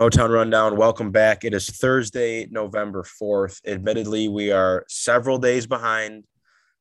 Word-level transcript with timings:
Motown 0.00 0.30
Rundown, 0.30 0.78
welcome 0.78 1.10
back. 1.10 1.44
It 1.44 1.52
is 1.52 1.68
Thursday, 1.68 2.46
November 2.50 3.02
4th. 3.02 3.60
Admittedly, 3.66 4.28
we 4.28 4.50
are 4.50 4.86
several 4.88 5.36
days 5.36 5.66
behind. 5.66 6.24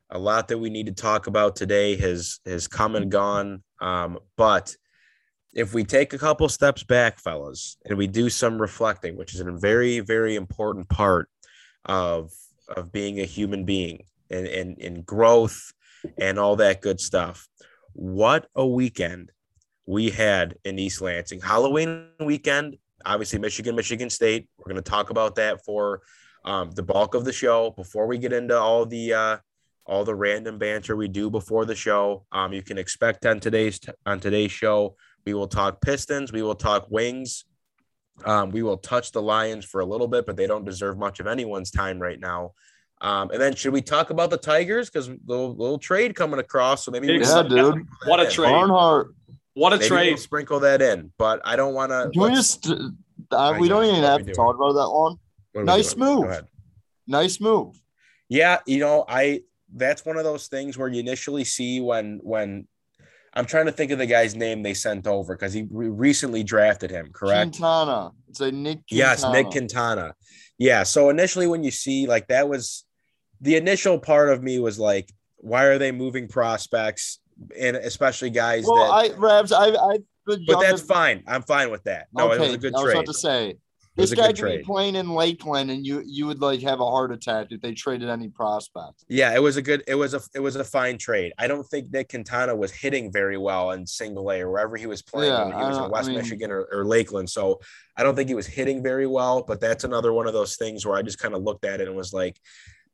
A 0.10 0.18
lot 0.18 0.47
that 0.47 0.57
we 0.57 0.70
need 0.70 0.86
to 0.86 0.94
talk 0.94 1.28
about 1.28 1.58
today 1.58 1.97
has 1.97 2.40
has 2.46 2.70
come 2.70 2.96
and 2.96 3.12
gone. 3.12 3.62
Um, 3.82 4.20
but 4.38 4.74
if 5.54 5.74
we 5.74 5.84
take 5.84 6.13
a 6.13 6.18
couple 6.18 6.47
steps 6.47 6.84
back, 6.84 7.20
fellas, 7.20 7.76
and 7.84 7.97
we 7.97 8.07
do 8.07 8.29
some 8.29 8.57
reflecting, 8.57 9.18
which 9.18 9.36
is 9.36 9.41
a 9.41 9.51
very, 9.51 9.99
very 9.99 10.38
important 10.38 10.88
part 10.88 11.27
of 11.83 12.31
of 12.70 12.89
being 12.93 13.20
a 13.20 13.25
human 13.25 13.65
being 13.65 14.05
and, 14.31 14.47
and, 14.47 14.77
and 14.81 15.05
growth 15.05 15.73
and 16.17 16.39
all 16.39 16.55
that 16.55 16.79
good 16.79 17.01
stuff. 17.01 17.49
What 17.91 18.47
a 18.55 18.65
weekend 18.65 19.33
we 19.86 20.09
had 20.09 20.55
in 20.63 20.79
East 20.79 21.01
Lansing. 21.01 21.41
Halloween 21.41 22.11
weekend 22.21 22.77
obviously 23.05 23.39
Michigan, 23.39 23.75
Michigan 23.75 24.10
State. 24.10 24.47
We're 24.57 24.71
going 24.71 24.83
to 24.83 24.89
talk 24.89 25.10
about 25.10 25.36
that 25.36 25.64
for 25.64 26.01
um, 26.46 26.71
the 26.71 26.83
bulk 26.83 27.15
of 27.15 27.25
the 27.25 27.33
show 27.33 27.71
before 27.71 28.07
we 28.07 28.18
get 28.18 28.33
into 28.33 28.57
all 28.57 28.86
the 28.86 29.14
uh, 29.14 29.37
all 29.86 30.04
the 30.04 30.15
random 30.15 30.57
banter 30.57 30.96
we 30.96 31.07
do 31.07 31.29
before 31.29 31.65
the 31.65 31.75
show. 31.75 32.25
Um, 32.31 32.53
you 32.53 32.61
can 32.61 32.77
expect 32.77 33.25
on 33.25 33.39
today's 33.39 33.80
on 34.05 34.19
today's 34.19 34.52
show 34.52 34.95
we 35.25 35.33
will 35.33 35.47
talk 35.47 35.81
Pistons, 35.81 36.31
we 36.31 36.41
will 36.41 36.55
talk 36.55 36.89
Wings, 36.89 37.45
um, 38.25 38.50
we 38.52 38.64
will 38.64 38.77
touch 38.77 39.11
the 39.11 39.22
Lions 39.22 39.66
for 39.66 39.81
a 39.81 39.86
little 39.86 40.08
bit, 40.08 40.25
but 40.25 40.36
they 40.36 40.47
don't 40.47 40.66
deserve 40.66 40.97
much 40.97 41.19
of 41.19 41.27
anyone's 41.27 41.72
time 41.72 42.00
right 42.00 42.19
now. 42.19 42.53
Um, 43.02 43.31
and 43.31 43.39
then 43.39 43.55
should 43.55 43.72
we 43.72 43.81
talk 43.81 44.09
about 44.09 44.30
the 44.30 44.38
Tigers 44.38 44.89
because 44.89 45.09
little 45.25 45.55
little 45.55 45.77
trade 45.77 46.16
coming 46.16 46.39
across? 46.39 46.83
So 46.83 46.91
maybe 46.91 47.08
yeah, 47.08 47.44
dude, 47.44 47.86
what 48.05 48.19
a 48.19 48.30
trade! 48.30 48.52
Barnhart 48.52 49.13
what 49.59 49.73
a 49.73 49.77
Maybe 49.77 49.88
trade! 49.88 50.09
We'll 50.11 50.17
sprinkle 50.17 50.61
that 50.61 50.81
in, 50.81 51.11
but 51.17 51.41
I 51.44 51.55
don't 51.55 51.73
want 51.73 51.91
to. 51.91 52.09
Can 52.13 52.23
we 52.23 52.30
just? 52.30 52.72
Uh, 53.31 53.55
we 53.59 53.67
don't 53.67 53.85
even 53.85 54.03
have 54.03 54.25
to 54.25 54.33
talk 54.33 54.55
about 54.55 54.73
that 54.73 54.88
long. 54.88 55.19
Nice 55.53 55.95
move. 55.95 56.43
Nice 57.05 57.41
move. 57.41 57.79
Yeah, 58.29 58.59
you 58.66 58.79
know, 58.79 59.03
I 59.07 59.41
that's 59.75 60.05
one 60.05 60.17
of 60.17 60.23
those 60.23 60.47
things 60.47 60.77
where 60.77 60.88
you 60.88 60.99
initially 60.99 61.43
see 61.43 61.81
when 61.81 62.19
when 62.23 62.67
I'm 63.33 63.45
trying 63.45 63.66
to 63.66 63.71
think 63.71 63.91
of 63.91 63.99
the 63.99 64.05
guy's 64.05 64.35
name 64.35 64.63
they 64.63 64.73
sent 64.73 65.05
over 65.05 65.35
because 65.35 65.53
he 65.53 65.67
re- 65.69 65.89
recently 65.89 66.44
drafted 66.44 66.89
him, 66.89 67.11
correct? 67.13 67.51
Quintana. 67.51 68.11
It's 68.29 68.39
a 68.39 68.51
Nick. 68.51 68.88
Quintana. 68.88 69.09
Yes, 69.11 69.25
Nick 69.31 69.49
Quintana. 69.49 70.16
Yeah. 70.57 70.83
So 70.83 71.09
initially, 71.09 71.47
when 71.47 71.63
you 71.63 71.71
see 71.71 72.07
like 72.07 72.27
that 72.27 72.47
was 72.47 72.85
the 73.41 73.55
initial 73.55 73.99
part 73.99 74.29
of 74.29 74.41
me 74.41 74.59
was 74.59 74.79
like, 74.79 75.11
why 75.38 75.66
are 75.66 75.77
they 75.77 75.91
moving 75.91 76.27
prospects? 76.27 77.19
And 77.57 77.77
especially 77.77 78.29
guys 78.29 78.65
well, 78.67 78.91
that 78.91 79.13
I 79.13 79.17
Rabs, 79.17 79.51
I, 79.51 79.67
I 79.69 79.97
but 80.25 80.59
that's 80.59 80.81
fine. 80.81 81.23
I'm 81.27 81.41
fine 81.43 81.71
with 81.71 81.83
that. 81.85 82.07
No, 82.13 82.31
okay, 82.31 82.35
it 82.35 82.39
was 82.39 82.53
a 82.53 82.57
good 82.57 82.73
trade. 82.73 82.81
I 82.81 82.83
was 82.83 82.93
about 82.93 83.05
to 83.07 83.13
say 83.13 83.55
this 83.99 84.13
guy 84.13 84.31
could 84.31 84.59
be 84.59 84.63
playing 84.63 84.95
in 84.95 85.09
Lakeland, 85.09 85.71
and 85.71 85.85
you 85.85 86.03
you 86.05 86.25
would 86.27 86.41
like 86.41 86.61
have 86.61 86.79
a 86.79 86.85
heart 86.85 87.11
attack 87.11 87.47
if 87.51 87.61
they 87.61 87.73
traded 87.73 88.09
any 88.09 88.29
prospect. 88.29 89.03
Yeah, 89.07 89.33
it 89.33 89.41
was 89.41 89.57
a 89.57 89.61
good. 89.61 89.83
It 89.87 89.95
was 89.95 90.13
a 90.13 90.21
it 90.33 90.39
was 90.39 90.55
a 90.55 90.63
fine 90.63 90.97
trade. 90.97 91.33
I 91.37 91.47
don't 91.47 91.63
think 91.63 91.91
Nick 91.91 92.09
Quintana 92.09 92.55
was 92.55 92.71
hitting 92.71 93.11
very 93.11 93.37
well 93.37 93.71
in 93.71 93.85
single 93.85 94.29
A 94.31 94.41
or 94.41 94.51
wherever 94.51 94.77
he 94.77 94.85
was 94.85 95.01
playing. 95.01 95.33
Yeah, 95.33 95.47
he 95.47 95.65
was 95.65 95.77
in 95.77 95.89
West 95.89 96.09
I 96.09 96.11
mean, 96.11 96.21
Michigan 96.21 96.51
or, 96.51 96.67
or 96.71 96.85
Lakeland, 96.85 97.29
so 97.29 97.59
I 97.97 98.03
don't 98.03 98.15
think 98.15 98.29
he 98.29 98.35
was 98.35 98.47
hitting 98.47 98.81
very 98.81 99.07
well. 99.07 99.43
But 99.43 99.59
that's 99.59 99.83
another 99.83 100.13
one 100.13 100.27
of 100.27 100.33
those 100.33 100.55
things 100.55 100.85
where 100.85 100.97
I 100.97 101.01
just 101.01 101.19
kind 101.19 101.33
of 101.33 101.43
looked 101.43 101.65
at 101.65 101.81
it 101.81 101.87
and 101.87 101.97
was 101.97 102.13
like, 102.13 102.39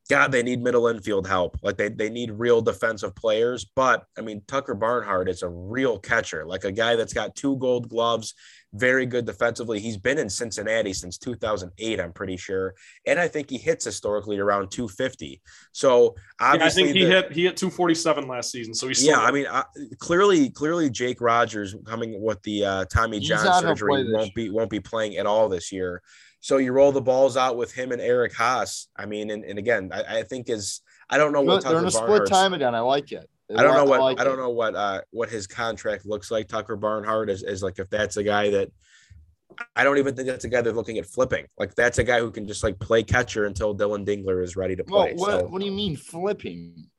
God, 0.08 0.32
they 0.32 0.44
need 0.44 0.62
middle 0.62 0.88
infield 0.88 1.28
help. 1.28 1.58
Like 1.64 1.78
they, 1.78 1.90
they 1.90 2.10
need 2.10 2.32
real 2.32 2.62
defensive 2.62 3.16
players. 3.16 3.66
But 3.76 4.06
I 4.18 4.22
mean, 4.22 4.42
Tucker 4.48 4.76
Barnhart 4.76 5.28
is 5.30 5.42
a 5.42 5.50
real 5.50 5.98
catcher, 5.98 6.46
like 6.46 6.64
a 6.64 6.72
guy 6.72 6.96
that's 6.96 7.14
got 7.14 7.36
two 7.36 7.58
gold 7.58 7.90
gloves, 7.90 8.36
very 8.74 9.08
good 9.08 9.26
defensively. 9.26 9.80
He's 9.80 9.98
been 9.98 10.20
in 10.20 10.30
Cincinnati 10.30 10.94
since 10.94 11.18
2008, 11.18 12.00
I'm 12.00 12.14
pretty 12.14 12.38
sure. 12.38 12.76
And 13.08 13.20
I 13.20 13.28
think 13.28 13.50
he 13.50 13.58
hits 13.58 13.86
historically 13.86 14.38
around 14.38 14.70
250. 14.70 15.42
So 15.72 16.16
obviously, 16.40 16.84
yeah, 16.84 16.90
I 16.90 16.92
think 16.92 16.98
he 16.98 17.04
the, 17.06 17.10
hit 17.10 17.32
he 17.32 17.44
hit 17.46 17.58
247 17.58 18.28
last 18.28 18.52
season. 18.52 18.76
So 18.76 18.88
he's 18.88 19.04
yeah. 19.04 19.20
I 19.20 19.32
mean, 19.32 19.48
uh, 19.48 19.64
clearly, 19.98 20.52
clearly, 20.52 20.92
Jake 20.92 21.20
Rogers 21.20 21.76
coming 21.86 22.22
with 22.22 22.44
the 22.44 22.66
uh, 22.66 22.86
Tommy 22.86 23.20
John 23.20 23.62
surgery 23.62 24.12
won't 24.12 24.36
be 24.36 24.52
won't 24.52 24.70
be 24.70 24.80
playing 24.80 25.18
at 25.18 25.26
all 25.26 25.50
this 25.50 25.72
year. 25.72 26.04
So 26.46 26.58
you 26.58 26.74
roll 26.74 26.92
the 26.92 27.02
balls 27.02 27.38
out 27.38 27.58
with 27.58 27.74
him 27.74 27.92
and 27.92 28.00
Eric 28.00 28.32
Haase. 28.34 28.86
I 28.96 29.08
mean, 29.08 29.32
and, 29.32 29.44
and 29.44 29.58
again, 29.58 29.90
I, 29.92 30.20
I 30.20 30.22
think 30.22 30.48
is 30.48 30.82
I 31.10 31.18
don't 31.18 31.34
know 31.34 31.42
what 31.42 31.64
they're 31.64 31.80
in 31.80 31.86
a 31.86 31.90
split 31.90 32.28
time 32.28 32.54
again. 32.54 32.76
I 32.76 32.82
like 32.82 33.12
it. 33.12 33.28
I 33.50 33.64
don't 33.64 33.74
know 33.74 33.86
what 33.86 34.00
I, 34.00 34.04
like 34.04 34.20
I 34.20 34.24
don't 34.26 34.38
it. 34.38 34.44
know 34.44 34.52
what 34.52 34.76
uh 34.76 35.02
what 35.10 35.30
his 35.30 35.48
contract 35.48 36.06
looks 36.06 36.30
like. 36.30 36.48
Tucker 36.48 36.76
Barnhart 36.76 37.32
is, 37.32 37.42
is 37.42 37.64
like 37.64 37.80
if 37.80 37.90
that's 37.90 38.18
a 38.18 38.24
guy 38.24 38.52
that 38.52 38.70
I 39.76 39.84
don't 39.84 39.98
even 39.98 40.16
think 40.16 40.28
that's 40.28 40.46
a 40.46 40.50
guy 40.50 40.62
that's 40.62 40.76
looking 40.76 41.00
at 41.00 41.08
flipping. 41.08 41.48
Like 41.58 41.74
that's 41.74 41.98
a 41.98 42.04
guy 42.04 42.20
who 42.20 42.30
can 42.30 42.48
just 42.48 42.64
like 42.64 42.78
play 42.78 43.02
catcher 43.02 43.46
until 43.46 43.74
Dillon 43.74 44.06
Dingler 44.06 44.44
is 44.44 44.56
ready 44.56 44.76
to 44.76 44.84
play. 44.84 45.16
Well, 45.18 45.32
what, 45.32 45.40
so, 45.40 45.48
what 45.48 45.60
do 45.62 45.66
you 45.66 45.72
mean 45.72 45.96
flipping? 45.96 46.92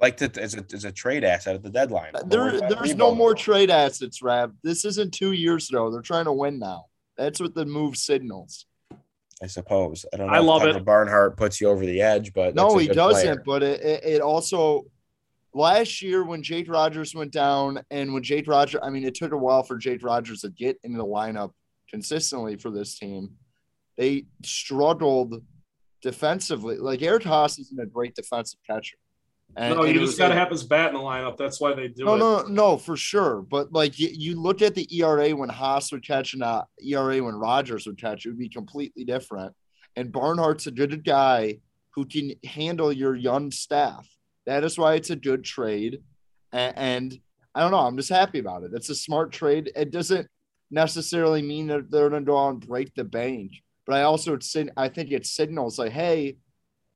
Like 0.00 0.16
to, 0.16 0.40
as 0.40 0.54
a 0.54 0.64
as 0.72 0.86
a 0.86 0.92
trade 0.92 1.22
asset 1.22 1.54
at 1.54 1.62
the 1.62 1.68
deadline. 1.68 2.12
There, 2.24 2.58
there's 2.66 2.94
no 2.94 3.14
more 3.14 3.34
trade 3.34 3.68
assets, 3.68 4.22
Rab. 4.22 4.56
This 4.62 4.86
isn't 4.86 5.12
two 5.12 5.32
years 5.32 5.68
ago. 5.68 5.90
They're 5.90 6.00
trying 6.00 6.24
to 6.24 6.32
win 6.32 6.58
now. 6.58 6.86
That's 7.18 7.40
what 7.40 7.54
the 7.54 7.66
move 7.66 7.96
signals. 7.96 8.66
I 9.42 9.46
suppose. 9.46 10.06
I 10.12 10.16
don't 10.16 10.28
know. 10.28 10.32
I 10.32 10.38
love 10.38 10.64
it. 10.64 10.84
Barnhart 10.84 11.36
puts 11.36 11.60
you 11.60 11.68
over 11.68 11.84
the 11.84 12.00
edge, 12.00 12.32
but 12.32 12.54
no, 12.54 12.76
he 12.78 12.88
doesn't. 12.88 13.22
Player. 13.22 13.42
But 13.44 13.62
it, 13.62 14.04
it 14.04 14.20
also 14.20 14.86
last 15.54 16.00
year 16.02 16.24
when 16.24 16.42
Jake 16.42 16.70
Rogers 16.70 17.14
went 17.14 17.32
down, 17.32 17.80
and 17.90 18.14
when 18.14 18.22
Jake 18.22 18.48
Rogers, 18.48 18.80
I 18.82 18.90
mean, 18.90 19.04
it 19.04 19.14
took 19.14 19.32
a 19.32 19.36
while 19.36 19.62
for 19.62 19.76
Jake 19.76 20.02
Rogers 20.02 20.40
to 20.40 20.50
get 20.50 20.78
into 20.82 20.98
the 20.98 21.04
lineup 21.04 21.52
consistently 21.90 22.56
for 22.56 22.70
this 22.70 22.98
team. 22.98 23.30
They 23.96 24.26
struggled 24.44 25.42
defensively. 26.02 26.76
Like 26.76 27.02
Eric 27.02 27.24
Haase 27.24 27.58
isn't 27.60 27.80
a 27.80 27.86
great 27.86 28.14
defensive 28.14 28.60
catcher. 28.68 28.96
And, 29.56 29.74
no, 29.74 29.84
you 29.84 29.98
just 29.98 30.18
got 30.18 30.28
to 30.28 30.34
have 30.34 30.50
his 30.50 30.62
bat 30.62 30.90
in 30.90 30.94
the 30.94 31.00
lineup. 31.00 31.36
That's 31.36 31.60
why 31.60 31.74
they 31.74 31.88
do 31.88 32.04
no, 32.04 32.14
it. 32.14 32.18
No, 32.18 32.42
no, 32.42 32.48
no, 32.48 32.76
for 32.76 32.96
sure. 32.96 33.42
But 33.42 33.72
like 33.72 33.98
you, 33.98 34.08
you 34.12 34.40
look 34.40 34.62
at 34.62 34.74
the 34.74 34.86
ERA 34.96 35.34
when 35.34 35.48
Haase 35.48 35.90
would 35.90 36.06
catch 36.06 36.34
and 36.34 36.42
uh, 36.42 36.64
ERA 36.80 37.22
when 37.22 37.34
Rogers 37.34 37.86
would 37.86 38.00
catch, 38.00 38.24
it 38.24 38.28
would 38.28 38.38
be 38.38 38.48
completely 38.48 39.04
different. 39.04 39.54
And 39.96 40.12
Barnhart's 40.12 40.66
a 40.66 40.70
good 40.70 41.04
guy 41.04 41.58
who 41.94 42.04
can 42.04 42.32
handle 42.44 42.92
your 42.92 43.16
young 43.16 43.50
staff. 43.50 44.08
That 44.46 44.62
is 44.62 44.78
why 44.78 44.94
it's 44.94 45.10
a 45.10 45.16
good 45.16 45.44
trade. 45.44 46.02
And, 46.52 46.78
and 46.78 47.20
I 47.54 47.62
don't 47.62 47.72
know. 47.72 47.78
I'm 47.78 47.96
just 47.96 48.10
happy 48.10 48.38
about 48.38 48.62
it. 48.62 48.70
It's 48.74 48.90
a 48.90 48.94
smart 48.94 49.32
trade. 49.32 49.72
It 49.74 49.90
doesn't 49.90 50.28
necessarily 50.70 51.42
mean 51.42 51.66
that 51.68 51.90
they're 51.90 52.10
going 52.10 52.22
to 52.22 52.26
go 52.26 52.38
out 52.38 52.50
and 52.50 52.66
break 52.66 52.94
the 52.94 53.04
bank. 53.04 53.52
But 53.86 53.96
I 53.96 54.02
also, 54.02 54.34
it's, 54.34 54.54
I 54.76 54.88
think 54.88 55.10
it 55.10 55.26
signals 55.26 55.78
like, 55.78 55.92
hey, 55.92 56.36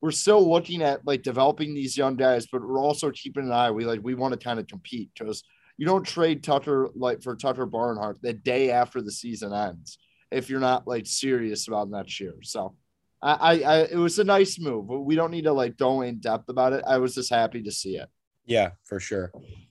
we're 0.03 0.11
still 0.11 0.51
looking 0.51 0.83
at 0.83 1.07
like 1.07 1.23
developing 1.23 1.75
these 1.75 1.97
young 1.97 2.17
guys, 2.17 2.49
but 2.51 2.61
we're 2.61 2.81
also 2.81 3.13
keeping 3.13 3.45
an 3.45 3.53
eye. 3.53 3.71
We 3.71 3.87
like 3.87 4.01
we 4.03 4.15
want 4.15 4.33
to 4.35 4.45
kind 4.45 4.59
of 4.59 4.67
compete 4.67 5.11
because 5.17 5.45
you 5.79 5.87
don't 5.87 6.05
trade 6.05 6.43
Tucker 6.43 6.91
like 6.97 7.23
for 7.23 7.37
Tucker 7.37 7.67
Barnhart 7.67 8.19
the 8.21 8.33
day 8.33 8.73
after 8.73 9.01
the 9.01 9.13
season 9.13 9.55
ends 9.55 9.99
if 10.33 10.51
you're 10.51 10.61
not 10.61 10.89
like 10.89 11.07
serious 11.07 11.69
about 11.69 11.89
next 11.89 12.19
year. 12.19 12.35
So 12.43 12.75
I, 13.23 13.33
I, 13.33 13.53
I 13.61 13.77
it 13.83 13.97
was 13.97 14.19
a 14.19 14.25
nice 14.25 14.59
move. 14.59 14.89
But 14.89 15.03
we 15.03 15.15
don't 15.15 15.31
need 15.31 15.45
to 15.45 15.53
like 15.53 15.77
go 15.77 16.03
in 16.03 16.19
depth 16.19 16.49
about 16.49 16.73
it. 16.73 16.83
I 16.87 16.99
was 16.99 17.15
just 17.15 17.31
happy 17.31 17.63
to 17.63 17.71
see 17.71 17.97
it. 17.97 18.09
Yeah, 18.45 18.71
for 18.85 18.99
sure. 18.99 19.31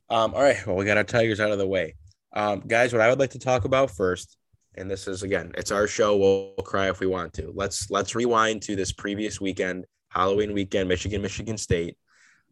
Um, 0.09 0.33
all 0.33 0.41
right. 0.41 0.65
Well, 0.65 0.77
we 0.77 0.85
got 0.85 0.97
our 0.97 1.03
Tigers 1.03 1.41
out 1.41 1.51
of 1.51 1.57
the 1.57 1.67
way. 1.67 1.95
Um, 2.33 2.61
guys, 2.61 2.93
what 2.93 3.01
I 3.01 3.09
would 3.09 3.19
like 3.19 3.31
to 3.31 3.39
talk 3.39 3.65
about 3.65 3.91
first, 3.91 4.37
and 4.75 4.89
this 4.89 5.09
is 5.09 5.23
again, 5.23 5.51
it's 5.57 5.71
our 5.71 5.87
show. 5.87 6.15
We'll 6.15 6.53
cry 6.63 6.89
if 6.89 7.01
we 7.01 7.07
want 7.07 7.33
to. 7.33 7.51
Let's 7.53 7.91
let's 7.91 8.15
rewind 8.15 8.61
to 8.63 8.77
this 8.77 8.93
previous 8.93 9.41
weekend 9.41 9.85
Halloween 10.11 10.53
weekend, 10.53 10.87
Michigan, 10.89 11.21
Michigan 11.21 11.57
State. 11.57 11.97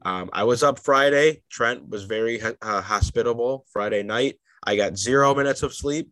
Um, 0.04 0.30
I 0.32 0.46
was 0.46 0.64
up 0.64 0.80
Friday. 0.80 1.44
Trent 1.50 1.88
was 1.90 2.06
very 2.06 2.42
uh, 2.42 2.82
hospitable 2.82 3.66
Friday 3.72 4.02
night. 4.02 4.40
I 4.64 4.76
got 4.76 4.98
zero 4.98 5.36
minutes 5.36 5.62
of 5.62 5.74
sleep. 5.74 6.10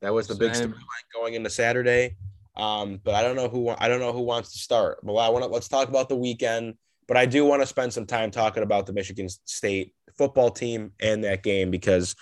That 0.00 0.12
was 0.12 0.26
the 0.26 0.34
Same. 0.34 0.40
big 0.40 0.52
storyline 0.52 1.12
going 1.14 1.34
into 1.34 1.50
Saturday. 1.50 2.16
Um, 2.56 3.00
but 3.04 3.14
I 3.14 3.22
don't 3.22 3.36
know 3.36 3.48
who 3.48 3.68
I 3.68 3.88
don't 3.88 4.00
know 4.00 4.12
who 4.12 4.22
wants 4.22 4.52
to 4.52 4.58
start. 4.58 4.98
Well, 5.02 5.18
I 5.18 5.28
want 5.28 5.44
to 5.44 5.50
let's 5.50 5.68
talk 5.68 5.88
about 5.88 6.08
the 6.08 6.16
weekend. 6.16 6.74
But 7.06 7.16
I 7.16 7.26
do 7.26 7.44
want 7.44 7.62
to 7.62 7.66
spend 7.66 7.92
some 7.92 8.06
time 8.06 8.30
talking 8.30 8.62
about 8.62 8.86
the 8.86 8.92
Michigan 8.92 9.28
State 9.44 9.94
football 10.18 10.50
team 10.50 10.92
and 10.98 11.22
that 11.24 11.42
game 11.42 11.70
because 11.70 12.16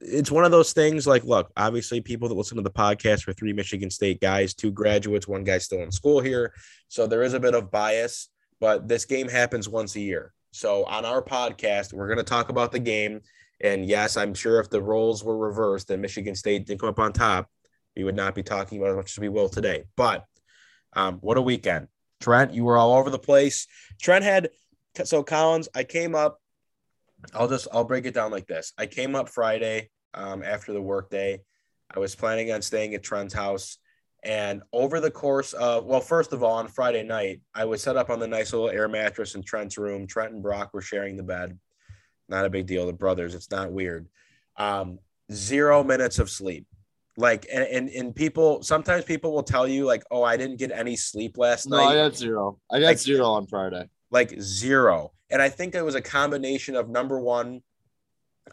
it's 0.00 0.30
one 0.30 0.44
of 0.44 0.50
those 0.50 0.72
things 0.72 1.06
like 1.06 1.24
look 1.24 1.50
obviously 1.56 2.00
people 2.00 2.28
that 2.28 2.34
listen 2.34 2.56
to 2.56 2.62
the 2.62 2.70
podcast 2.70 3.26
are 3.26 3.32
three 3.32 3.52
michigan 3.52 3.90
state 3.90 4.20
guys 4.20 4.54
two 4.54 4.70
graduates 4.70 5.26
one 5.26 5.44
guy 5.44 5.58
still 5.58 5.82
in 5.82 5.90
school 5.90 6.20
here. 6.20 6.54
So 6.88 7.06
there 7.06 7.22
is 7.22 7.34
a 7.34 7.40
bit 7.40 7.54
of 7.54 7.70
bias 7.70 8.28
but 8.60 8.88
this 8.88 9.04
game 9.04 9.28
happens 9.28 9.68
once 9.68 9.94
a 9.94 10.00
year. 10.00 10.32
So 10.52 10.84
on 10.84 11.04
our 11.04 11.22
podcast 11.22 11.92
we're 11.92 12.06
going 12.06 12.18
to 12.18 12.24
talk 12.24 12.48
about 12.48 12.72
the 12.72 12.78
game. 12.78 13.20
And 13.60 13.86
yes 13.86 14.16
i'm 14.16 14.34
sure 14.34 14.60
if 14.60 14.70
the 14.70 14.82
roles 14.82 15.24
were 15.24 15.36
reversed 15.36 15.90
and 15.90 16.00
michigan 16.00 16.34
state 16.34 16.66
didn't 16.66 16.80
come 16.80 16.90
up 16.90 17.00
on 17.00 17.12
top 17.12 17.50
we 17.96 18.04
would 18.04 18.16
not 18.16 18.34
be 18.34 18.44
talking 18.44 18.78
about 18.78 18.90
as 18.90 18.96
much 18.96 19.12
as 19.12 19.18
we 19.18 19.28
will 19.28 19.48
today. 19.48 19.82
But 19.96 20.24
um, 20.92 21.16
what 21.16 21.36
a 21.36 21.42
weekend. 21.42 21.88
Trent 22.20 22.54
you 22.54 22.64
were 22.64 22.76
all 22.76 22.94
over 22.94 23.10
the 23.10 23.18
place. 23.18 23.66
Trent 24.00 24.24
had 24.24 24.50
so 25.04 25.22
collins 25.22 25.68
i 25.74 25.84
came 25.84 26.14
up 26.14 26.40
I'll 27.34 27.48
just 27.48 27.68
I'll 27.72 27.84
break 27.84 28.06
it 28.06 28.14
down 28.14 28.30
like 28.30 28.46
this. 28.46 28.72
I 28.78 28.86
came 28.86 29.14
up 29.14 29.28
Friday 29.28 29.90
um, 30.14 30.42
after 30.42 30.72
the 30.72 30.82
workday. 30.82 31.40
I 31.94 31.98
was 31.98 32.14
planning 32.14 32.52
on 32.52 32.62
staying 32.62 32.94
at 32.94 33.02
Trent's 33.02 33.34
house. 33.34 33.78
And 34.24 34.62
over 34.72 34.98
the 34.98 35.10
course 35.12 35.52
of, 35.52 35.84
well, 35.84 36.00
first 36.00 36.32
of 36.32 36.42
all, 36.42 36.54
on 36.54 36.66
Friday 36.66 37.04
night, 37.04 37.40
I 37.54 37.64
was 37.66 37.82
set 37.82 37.96
up 37.96 38.10
on 38.10 38.18
the 38.18 38.26
nice 38.26 38.52
little 38.52 38.68
air 38.68 38.88
mattress 38.88 39.36
in 39.36 39.42
Trent's 39.44 39.78
room. 39.78 40.06
Trent 40.08 40.32
and 40.32 40.42
Brock 40.42 40.74
were 40.74 40.82
sharing 40.82 41.16
the 41.16 41.22
bed. 41.22 41.56
Not 42.28 42.44
a 42.44 42.50
big 42.50 42.66
deal. 42.66 42.84
The 42.84 42.92
brothers, 42.92 43.34
it's 43.36 43.50
not 43.50 43.70
weird. 43.72 44.08
Um, 44.56 44.98
zero 45.32 45.84
minutes 45.84 46.18
of 46.18 46.28
sleep. 46.30 46.66
Like, 47.16 47.46
and, 47.52 47.62
and, 47.64 47.88
and 47.90 48.14
people, 48.14 48.62
sometimes 48.62 49.04
people 49.04 49.32
will 49.32 49.42
tell 49.44 49.68
you, 49.68 49.84
like, 49.86 50.02
oh, 50.10 50.22
I 50.24 50.36
didn't 50.36 50.56
get 50.58 50.72
any 50.72 50.96
sleep 50.96 51.38
last 51.38 51.68
No, 51.68 51.76
night 51.76 51.92
I 51.92 51.94
got 51.94 52.16
zero. 52.16 52.58
I 52.70 52.80
got 52.80 52.86
Like- 52.86 52.98
zero 52.98 53.24
on 53.26 53.46
Friday. 53.46 53.88
Like 54.10 54.40
zero. 54.40 55.12
And 55.30 55.42
I 55.42 55.48
think 55.48 55.74
it 55.74 55.84
was 55.84 55.94
a 55.94 56.00
combination 56.00 56.74
of 56.74 56.88
number 56.88 57.18
one, 57.20 57.62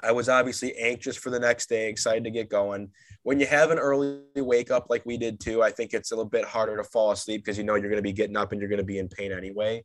I 0.04 0.12
was 0.12 0.28
obviously 0.28 0.76
anxious 0.76 1.16
for 1.16 1.30
the 1.30 1.40
next 1.40 1.70
day, 1.70 1.90
excited 1.90 2.26
to 2.26 2.32
get 2.32 2.50
going. 2.50 2.90
When 3.24 3.40
you 3.40 3.46
have 3.46 3.72
an 3.72 3.80
early 3.80 4.22
wake 4.36 4.70
up 4.72 4.88
like 4.90 5.06
we 5.06 5.18
did 5.18 5.40
too, 5.40 5.64
I 5.64 5.72
think 5.72 5.94
it's 5.94 6.12
a 6.12 6.16
little 6.16 6.30
bit 6.30 6.46
harder 6.46 6.78
to 6.78 6.84
fall 6.84 7.12
asleep 7.12 7.44
because 7.44 7.58
you 7.58 7.64
know 7.64 7.76
you're 7.76 7.90
going 7.90 7.96
to 7.96 8.02
be 8.02 8.14
getting 8.14 8.38
up 8.38 8.52
and 8.52 8.60
you're 8.60 8.70
going 8.70 8.78
to 8.78 8.84
be 8.86 9.00
in 9.00 9.08
pain 9.08 9.32
anyway. 9.32 9.84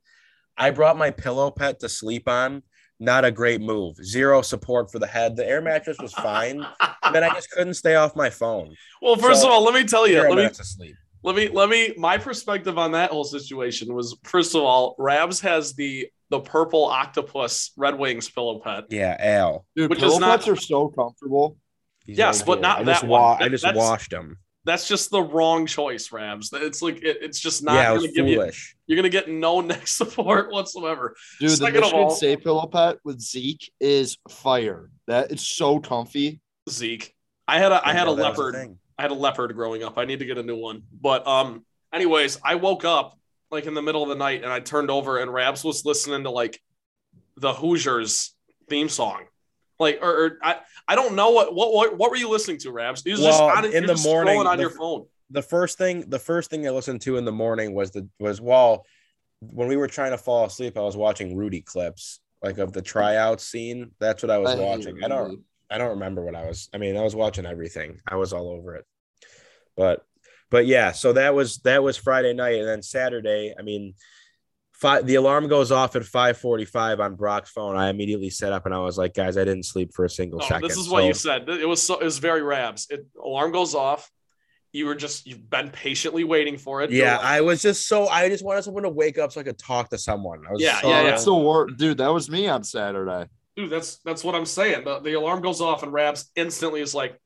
I 0.56 0.70
brought 0.70 0.98
my 0.98 1.10
pillow 1.10 1.50
pet 1.50 1.80
to 1.80 1.88
sleep 1.88 2.28
on. 2.28 2.62
Not 3.02 3.24
a 3.24 3.30
great 3.30 3.62
move. 3.62 3.96
Zero 4.04 4.42
support 4.42 4.92
for 4.92 4.98
the 4.98 5.06
head. 5.06 5.34
The 5.34 5.48
air 5.48 5.62
mattress 5.62 5.96
was 5.98 6.12
fine. 6.12 6.66
then 7.14 7.24
I 7.24 7.30
just 7.30 7.50
couldn't 7.50 7.74
stay 7.74 7.94
off 7.94 8.14
my 8.14 8.28
phone. 8.28 8.74
Well, 9.00 9.16
first 9.16 9.40
So, 9.40 9.46
of 9.46 9.54
all, 9.54 9.64
let 9.64 9.72
me 9.72 9.84
tell 9.84 10.06
you. 10.06 10.18
Let 10.18 10.28
me 10.28 10.36
minutes 10.36 10.60
of 10.60 10.66
sleep. 10.66 10.96
Let 11.22 11.36
me 11.36 11.48
let 11.48 11.68
me 11.68 11.94
my 11.96 12.18
perspective 12.18 12.78
on 12.78 12.92
that 12.92 13.10
whole 13.10 13.24
situation 13.24 13.94
was 13.94 14.16
first 14.24 14.54
of 14.54 14.62
all, 14.62 14.94
Rabs 14.98 15.40
has 15.40 15.74
the 15.74 16.08
the 16.30 16.40
purple 16.40 16.84
octopus 16.84 17.72
Red 17.76 17.98
Wings 17.98 18.28
pillow 18.28 18.60
pet. 18.60 18.84
Yeah, 18.90 19.16
Al. 19.18 19.66
Dude, 19.76 19.90
Which 19.90 19.98
is 19.98 20.04
pillow 20.04 20.18
not- 20.20 20.38
pets 20.40 20.48
are 20.48 20.56
so 20.56 20.88
comfortable. 20.88 21.56
He's 22.04 22.18
Yes, 22.18 22.42
but 22.42 22.54
here. 22.54 22.62
not 22.62 22.78
I 22.80 22.84
just 22.84 23.00
that 23.02 23.08
one. 23.08 23.20
wa- 23.20 23.36
I 23.40 23.48
just 23.48 23.64
that's- 23.64 23.76
washed 23.78 24.10
them. 24.10 24.38
That's 24.64 24.86
just 24.86 25.10
the 25.10 25.22
wrong 25.22 25.64
choice, 25.66 26.12
Rabs. 26.12 26.50
It's 26.52 26.82
like 26.82 26.98
it, 27.02 27.16
it's 27.22 27.40
just 27.40 27.62
not 27.64 27.74
Yeah, 27.74 27.80
it 27.80 27.86
going 27.86 27.94
was 28.02 28.04
to 28.10 28.12
give 28.12 28.26
you. 28.28 28.36
foolish. 28.36 28.76
You're 28.86 28.96
going 28.96 29.04
to 29.04 29.08
get 29.10 29.28
no 29.28 29.60
neck 29.72 29.86
support 29.88 30.52
whatsoever. 30.52 31.16
Dude, 31.40 31.50
Second 31.50 31.72
the 31.74 31.78
of 31.78 31.82
Michigan 31.84 32.04
all- 32.04 32.10
State 32.10 32.44
pillow 32.44 32.66
pet 32.66 32.98
with 33.02 33.20
Zeke 33.20 33.72
is 33.80 34.18
fire. 34.28 34.90
That 35.06 35.32
it's 35.32 35.46
so 35.46 35.80
comfy. 35.80 36.40
Zeke, 36.68 37.14
I 37.48 37.58
had 37.58 37.72
a 37.72 37.80
I 37.84 37.92
had 37.94 38.02
a 38.06 38.10
Didn't 38.10 38.18
know 38.18 38.22
that 38.22 38.28
was 38.30 38.38
leopard. 38.38 38.78
Thing. 39.00 39.08
I 39.08 39.10
had 39.10 39.10
a 39.10 39.14
leopard 39.20 39.54
growing 39.54 39.82
up. 39.82 39.98
I 39.98 40.04
need 40.04 40.18
to 40.20 40.24
get 40.26 40.38
a 40.38 40.42
new 40.42 40.56
one. 40.56 40.82
But 41.00 41.26
um, 41.26 41.64
anyways, 41.92 42.38
I 42.44 42.56
woke 42.56 42.84
up 42.84 43.18
like 43.50 43.66
in 43.66 43.74
the 43.74 43.82
middle 43.82 44.02
of 44.02 44.08
the 44.08 44.14
night 44.14 44.42
and 44.44 44.52
I 44.52 44.60
turned 44.60 44.90
over 44.90 45.18
and 45.18 45.32
Rabs 45.32 45.64
was 45.64 45.84
listening 45.84 46.22
to 46.24 46.30
like 46.30 46.60
the 47.36 47.52
Hoosiers 47.52 48.34
theme 48.68 48.88
song. 48.88 49.24
Like 49.78 49.98
or, 50.02 50.24
or 50.26 50.38
I 50.42 50.56
I 50.86 50.94
don't 50.94 51.14
know 51.14 51.30
what 51.30 51.54
what 51.54 51.72
what, 51.72 51.96
what 51.96 52.10
were 52.10 52.16
you 52.16 52.28
listening 52.28 52.58
to, 52.58 52.70
Rabs? 52.70 53.02
You 53.06 53.12
was 53.12 53.22
just 53.22 53.40
Well, 53.40 53.56
on, 53.56 53.64
in 53.64 53.86
the 53.86 53.94
just 53.94 54.04
morning, 54.04 54.38
on 54.38 54.56
the- 54.56 54.62
your 54.62 54.70
phone. 54.70 55.06
the 55.30 55.40
first 55.42 55.78
thing 55.78 56.04
the 56.08 56.18
first 56.18 56.50
thing 56.50 56.66
I 56.66 56.70
listened 56.70 57.00
to 57.02 57.16
in 57.16 57.24
the 57.24 57.32
morning 57.32 57.74
was 57.74 57.90
the 57.92 58.06
was 58.18 58.40
well 58.42 58.84
when 59.40 59.68
we 59.68 59.76
were 59.78 59.88
trying 59.88 60.10
to 60.10 60.18
fall 60.18 60.44
asleep 60.44 60.76
I 60.76 60.80
was 60.82 60.98
watching 60.98 61.34
Rudy 61.34 61.62
clips 61.62 62.20
like 62.42 62.58
of 62.58 62.72
the 62.74 62.82
tryout 62.82 63.40
scene 63.40 63.92
that's 63.98 64.22
what 64.22 64.30
I 64.30 64.36
was 64.38 64.50
I 64.50 64.56
watching 64.56 65.02
I 65.02 65.08
don't 65.08 65.30
Rudy. 65.30 65.42
I 65.70 65.78
don't 65.78 65.90
remember 65.90 66.24
what 66.24 66.34
I 66.34 66.46
was 66.46 66.68
I 66.74 66.78
mean 66.78 66.96
I 66.96 67.02
was 67.02 67.14
watching 67.14 67.46
everything 67.46 68.00
I 68.06 68.16
was 68.16 68.32
all 68.32 68.48
over 68.50 68.74
it 68.74 68.84
but 69.76 70.04
but 70.50 70.66
yeah 70.66 70.92
so 70.92 71.12
that 71.12 71.34
was 71.34 71.58
that 71.58 71.82
was 71.82 71.96
Friday 71.96 72.32
night 72.34 72.58
and 72.58 72.68
then 72.68 72.82
Saturday 72.82 73.54
I 73.58 73.62
mean 73.62 73.94
five 74.72 75.06
the 75.06 75.16
alarm 75.16 75.46
goes 75.48 75.70
off 75.70 75.94
at 75.94 76.02
5:45 76.02 77.00
on 77.00 77.14
Brock's 77.14 77.50
phone 77.50 77.76
I 77.76 77.90
immediately 77.90 78.30
set 78.30 78.52
up 78.52 78.66
and 78.66 78.74
I 78.74 78.78
was 78.78 78.98
like 78.98 79.14
guys 79.14 79.36
I 79.36 79.44
didn't 79.44 79.64
sleep 79.64 79.92
for 79.94 80.04
a 80.04 80.10
single 80.10 80.40
oh, 80.40 80.44
No, 80.44 80.48
second 80.48 80.68
this 80.68 80.78
is 80.78 80.88
what 80.88 81.04
you 81.04 81.14
said. 81.14 81.48
It 81.48 81.68
was 81.68 81.82
so 81.82 81.98
it 81.98 82.04
was 82.04 82.18
very 82.18 82.42
Rabs. 82.42 82.86
It 82.90 83.06
alarm 83.22 83.52
goes 83.52 83.74
off. 83.74 84.10
You 84.72 84.86
were 84.86 84.94
just 84.94 85.26
you've 85.26 85.50
been 85.50 85.70
patiently 85.70 86.24
waiting 86.24 86.56
for 86.56 86.80
it. 86.82 86.90
Yeah 86.90 87.18
I 87.18 87.42
was 87.42 87.60
just 87.62 87.86
so 87.86 88.08
I 88.08 88.28
just 88.28 88.44
wanted 88.44 88.64
someone 88.64 88.84
to 88.84 88.88
wake 88.88 89.18
up 89.18 89.32
so 89.32 89.40
I 89.40 89.44
could 89.44 89.58
talk 89.58 89.90
to 89.90 89.98
someone 89.98 90.42
I 90.48 90.52
was 90.52 90.62
Yeah, 90.62 90.80
so- 90.80 90.88
yeah, 90.88 90.94
Oh, 90.94 91.02
yeah. 91.04 91.10
That's 91.10 91.24
the 91.24 91.34
worst, 91.34 91.76
dude. 91.76 91.98
That 91.98 92.12
was 92.12 92.30
me 92.30 92.48
on 92.48 92.64
Saturday. 92.64 93.28
Dude 93.56 93.70
that's 93.70 93.98
that's 94.04 94.24
what 94.24 94.34
i'm 94.34 94.46
saying. 94.46 94.84
The, 94.84 95.00
the 95.00 95.14
alarm 95.14 95.42
goes 95.42 95.60
off 95.60 95.82
and 95.82 95.92
rabs 95.92 96.30
instantly 96.36 96.80
is 96.80 96.94
like 96.94 97.18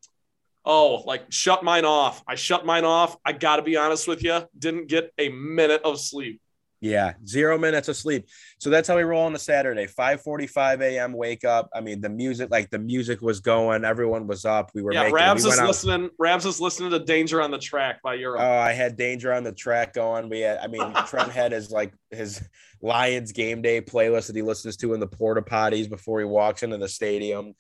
oh 0.65 1.03
like 1.07 1.31
shut 1.31 1.63
mine 1.63 1.85
off. 1.85 2.23
I 2.27 2.35
shut 2.35 2.65
mine 2.65 2.85
off. 2.85 3.17
I 3.25 3.33
gotta 3.33 3.63
be 3.63 3.77
honest 3.77 4.09
with 4.09 4.23
you 4.23 4.41
didn't 4.59 4.89
get 4.89 5.13
a 5.19 5.29
minute 5.29 5.83
of 5.85 6.01
sleep 6.01 6.41
Yeah, 6.85 7.15
zero 7.27 7.57
minutes 7.57 7.89
of 7.89 7.97
sleep. 7.97 8.27
So 8.59 8.69
that's 8.69 8.87
how 8.87 8.97
we 8.97 9.05
roll 9.05 9.25
on 9.25 9.35
a 9.35 9.39
Saturday. 9.39 9.87
5:45 9.87 10.83
a.m. 10.83 11.15
Wake 11.15 11.43
up. 11.43 11.71
I 11.75 11.81
mean, 11.81 12.03
the 12.03 12.11
music, 12.11 12.51
like 12.51 12.69
the 12.69 12.79
music 12.79 13.23
was 13.23 13.41
going, 13.41 13.87
everyone 13.87 14.27
was 14.27 14.45
up. 14.45 14.71
We 14.75 14.83
were 14.83 14.93
yeah 14.93 15.05
making. 15.05 15.15
rabs 15.15 15.45
we 15.45 15.51
is 15.51 15.59
out- 15.59 15.67
listening 15.67 16.11
rabs 16.19 16.45
is 16.45 16.61
listening 16.61 16.91
to 16.91 16.99
danger 16.99 17.41
on 17.41 17.51
the 17.51 17.59
track 17.59 18.03
by 18.03 18.15
europe 18.15 18.43
Oh, 18.43 18.59
I 18.59 18.73
had 18.73 18.99
danger 18.99 19.33
on 19.33 19.45
the 19.45 19.53
track 19.53 19.95
going. 19.95 20.29
We 20.29 20.41
had, 20.41 20.59
I 20.59 20.67
mean, 20.67 20.93
Trent 21.07 21.33
had 21.33 21.53
his 21.53 21.71
like 21.71 21.95
his 22.11 22.47
Lions 22.83 23.33
game 23.33 23.63
day 23.63 23.81
playlist 23.81 24.27
that 24.27 24.37
he 24.37 24.43
listens 24.43 24.77
to 24.77 24.93
in 24.93 25.01
the 25.01 25.07
porta 25.07 25.41
potties 25.41 25.89
before 25.89 26.19
he 26.19 26.27
walks 26.27 26.63
into 26.63 26.77
the 26.77 26.89
stadium. 26.89 27.55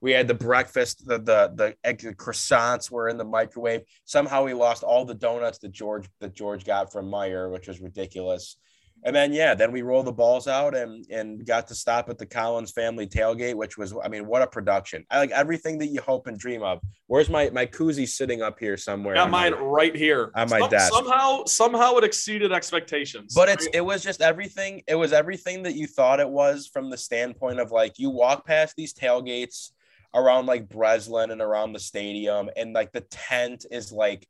We 0.00 0.12
had 0.12 0.26
the 0.26 0.32
breakfast, 0.32 1.06
the 1.06 1.18
the 1.18 1.52
the 1.54 1.74
egg 1.84 1.98
croissants 2.16 2.90
were 2.90 3.10
in 3.10 3.18
the 3.18 3.24
microwave. 3.24 3.82
Somehow 4.06 4.44
we 4.44 4.54
lost 4.54 4.82
all 4.82 5.04
the 5.04 5.14
donuts 5.14 5.58
that 5.58 5.72
George 5.72 6.08
that 6.20 6.34
George 6.34 6.64
got 6.64 6.90
from 6.90 7.10
Meijer, 7.10 7.52
which 7.52 7.68
was 7.68 7.78
ridiculous. 7.82 8.56
And 9.02 9.16
then 9.16 9.32
yeah, 9.32 9.54
then 9.54 9.72
we 9.72 9.80
rolled 9.82 10.06
the 10.06 10.12
balls 10.12 10.46
out 10.46 10.76
and 10.76 11.06
and 11.10 11.46
got 11.46 11.66
to 11.68 11.74
stop 11.74 12.10
at 12.10 12.18
the 12.18 12.26
Collins 12.26 12.70
family 12.70 13.06
tailgate, 13.06 13.54
which 13.54 13.78
was 13.78 13.94
I 14.04 14.08
mean, 14.08 14.26
what 14.26 14.42
a 14.42 14.46
production. 14.46 15.06
I 15.10 15.18
like 15.18 15.30
everything 15.30 15.78
that 15.78 15.86
you 15.86 16.00
hope 16.02 16.26
and 16.26 16.38
dream 16.38 16.62
of. 16.62 16.80
Where's 17.06 17.30
my 17.30 17.48
my 17.50 17.64
koozie 17.64 18.06
sitting 18.08 18.42
up 18.42 18.58
here 18.58 18.76
somewhere? 18.76 19.14
got 19.14 19.24
on 19.24 19.30
my- 19.30 19.50
mine 19.50 19.58
right 19.60 19.96
here 19.96 20.30
on 20.34 20.50
my 20.50 20.60
Some- 20.60 20.70
desk. 20.70 20.92
somehow 20.92 21.44
somehow 21.46 21.94
it 21.96 22.04
exceeded 22.04 22.52
expectations 22.52 23.34
but 23.34 23.48
it's 23.48 23.66
it 23.72 23.80
was 23.80 24.02
just 24.02 24.20
everything 24.20 24.82
it 24.86 24.94
was 24.94 25.12
everything 25.12 25.62
that 25.62 25.74
you 25.74 25.86
thought 25.86 26.20
it 26.20 26.28
was 26.28 26.66
from 26.72 26.90
the 26.90 26.96
standpoint 26.98 27.58
of 27.58 27.70
like 27.70 27.98
you 27.98 28.10
walk 28.10 28.46
past 28.46 28.76
these 28.76 28.92
tailgates 28.92 29.70
around 30.14 30.46
like 30.46 30.68
Breslin 30.68 31.30
and 31.30 31.40
around 31.40 31.72
the 31.72 31.78
stadium 31.78 32.50
and 32.56 32.72
like 32.74 32.92
the 32.92 33.02
tent 33.02 33.64
is 33.70 33.92
like 33.92 34.26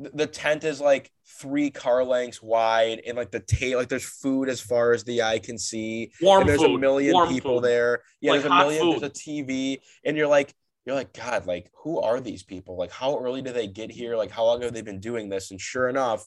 the 0.00 0.26
tent 0.26 0.64
is 0.64 0.80
like 0.80 1.10
three 1.26 1.70
car 1.70 2.02
lengths 2.02 2.42
wide 2.42 3.02
and 3.06 3.16
like 3.16 3.30
the 3.30 3.40
tail 3.40 3.78
like 3.78 3.88
there's 3.88 4.04
food 4.04 4.48
as 4.48 4.60
far 4.60 4.92
as 4.92 5.04
the 5.04 5.22
eye 5.22 5.38
can 5.38 5.58
see. 5.58 6.10
Warm 6.22 6.40
and 6.42 6.48
there's 6.48 6.60
food. 6.62 6.74
a 6.76 6.78
million 6.78 7.28
people 7.28 7.56
food. 7.56 7.64
there. 7.64 8.02
Yeah 8.20 8.32
Like 8.32 8.42
there's 8.42 8.52
a 8.52 8.56
million 8.56 8.82
food. 8.82 9.00
there's 9.02 9.10
a 9.10 9.14
tv 9.14 9.78
and 10.04 10.16
you're 10.16 10.26
like 10.26 10.54
you're 10.86 10.94
like 10.94 11.12
god 11.12 11.46
like 11.46 11.70
who 11.82 12.00
are 12.00 12.20
these 12.20 12.42
people? 12.42 12.76
Like 12.78 12.90
how 12.90 13.18
early 13.18 13.42
do 13.42 13.52
they 13.52 13.66
get 13.66 13.90
here? 13.90 14.16
Like 14.16 14.30
how 14.30 14.44
long 14.44 14.62
have 14.62 14.72
they 14.72 14.82
been 14.82 15.00
doing 15.00 15.28
this? 15.28 15.50
And 15.50 15.60
sure 15.60 15.88
enough 15.88 16.24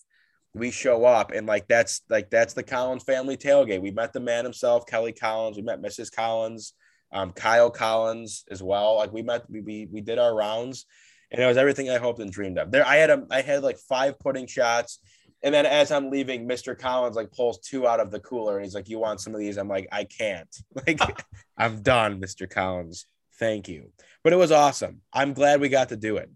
we 0.53 0.69
show 0.69 1.03
up 1.05 1.31
and 1.31 1.47
like 1.47 1.67
that's 1.67 2.01
like 2.09 2.29
that's 2.29 2.53
the 2.53 2.63
collins 2.63 3.03
family 3.03 3.37
tailgate. 3.37 3.81
We 3.81 3.89
met 3.91 4.13
the 4.13 4.19
man 4.19 4.43
himself 4.43 4.85
kelly 4.85 5.13
collins. 5.13 5.57
We 5.57 5.63
met 5.63 5.81
mrs 5.81 6.11
collins 6.11 6.73
um, 7.13 7.31
kyle 7.31 7.69
collins 7.69 8.43
as 8.49 8.61
well. 8.61 8.97
Like 8.97 9.13
we 9.13 9.21
met 9.21 9.49
we, 9.49 9.61
we 9.61 9.87
we 9.91 10.01
did 10.01 10.17
our 10.19 10.35
rounds 10.35 10.85
and 11.33 11.41
it 11.41 11.45
was 11.45 11.57
everything 11.57 11.89
i 11.89 11.97
hoped 11.97 12.19
and 12.19 12.31
dreamed 12.31 12.57
of 12.57 12.71
there 12.71 12.85
i 12.85 12.95
had 12.95 13.09
a 13.09 13.25
i 13.29 13.41
had 13.41 13.63
like 13.63 13.77
five 13.77 14.17
pudding 14.19 14.47
shots 14.47 14.99
and 15.43 15.53
then 15.53 15.65
as 15.65 15.91
I'm 15.91 16.09
leaving, 16.09 16.47
Mr. 16.47 16.77
Collins 16.77 17.17
like 17.17 17.31
pulls 17.33 17.59
two 17.59 17.85
out 17.85 17.99
of 17.99 18.11
the 18.11 18.21
cooler 18.21 18.55
and 18.55 18.65
he's 18.65 18.73
like, 18.73 18.87
You 18.87 18.97
want 18.97 19.19
some 19.19 19.33
of 19.33 19.41
these? 19.41 19.57
I'm 19.57 19.67
like, 19.67 19.87
I 19.91 20.05
can't. 20.05 20.49
Like, 20.87 21.25
I'm 21.57 21.81
done, 21.81 22.19
Mr. 22.19 22.49
Collins. 22.49 23.05
Thank 23.39 23.67
you. 23.67 23.91
But 24.23 24.33
it 24.33 24.37
was 24.37 24.51
awesome. 24.51 25.01
I'm 25.13 25.33
glad 25.33 25.59
we 25.59 25.69
got 25.69 25.89
to 25.89 25.97
do 25.97 26.17
it. 26.17 26.29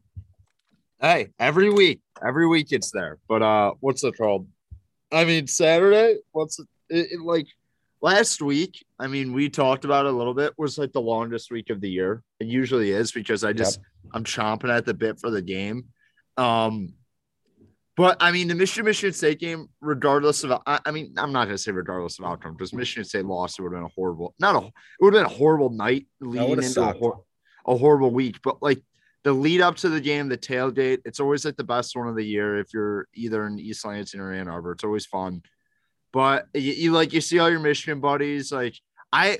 Hey, 1.00 1.30
every 1.40 1.70
week, 1.70 2.02
every 2.26 2.48
week 2.48 2.72
it's 2.72 2.92
there. 2.92 3.18
But 3.28 3.42
uh, 3.42 3.74
what's 3.80 4.04
it 4.04 4.18
called? 4.18 4.48
I 5.12 5.26
mean, 5.26 5.48
Saturday. 5.48 6.18
What's 6.32 6.60
it, 6.60 6.68
it, 6.90 7.12
it 7.14 7.22
like? 7.22 7.48
Last 8.00 8.44
week, 8.44 8.86
I 9.00 9.08
mean, 9.08 9.34
we 9.34 9.50
talked 9.50 9.84
about 9.84 10.06
it 10.06 10.14
a 10.14 10.16
little 10.16 10.36
bit. 10.36 10.54
Was 10.58 10.78
like 10.78 10.92
the 10.92 11.02
longest 11.02 11.50
week 11.50 11.72
of 11.72 11.82
the 11.82 11.90
year. 11.90 12.22
It 12.40 12.46
usually 12.46 12.92
is 12.92 13.12
because 13.12 13.44
I 13.44 13.54
just 13.54 13.80
I'm 14.14 14.24
chomping 14.24 14.76
at 14.76 14.86
the 14.86 14.94
bit 14.94 15.20
for 15.20 15.30
the 15.30 15.42
game. 15.42 15.86
Um, 16.38 16.94
but 17.96 18.18
I 18.20 18.32
mean, 18.32 18.48
the 18.48 18.56
Michigan 18.56 18.86
Michigan 18.86 19.14
State 19.14 19.40
game, 19.40 19.70
regardless 19.82 20.44
of, 20.44 20.52
I, 20.68 20.80
I 20.86 20.92
mean, 20.92 21.16
I'm 21.18 21.32
not 21.32 21.46
gonna 21.46 21.58
say 21.58 21.72
regardless 21.72 22.20
of 22.20 22.26
outcome, 22.26 22.54
because 22.54 22.72
Michigan 22.72 23.06
State 23.06 23.26
lost, 23.26 23.58
it 23.58 23.64
would 23.64 23.74
have 23.74 23.82
been 23.82 23.86
a 23.86 23.94
horrible, 23.96 24.36
not 24.40 24.56
a, 24.56 24.68
it 24.68 24.74
would 25.02 25.16
have 25.16 25.24
been 25.24 25.34
a 25.34 25.36
horrible 25.36 25.72
night 25.72 26.06
leading 26.22 26.64
into 26.64 26.82
a, 26.82 26.94
hor- 26.94 27.24
a 27.66 27.76
horrible 27.76 28.12
week. 28.12 28.38
But 28.44 28.62
like 28.62 28.84
the 29.24 29.34
lead 29.34 29.62
up 29.62 29.78
to 29.78 29.90
the 29.90 30.00
game, 30.00 30.30
the 30.30 30.38
tailgate, 30.38 31.00
it's 31.06 31.20
always 31.20 31.44
like 31.44 31.58
the 31.58 31.64
best 31.64 31.96
one 31.96 32.08
of 32.08 32.16
the 32.16 32.24
year. 32.24 32.60
If 32.60 32.68
you're 32.72 33.08
either 33.16 33.48
in 33.48 33.60
East 33.60 33.84
Lansing 33.84 34.20
or 34.20 34.32
Ann 34.32 34.48
Arbor, 34.48 34.74
it's 34.74 34.84
always 34.84 35.08
fun. 35.08 35.42
But 36.14 36.46
you, 36.54 36.74
you 36.74 36.92
like 36.92 37.14
you 37.14 37.22
see 37.22 37.40
all 37.40 37.50
your 37.50 37.60
Michigan 37.60 38.00
buddies. 38.00 38.52
Like 38.52 38.76
I, 39.12 39.40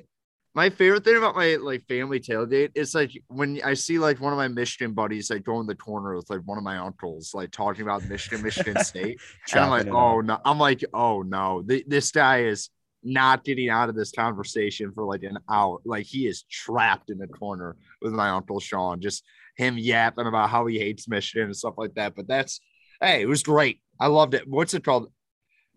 my 0.58 0.72
favorite 0.72 1.04
thing 1.04 1.16
about 1.18 1.36
my 1.36 1.56
like 1.58 1.86
family 1.88 2.20
tailgate 2.20 2.72
is 2.74 2.96
like 2.96 3.12
when 3.28 3.62
I 3.64 3.76
see 3.76 4.00
like 4.00 4.20
one 4.20 4.34
of 4.34 4.38
my 4.38 4.48
Michigan 4.48 4.94
buddies 4.96 5.30
like 5.30 5.44
go 5.44 5.60
in 5.60 5.68
the 5.68 5.76
corner 5.76 6.16
with 6.16 6.32
like 6.32 6.42
one 6.46 6.58
of 6.58 6.64
my 6.64 6.78
uncles 6.80 7.30
like 7.36 7.52
talking 7.52 7.84
about 7.84 8.04
Michigan, 8.10 8.42
Michigan 8.42 8.76
State. 8.84 9.20
and 9.52 9.62
I'm 9.62 9.70
like, 9.70 9.88
oh 9.88 10.18
up. 10.18 10.26
no, 10.26 10.40
I'm 10.44 10.58
like, 10.58 10.84
oh 10.96 11.22
no, 11.22 11.62
Th- 11.62 11.86
this 11.88 12.12
guy 12.12 12.46
is 12.46 12.72
not 13.04 13.44
getting 13.44 13.70
out 13.70 13.90
of 13.90 13.96
this 13.96 14.12
conversation 14.12 14.92
for 14.94 15.04
like 15.04 15.22
an 15.22 15.38
hour. 15.48 15.78
Like 15.86 16.08
he 16.08 16.26
is 16.26 16.42
trapped 16.50 17.12
in 17.12 17.22
a 17.22 17.28
corner 17.28 17.76
with 18.02 18.14
my 18.14 18.30
uncle 18.30 18.60
Sean, 18.60 19.00
just 19.00 19.24
him 19.58 19.78
yapping 19.78 20.26
about 20.26 20.50
how 20.50 20.66
he 20.66 20.80
hates 20.80 21.08
Michigan 21.08 21.46
and 21.46 21.56
stuff 21.56 21.76
like 21.78 21.94
that. 21.94 22.16
But 22.16 22.28
that's 22.28 22.62
hey, 23.00 23.22
it 23.22 23.28
was 23.28 23.44
great. 23.44 23.80
I 24.00 24.08
loved 24.08 24.34
it. 24.34 24.48
What's 24.48 24.74
it 24.74 24.84
called? 24.84 25.12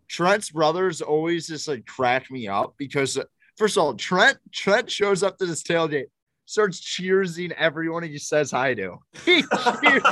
Trent's 0.08 0.50
brothers 0.50 1.02
always 1.02 1.48
just 1.48 1.68
like 1.68 1.84
crack 1.84 2.30
me 2.30 2.48
up 2.48 2.76
because 2.78 3.18
first 3.60 3.76
of 3.76 3.82
all, 3.82 3.94
Trent 3.94 4.38
Trent 4.52 4.90
shows 4.90 5.22
up 5.22 5.36
to 5.36 5.44
this 5.44 5.62
tailgate, 5.62 6.06
starts 6.46 6.80
cheersing 6.80 7.52
everyone 7.52 8.02
and 8.04 8.10
he 8.10 8.18
says 8.18 8.50
hi 8.50 8.72
to. 8.74 8.96
He 9.26 9.42
cheers. 9.42 10.02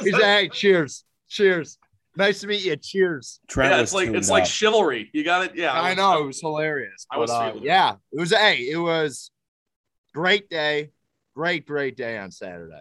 He's 0.00 0.12
like, 0.14 0.22
hey, 0.22 0.48
cheers, 0.48 1.04
cheers. 1.28 1.78
Nice 2.16 2.40
to 2.40 2.46
meet 2.46 2.64
you. 2.64 2.74
Cheers. 2.76 3.40
Trent 3.46 3.74
yeah, 3.74 3.82
it's 3.82 3.92
like 3.92 4.06
tuned 4.06 4.16
it's 4.16 4.30
like 4.30 4.46
chivalry. 4.46 5.10
You 5.12 5.22
got 5.22 5.44
it. 5.44 5.54
Yeah, 5.54 5.78
I 5.78 5.94
know 5.94 6.22
it 6.22 6.26
was 6.26 6.40
hilarious. 6.40 7.06
I 7.12 7.18
was 7.18 7.30
but, 7.30 7.56
uh, 7.56 7.60
yeah, 7.60 7.96
it 8.10 8.18
was 8.18 8.30
hey, 8.30 8.66
it 8.70 8.78
was 8.78 9.30
great 10.14 10.48
day, 10.48 10.90
great 11.36 11.66
great 11.66 11.94
day 11.94 12.16
on 12.16 12.30
Saturday. 12.30 12.80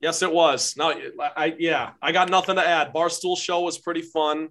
Yes, 0.00 0.22
it 0.22 0.30
was. 0.30 0.76
No, 0.76 0.94
I 1.18 1.56
yeah, 1.58 1.92
I 2.02 2.12
got 2.12 2.28
nothing 2.28 2.56
to 2.56 2.66
add. 2.66 2.92
Barstool 2.92 3.38
show 3.38 3.60
was 3.62 3.78
pretty 3.78 4.02
fun. 4.02 4.50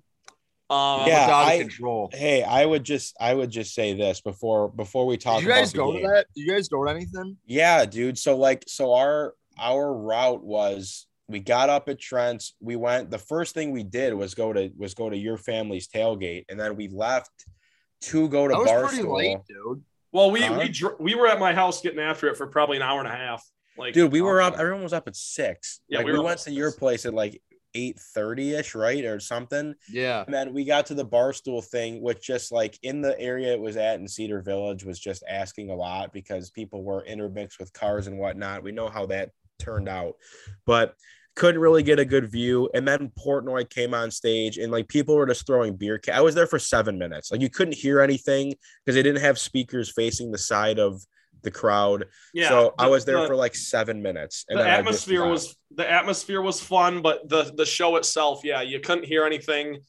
Um, 0.69 1.07
Yeah, 1.07 1.23
It's 1.23 1.31
out 1.31 1.47
I- 1.47 1.53
of 1.53 1.61
control. 1.61 2.09
Hey, 2.13 2.43
I 2.43 2.65
would 2.65 2.83
just 2.83 3.15
I 3.19 3.33
would 3.33 3.49
just 3.49 3.73
say 3.73 3.93
this 3.93 4.21
before 4.21 4.69
before 4.69 5.05
we 5.05 5.17
talk 5.17 5.39
Did 5.39 5.47
you 5.47 5.49
guys 5.53 5.73
about 5.73 5.83
go 5.85 5.93
the 5.93 5.99
to 6.01 6.07
that? 6.07 6.25
Did 6.35 6.41
you 6.45 6.51
guys 6.53 6.67
go 6.69 6.83
to 6.85 6.91
anything? 6.91 7.37
Yeah, 7.45 7.85
dude. 7.85 8.17
So 8.17 8.37
like 8.37 8.63
so 8.67 8.93
our 8.93 9.33
our 9.59 9.93
route 9.93 10.43
was 10.43 11.07
we 11.27 11.39
got 11.39 11.69
up 11.69 11.89
at 11.89 11.99
Trent's. 11.99 12.53
We 12.59 12.75
went 12.75 13.09
the 13.09 13.17
first 13.17 13.53
thing 13.55 13.71
we 13.71 13.83
did 13.83 14.13
was 14.13 14.35
go 14.35 14.53
to 14.53 14.71
was 14.77 14.93
go 14.93 15.09
to 15.09 15.17
your 15.17 15.37
family's 15.37 15.87
tailgate 15.87 16.45
and 16.49 16.59
then 16.59 16.75
we 16.75 16.87
left 16.87 17.31
to 18.01 18.29
go 18.29 18.47
to 18.47 18.53
I 18.55 18.57
was 18.59 18.89
pretty 18.91 19.03
Barstool. 19.07 19.17
late, 19.17 19.37
dude. 19.47 19.83
well, 20.11 20.29
we 20.31 20.41
Huh? 20.41 20.59
we 20.61 20.69
dr- 20.69 20.99
we 20.99 21.15
were 21.15 21.27
at 21.27 21.39
my 21.39 21.53
house 21.53 21.81
getting 21.81 21.99
after 21.99 22.27
it 22.27 22.37
for 22.37 22.45
probably 22.47 22.77
an 22.77 22.83
hour 22.83 22.99
and 22.99 23.07
a 23.07 23.11
half. 23.15 23.43
Like, 23.77 23.93
Dude, 23.93 24.11
we 24.11 24.21
were 24.21 24.41
up 24.41 24.55
everyone 24.59 24.83
was 24.83 24.93
up 24.93 25.07
at 25.07 25.15
6. 25.15 25.81
Yeah, 25.87 25.99
like 25.99 26.05
we 26.07 26.13
we, 26.13 26.19
went 26.19 26.39
to 26.41 26.51
your 26.51 26.71
place 26.71 27.05
at 27.05 27.13
like 27.13 27.41
8:30ish, 27.75 28.75
right? 28.75 29.05
Or 29.05 29.19
something. 29.19 29.75
Yeah. 29.89 30.23
And 30.23 30.33
then 30.33 30.53
we 30.53 30.65
got 30.65 30.87
to 30.87 30.93
the 30.93 31.05
barstool 31.05 31.63
thing, 31.63 32.01
which 32.01 32.21
just 32.21 32.51
like 32.51 32.77
in 32.83 33.01
the 33.01 33.19
area 33.19 33.53
it 33.53 33.59
was 33.59 33.77
at 33.77 33.99
in 33.99 34.07
Cedar 34.07 34.41
Village 34.41 34.83
was 34.83 34.99
just 34.99 35.23
asking 35.27 35.69
a 35.69 35.75
lot 35.75 36.13
because 36.13 36.49
people 36.49 36.83
were 36.83 37.05
intermixed 37.05 37.59
with 37.59 37.73
cars 37.73 38.07
and 38.07 38.17
whatnot. 38.17 38.63
We 38.63 38.71
know 38.71 38.89
how 38.89 39.05
that 39.07 39.31
turned 39.59 39.89
out, 39.89 40.15
but 40.65 40.95
couldn't 41.35 41.61
really 41.61 41.83
get 41.83 41.99
a 41.99 42.05
good 42.05 42.29
view. 42.29 42.69
And 42.73 42.87
then 42.87 43.11
Portnoy 43.17 43.69
came 43.69 43.93
on 43.93 44.11
stage 44.11 44.57
and 44.57 44.71
like 44.71 44.89
people 44.89 45.15
were 45.15 45.25
just 45.25 45.47
throwing 45.47 45.75
beer. 45.75 45.97
Ca- 45.97 46.11
I 46.11 46.21
was 46.21 46.35
there 46.35 46.47
for 46.47 46.59
seven 46.59 46.97
minutes. 46.97 47.31
Like 47.31 47.39
you 47.39 47.49
couldn't 47.49 47.75
hear 47.75 48.01
anything 48.01 48.53
because 48.83 48.95
they 48.95 49.03
didn't 49.03 49.21
have 49.21 49.39
speakers 49.39 49.91
facing 49.91 50.31
the 50.31 50.37
side 50.37 50.79
of 50.79 51.01
the 51.41 51.51
crowd. 51.51 52.05
Yeah, 52.33 52.49
so 52.49 52.73
I 52.77 52.87
was 52.87 53.05
there 53.05 53.21
the- 53.21 53.27
for 53.27 53.35
like 53.35 53.55
seven 53.55 54.01
minutes. 54.01 54.45
And 54.49 54.59
the 54.59 54.63
then 54.63 54.71
I 54.71 54.77
just 54.77 55.07
atmosphere 55.07 55.25
was 55.25 55.55
the 55.71 55.89
atmosphere 55.89 56.41
was 56.41 56.61
fun, 56.61 57.01
but 57.01 57.27
the 57.29 57.51
the 57.55 57.65
show 57.65 57.95
itself, 57.95 58.41
yeah, 58.43 58.61
you 58.61 58.79
couldn't 58.79 59.05
hear 59.05 59.25
anything. 59.25 59.79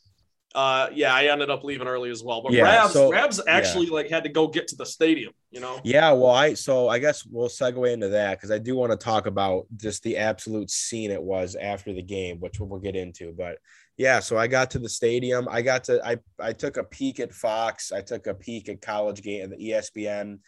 Uh, 0.53 0.89
yeah, 0.93 1.15
I 1.15 1.27
ended 1.27 1.49
up 1.49 1.63
leaving 1.63 1.87
early 1.87 2.11
as 2.11 2.25
well. 2.25 2.43
But 2.43 2.51
Yeah, 2.53 2.63
Rabs, 2.65 2.93
so- 2.93 3.13
Rabs 3.13 3.41
actually 3.47 3.87
like 3.87 4.11
had 4.11 4.25
to 4.25 4.29
go 4.29 4.49
get 4.49 4.67
to 4.69 4.77
the 4.77 4.85
stadium. 4.87 5.33
You 5.53 5.61
know, 5.61 5.81
Yeah, 5.85 6.11
well, 6.13 6.31
I 6.33 6.55
so 6.55 6.89
I 6.89 6.99
guess 6.99 7.25
we'll 7.25 7.49
segue 7.49 7.93
into 7.93 8.09
that 8.09 8.37
because 8.37 8.51
I 8.51 8.59
do 8.59 8.75
want 8.75 8.91
to 8.91 8.97
talk 8.97 9.27
about 9.27 9.67
just 9.77 10.03
the 10.03 10.17
absolute 10.17 10.69
scene 10.71 11.13
it 11.13 11.23
was 11.23 11.55
after 11.55 11.93
the 11.93 12.03
game, 12.03 12.41
which 12.41 12.59
we'll 12.59 12.81
get 12.81 12.97
into. 12.97 13.33
But 13.33 13.59
yeah, 13.97 14.19
so 14.19 14.37
I 14.39 14.49
got 14.49 14.71
to 14.73 14.79
the 14.81 14.89
stadium. 14.89 15.47
I 15.49 15.63
got 15.63 15.85
to 15.85 16.01
I 16.05 16.17
I 16.41 16.53
took 16.53 16.77
a 16.79 16.85
peek 16.85 17.21
at 17.21 17.33
Fox. 17.33 17.93
I 17.93 18.01
took 18.01 18.27
a 18.27 18.35
peek 18.35 18.69
at 18.69 18.81
College 18.83 19.23
Game 19.23 19.45
and 19.45 19.53
the 19.53 19.71
ESPN, 19.71 20.39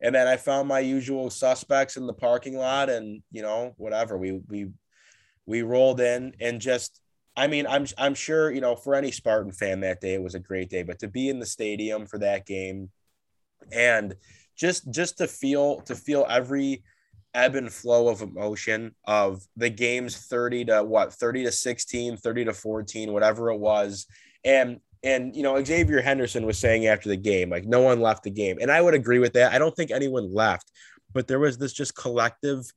and 0.00 0.14
then 0.14 0.26
I 0.26 0.36
found 0.36 0.68
my 0.68 0.80
usual 0.80 1.30
suspects 1.30 1.96
in 1.96 2.06
the 2.06 2.12
parking 2.12 2.56
lot, 2.56 2.90
and 2.90 3.22
you 3.30 3.42
know 3.42 3.74
whatever 3.76 4.16
we 4.16 4.40
we 4.48 4.68
we 5.46 5.62
rolled 5.62 6.00
in 6.00 6.34
and 6.40 6.60
just. 6.60 7.00
I 7.38 7.48
mean, 7.48 7.66
I'm 7.66 7.86
I'm 7.98 8.14
sure 8.14 8.50
you 8.50 8.62
know 8.62 8.76
for 8.76 8.94
any 8.94 9.10
Spartan 9.10 9.52
fan 9.52 9.80
that 9.80 10.00
day 10.00 10.14
it 10.14 10.22
was 10.22 10.34
a 10.34 10.40
great 10.40 10.70
day, 10.70 10.82
but 10.82 10.98
to 11.00 11.08
be 11.08 11.28
in 11.28 11.38
the 11.38 11.44
stadium 11.44 12.06
for 12.06 12.18
that 12.18 12.46
game, 12.46 12.90
and 13.70 14.14
just 14.56 14.90
just 14.90 15.18
to 15.18 15.28
feel 15.28 15.82
to 15.82 15.94
feel 15.94 16.26
every 16.28 16.82
ebb 17.34 17.54
and 17.54 17.70
flow 17.70 18.08
of 18.08 18.22
emotion 18.22 18.94
of 19.04 19.46
the 19.56 19.68
games 19.68 20.16
30 20.16 20.64
to 20.64 20.82
what 20.82 21.12
30 21.12 21.44
to 21.44 21.52
16 21.52 22.16
30 22.16 22.44
to 22.46 22.52
14 22.54 23.12
whatever 23.12 23.50
it 23.50 23.58
was 23.58 24.06
and 24.42 24.80
and 25.06 25.34
you 25.34 25.42
know 25.42 25.62
xavier 25.64 26.02
henderson 26.02 26.44
was 26.44 26.58
saying 26.58 26.86
after 26.86 27.08
the 27.08 27.16
game 27.16 27.48
like 27.48 27.64
no 27.64 27.80
one 27.80 28.00
left 28.00 28.24
the 28.24 28.30
game. 28.30 28.58
And 28.60 28.70
i 28.70 28.82
would 28.82 28.94
agree 28.94 29.18
with 29.18 29.32
that. 29.34 29.52
I 29.52 29.58
don't 29.58 29.74
think 29.74 29.90
anyone 29.90 30.34
left 30.34 30.70
but 31.16 31.26
there 31.26 31.38
was 31.38 31.56
this 31.56 31.72
just 31.72 31.96
collective 31.96 32.70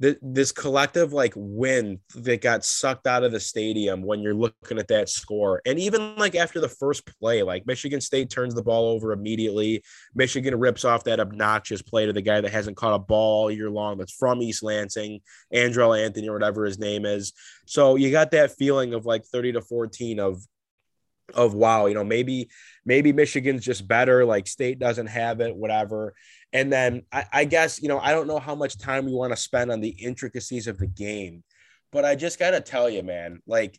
this 0.00 0.52
collective 0.52 1.12
like 1.12 1.32
win 1.34 1.98
that 2.14 2.40
got 2.40 2.64
sucked 2.64 3.08
out 3.08 3.24
of 3.24 3.32
the 3.32 3.40
stadium 3.40 4.00
when 4.00 4.20
you're 4.20 4.34
looking 4.34 4.78
at 4.78 4.86
that 4.86 5.08
score. 5.08 5.60
And 5.66 5.76
even 5.76 6.14
like 6.14 6.36
after 6.36 6.60
the 6.60 6.68
first 6.68 7.04
play 7.20 7.42
like 7.42 7.66
michigan 7.66 8.00
state 8.00 8.30
turns 8.30 8.54
the 8.54 8.62
ball 8.62 8.90
over 8.90 9.12
immediately. 9.12 9.82
Michigan 10.14 10.56
rips 10.58 10.84
off 10.84 11.02
that 11.04 11.18
obnoxious 11.18 11.82
play 11.82 12.06
to 12.06 12.12
the 12.12 12.22
guy 12.22 12.40
that 12.40 12.52
hasn't 12.52 12.76
caught 12.76 12.94
a 12.94 12.98
ball 12.98 13.42
all 13.42 13.50
year 13.50 13.70
long 13.70 13.98
that's 13.98 14.12
from 14.12 14.40
East 14.40 14.62
Lansing, 14.62 15.20
Andrel 15.52 15.98
Anthony 15.98 16.28
or 16.28 16.32
whatever 16.32 16.64
his 16.64 16.78
name 16.78 17.04
is. 17.04 17.32
So 17.66 17.96
you 17.96 18.12
got 18.12 18.30
that 18.32 18.52
feeling 18.52 18.94
of 18.94 19.04
like 19.04 19.24
30 19.24 19.52
to 19.52 19.62
14 19.62 20.20
of 20.20 20.40
of 21.34 21.54
wow, 21.54 21.86
you 21.86 21.94
know, 21.94 22.04
maybe 22.04 22.48
maybe 22.84 23.12
Michigan's 23.12 23.64
just 23.64 23.86
better, 23.86 24.24
like 24.24 24.46
state 24.46 24.78
doesn't 24.78 25.08
have 25.08 25.40
it, 25.40 25.54
whatever. 25.54 26.14
And 26.52 26.72
then 26.72 27.02
I, 27.12 27.26
I 27.32 27.44
guess, 27.44 27.82
you 27.82 27.88
know, 27.88 27.98
I 27.98 28.12
don't 28.12 28.26
know 28.26 28.38
how 28.38 28.54
much 28.54 28.78
time 28.78 29.04
we 29.04 29.12
want 29.12 29.32
to 29.32 29.36
spend 29.36 29.70
on 29.70 29.80
the 29.80 29.90
intricacies 29.90 30.66
of 30.66 30.78
the 30.78 30.86
game, 30.86 31.44
but 31.92 32.04
I 32.04 32.14
just 32.14 32.38
gotta 32.38 32.60
tell 32.60 32.88
you, 32.88 33.02
man, 33.02 33.40
like 33.46 33.78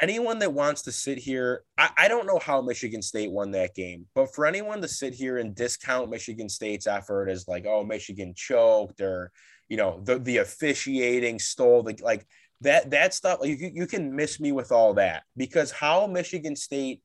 anyone 0.00 0.38
that 0.40 0.52
wants 0.52 0.82
to 0.82 0.92
sit 0.92 1.18
here, 1.18 1.62
I, 1.78 1.90
I 1.96 2.08
don't 2.08 2.26
know 2.26 2.38
how 2.38 2.60
Michigan 2.60 3.02
State 3.02 3.30
won 3.30 3.52
that 3.52 3.74
game, 3.74 4.06
but 4.14 4.34
for 4.34 4.46
anyone 4.46 4.82
to 4.82 4.88
sit 4.88 5.14
here 5.14 5.38
and 5.38 5.54
discount 5.54 6.10
Michigan 6.10 6.48
State's 6.48 6.86
effort 6.86 7.28
as 7.28 7.48
like, 7.48 7.66
oh, 7.66 7.84
Michigan 7.84 8.34
choked 8.36 9.00
or, 9.00 9.30
you 9.68 9.76
know, 9.76 10.00
the, 10.04 10.18
the 10.18 10.38
officiating 10.38 11.38
stole 11.38 11.82
the 11.82 11.98
like 12.02 12.26
that 12.62 12.90
that 12.90 13.14
stuff, 13.14 13.40
you, 13.42 13.70
you 13.74 13.86
can 13.86 14.14
miss 14.14 14.40
me 14.40 14.52
with 14.52 14.72
all 14.72 14.94
that 14.94 15.24
because 15.36 15.70
how 15.70 16.06
Michigan 16.06 16.56
State, 16.56 17.02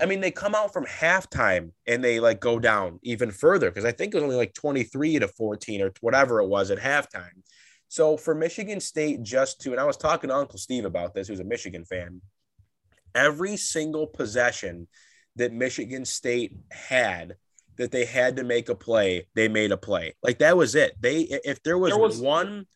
I 0.00 0.06
mean, 0.06 0.20
they 0.20 0.30
come 0.30 0.54
out 0.54 0.72
from 0.72 0.84
halftime 0.86 1.72
and 1.86 2.04
they 2.04 2.20
like 2.20 2.40
go 2.40 2.58
down 2.58 2.98
even 3.02 3.30
further 3.30 3.70
because 3.70 3.84
I 3.84 3.92
think 3.92 4.12
it 4.12 4.16
was 4.18 4.24
only 4.24 4.36
like 4.36 4.54
23 4.54 5.20
to 5.20 5.28
14 5.28 5.82
or 5.82 5.92
whatever 6.00 6.40
it 6.40 6.48
was 6.48 6.70
at 6.70 6.78
halftime. 6.78 7.42
So 7.88 8.16
for 8.16 8.34
Michigan 8.34 8.78
State 8.80 9.22
just 9.22 9.60
to, 9.62 9.72
and 9.72 9.80
I 9.80 9.84
was 9.84 9.96
talking 9.96 10.28
to 10.28 10.36
Uncle 10.36 10.58
Steve 10.58 10.84
about 10.84 11.14
this, 11.14 11.26
who's 11.26 11.40
a 11.40 11.44
Michigan 11.44 11.84
fan, 11.84 12.20
every 13.14 13.56
single 13.56 14.06
possession 14.06 14.86
that 15.36 15.52
Michigan 15.52 16.04
State 16.04 16.52
had 16.70 17.36
that 17.78 17.90
they 17.90 18.04
had 18.04 18.36
to 18.36 18.44
make 18.44 18.68
a 18.68 18.74
play, 18.74 19.26
they 19.34 19.48
made 19.48 19.72
a 19.72 19.76
play. 19.76 20.14
Like 20.22 20.38
that 20.38 20.56
was 20.56 20.74
it. 20.74 20.92
They 21.00 21.20
if 21.22 21.62
there 21.62 21.78
was, 21.78 21.90
There 21.90 21.98
was- 21.98 22.20
one 22.20 22.66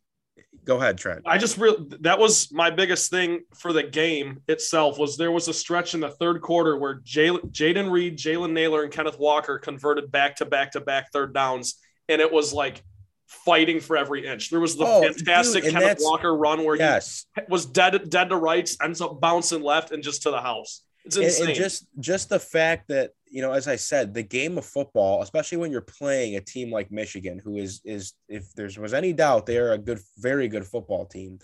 go 0.64 0.76
ahead, 0.78 0.98
Trent. 0.98 1.22
I 1.26 1.38
just 1.38 1.58
real 1.58 1.86
that 2.00 2.18
was 2.18 2.50
my 2.52 2.70
biggest 2.70 3.10
thing 3.10 3.40
for 3.54 3.72
the 3.72 3.82
game 3.82 4.40
itself 4.48 4.98
was 4.98 5.16
there 5.16 5.32
was 5.32 5.48
a 5.48 5.54
stretch 5.54 5.94
in 5.94 6.00
the 6.00 6.10
third 6.10 6.40
quarter 6.42 6.76
where 6.76 7.00
Jayden 7.00 7.90
Reed, 7.90 8.18
Jalen 8.18 8.52
Nailor, 8.52 8.82
and 8.82 8.92
Kenneth 8.92 9.18
Walker 9.18 9.58
converted 9.58 10.10
back 10.10 10.36
to 10.36 10.44
back 10.44 10.72
to 10.72 10.80
back 10.80 11.12
third 11.12 11.32
downs, 11.34 11.76
and 12.08 12.20
it 12.20 12.32
was 12.32 12.52
like 12.52 12.82
fighting 13.26 13.80
for 13.80 13.96
every 13.96 14.26
inch. 14.26 14.50
There 14.50 14.60
was 14.60 14.76
the 14.76 14.84
Oh, 14.86 15.02
fantastic 15.02 15.64
dude, 15.64 15.72
Kenneth 15.72 15.98
Walker 16.00 16.34
run 16.36 16.64
where 16.64 16.76
Yes. 16.76 17.26
he 17.34 17.42
was 17.48 17.66
dead 17.66 18.08
dead 18.10 18.28
to 18.30 18.36
rights, 18.36 18.76
ends 18.82 19.00
up 19.00 19.20
bouncing 19.20 19.62
left 19.62 19.90
and 19.92 20.02
just 20.02 20.22
to 20.22 20.30
the 20.30 20.40
house. 20.40 20.82
It's 21.04 21.16
and, 21.16 21.24
insane. 21.26 21.46
and 21.48 21.54
just 21.54 21.86
just 22.00 22.28
the 22.28 22.38
fact 22.38 22.88
that 22.88 23.10
you 23.26 23.42
know 23.42 23.52
as 23.52 23.68
i 23.68 23.76
said 23.76 24.14
the 24.14 24.22
game 24.22 24.56
of 24.56 24.64
football 24.64 25.22
especially 25.22 25.58
when 25.58 25.70
you're 25.70 25.82
playing 25.82 26.36
a 26.36 26.40
team 26.40 26.70
like 26.70 26.90
michigan 26.90 27.38
who 27.38 27.56
is 27.56 27.82
is 27.84 28.14
if 28.28 28.54
there 28.54 28.70
was 28.78 28.94
any 28.94 29.12
doubt 29.12 29.44
they're 29.44 29.72
a 29.72 29.78
good 29.78 30.00
very 30.18 30.48
good 30.48 30.64
football 30.64 31.04
team 31.04 31.38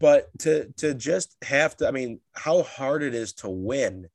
but 0.00 0.28
to 0.38 0.70
to 0.76 0.92
just 0.92 1.36
have 1.42 1.76
to 1.76 1.88
i 1.88 1.90
mean 1.90 2.20
how 2.34 2.62
hard 2.62 3.02
it 3.02 3.14
is 3.14 3.32
to 3.32 3.48
win 3.48 4.06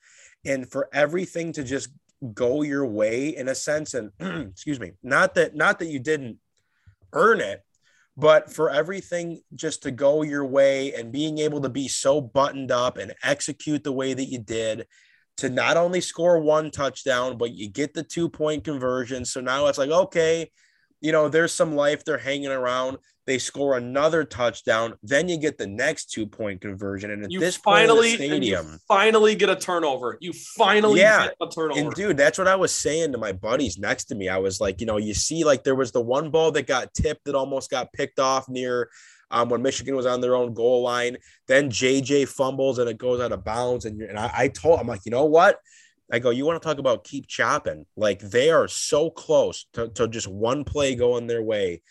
and 0.46 0.70
for 0.70 0.88
everything 0.94 1.52
to 1.54 1.64
just 1.64 1.90
go 2.34 2.62
your 2.62 2.86
way 2.86 3.30
in 3.30 3.48
a 3.48 3.56
sense 3.56 3.94
and 3.94 4.12
excuse 4.52 4.80
me 4.80 4.92
not 5.02 5.34
that 5.36 5.56
not 5.56 5.80
that 5.80 5.88
you 5.88 6.00
didn't 6.00 6.38
earn 7.14 7.42
it 7.42 7.64
but 8.18 8.52
for 8.52 8.70
everything 8.70 9.42
just 9.54 9.84
to 9.84 9.92
go 9.92 10.22
your 10.22 10.46
way 10.46 10.94
and 10.94 11.12
being 11.12 11.40
able 11.40 11.62
to 11.62 11.70
be 11.70 11.88
so 11.88 12.22
buttoned 12.22 12.72
up 12.72 12.98
and 12.98 13.14
execute 13.24 13.84
the 13.84 13.92
way 13.92 14.14
that 14.14 14.26
you 14.26 14.40
did 14.40 14.88
to 15.38 15.50
not 15.50 15.76
only 15.76 16.00
score 16.00 16.40
one 16.40 16.72
touchdown 16.72 17.38
but 17.38 17.54
you 17.54 17.70
get 17.70 17.94
the 17.94 18.04
two 18.04 18.30
point 18.30 18.64
conversion. 18.64 19.26
So 19.26 19.42
now 19.42 19.68
it's 19.68 19.78
like 19.78 19.90
okay 19.90 20.50
you 21.02 21.12
know 21.12 21.30
there's 21.30 21.54
some 21.54 21.76
life 21.76 22.04
they're 22.04 22.18
hanging 22.18 22.52
around 22.52 22.98
they 23.26 23.38
score 23.40 23.78
another 23.78 24.24
touchdown 24.24 24.94
then 25.02 25.28
you 25.28 25.38
get 25.38 25.58
the 25.58 25.68
next 25.68 26.12
two 26.12 26.26
point 26.26 26.62
conversion 26.62 27.12
and 27.12 27.24
at 27.26 27.32
you 27.32 27.40
this 27.40 27.56
finally 27.56 28.12
point 28.12 28.22
in 28.22 28.30
the 28.30 28.36
and 28.36 28.46
you 28.46 28.56
stadium 28.56 28.80
finally 28.88 29.36
get 29.36 29.50
a 29.50 29.56
turnover. 29.56 30.18
You 30.22 30.34
finally 30.34 31.00
Yeah. 31.02 31.28
get 31.28 31.36
a 31.42 31.50
turnover. 31.50 31.80
and 31.80 31.94
dude, 31.94 32.18
that's 32.18 32.38
what 32.38 32.48
I 32.48 32.56
was 32.56 32.72
saying 32.72 33.12
to 33.14 33.18
my 33.18 33.32
buddies 33.32 33.78
next 33.78 34.06
to 34.06 34.16
me. 34.16 34.30
I 34.30 34.38
was 34.38 34.62
like, 34.62 34.80
you 34.80 34.88
know, 34.88 34.98
you 34.98 35.14
see, 35.14 35.44
like 35.44 35.64
there 35.64 35.76
was 35.76 35.92
the 35.92 36.02
one 36.02 36.30
ball 36.30 36.52
that 36.52 36.68
got 36.68 36.94
tipped 36.94 37.26
that 37.26 37.36
almost 37.36 37.70
got 37.70 37.92
picked 37.94 38.20
off 38.20 38.48
near 38.48 38.90
um, 39.32 39.50
when 39.50 39.62
Michigan 39.62 39.96
was 39.96 40.06
on 40.06 40.22
their 40.22 40.36
own 40.36 40.54
goal 40.54 40.84
line. 40.84 41.18
Then 41.48 41.70
JJ 41.70 42.28
fumbles 42.28 42.80
and 42.80 42.90
it 42.90 42.98
goes 42.98 43.20
out 43.20 43.32
of 43.32 43.44
bounds. 43.44 43.86
And, 43.86 44.02
and 44.02 44.20
I, 44.20 44.32
I 44.34 44.48
told 44.50 44.80
I'm 44.80 44.88
like, 44.88 45.02
you 45.06 45.12
know 45.12 45.26
what? 45.26 45.60
I 46.12 46.20
go, 46.20 46.30
you 46.30 46.46
want 46.46 46.62
to 46.62 46.68
talk 46.68 46.78
about 46.78 47.04
keep 47.04 47.28
chopping? 47.28 47.86
Like 47.98 48.20
they 48.20 48.52
are 48.52 48.68
so 48.68 49.10
close 49.10 49.66
to, 49.74 49.88
to 49.90 50.08
just 50.08 50.28
one 50.28 50.64
play 50.64 50.94
going 50.96 51.26
their 51.26 51.42
way. 51.42 51.82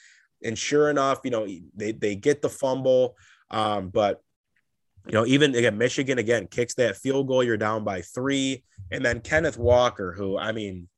And 0.44 0.58
sure 0.58 0.90
enough, 0.90 1.20
you 1.24 1.30
know, 1.30 1.46
they, 1.74 1.92
they 1.92 2.14
get 2.14 2.42
the 2.42 2.48
fumble. 2.48 3.16
Um, 3.50 3.88
but 3.88 4.20
you 5.06 5.12
know, 5.12 5.26
even 5.26 5.54
again, 5.54 5.76
Michigan 5.76 6.18
again 6.18 6.46
kicks 6.46 6.74
that 6.74 6.96
field 6.96 7.28
goal, 7.28 7.44
you're 7.44 7.56
down 7.56 7.84
by 7.84 8.02
three. 8.02 8.64
And 8.90 9.04
then 9.04 9.20
Kenneth 9.20 9.58
Walker, 9.58 10.12
who 10.12 10.38
I 10.38 10.52
mean, 10.52 10.88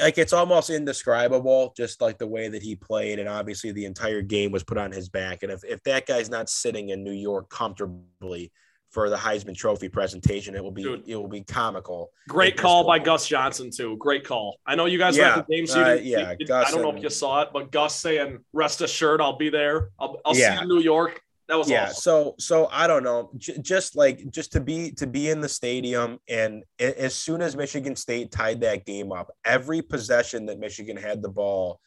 like 0.00 0.18
it's 0.18 0.32
almost 0.32 0.70
indescribable, 0.70 1.72
just 1.76 2.00
like 2.00 2.18
the 2.18 2.26
way 2.26 2.48
that 2.48 2.62
he 2.62 2.76
played. 2.76 3.18
And 3.18 3.28
obviously 3.28 3.72
the 3.72 3.86
entire 3.86 4.22
game 4.22 4.52
was 4.52 4.64
put 4.64 4.78
on 4.78 4.92
his 4.92 5.08
back. 5.08 5.42
And 5.42 5.50
if, 5.50 5.64
if 5.64 5.82
that 5.84 6.06
guy's 6.06 6.30
not 6.30 6.48
sitting 6.48 6.90
in 6.90 7.02
New 7.02 7.12
York 7.12 7.48
comfortably 7.48 8.52
for 8.90 9.10
the 9.10 9.16
Heisman 9.16 9.56
Trophy 9.56 9.88
presentation, 9.88 10.54
it 10.54 10.62
will 10.62 10.70
be 10.70 10.82
Dude. 10.82 11.04
it 11.06 11.16
will 11.16 11.28
be 11.28 11.42
comical. 11.42 12.10
Great 12.28 12.56
call 12.56 12.86
by 12.86 12.98
Gus 12.98 13.26
Johnson 13.26 13.70
too. 13.70 13.96
Great 13.98 14.24
call. 14.24 14.58
I 14.66 14.74
know 14.74 14.86
you 14.86 14.98
guys 14.98 15.16
yeah. 15.16 15.42
the 15.48 15.54
game, 15.54 15.66
so 15.66 15.82
uh, 15.82 15.94
yeah. 15.94 16.30
I 16.30 16.70
don't 16.70 16.82
know 16.82 16.94
if 16.94 17.02
you 17.02 17.10
saw 17.10 17.42
it, 17.42 17.50
but 17.52 17.70
Gus 17.70 17.94
saying, 17.94 18.38
"Rest 18.52 18.80
assured, 18.80 19.20
I'll 19.20 19.36
be 19.36 19.50
there. 19.50 19.90
I'll, 19.98 20.18
I'll 20.24 20.36
yeah. 20.36 20.50
see 20.50 20.54
you 20.56 20.62
in 20.62 20.68
New 20.68 20.80
York." 20.80 21.20
That 21.48 21.56
was 21.56 21.70
yeah. 21.70 21.84
Awesome. 21.84 21.94
So 21.94 22.34
so 22.38 22.68
I 22.70 22.86
don't 22.86 23.02
know. 23.02 23.30
J- 23.36 23.58
just 23.58 23.96
like 23.96 24.30
just 24.30 24.52
to 24.52 24.60
be 24.60 24.92
to 24.92 25.06
be 25.06 25.30
in 25.30 25.40
the 25.40 25.48
stadium, 25.48 26.18
and 26.28 26.64
as 26.78 27.14
soon 27.14 27.42
as 27.42 27.56
Michigan 27.56 27.96
State 27.96 28.30
tied 28.30 28.60
that 28.62 28.86
game 28.86 29.12
up, 29.12 29.30
every 29.44 29.82
possession 29.82 30.46
that 30.46 30.58
Michigan 30.58 30.96
had 30.96 31.22
the 31.22 31.28
ball 31.28 31.80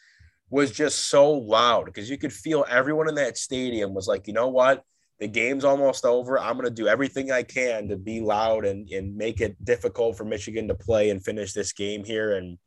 was 0.51 0.69
just 0.69 1.07
so 1.07 1.31
loud 1.31 1.85
because 1.85 2.09
you 2.09 2.17
could 2.17 2.33
feel 2.33 2.65
everyone 2.69 3.07
in 3.07 3.15
that 3.15 3.37
stadium 3.37 3.93
was 3.93 4.07
like, 4.07 4.27
you 4.27 4.33
know 4.33 4.49
what, 4.49 4.83
the 5.21 5.27
game's 5.27 5.63
almost 5.63 6.03
over. 6.03 6.39
I'm 6.39 6.55
going 6.55 6.65
to 6.65 6.71
do 6.71 6.87
everything 6.87 7.31
I 7.31 7.43
can 7.43 7.87
to 7.89 7.95
be 7.95 8.21
loud 8.21 8.65
and 8.65 8.89
and 8.89 9.15
make 9.15 9.39
it 9.39 9.63
difficult 9.63 10.17
for 10.17 10.25
Michigan 10.25 10.67
to 10.67 10.75
play 10.75 11.11
and 11.11 11.23
finish 11.23 11.53
this 11.53 11.71
game 11.73 12.03
here. 12.03 12.35
And 12.35 12.57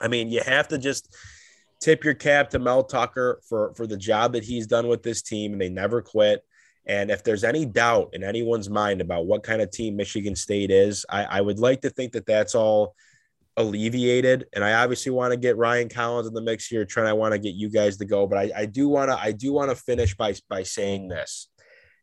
I 0.00 0.08
mean, 0.08 0.30
you 0.30 0.40
have 0.40 0.68
to 0.68 0.78
just 0.78 1.14
tip 1.80 2.02
your 2.02 2.14
cap 2.14 2.48
to 2.50 2.58
Mel 2.58 2.82
Tucker 2.82 3.42
for 3.46 3.74
for 3.74 3.86
the 3.86 3.98
job 3.98 4.32
that 4.32 4.42
he's 4.42 4.66
done 4.66 4.88
with 4.88 5.02
this 5.02 5.20
team, 5.20 5.52
and 5.52 5.60
they 5.60 5.68
never 5.68 6.00
quit. 6.00 6.42
And 6.86 7.10
if 7.10 7.22
there's 7.22 7.44
any 7.44 7.66
doubt 7.66 8.10
in 8.14 8.24
anyone's 8.24 8.70
mind 8.70 9.02
about 9.02 9.26
what 9.26 9.42
kind 9.42 9.60
of 9.60 9.70
team 9.70 9.94
Michigan 9.94 10.34
State 10.34 10.70
is, 10.70 11.04
I, 11.10 11.24
I 11.24 11.40
would 11.42 11.58
like 11.58 11.82
to 11.82 11.90
think 11.90 12.12
that 12.12 12.26
that's 12.26 12.54
all 12.54 12.96
alleviated. 13.58 14.46
And 14.54 14.64
I 14.64 14.82
obviously 14.82 15.12
want 15.12 15.32
to 15.32 15.36
get 15.36 15.58
Ryan 15.58 15.90
Collins 15.90 16.26
in 16.26 16.32
the 16.32 16.40
mix 16.40 16.66
here, 16.66 16.86
trying. 16.86 17.06
I 17.06 17.12
want 17.12 17.32
to 17.32 17.38
get 17.38 17.54
you 17.54 17.68
guys 17.68 17.98
to 17.98 18.06
go, 18.06 18.26
but 18.26 18.38
I, 18.38 18.50
I 18.56 18.66
do 18.66 18.88
want 18.88 19.10
to 19.10 19.18
I 19.18 19.32
do 19.32 19.52
want 19.52 19.68
to 19.70 19.76
finish 19.76 20.16
by 20.16 20.34
by 20.48 20.62
saying 20.62 21.08
this 21.08 21.50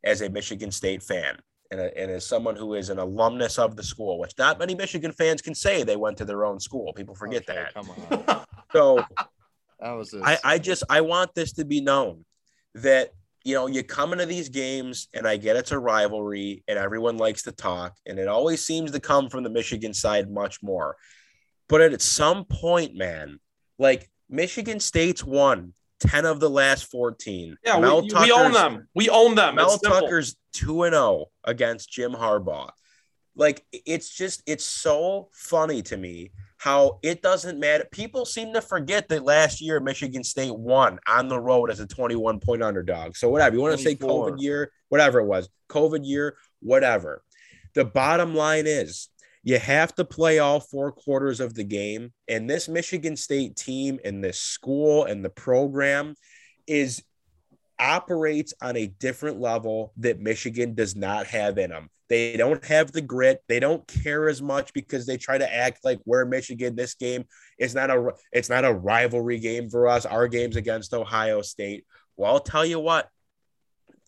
as 0.03 0.21
a 0.21 0.29
Michigan 0.29 0.71
State 0.71 1.03
fan. 1.03 1.37
And, 1.71 1.79
a, 1.79 1.97
and 1.97 2.09
as 2.09 2.25
someone 2.25 2.55
who 2.55 2.73
is 2.73 2.89
an 2.89 2.97
alumnus 2.97 3.59
of 3.59 3.75
the 3.75 3.83
school, 3.83 4.17
which 4.17 4.33
not 4.37 4.57
many 4.57 4.73
Michigan 4.73 5.11
fans 5.11 5.41
can 5.41 5.53
say 5.53 5.83
they 5.83 5.95
went 5.95 6.17
to 6.17 6.25
their 6.25 6.43
own 6.43 6.59
school. 6.59 6.93
People 6.93 7.13
forget 7.13 7.47
okay, 7.47 7.63
that. 7.63 7.73
Come 7.75 7.89
on. 7.91 8.45
so 8.73 9.03
that 9.79 9.91
was 9.91 10.15
I, 10.23 10.37
I 10.43 10.57
just 10.57 10.83
I 10.89 11.01
want 11.01 11.35
this 11.35 11.53
to 11.53 11.65
be 11.65 11.79
known 11.79 12.25
that 12.75 13.11
you 13.43 13.53
know 13.53 13.67
you 13.67 13.83
come 13.83 14.13
into 14.13 14.25
these 14.25 14.49
games 14.49 15.09
and 15.13 15.27
I 15.27 15.37
get 15.37 15.55
it's 15.55 15.71
a 15.71 15.79
rivalry 15.79 16.63
and 16.67 16.79
everyone 16.79 17.17
likes 17.17 17.43
to 17.43 17.51
talk 17.51 17.95
and 18.05 18.17
it 18.17 18.27
always 18.27 18.65
seems 18.65 18.91
to 18.91 18.99
come 18.99 19.29
from 19.29 19.43
the 19.43 19.49
Michigan 19.49 19.93
side 19.93 20.31
much 20.31 20.63
more. 20.63 20.97
But 21.67 21.81
at 21.81 22.01
some 22.01 22.45
point, 22.45 22.95
man, 22.95 23.39
like 23.77 24.09
Michigan 24.27 24.79
State's 24.79 25.23
won 25.23 25.73
10 25.99 26.25
of 26.25 26.39
the 26.39 26.49
last 26.49 26.89
14. 26.91 27.57
Yeah, 27.65 27.79
Mel 27.79 28.01
we, 28.01 28.09
we 28.13 28.31
own 28.31 28.51
them. 28.51 28.87
We 28.95 29.09
own 29.09 29.35
them. 29.35 29.55
Mel 29.55 29.77
Tucker's 29.77 30.35
2 30.53 30.83
and 30.83 30.93
0 30.93 31.25
against 31.43 31.91
Jim 31.91 32.11
Harbaugh. 32.13 32.71
Like 33.35 33.65
it's 33.71 34.09
just 34.09 34.43
it's 34.45 34.65
so 34.65 35.29
funny 35.31 35.81
to 35.83 35.97
me 35.97 36.31
how 36.57 36.99
it 37.03 37.21
doesn't 37.21 37.57
matter. 37.57 37.85
People 37.89 38.25
seem 38.25 38.53
to 38.53 38.61
forget 38.61 39.07
that 39.07 39.23
last 39.23 39.61
year 39.61 39.79
Michigan 39.79 40.25
State 40.25 40.53
won 40.53 40.99
on 41.07 41.29
the 41.29 41.39
road 41.39 41.71
as 41.71 41.79
a 41.79 41.87
21 41.87 42.41
point 42.41 42.61
underdog. 42.61 43.15
So 43.15 43.29
whatever 43.29 43.55
you 43.55 43.61
want 43.61 43.77
to 43.77 43.83
say, 43.83 43.95
COVID 43.95 44.41
year, 44.41 44.71
whatever 44.89 45.19
it 45.19 45.25
was, 45.25 45.47
COVID 45.69 46.01
year, 46.03 46.35
whatever. 46.59 47.23
The 47.75 47.85
bottom 47.85 48.35
line 48.35 48.65
is 48.67 49.07
you 49.43 49.57
have 49.57 49.95
to 49.95 50.05
play 50.05 50.39
all 50.39 50.59
four 50.59 50.91
quarters 50.91 51.39
of 51.39 51.53
the 51.53 51.63
game. 51.63 52.11
And 52.27 52.49
this 52.49 52.67
Michigan 52.67 53.15
State 53.15 53.55
team 53.55 53.99
and 54.03 54.23
this 54.23 54.39
school 54.39 55.05
and 55.05 55.23
the 55.23 55.29
program 55.29 56.15
is 56.67 57.03
operates 57.79 58.53
on 58.61 58.75
a 58.75 58.87
different 58.87 59.39
level 59.39 59.93
that 59.97 60.19
Michigan 60.19 60.75
does 60.75 60.95
not 60.95 61.27
have 61.27 61.57
in 61.57 61.69
them. 61.69 61.89
They 62.09 62.35
don't 62.37 62.63
have 62.65 62.91
the 62.91 63.01
grit. 63.01 63.41
They 63.47 63.59
don't 63.59 63.87
care 63.87 64.27
as 64.27 64.41
much 64.41 64.73
because 64.73 65.05
they 65.05 65.15
try 65.15 65.37
to 65.37 65.55
act 65.55 65.85
like 65.85 65.99
we're 66.05 66.25
Michigan. 66.25 66.75
This 66.75 66.95
game 66.95 67.23
is 67.59 67.75
not 67.75 67.91
a 67.91 68.13
it's 68.31 68.49
not 68.49 68.65
a 68.65 68.73
rivalry 68.73 69.39
game 69.39 69.69
for 69.69 69.87
us. 69.87 70.05
Our 70.05 70.27
game's 70.27 70.55
against 70.55 70.93
Ohio 70.93 71.43
State. 71.43 71.85
Well, 72.17 72.33
I'll 72.33 72.39
tell 72.39 72.65
you 72.65 72.79
what. 72.79 73.07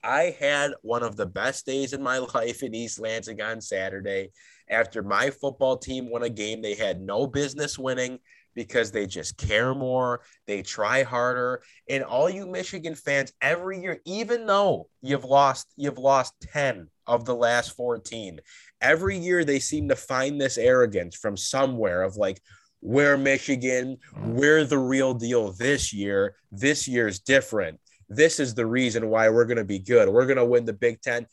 I 0.04 0.36
had 0.39 0.72
one 0.82 1.04
of 1.04 1.15
the 1.15 1.28
best 1.28 1.67
days 1.67 1.94
in 1.94 2.02
my 2.02 2.17
life 2.34 2.63
in 2.63 2.74
East 2.74 3.00
Lansing 3.00 3.39
on 3.39 3.62
Saturday 3.62 4.32
after 4.71 5.03
my 5.03 5.29
football 5.29 5.77
team 5.77 6.10
won 6.10 6.23
a 6.23 6.29
game 6.29 6.62
they 6.62 6.75
had 6.75 7.01
no 7.01 7.27
business 7.27 7.77
winning 7.77 8.17
because 8.55 8.91
they 8.91 9.05
just 9.05 9.38
care 9.38 9.73
more, 9.73 10.21
they 10.47 10.62
try 10.62 11.03
harder. 11.03 11.62
And 11.89 12.03
all 12.03 12.29
you 12.29 12.45
Michigan 12.45 12.95
fans 12.95 13.31
every 13.41 13.81
year, 13.81 14.01
even 14.05 14.45
though 14.45 14.89
you've 15.01 15.23
lost, 15.23 15.71
you've 15.77 15.97
lost 15.97 16.34
10 16.51 16.88
of 17.07 17.25
the 17.25 17.36
last 17.36 17.75
14, 17.75 18.39
every 18.81 19.17
year 19.17 19.45
they 19.45 19.60
seem 19.60 19.89
to 19.89 19.95
find 19.95 20.39
this 20.39 20.57
arrogance 20.57 21.15
from 21.15 21.38
somewhere 21.38 22.03
of 22.03 22.17
like, 22.17 22.41
we're 22.81 23.17
Michigan, 23.17 23.97
we're 24.23 24.65
the 24.65 24.79
real 24.79 25.13
deal 25.13 25.51
this 25.53 25.93
year. 25.93 26.36
This 26.51 26.88
year's 26.88 27.19
different. 27.19 27.79
This 28.10 28.39
is 28.39 28.55
the 28.55 28.65
reason 28.65 29.07
why 29.07 29.29
we're 29.29 29.45
going 29.45 29.57
to 29.57 29.63
be 29.63 29.79
good. 29.79 30.10
We're 30.10 30.25
going 30.25 30.38
to 30.38 30.45
win 30.45 30.65
the 30.65 30.73
Big 30.73 30.99
Ten 31.01 31.27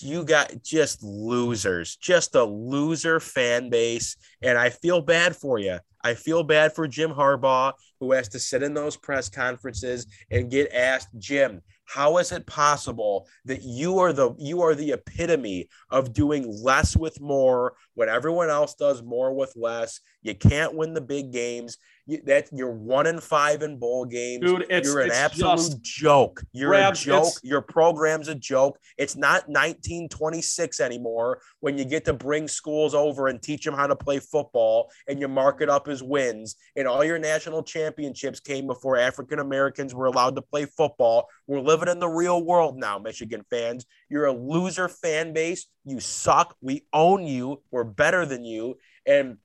you 0.00 0.24
got 0.24 0.62
just 0.62 1.02
losers, 1.02 1.96
just 1.96 2.34
a 2.34 2.44
loser 2.44 3.20
fan 3.20 3.70
base. 3.70 4.16
And 4.42 4.58
I 4.58 4.70
feel 4.70 5.00
bad 5.00 5.36
for 5.36 5.58
you. 5.58 5.78
I 6.04 6.14
feel 6.14 6.44
bad 6.44 6.72
for 6.72 6.86
Jim 6.86 7.10
Harbaugh, 7.10 7.72
who 7.98 8.12
has 8.12 8.28
to 8.28 8.38
sit 8.38 8.62
in 8.62 8.74
those 8.74 8.96
press 8.96 9.28
conferences 9.28 10.06
and 10.30 10.50
get 10.50 10.72
asked, 10.72 11.08
Jim, 11.18 11.62
how 11.84 12.18
is 12.18 12.32
it 12.32 12.46
possible 12.46 13.28
that 13.44 13.62
you 13.62 13.98
are 13.98 14.12
the 14.12 14.34
you 14.38 14.62
are 14.62 14.74
the 14.74 14.92
epitome 14.92 15.68
of 15.90 16.12
doing 16.12 16.44
less 16.62 16.96
with 16.96 17.20
more 17.20 17.74
when 17.94 18.08
everyone 18.08 18.50
else 18.50 18.74
does 18.74 19.02
more 19.02 19.34
with 19.34 19.52
less? 19.56 20.00
You 20.22 20.34
can't 20.34 20.74
win 20.74 20.94
the 20.94 21.00
big 21.00 21.32
games. 21.32 21.78
You, 22.06 22.22
that 22.26 22.48
you're 22.52 22.70
one 22.70 23.06
in 23.06 23.20
five 23.20 23.62
in 23.62 23.78
bowl 23.78 24.04
games. 24.04 24.44
Dude, 24.44 24.66
it's, 24.70 24.88
you're 24.88 25.00
an 25.00 25.08
it's 25.08 25.16
absolute 25.16 25.82
joke. 25.82 26.42
You're 26.52 26.74
a 26.74 26.92
joke. 26.92 27.34
Your 27.42 27.60
program's 27.60 28.28
a 28.28 28.34
joke. 28.34 28.78
It's 28.96 29.16
not 29.16 29.48
1926 29.48 30.78
anymore 30.78 31.40
when 31.60 31.76
you 31.76 31.84
get 31.84 32.04
to 32.04 32.12
bring 32.12 32.46
schools 32.46 32.94
over 32.94 33.26
and 33.26 33.42
teach 33.42 33.64
them 33.64 33.74
how 33.74 33.88
to 33.88 33.96
play 33.96 34.20
football 34.20 34.88
and 35.08 35.18
you 35.18 35.26
mark 35.26 35.60
it 35.60 35.68
up 35.68 35.88
as 35.88 36.02
wins. 36.02 36.54
And 36.76 36.86
all 36.86 37.04
your 37.04 37.18
national 37.18 37.64
championships 37.64 38.38
came 38.38 38.68
before 38.68 38.96
African 38.96 39.40
Americans 39.40 39.92
were 39.92 40.06
allowed 40.06 40.36
to 40.36 40.42
play 40.42 40.66
football. 40.66 41.28
We're 41.48 41.60
living 41.60 41.88
in 41.88 41.98
the 41.98 42.08
real 42.08 42.44
world 42.44 42.76
now, 42.78 42.98
Michigan 42.98 43.44
fans. 43.50 43.84
You're 44.08 44.26
a 44.26 44.32
loser 44.32 44.88
fan 44.88 45.32
base. 45.32 45.66
You 45.84 46.00
suck. 46.00 46.56
We 46.60 46.86
own 46.92 47.24
you. 47.24 47.62
We're 47.70 47.84
better 47.84 48.26
than 48.26 48.44
you. 48.44 48.78
And 49.06 49.38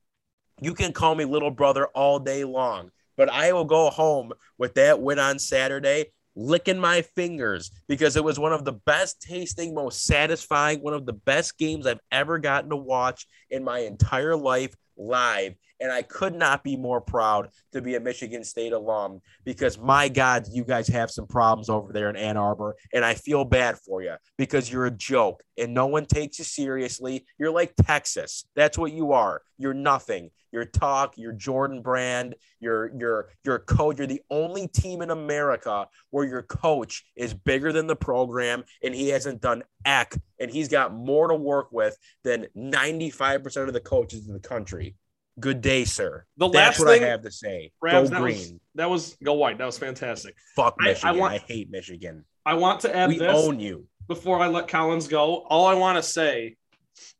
you 0.62 0.74
can 0.74 0.92
call 0.92 1.14
me 1.14 1.24
little 1.24 1.50
brother 1.50 1.86
all 1.88 2.18
day 2.18 2.44
long, 2.44 2.90
but 3.16 3.28
I 3.28 3.52
will 3.52 3.64
go 3.64 3.90
home 3.90 4.32
with 4.58 4.74
that 4.74 5.00
win 5.00 5.18
on 5.18 5.38
Saturday, 5.38 6.06
licking 6.36 6.78
my 6.78 7.02
fingers 7.02 7.70
because 7.88 8.16
it 8.16 8.24
was 8.24 8.38
one 8.38 8.52
of 8.52 8.64
the 8.64 8.72
best 8.72 9.20
tasting, 9.20 9.74
most 9.74 10.06
satisfying, 10.06 10.80
one 10.80 10.94
of 10.94 11.04
the 11.04 11.12
best 11.12 11.58
games 11.58 11.86
I've 11.86 12.00
ever 12.10 12.38
gotten 12.38 12.70
to 12.70 12.76
watch 12.76 13.26
in 13.50 13.64
my 13.64 13.80
entire 13.80 14.36
life 14.36 14.74
live. 14.96 15.54
And 15.82 15.90
I 15.90 16.02
could 16.02 16.34
not 16.36 16.62
be 16.62 16.76
more 16.76 17.00
proud 17.00 17.48
to 17.72 17.82
be 17.82 17.96
a 17.96 18.00
Michigan 18.00 18.44
State 18.44 18.72
alum 18.72 19.20
because 19.44 19.78
my 19.78 20.08
God, 20.08 20.46
you 20.52 20.62
guys 20.62 20.86
have 20.86 21.10
some 21.10 21.26
problems 21.26 21.68
over 21.68 21.92
there 21.92 22.08
in 22.08 22.14
Ann 22.14 22.36
Arbor. 22.36 22.76
And 22.94 23.04
I 23.04 23.14
feel 23.14 23.44
bad 23.44 23.78
for 23.78 24.00
you 24.00 24.14
because 24.38 24.70
you're 24.70 24.86
a 24.86 24.92
joke 24.92 25.42
and 25.58 25.74
no 25.74 25.86
one 25.86 26.06
takes 26.06 26.38
you 26.38 26.44
seriously. 26.44 27.26
You're 27.36 27.50
like 27.50 27.74
Texas. 27.84 28.46
That's 28.54 28.78
what 28.78 28.92
you 28.92 29.12
are. 29.12 29.42
You're 29.58 29.74
nothing. 29.74 30.30
Your 30.52 30.66
talk, 30.66 31.16
your 31.16 31.32
Jordan 31.32 31.80
brand, 31.80 32.36
your 32.60 32.92
your 32.96 33.30
your 33.42 33.58
coach. 33.58 33.98
You're. 33.98 34.02
You're 34.02 34.18
the 34.18 34.22
only 34.30 34.68
team 34.68 35.00
in 35.00 35.10
America 35.10 35.86
where 36.10 36.26
your 36.26 36.42
coach 36.42 37.04
is 37.16 37.32
bigger 37.32 37.72
than 37.72 37.86
the 37.86 37.96
program 37.96 38.64
and 38.82 38.94
he 38.94 39.08
hasn't 39.08 39.40
done 39.40 39.62
eck 39.84 40.14
and 40.38 40.50
he's 40.50 40.68
got 40.68 40.92
more 40.92 41.28
to 41.28 41.34
work 41.34 41.70
with 41.72 41.96
than 42.24 42.46
95% 42.56 43.68
of 43.68 43.72
the 43.72 43.80
coaches 43.80 44.26
in 44.26 44.34
the 44.34 44.40
country. 44.40 44.96
Good 45.40 45.60
day, 45.62 45.84
sir. 45.84 46.26
The 46.36 46.48
That's 46.48 46.78
last 46.78 46.80
what 46.80 46.88
thing, 46.88 47.04
I 47.04 47.08
have 47.08 47.22
to 47.22 47.30
say. 47.30 47.72
Go 47.82 48.06
that 48.06 48.20
green. 48.20 48.36
Was, 48.36 48.54
that 48.74 48.90
was 48.90 49.16
go 49.24 49.32
white. 49.34 49.58
That 49.58 49.64
was 49.64 49.78
fantastic. 49.78 50.34
Fuck 50.54 50.76
Michigan. 50.78 51.08
I, 51.08 51.12
I, 51.12 51.16
want, 51.16 51.34
I 51.34 51.38
hate 51.38 51.70
Michigan. 51.70 52.24
I 52.44 52.54
want 52.54 52.80
to 52.80 52.94
add 52.94 53.08
We 53.08 53.18
this 53.18 53.32
own 53.34 53.58
you. 53.58 53.86
before 54.08 54.40
I 54.40 54.48
let 54.48 54.68
Collins 54.68 55.08
go. 55.08 55.36
All 55.48 55.66
I 55.66 55.74
want 55.74 55.96
to 55.96 56.02
say 56.02 56.56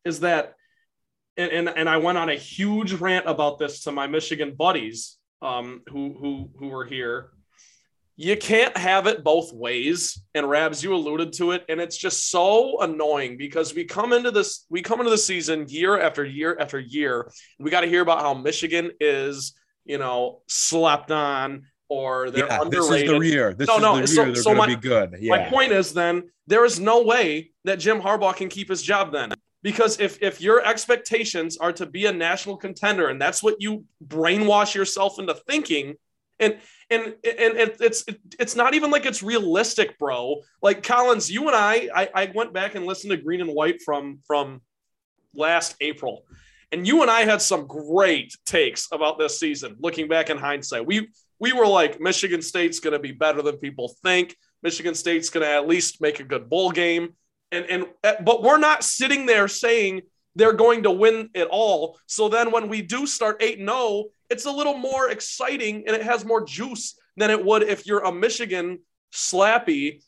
is 0.05 0.21
that, 0.21 0.55
and, 1.39 1.51
and 1.51 1.69
and 1.71 1.89
I 1.89 1.97
went 1.97 2.19
on 2.19 2.29
a 2.29 2.35
huge 2.35 2.93
rant 2.93 3.27
about 3.27 3.59
this 3.59 3.85
to 3.85 3.93
my 3.93 4.07
Michigan 4.07 4.55
buddies, 4.55 5.17
um, 5.41 5.81
who 5.89 6.15
who 6.21 6.51
who 6.59 6.69
were 6.69 6.85
here. 6.85 7.31
You 8.17 8.37
can't 8.37 8.77
have 8.77 9.07
it 9.07 9.25
both 9.25 9.53
ways, 9.53 10.23
and 10.35 10.49
Rabs, 10.49 10.83
you 10.83 10.95
alluded 10.95 11.33
to 11.35 11.53
it, 11.53 11.65
and 11.69 11.81
it's 11.81 11.97
just 11.97 12.31
so 12.31 12.81
annoying 12.81 13.39
because 13.39 13.75
we 13.75 13.85
come 13.85 14.13
into 14.13 14.31
this, 14.31 14.67
we 14.69 14.83
come 14.83 15.01
into 15.01 15.11
the 15.11 15.19
season 15.19 15.67
year 15.69 15.99
after 15.99 16.25
year 16.25 16.57
after 16.61 16.79
year. 16.79 17.31
We 17.59 17.71
got 17.71 17.81
to 17.81 17.87
hear 17.89 18.03
about 18.03 18.21
how 18.21 18.35
Michigan 18.35 18.91
is, 19.01 19.55
you 19.85 19.99
know, 19.99 20.43
slept 20.47 21.11
on 21.11 21.63
or 21.89 22.31
they're 22.31 22.47
Yeah, 22.47 22.65
this 22.71 22.85
is 22.91 23.11
the 23.11 23.19
year. 23.21 23.55
This 23.55 23.69
No, 23.69 23.77
is 23.77 23.83
no, 23.83 24.01
the 24.01 24.07
so- 24.07 24.23
year 24.25 24.33
they're 24.33 24.43
so 24.43 24.55
going 24.55 24.71
to 24.71 24.77
be 24.77 24.89
good. 24.89 25.17
Yeah. 25.21 25.37
My 25.37 25.49
point 25.49 25.73
is 25.73 25.93
then 25.93 26.25
there 26.47 26.65
is 26.65 26.79
no 26.81 27.03
way 27.03 27.51
that 27.65 27.79
Jim 27.81 28.01
Harbaugh 28.01 28.37
can 28.37 28.49
keep 28.49 28.69
his 28.69 28.83
job 28.83 29.13
then. 29.13 29.33
Because 29.63 30.01
if 30.01 30.21
if 30.23 30.41
your 30.41 30.65
expectations 30.67 31.57
are 31.57 31.73
to 31.75 31.87
be 31.87 32.07
a 32.07 32.13
national 32.13 32.57
contender 32.57 33.09
and 33.09 33.21
that's 33.21 33.43
what 33.43 33.57
you 33.61 33.85
brainwash 34.05 34.75
yourself 34.75 35.19
into 35.19 35.35
thinking, 35.35 35.95
and 36.43 36.59
and 36.91 37.15
and, 37.25 37.73
it's 37.81 38.05
it's 38.39 38.57
not 38.57 38.75
even 38.75 38.91
like 38.91 39.07
it's 39.07 39.23
realistic, 39.23 39.99
bro. 39.99 40.43
Like 40.61 40.83
Collins, 40.83 41.31
you 41.31 41.47
and 41.47 41.57
I, 41.57 41.89
I, 41.95 42.09
I 42.15 42.33
went 42.35 42.53
back 42.53 42.75
and 42.75 42.85
listened 42.85 43.13
to 43.13 43.17
Green 43.17 43.41
and 43.41 43.51
White 43.51 43.81
from 43.83 44.21
from 44.27 44.61
last 45.35 45.77
April. 45.81 46.25
And 46.73 46.87
you 46.87 47.03
and 47.03 47.11
I 47.11 47.25
had 47.25 47.43
some 47.43 47.67
great 47.67 48.35
takes 48.47 48.89
about 48.93 49.19
this 49.19 49.39
season, 49.39 49.77
looking 49.79 50.09
back 50.09 50.31
in 50.31 50.39
hindsight. 50.39 50.87
We 50.87 51.09
we 51.39 51.53
were 51.53 51.67
like, 51.67 52.01
Michigan 52.01 52.43
State's 52.43 52.81
going 52.81 52.93
to 52.93 52.99
be 52.99 53.13
better 53.13 53.43
than 53.43 53.57
people 53.57 53.95
think. 54.03 54.37
Michigan 54.63 54.95
State's 54.95 55.29
going 55.29 55.45
to 55.45 55.53
at 55.53 55.67
least 55.67 56.01
make 56.01 56.21
a 56.21 56.25
good 56.25 56.49
bowl 56.49 56.71
game. 56.71 57.15
And 57.51 57.67
and 57.67 57.87
but 58.25 58.43
we're 58.43 58.59
not 58.59 58.85
sitting 58.85 59.27
there 59.27 59.49
saying 59.49 60.03
they're 60.35 60.53
going 60.53 60.85
to 60.85 60.91
win 60.91 61.31
it 61.35 61.49
all. 61.51 61.99
So 62.07 62.29
then 62.29 62.51
when 62.51 62.69
we 62.69 62.83
do 62.83 63.07
start 63.07 63.43
8 63.43 63.59
0, 63.59 64.05
it's 64.33 64.47
a 64.47 64.51
little 64.51 64.77
more 64.77 65.11
exciting 65.11 65.85
and 65.87 65.95
it 65.95 66.03
has 66.03 66.25
more 66.25 66.45
juice 66.45 66.99
than 67.17 67.31
it 67.31 67.45
would 67.45 67.63
if 67.63 67.87
you're 67.87 68.01
a 68.01 68.13
Michigan 68.13 68.79
slappy 69.13 70.03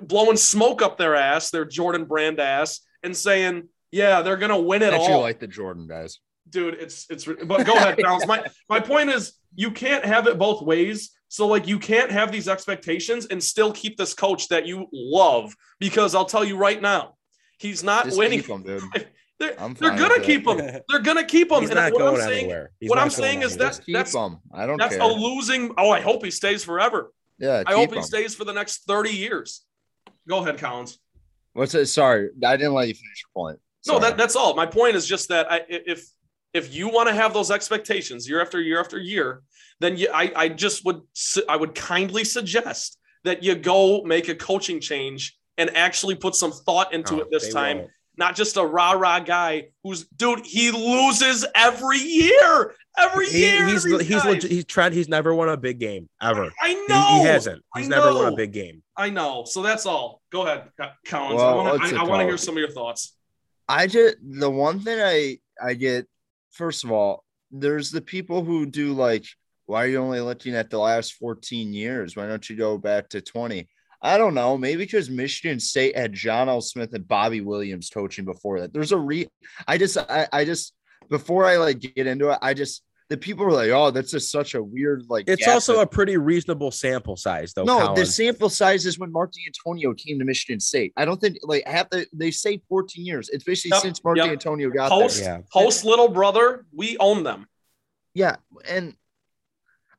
blowing 0.00 0.36
smoke 0.36 0.80
up 0.82 0.96
their 0.96 1.16
ass, 1.16 1.50
their 1.50 1.64
Jordan 1.64 2.04
brand 2.04 2.38
ass, 2.38 2.80
and 3.02 3.16
saying, 3.16 3.68
yeah, 3.90 4.22
they're 4.22 4.36
to 4.50 4.56
win 4.56 4.82
it 4.82 4.92
I 4.92 4.96
actually 4.96 5.14
all 5.14 5.20
like 5.20 5.40
the 5.40 5.46
Jordan 5.46 5.86
guys. 5.86 6.18
dude 6.48 6.74
it's 6.74 7.06
it's 7.10 7.24
but 7.24 7.66
go 7.66 7.74
ahead 7.74 7.98
Collins. 8.02 8.26
my 8.26 8.44
my 8.68 8.80
point 8.80 9.10
is 9.10 9.32
you 9.54 9.70
can't 9.70 10.04
have 10.04 10.26
it 10.26 10.38
both 10.38 10.62
ways 10.62 11.10
so 11.28 11.46
like 11.48 11.66
you 11.66 11.78
can't 11.78 12.10
have 12.10 12.30
these 12.30 12.48
expectations 12.48 13.26
and 13.26 13.42
still 13.42 13.72
keep 13.72 13.96
this 13.96 14.14
coach 14.14 14.48
that 14.48 14.66
you 14.66 14.86
love 14.92 15.54
because 15.80 16.14
i'll 16.14 16.24
tell 16.24 16.44
you 16.44 16.56
right 16.56 16.80
now 16.80 17.14
he's 17.58 17.82
not 17.82 18.04
Just 18.04 18.18
winning 18.18 18.42
dude. 18.42 18.82
they're, 19.38 19.54
they're 19.54 19.90
gonna 19.96 20.08
with 20.08 20.18
it. 20.18 20.22
keep 20.24 20.46
him 20.46 20.80
they're 20.88 21.00
gonna 21.00 21.24
keep 21.24 21.50
him 21.52 21.60
He's 21.60 21.70
and 21.70 21.78
not 21.78 21.92
what 21.92 22.02
i'm 22.02 22.16
saying 22.16 22.48
what 22.82 22.98
I'm 22.98 23.08
going 23.08 23.10
saying 23.10 23.42
is 23.42 23.52
anywhere. 23.52 23.70
that- 23.72 23.84
keep 23.84 23.92
that's- 23.94 24.12
them. 24.12 24.38
I 24.52 24.66
don't 24.66 24.78
that's 24.78 24.96
care. 24.96 25.04
a 25.04 25.06
losing 25.12 25.72
oh 25.78 25.90
i 25.90 26.00
hope 26.00 26.24
he 26.24 26.30
stays 26.30 26.64
forever 26.64 27.12
yeah, 27.38 27.62
i 27.66 27.72
hope 27.74 27.90
keep 27.90 27.92
he 27.92 27.96
'em. 27.98 28.02
stays 28.02 28.34
for 28.34 28.44
the 28.44 28.52
next 28.52 28.84
30 28.86 29.10
years 29.10 29.64
go 30.28 30.38
ahead 30.38 30.58
collins 30.58 30.98
What's 31.52 31.74
it? 31.74 31.86
Sorry, 31.86 32.28
I 32.44 32.56
didn't 32.58 32.74
let 32.74 32.86
you 32.86 32.92
finish 32.92 33.22
your 33.24 33.30
point. 33.44 33.58
No, 33.88 33.98
that, 33.98 34.18
that's 34.18 34.36
all. 34.36 34.54
My 34.54 34.66
point 34.66 34.94
is 34.94 35.06
just 35.06 35.30
that 35.30 35.50
I, 35.50 35.62
if 35.70 36.06
if 36.52 36.74
you 36.74 36.90
want 36.90 37.08
to 37.08 37.14
have 37.14 37.32
those 37.32 37.50
expectations 37.50 38.28
year 38.28 38.42
after 38.42 38.60
year 38.60 38.78
after 38.78 38.98
year, 38.98 39.42
then 39.80 39.96
you, 39.96 40.10
I 40.12 40.30
I 40.36 40.48
just 40.50 40.84
would 40.84 41.00
I 41.48 41.56
would 41.56 41.74
kindly 41.74 42.24
suggest 42.24 42.98
that 43.24 43.42
you 43.42 43.54
go 43.54 44.02
make 44.02 44.28
a 44.28 44.34
coaching 44.34 44.80
change 44.82 45.38
and 45.56 45.74
actually 45.74 46.14
put 46.14 46.34
some 46.34 46.52
thought 46.52 46.92
into 46.92 47.14
Oh, 47.14 47.20
it 47.20 47.28
this 47.30 47.50
time. 47.54 47.78
won't. 47.78 47.90
Not 48.18 48.34
just 48.34 48.56
a 48.56 48.64
rah 48.64 48.92
rah 48.92 49.20
guy 49.20 49.68
who's 49.84 50.06
dude. 50.16 50.44
He 50.46 50.70
loses 50.70 51.44
every 51.54 51.98
year. 51.98 52.74
Every 52.98 53.28
He- 53.28 53.40
year. 53.40 53.66
he's 53.66 53.84
these 53.84 54.00
he's 54.06 54.16
guys. 54.22 54.24
legit, 54.24 54.50
he's 54.50 54.64
tried. 54.64 54.94
He's 54.94 55.08
never 55.08 55.34
won 55.34 55.50
a 55.50 55.56
big 55.56 55.78
game 55.78 56.08
ever. 56.22 56.50
I 56.62 56.68
He, 56.68 56.74
know. 56.88 57.18
he 57.20 57.26
hasn't. 57.26 57.62
I 57.74 57.80
He's 57.80 57.88
never 57.88 58.14
won 58.14 58.32
a 58.32 58.36
big 58.36 58.52
game. 58.52 58.82
I 58.96 59.10
know. 59.10 59.44
So 59.44 59.60
that's 59.62 59.84
all. 59.84 60.22
Go 60.32 60.46
ahead, 60.46 60.70
Collins. 61.06 61.36
Well, 61.36 61.48
I 61.48 61.54
want 61.72 61.82
to. 61.90 61.96
I, 61.96 62.00
I 62.00 62.04
want 62.04 62.20
to 62.22 62.26
hear 62.26 62.38
some 62.38 62.54
of 62.54 62.58
your 62.58 62.70
thoughts. 62.70 63.14
I 63.68 63.86
just 63.86 64.16
the 64.22 64.48
one 64.50 64.80
thing 64.80 64.98
I 65.00 65.38
I 65.62 65.74
get 65.74 66.06
first 66.52 66.84
of 66.84 66.92
all, 66.92 67.22
there's 67.50 67.90
the 67.90 68.00
people 68.00 68.42
who 68.42 68.64
do 68.64 68.94
like, 68.94 69.26
why 69.66 69.84
are 69.84 69.88
you 69.88 69.98
only 69.98 70.20
looking 70.20 70.54
at 70.54 70.70
the 70.70 70.78
last 70.78 71.14
14 71.14 71.74
years? 71.74 72.16
Why 72.16 72.26
don't 72.26 72.48
you 72.48 72.56
go 72.56 72.78
back 72.78 73.10
to 73.10 73.20
20? 73.20 73.68
I 74.06 74.18
don't 74.18 74.34
know. 74.34 74.56
Maybe 74.56 74.84
because 74.84 75.10
Michigan 75.10 75.58
State 75.60 75.96
had 75.96 76.12
John 76.12 76.48
L. 76.48 76.60
Smith 76.60 76.94
and 76.94 77.06
Bobby 77.06 77.40
Williams 77.40 77.90
coaching 77.90 78.24
before 78.24 78.60
that. 78.60 78.72
There's 78.72 78.92
a 78.92 78.96
re 78.98 79.26
I 79.66 79.78
just 79.78 79.96
I, 79.98 80.28
I 80.32 80.44
just 80.44 80.74
before 81.10 81.44
I 81.44 81.56
like 81.56 81.80
get 81.80 82.06
into 82.06 82.30
it, 82.30 82.38
I 82.40 82.54
just 82.54 82.82
the 83.08 83.16
people 83.16 83.44
were 83.44 83.52
like, 83.52 83.70
oh, 83.70 83.90
that's 83.92 84.10
just 84.10 84.32
such 84.32 84.54
a 84.54 84.62
weird 84.62 85.04
like 85.08 85.28
It's 85.28 85.46
also 85.46 85.74
that- 85.76 85.80
a 85.82 85.86
pretty 85.86 86.16
reasonable 86.16 86.70
sample 86.72 87.16
size, 87.16 87.52
though. 87.52 87.62
no, 87.64 87.94
the 87.94 88.04
sample 88.06 88.48
size 88.48 88.84
is 88.86 88.98
when 88.98 89.12
Mark 89.12 89.32
Dantonio 89.32 89.96
came 89.96 90.18
to 90.18 90.24
Michigan 90.24 90.58
State. 90.58 90.92
I 90.96 91.04
don't 91.04 91.20
think 91.20 91.38
like 91.42 91.66
half 91.66 91.88
the 91.90 92.06
they 92.12 92.30
say 92.32 92.60
14 92.68 93.04
years. 93.04 93.28
It's 93.28 93.44
basically 93.44 93.76
Yep, 93.76 93.82
since 93.82 94.04
Mark 94.04 94.16
yep. 94.18 94.26
Dantonio 94.26 94.72
got 94.74 94.90
Post 94.90 95.20
there. 95.20 95.36
Yeah. 95.38 95.42
post 95.52 95.84
little 95.84 96.08
brother. 96.08 96.64
We 96.72 96.96
own 96.98 97.22
them. 97.22 97.46
Yeah, 98.14 98.36
and 98.68 98.94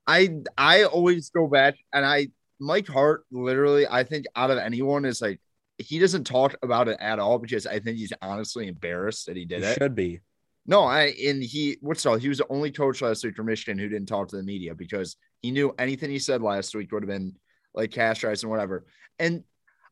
I 0.06 0.40
I 0.58 0.84
always 0.84 1.30
go 1.30 1.48
back 1.48 1.76
and 1.94 2.06
I 2.06 2.28
Mike 2.60 2.88
Hart 2.88 3.24
literally 3.32 3.86
I 3.88 4.04
think 4.04 4.26
out 4.36 4.52
of 4.52 4.58
anyone 4.58 5.06
is 5.06 5.22
like 5.22 5.40
he 5.78 6.00
doesn't 6.00 6.24
talk 6.24 6.56
about 6.64 6.88
it 6.88 6.98
at 7.00 7.20
all 7.20 7.38
because 7.38 7.68
I 7.68 7.80
think 7.80 7.98
he's 7.98 8.14
honestly 8.22 8.68
embarrassed 8.68 9.28
that 9.28 9.36
he 9.36 9.42
He 9.42 9.46
did 9.46 9.64
it. 9.64 9.78
should 9.78 9.96
be. 9.96 10.22
No, 10.66 10.84
I 10.84 11.14
and 11.26 11.42
he 11.42 11.78
what's 11.82 12.06
all 12.06 12.18
he 12.18 12.30
was 12.30 12.40
the 12.40 12.48
only 12.50 12.72
coach 12.72 13.02
last 13.02 13.24
week 13.24 13.36
for 13.36 13.44
Michigan 13.44 13.78
who 13.78 13.88
didn't 13.88 14.08
talk 14.08 14.28
to 14.30 14.36
the 14.36 14.44
media 14.44 14.76
because 14.76 15.16
he 15.42 15.52
knew 15.52 15.74
anything 15.78 16.10
he 16.10 16.20
said 16.20 16.42
last 16.42 16.76
week 16.76 16.92
would 16.92 17.04
have 17.04 17.10
been 17.10 17.36
like 17.74 17.92
cash 17.92 18.18
castrized 18.18 18.44
and 18.44 18.52
whatever. 18.52 18.86
And 19.20 19.44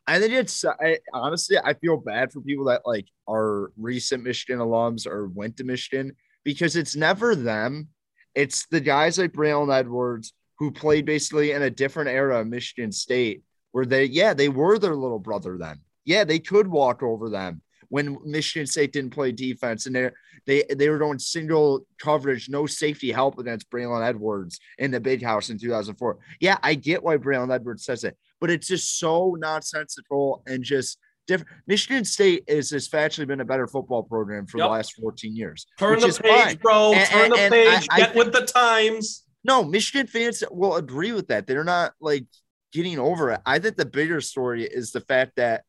I 0.08 0.20
think 0.20 0.34
it's 0.34 0.66
I, 0.66 1.00
honestly 1.14 1.58
I 1.64 1.76
feel 1.76 1.98
bad 1.98 2.32
for 2.34 2.42
people 2.42 2.66
that 2.66 2.82
like 2.86 3.08
are 3.28 3.72
recent 3.78 4.24
Michigan 4.24 4.60
alums 4.60 5.08
or 5.08 5.28
went 5.28 5.58
to 5.58 5.64
Michigan 5.64 6.16
because 6.44 6.76
it's 6.76 6.96
never 6.96 7.36
them. 7.36 7.90
It's 8.34 8.66
the 8.68 8.82
guys 8.82 9.18
like 9.18 9.32
Braylon 9.32 9.74
Edwards 9.74 10.34
who 10.58 10.72
played 10.72 11.06
basically 11.06 11.52
in 11.52 11.62
a 11.64 11.70
different 11.70 12.10
era 12.10 12.40
of 12.42 12.48
Michigan 12.48 12.92
State 12.92 13.44
where 13.72 13.86
they 13.86 14.06
yeah 14.06 14.34
they 14.34 14.50
were 14.50 14.78
their 14.80 14.96
little 14.96 15.20
brother 15.20 15.58
then. 15.60 15.80
Yeah, 16.06 16.24
they 16.24 16.40
could 16.40 16.68
walk 16.68 17.02
over 17.04 17.30
them 17.30 17.62
when 17.90 18.18
Michigan 18.26 18.66
State 18.68 18.94
didn't 18.94 19.12
play 19.12 19.32
defense 19.32 19.86
and 19.86 19.96
they 19.96 20.10
they 20.48 20.64
they 20.76 20.90
were 20.90 21.00
doing 21.00 21.20
single 21.20 21.86
coverage, 22.00 22.50
no 22.50 22.66
safety 22.68 23.12
help 23.12 23.38
against 23.40 23.70
Braylon 23.70 24.06
Edwards 24.08 24.60
in 24.78 24.92
the 24.92 25.00
big 25.00 25.24
house 25.24 25.50
in 25.50 25.58
2004. 25.58 26.18
Yeah, 26.40 26.58
I 26.64 26.76
get 26.76 27.04
why 27.04 27.18
Braylon 27.18 27.54
Edwards 27.54 27.84
says 27.84 28.04
it, 28.04 28.16
but 28.40 28.50
it's 28.52 28.68
just 28.68 29.00
so 29.00 29.36
nonsensical 29.40 30.44
and 30.48 30.64
just 30.64 31.00
different. 31.28 31.52
Michigan 31.68 32.06
State 32.06 32.44
is 32.48 32.70
has 32.70 32.88
factually 32.88 33.26
been 33.28 33.42
a 33.42 33.46
better 33.46 33.68
football 33.68 34.04
program 34.04 34.46
for 34.46 34.60
Yep. 34.60 34.66
the 34.68 34.72
last 34.72 34.94
14 35.02 35.36
years. 35.36 35.66
Turn 35.80 36.00
the 36.00 36.08
page, 36.08 36.44
fine. 36.44 36.56
bro. 36.58 36.94
And- 36.94 37.10
Turn 37.10 37.30
the 37.32 37.36
and- 37.38 37.54
and 37.54 37.54
page. 37.54 37.88
I- 37.90 37.96
I 37.96 38.00
Get 38.00 38.16
with 38.16 38.32
the 38.32 38.46
times. 38.46 39.24
No, 39.46 39.64
Michigan 39.64 40.08
fans 40.08 40.44
will 40.50 40.76
agree 40.76 41.12
with 41.12 41.28
that. 41.28 41.46
They're 41.46 41.64
not 41.64 41.94
like 42.02 42.26
getting 42.74 42.98
over 42.98 43.30
it. 43.30 43.42
I 43.46 43.60
think 43.60 43.78
the 43.78 43.86
bigger 43.86 44.20
story 44.20 44.64
is 44.64 44.92
the 44.92 45.02
fact 45.02 45.34
that 45.36 45.66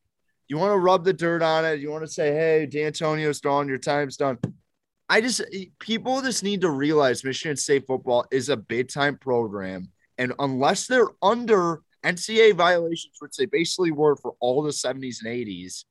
you 0.49 0.57
want 0.57 0.73
to 0.73 0.79
rub 0.79 1.05
the 1.05 1.13
dirt 1.13 1.43
on 1.43 1.67
it. 1.67 1.81
You 1.81 1.91
want 1.91 2.03
to 2.03 2.11
say, 2.11 2.33
hey, 2.33 2.67
Dantonio's 2.67 3.43
gone, 3.43 3.69
your 3.69 3.77
time's 3.77 4.17
done. 4.17 4.39
I 5.11 5.21
just, 5.21 5.43
people 5.79 6.23
just 6.23 6.43
need 6.43 6.63
to 6.63 6.71
realize 6.71 7.23
Michigan 7.23 7.59
State 7.59 7.87
football 7.87 8.25
is 8.31 8.49
a 8.49 8.57
big 8.57 8.89
time 8.89 9.19
program. 9.19 9.91
And 10.17 10.33
unless 10.39 10.87
they're 10.87 11.11
under 11.21 11.83
NCAA 12.03 12.55
violations, 12.55 13.17
which 13.19 13.37
they 13.37 13.45
basically 13.45 13.91
were 13.91 14.17
for 14.17 14.37
all 14.41 14.63
the 14.63 14.71
70s 14.71 15.19
and 15.23 15.31
80s, 15.31 15.85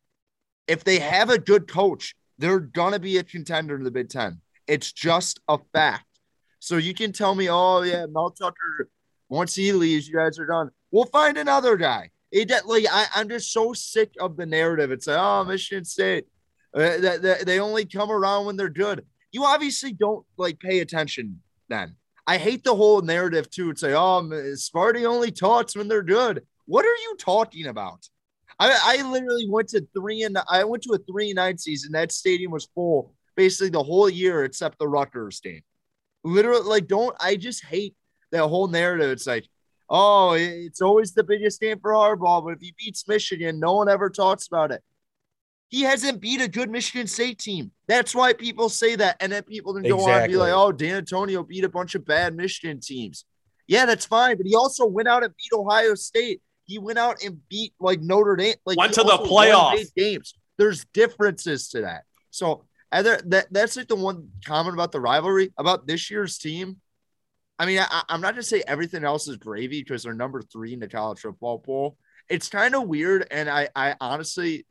if 0.67 0.83
they 0.83 0.97
have 0.97 1.29
a 1.29 1.37
good 1.37 1.67
coach, 1.67 2.15
they're 2.39 2.59
going 2.59 2.93
to 2.93 2.99
be 2.99 3.19
a 3.19 3.23
contender 3.23 3.75
in 3.75 3.83
the 3.83 3.91
Big 3.91 4.09
Ten. 4.09 4.41
It's 4.65 4.91
just 4.91 5.39
a 5.47 5.59
fact. 5.71 6.04
So 6.65 6.77
you 6.77 6.95
can 6.95 7.11
tell 7.11 7.35
me, 7.35 7.47
oh 7.47 7.83
yeah, 7.83 8.07
Mel 8.07 8.31
Tucker, 8.31 8.89
once 9.29 9.53
he 9.53 9.71
leaves, 9.71 10.07
you 10.07 10.15
guys 10.15 10.39
are 10.39 10.47
done. 10.47 10.71
We'll 10.89 11.05
find 11.05 11.37
another 11.37 11.77
guy. 11.77 12.09
It 12.31 12.49
like 12.65 12.87
I, 12.91 13.05
I'm 13.13 13.29
just 13.29 13.51
so 13.51 13.73
sick 13.73 14.13
of 14.19 14.35
the 14.35 14.47
narrative. 14.47 14.89
It's 14.91 15.05
like, 15.05 15.19
oh, 15.19 15.43
Michigan 15.43 15.85
State, 15.85 16.25
uh, 16.73 16.97
they, 16.97 17.17
they, 17.19 17.35
they 17.45 17.59
only 17.59 17.85
come 17.85 18.09
around 18.09 18.47
when 18.47 18.57
they're 18.57 18.69
good. 18.69 19.05
You 19.31 19.45
obviously 19.45 19.93
don't 19.93 20.25
like 20.37 20.59
pay 20.59 20.79
attention 20.79 21.39
then. 21.69 21.97
I 22.25 22.39
hate 22.39 22.63
the 22.63 22.75
whole 22.75 23.03
narrative 23.03 23.47
too. 23.51 23.69
It's 23.69 23.83
like, 23.83 23.91
oh, 23.91 24.27
Sparty 24.55 25.05
only 25.05 25.29
talks 25.29 25.75
when 25.75 25.87
they're 25.87 26.01
good. 26.01 26.41
What 26.65 26.83
are 26.83 26.87
you 26.87 27.15
talking 27.19 27.67
about? 27.67 28.09
I, 28.59 28.75
I 28.83 29.07
literally 29.07 29.47
went 29.47 29.69
to 29.69 29.85
three 29.93 30.23
and 30.23 30.35
I 30.49 30.63
went 30.63 30.81
to 30.85 30.93
a 30.93 30.97
three 30.97 31.29
and 31.29 31.35
nine 31.35 31.59
season. 31.59 31.91
That 31.91 32.11
stadium 32.11 32.51
was 32.51 32.67
full 32.73 33.13
basically 33.35 33.69
the 33.69 33.83
whole 33.83 34.09
year 34.09 34.45
except 34.45 34.79
the 34.79 34.87
Rutgers 34.87 35.39
game 35.41 35.61
literally 36.25 36.63
like 36.63 36.87
don't 36.87 37.15
I 37.19 37.35
just 37.37 37.63
hate 37.63 37.95
that 38.31 38.47
whole 38.47 38.67
narrative. 38.67 39.11
It's 39.11 39.27
like, 39.27 39.47
oh, 39.89 40.33
it's 40.33 40.81
always 40.81 41.13
the 41.13 41.23
biggest 41.23 41.61
game 41.61 41.79
for 41.79 41.91
Harbaugh, 41.93 42.43
but 42.43 42.53
if 42.53 42.59
he 42.61 42.73
beats 42.77 43.07
Michigan, 43.07 43.59
no 43.59 43.73
one 43.73 43.87
ever 43.87 44.09
talks 44.09 44.47
about 44.47 44.71
it. 44.71 44.81
He 45.69 45.81
hasn't 45.81 46.21
beat 46.21 46.41
a 46.41 46.47
good 46.47 46.69
Michigan 46.69 47.07
State 47.07 47.39
team. 47.39 47.71
That's 47.87 48.13
why 48.13 48.33
people 48.33 48.69
say 48.69 48.95
that. 48.97 49.17
And 49.19 49.31
then 49.31 49.43
people 49.43 49.73
can 49.73 49.83
go 49.83 49.99
on 50.01 50.21
and 50.21 50.31
be 50.31 50.37
like, 50.37 50.53
oh, 50.53 50.71
Dantonio 50.71 51.45
beat 51.47 51.63
a 51.63 51.69
bunch 51.69 51.95
of 51.95 52.05
bad 52.05 52.35
Michigan 52.35 52.79
teams. 52.79 53.25
Yeah, 53.67 53.85
that's 53.85 54.05
fine. 54.05 54.37
But 54.37 54.45
he 54.45 54.55
also 54.55 54.85
went 54.85 55.07
out 55.07 55.23
and 55.23 55.33
beat 55.35 55.57
Ohio 55.57 55.95
State. 55.95 56.41
He 56.65 56.77
went 56.77 56.99
out 56.99 57.23
and 57.23 57.39
beat 57.49 57.73
like 57.79 57.99
Notre 57.99 58.35
Dame. 58.35 58.55
Like 58.65 58.77
Went 58.77 58.93
to 58.93 59.03
the 59.03 59.11
also 59.11 59.31
won 59.31 59.47
playoff. 59.47 59.95
games. 59.95 60.35
There's 60.57 60.85
differences 60.93 61.69
to 61.69 61.81
that. 61.81 62.03
So 62.29 62.65
that 63.01 63.47
that's 63.51 63.77
like 63.77 63.87
the 63.87 63.95
one 63.95 64.29
comment 64.45 64.75
about 64.75 64.91
the 64.91 64.99
rivalry 64.99 65.53
about 65.57 65.87
this 65.87 66.09
year's 66.09 66.37
team. 66.37 66.77
I 67.57 67.65
mean, 67.65 67.79
I, 67.79 68.03
I'm 68.09 68.21
not 68.21 68.33
gonna 68.33 68.43
say 68.43 68.63
everything 68.67 69.03
else 69.03 69.27
is 69.27 69.37
gravy 69.37 69.81
because 69.81 70.03
they're 70.03 70.13
number 70.13 70.41
three 70.41 70.73
in 70.73 70.79
the 70.79 70.87
college 70.87 71.19
football 71.19 71.59
poll. 71.59 71.97
It's 72.29 72.49
kind 72.49 72.75
of 72.75 72.87
weird, 72.87 73.27
and 73.31 73.49
I, 73.49 73.69
I 73.75 73.95
honestly, 74.01 74.65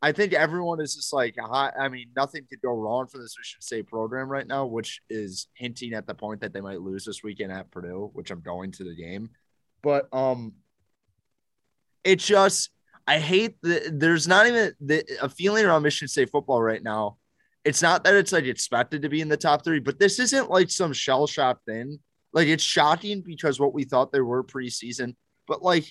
I 0.00 0.12
think 0.12 0.32
everyone 0.32 0.80
is 0.80 0.94
just 0.94 1.12
like, 1.12 1.36
I 1.42 1.88
mean, 1.88 2.10
nothing 2.16 2.46
could 2.48 2.62
go 2.62 2.72
wrong 2.72 3.08
for 3.08 3.18
this 3.18 3.34
Michigan 3.38 3.62
State 3.62 3.86
program 3.88 4.28
right 4.28 4.46
now, 4.46 4.64
which 4.64 5.00
is 5.10 5.48
hinting 5.54 5.92
at 5.92 6.06
the 6.06 6.14
point 6.14 6.40
that 6.40 6.52
they 6.52 6.60
might 6.60 6.80
lose 6.80 7.04
this 7.04 7.22
weekend 7.22 7.52
at 7.52 7.70
Purdue, 7.70 8.10
which 8.14 8.30
I'm 8.30 8.40
going 8.40 8.72
to 8.72 8.84
the 8.84 8.94
game. 8.94 9.30
But 9.82 10.08
um, 10.14 10.54
it's 12.04 12.26
just 12.26 12.70
I 13.06 13.18
hate 13.18 13.60
that 13.62 13.98
there's 13.98 14.26
not 14.26 14.46
even 14.46 14.72
the, 14.80 15.04
a 15.20 15.28
feeling 15.28 15.64
around 15.64 15.82
Michigan 15.82 16.08
State 16.08 16.30
football 16.30 16.62
right 16.62 16.82
now. 16.82 17.17
It's 17.68 17.82
not 17.82 18.02
that 18.04 18.14
it's 18.14 18.32
like 18.32 18.44
expected 18.44 19.02
to 19.02 19.10
be 19.10 19.20
in 19.20 19.28
the 19.28 19.36
top 19.36 19.62
three, 19.62 19.78
but 19.78 19.98
this 19.98 20.18
isn't 20.18 20.48
like 20.48 20.70
some 20.70 20.94
shell 20.94 21.26
shock 21.26 21.62
thing. 21.66 21.98
Like 22.32 22.48
it's 22.48 22.64
shocking 22.64 23.20
because 23.20 23.60
what 23.60 23.74
we 23.74 23.84
thought 23.84 24.10
they 24.10 24.22
were 24.22 24.42
preseason, 24.42 25.14
but 25.46 25.62
like 25.62 25.84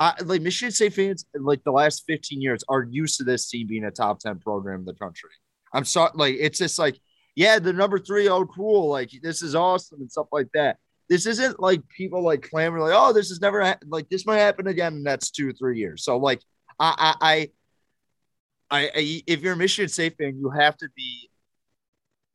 I 0.00 0.14
like 0.24 0.42
Michigan 0.42 0.72
State 0.72 0.94
fans 0.94 1.24
like 1.34 1.62
the 1.62 1.70
last 1.70 2.02
15 2.08 2.40
years 2.40 2.64
are 2.68 2.88
used 2.90 3.18
to 3.18 3.24
this 3.24 3.48
team 3.48 3.68
being 3.68 3.84
a 3.84 3.92
top 3.92 4.18
10 4.18 4.40
program 4.40 4.80
in 4.80 4.86
the 4.86 4.94
country. 4.94 5.30
I'm 5.72 5.84
sorry, 5.84 6.10
like 6.14 6.34
it's 6.36 6.58
just 6.58 6.80
like, 6.80 6.98
yeah, 7.36 7.60
the 7.60 7.72
number 7.72 8.00
three, 8.00 8.28
oh 8.28 8.44
cool, 8.46 8.88
like 8.88 9.12
this 9.22 9.40
is 9.40 9.54
awesome 9.54 10.00
and 10.00 10.10
stuff 10.10 10.26
like 10.32 10.48
that. 10.54 10.78
This 11.08 11.26
isn't 11.26 11.60
like 11.60 11.88
people 11.88 12.22
like 12.22 12.48
clamor 12.50 12.80
like, 12.80 12.94
oh, 12.94 13.12
this 13.12 13.30
is 13.30 13.40
never 13.40 13.62
ha- 13.62 13.78
like 13.86 14.08
this 14.08 14.26
might 14.26 14.38
happen 14.38 14.66
again 14.66 14.94
in 14.94 15.04
the 15.04 15.10
next 15.10 15.30
two 15.36 15.48
or 15.48 15.52
three 15.52 15.78
years. 15.78 16.02
So 16.02 16.16
like 16.16 16.40
I 16.80 17.14
I 17.20 17.28
I, 17.32 17.48
I, 18.70 18.90
I 18.94 19.22
if 19.26 19.42
you're 19.42 19.54
a 19.54 19.56
Michigan 19.56 19.88
State 19.88 20.16
fan, 20.16 20.36
you 20.38 20.50
have 20.50 20.76
to 20.78 20.88
be 20.96 21.30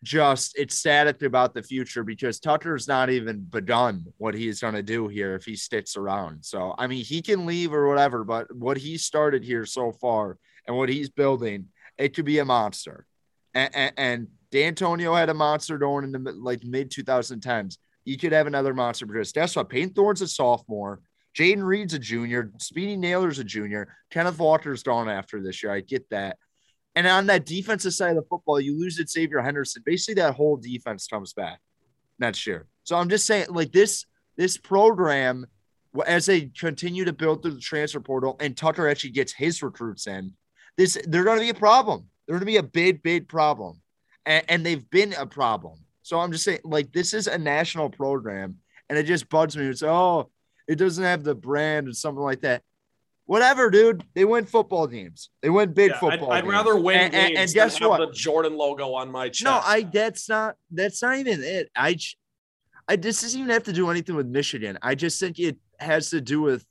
just 0.04 0.58
ecstatic 0.58 1.22
about 1.24 1.54
the 1.54 1.62
future 1.62 2.04
because 2.04 2.40
Tucker's 2.40 2.88
not 2.88 3.10
even 3.10 3.42
begun 3.42 4.06
what 4.18 4.34
he's 4.34 4.62
going 4.62 4.76
to 4.76 4.84
do 4.84 5.08
here 5.08 5.36
if 5.36 5.44
he 5.44 5.56
sticks 5.56 5.98
around. 5.98 6.46
So, 6.46 6.74
I 6.78 6.88
mean, 6.88 7.04
he 7.04 7.22
can 7.22 7.46
leave 7.46 7.74
or 7.74 7.88
whatever, 7.88 8.24
but 8.24 8.54
what 8.54 8.78
he 8.78 8.98
started 8.98 9.44
here 9.44 9.66
so 9.66 9.92
far 9.92 10.38
and 10.66 10.78
what 10.78 10.90
he's 10.90 11.10
building, 11.10 11.66
it 11.98 12.16
could 12.16 12.26
be 12.26 12.40
a 12.40 12.46
monster. 12.46 13.06
And, 13.54 13.76
and, 13.76 13.94
and 13.98 14.28
Dantonio 14.52 15.18
had 15.18 15.30
a 15.30 15.34
monster 15.34 15.78
going 15.78 16.06
in 16.06 16.12
the 16.12 16.32
like 16.32 16.64
mid 16.64 16.92
2010s. 16.92 17.78
He 18.06 18.18
could 18.18 18.32
have 18.32 18.48
another 18.48 18.74
monster 18.74 19.06
because 19.06 19.32
that's 19.34 19.56
what 19.56 19.70
Payton 19.70 19.94
Thorne's 19.94 20.22
a 20.22 20.28
sophomore. 20.28 21.02
Jayden 21.38 21.64
Reed's 21.64 21.94
a 21.94 22.00
junior. 22.00 22.52
Speedy 22.58 22.98
Nailor's 22.98 23.40
a 23.40 23.44
junior. 23.44 23.96
Kenneth 24.10 24.40
Walker's 24.40 24.84
gone 24.84 25.10
after 25.10 25.42
this 25.42 25.64
year. 25.64 25.72
I 25.72 25.82
get 25.82 26.10
that. 26.10 26.38
And 26.96 27.08
on 27.08 27.28
that 27.28 27.46
defensive 27.46 27.94
side 27.94 28.12
of 28.12 28.16
the 28.18 28.30
football, 28.30 28.60
you 28.60 28.78
lose 28.78 29.00
it 29.00 29.10
Xavier 29.10 29.42
Henderson. 29.42 29.84
Basically, 29.86 30.16
that 30.16 30.36
whole 30.36 30.58
defense 30.58 31.08
comes 31.08 31.34
back 31.34 31.60
next 32.18 32.46
year. 32.46 32.68
So 32.84 32.98
I'm 32.98 33.10
just 33.10 33.26
saying, 33.26 33.48
like 33.50 33.72
this, 33.72 34.06
this 34.38 34.58
program, 34.58 35.46
as 36.06 36.26
they 36.26 36.52
continue 36.60 37.06
to 37.06 37.14
build 37.14 37.42
through 37.42 37.54
the 37.54 37.60
transfer 37.60 38.00
portal, 38.00 38.36
and 38.40 38.58
Tucker 38.58 38.90
actually 38.90 39.12
gets 39.12 39.32
his 39.32 39.62
recruits 39.62 40.08
in, 40.08 40.34
this 40.78 40.98
they're 41.06 41.24
going 41.24 41.38
to 41.38 41.44
be 41.44 41.50
a 41.50 41.54
problem. 41.54 42.08
They're 42.26 42.34
going 42.34 42.42
to 42.42 42.46
be 42.46 42.58
a 42.58 42.64
big, 42.64 43.04
big 43.04 43.28
problem, 43.28 43.82
and, 44.26 44.44
and 44.50 44.66
they've 44.66 44.90
been 44.90 45.14
a 45.14 45.26
problem. 45.26 45.80
So 46.04 46.20
I'm 46.20 46.32
just 46.32 46.44
saying, 46.44 46.60
like 46.64 46.92
this 46.92 47.14
is 47.14 47.28
a 47.28 47.38
national 47.38 47.90
program, 47.90 48.58
and 48.90 48.98
it 48.98 49.04
just 49.04 49.30
bugs 49.30 49.56
me. 49.56 49.66
It's 49.66 49.84
oh, 49.84 50.32
it 50.70 50.76
doesn't 50.76 51.04
have 51.04 51.24
the 51.26 51.36
brand 51.36 51.88
and 51.88 51.98
something 51.98 52.24
like 52.24 52.42
that. 52.42 52.62
Whatever, 53.26 53.70
dude. 53.70 54.04
They 54.16 54.24
win 54.24 54.46
football 54.46 54.88
games. 54.88 55.30
They 55.42 55.50
win 55.50 55.74
big 55.74 55.90
Yeah, 55.90 55.96
I'd, 55.96 56.00
football. 56.00 56.32
I'd 56.32 56.48
rather 56.48 56.76
win 56.80 56.98
And- 57.00 57.16
and- 57.16 57.38
and 57.38 57.54
guess 57.54 57.80
what? 57.82 57.98
the 58.00 58.12
Jordan 58.14 58.56
logo 58.56 58.94
on 58.94 59.12
my 59.12 59.30
chest. 59.30 59.44
No, 59.44 59.60
I 59.64 59.82
that's 59.84 60.30
not 60.30 60.56
that's 60.72 61.02
not 61.02 61.18
even 61.18 61.44
it. 61.44 61.70
I. 61.76 61.98
I. 62.88 62.96
this 62.96 63.22
doesn't 63.22 63.40
even 63.40 63.52
have 63.52 63.64
to 63.64 63.74
do 63.74 63.90
anything 63.90 64.16
with 64.16 64.28
Michigan. 64.28 64.78
I 64.82 64.96
just 64.96 65.20
think 65.20 65.38
it 65.40 65.58
has 65.80 66.10
to 66.12 66.22
do 66.22 66.42
with 66.42 66.66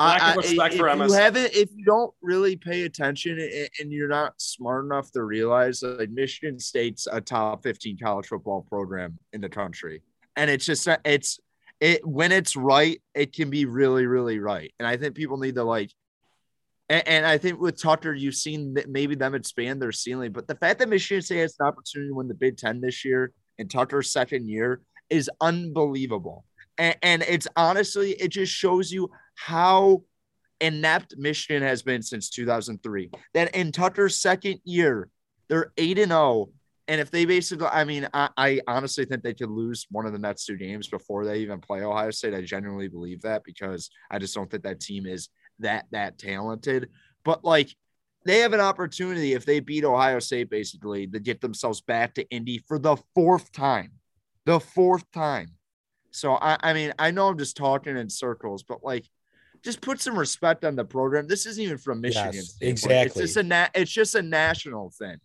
Lack 0.00 0.20
of 0.20 0.26
I- 0.28 0.32
I- 0.32 0.34
respect 0.36 0.74
if 0.74 0.80
for 0.80 0.88
you 0.88 1.12
haven't 1.12 1.54
if 1.54 1.70
you 1.74 1.84
don't 1.84 2.12
really 2.20 2.56
pay 2.56 2.82
attention 2.82 3.38
a- 3.40 3.68
and 3.80 3.92
you're 3.92 4.08
not 4.08 4.34
smart 4.40 4.84
enough 4.84 5.10
to 5.12 5.22
realize 5.22 5.80
that 5.80 5.98
like 6.00 6.10
Michigan 6.10 6.58
State's 6.58 7.06
a 7.10 7.20
top 7.20 7.62
15 7.62 7.98
college 8.02 8.26
football 8.26 8.62
program 8.62 9.18
in 9.32 9.40
the 9.40 9.48
country. 9.48 10.02
And 10.36 10.50
it's 10.50 10.66
just 10.66 10.88
it's 11.04 11.38
it 11.80 12.06
when 12.06 12.32
it's 12.32 12.56
right, 12.56 13.00
it 13.14 13.32
can 13.32 13.50
be 13.50 13.64
really, 13.64 14.06
really 14.06 14.38
right. 14.38 14.72
And 14.78 14.86
I 14.86 14.96
think 14.96 15.14
people 15.14 15.38
need 15.38 15.56
to 15.56 15.64
like 15.64 15.90
and, 16.88 17.08
and 17.08 17.26
I 17.26 17.38
think 17.38 17.60
with 17.60 17.80
Tucker, 17.80 18.12
you've 18.12 18.34
seen 18.34 18.74
that 18.74 18.88
maybe 18.88 19.14
them 19.14 19.34
expand 19.34 19.80
their 19.80 19.92
ceiling. 19.92 20.32
But 20.32 20.46
the 20.46 20.54
fact 20.54 20.78
that 20.78 20.88
Michigan 20.88 21.22
State 21.22 21.38
has 21.38 21.56
an 21.58 21.66
opportunity 21.66 22.10
to 22.10 22.14
win 22.14 22.28
the 22.28 22.34
Big 22.34 22.56
Ten 22.56 22.80
this 22.80 23.04
year 23.04 23.32
and 23.58 23.70
Tucker's 23.70 24.12
second 24.12 24.48
year 24.48 24.80
is 25.08 25.30
unbelievable. 25.40 26.44
And, 26.76 26.96
and 27.02 27.22
it's 27.22 27.48
honestly, 27.56 28.12
it 28.12 28.28
just 28.28 28.52
shows 28.52 28.92
you 28.92 29.10
how 29.34 30.02
inept 30.60 31.14
Michigan 31.16 31.62
has 31.62 31.82
been 31.82 32.02
since 32.02 32.30
2003. 32.30 33.10
That 33.32 33.54
in 33.54 33.72
Tucker's 33.72 34.20
second 34.20 34.60
year, 34.64 35.08
they're 35.48 35.72
8 35.76 35.98
and 35.98 36.10
0. 36.10 36.48
And 36.86 37.00
if 37.00 37.10
they 37.10 37.24
basically, 37.24 37.66
I 37.66 37.84
mean, 37.84 38.06
I, 38.12 38.28
I 38.36 38.60
honestly 38.66 39.06
think 39.06 39.22
they 39.22 39.32
could 39.32 39.50
lose 39.50 39.86
one 39.90 40.04
of 40.04 40.12
the 40.12 40.18
next 40.18 40.44
two 40.44 40.56
games 40.56 40.88
before 40.88 41.24
they 41.24 41.38
even 41.38 41.60
play 41.60 41.82
Ohio 41.82 42.10
State. 42.10 42.34
I 42.34 42.42
genuinely 42.42 42.88
believe 42.88 43.22
that 43.22 43.42
because 43.42 43.90
I 44.10 44.18
just 44.18 44.34
don't 44.34 44.50
think 44.50 44.64
that 44.64 44.80
team 44.80 45.06
is 45.06 45.30
that 45.60 45.86
that 45.92 46.18
talented. 46.18 46.90
But 47.24 47.42
like 47.42 47.74
they 48.26 48.40
have 48.40 48.52
an 48.52 48.60
opportunity 48.60 49.32
if 49.32 49.46
they 49.46 49.60
beat 49.60 49.84
Ohio 49.84 50.18
State 50.18 50.50
basically 50.50 51.06
to 51.06 51.20
get 51.20 51.40
themselves 51.40 51.80
back 51.80 52.14
to 52.14 52.28
Indy 52.28 52.62
for 52.68 52.78
the 52.78 52.96
fourth 53.14 53.50
time. 53.52 53.92
The 54.44 54.60
fourth 54.60 55.10
time. 55.10 55.48
So 56.10 56.34
I, 56.34 56.58
I 56.60 56.72
mean, 56.74 56.92
I 56.98 57.10
know 57.10 57.28
I'm 57.28 57.38
just 57.38 57.56
talking 57.56 57.96
in 57.96 58.10
circles, 58.10 58.62
but 58.62 58.84
like 58.84 59.06
just 59.62 59.80
put 59.80 60.00
some 60.00 60.18
respect 60.18 60.64
on 60.64 60.76
the 60.76 60.84
program. 60.84 61.26
This 61.26 61.46
isn't 61.46 61.62
even 61.62 61.78
from 61.78 62.02
Michigan. 62.02 62.34
Yes, 62.34 62.56
exactly. 62.60 63.22
It's 63.22 63.32
just 63.32 63.36
a 63.38 63.42
na- 63.42 63.68
it's 63.74 63.90
just 63.90 64.14
a 64.14 64.22
national 64.22 64.90
thing. 64.90 65.16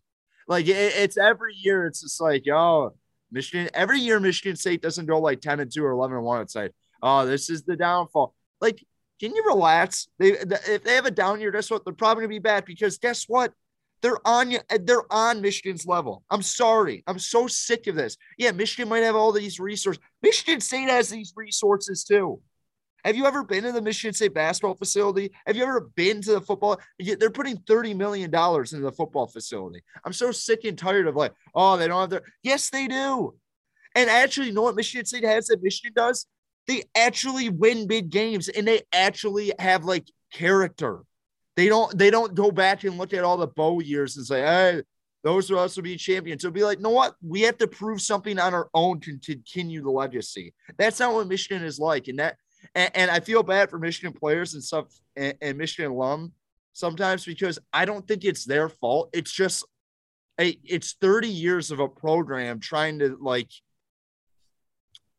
Like 0.49 0.67
it, 0.67 0.93
it's 0.97 1.17
every 1.17 1.53
year, 1.55 1.85
it's 1.85 2.01
just 2.01 2.19
like, 2.19 2.43
oh, 2.51 2.93
Michigan, 3.31 3.69
every 3.73 3.99
year 3.99 4.19
Michigan 4.19 4.55
State 4.55 4.81
doesn't 4.81 5.05
go 5.05 5.19
like 5.19 5.39
10 5.39 5.59
and 5.59 5.71
2 5.71 5.85
or 5.85 5.91
11 5.91 6.17
and 6.17 6.25
1. 6.25 6.41
It's 6.41 6.55
like, 6.55 6.73
oh, 7.01 7.25
this 7.27 7.49
is 7.49 7.63
the 7.63 7.77
downfall. 7.77 8.33
Like, 8.59 8.83
can 9.19 9.35
you 9.35 9.43
relax? 9.45 10.07
They 10.17 10.29
if 10.31 10.83
they 10.83 10.95
have 10.95 11.05
a 11.05 11.11
down 11.11 11.39
year, 11.39 11.51
guess 11.51 11.69
what? 11.69 11.85
They're 11.85 11.93
probably 11.93 12.23
gonna 12.23 12.29
be 12.29 12.39
bad 12.39 12.65
because 12.65 12.97
guess 12.97 13.25
what? 13.27 13.53
They're 14.01 14.25
on. 14.25 14.55
They're 14.81 15.11
on 15.11 15.41
Michigan's 15.41 15.85
level. 15.85 16.23
I'm 16.31 16.41
sorry. 16.41 17.03
I'm 17.05 17.19
so 17.19 17.47
sick 17.47 17.87
of 17.87 17.95
this. 17.95 18.17
Yeah, 18.37 18.51
Michigan 18.51 18.87
might 18.87 19.03
have 19.03 19.17
all 19.17 19.33
these 19.33 19.59
resources. 19.59 20.01
Michigan 20.23 20.61
State 20.61 20.89
has 20.89 21.09
these 21.09 21.33
resources 21.35 22.05
too. 22.05 22.41
Have 23.05 23.15
you 23.15 23.25
ever 23.25 23.43
been 23.43 23.63
to 23.63 23.71
the 23.71 23.81
Michigan 23.81 24.13
State 24.13 24.33
basketball 24.33 24.75
facility? 24.75 25.31
Have 25.45 25.55
you 25.55 25.63
ever 25.63 25.89
been 25.95 26.21
to 26.21 26.33
the 26.33 26.41
football? 26.41 26.79
They're 26.99 27.29
putting 27.29 27.57
$30 27.57 27.95
million 27.95 28.25
into 28.25 28.79
the 28.79 28.91
football 28.91 29.27
facility. 29.27 29.81
I'm 30.03 30.13
so 30.13 30.31
sick 30.31 30.65
and 30.65 30.77
tired 30.77 31.07
of 31.07 31.15
like, 31.15 31.33
oh, 31.55 31.77
they 31.77 31.87
don't 31.87 32.01
have 32.01 32.09
their. 32.09 32.23
Yes, 32.43 32.69
they 32.69 32.87
do. 32.87 33.35
And 33.95 34.09
actually, 34.09 34.47
you 34.47 34.53
know 34.53 34.63
what 34.63 34.75
Michigan 34.75 35.05
State 35.05 35.23
has 35.23 35.47
that 35.47 35.63
Michigan 35.63 35.93
does? 35.95 36.25
They 36.67 36.83
actually 36.95 37.49
win 37.49 37.87
big 37.87 38.09
games 38.09 38.47
and 38.47 38.67
they 38.67 38.81
actually 38.93 39.53
have 39.59 39.85
like 39.85 40.05
character. 40.31 41.01
They 41.55 41.67
don't 41.67 41.97
they 41.97 42.09
don't 42.09 42.35
go 42.35 42.51
back 42.51 42.83
and 42.83 42.97
look 42.97 43.13
at 43.13 43.23
all 43.23 43.37
the 43.37 43.47
Bo 43.47 43.79
years 43.79 44.17
and 44.17 44.25
say, 44.25 44.41
hey, 44.41 44.81
those 45.23 45.51
are 45.51 45.57
us 45.57 45.75
will 45.75 45.83
be 45.83 45.97
champions. 45.97 46.41
So 46.41 46.51
be 46.51 46.63
like, 46.63 46.79
no, 46.79 46.91
what? 46.91 47.15
We 47.21 47.41
have 47.41 47.57
to 47.57 47.67
prove 47.67 48.01
something 48.01 48.39
on 48.39 48.53
our 48.53 48.69
own 48.73 48.99
to 49.01 49.17
continue 49.17 49.81
the 49.81 49.89
legacy. 49.89 50.53
That's 50.77 50.99
not 50.99 51.13
what 51.13 51.27
Michigan 51.27 51.63
is 51.63 51.79
like. 51.79 52.07
And 52.07 52.19
that 52.19 52.37
and, 52.75 52.91
and 52.95 53.11
I 53.11 53.19
feel 53.19 53.43
bad 53.43 53.69
for 53.69 53.79
Michigan 53.79 54.13
players 54.13 54.53
and 54.53 54.63
stuff 54.63 54.87
and, 55.15 55.35
and 55.41 55.57
Michigan 55.57 55.91
alum 55.91 56.33
sometimes 56.73 57.25
because 57.25 57.59
I 57.73 57.85
don't 57.85 58.07
think 58.07 58.23
it's 58.23 58.45
their 58.45 58.69
fault. 58.69 59.09
It's 59.13 59.31
just 59.31 59.65
it's 60.37 60.93
30 61.01 61.27
years 61.27 61.69
of 61.69 61.79
a 61.79 61.89
program 61.89 62.61
trying 62.61 62.99
to 62.99 63.17
like 63.19 63.51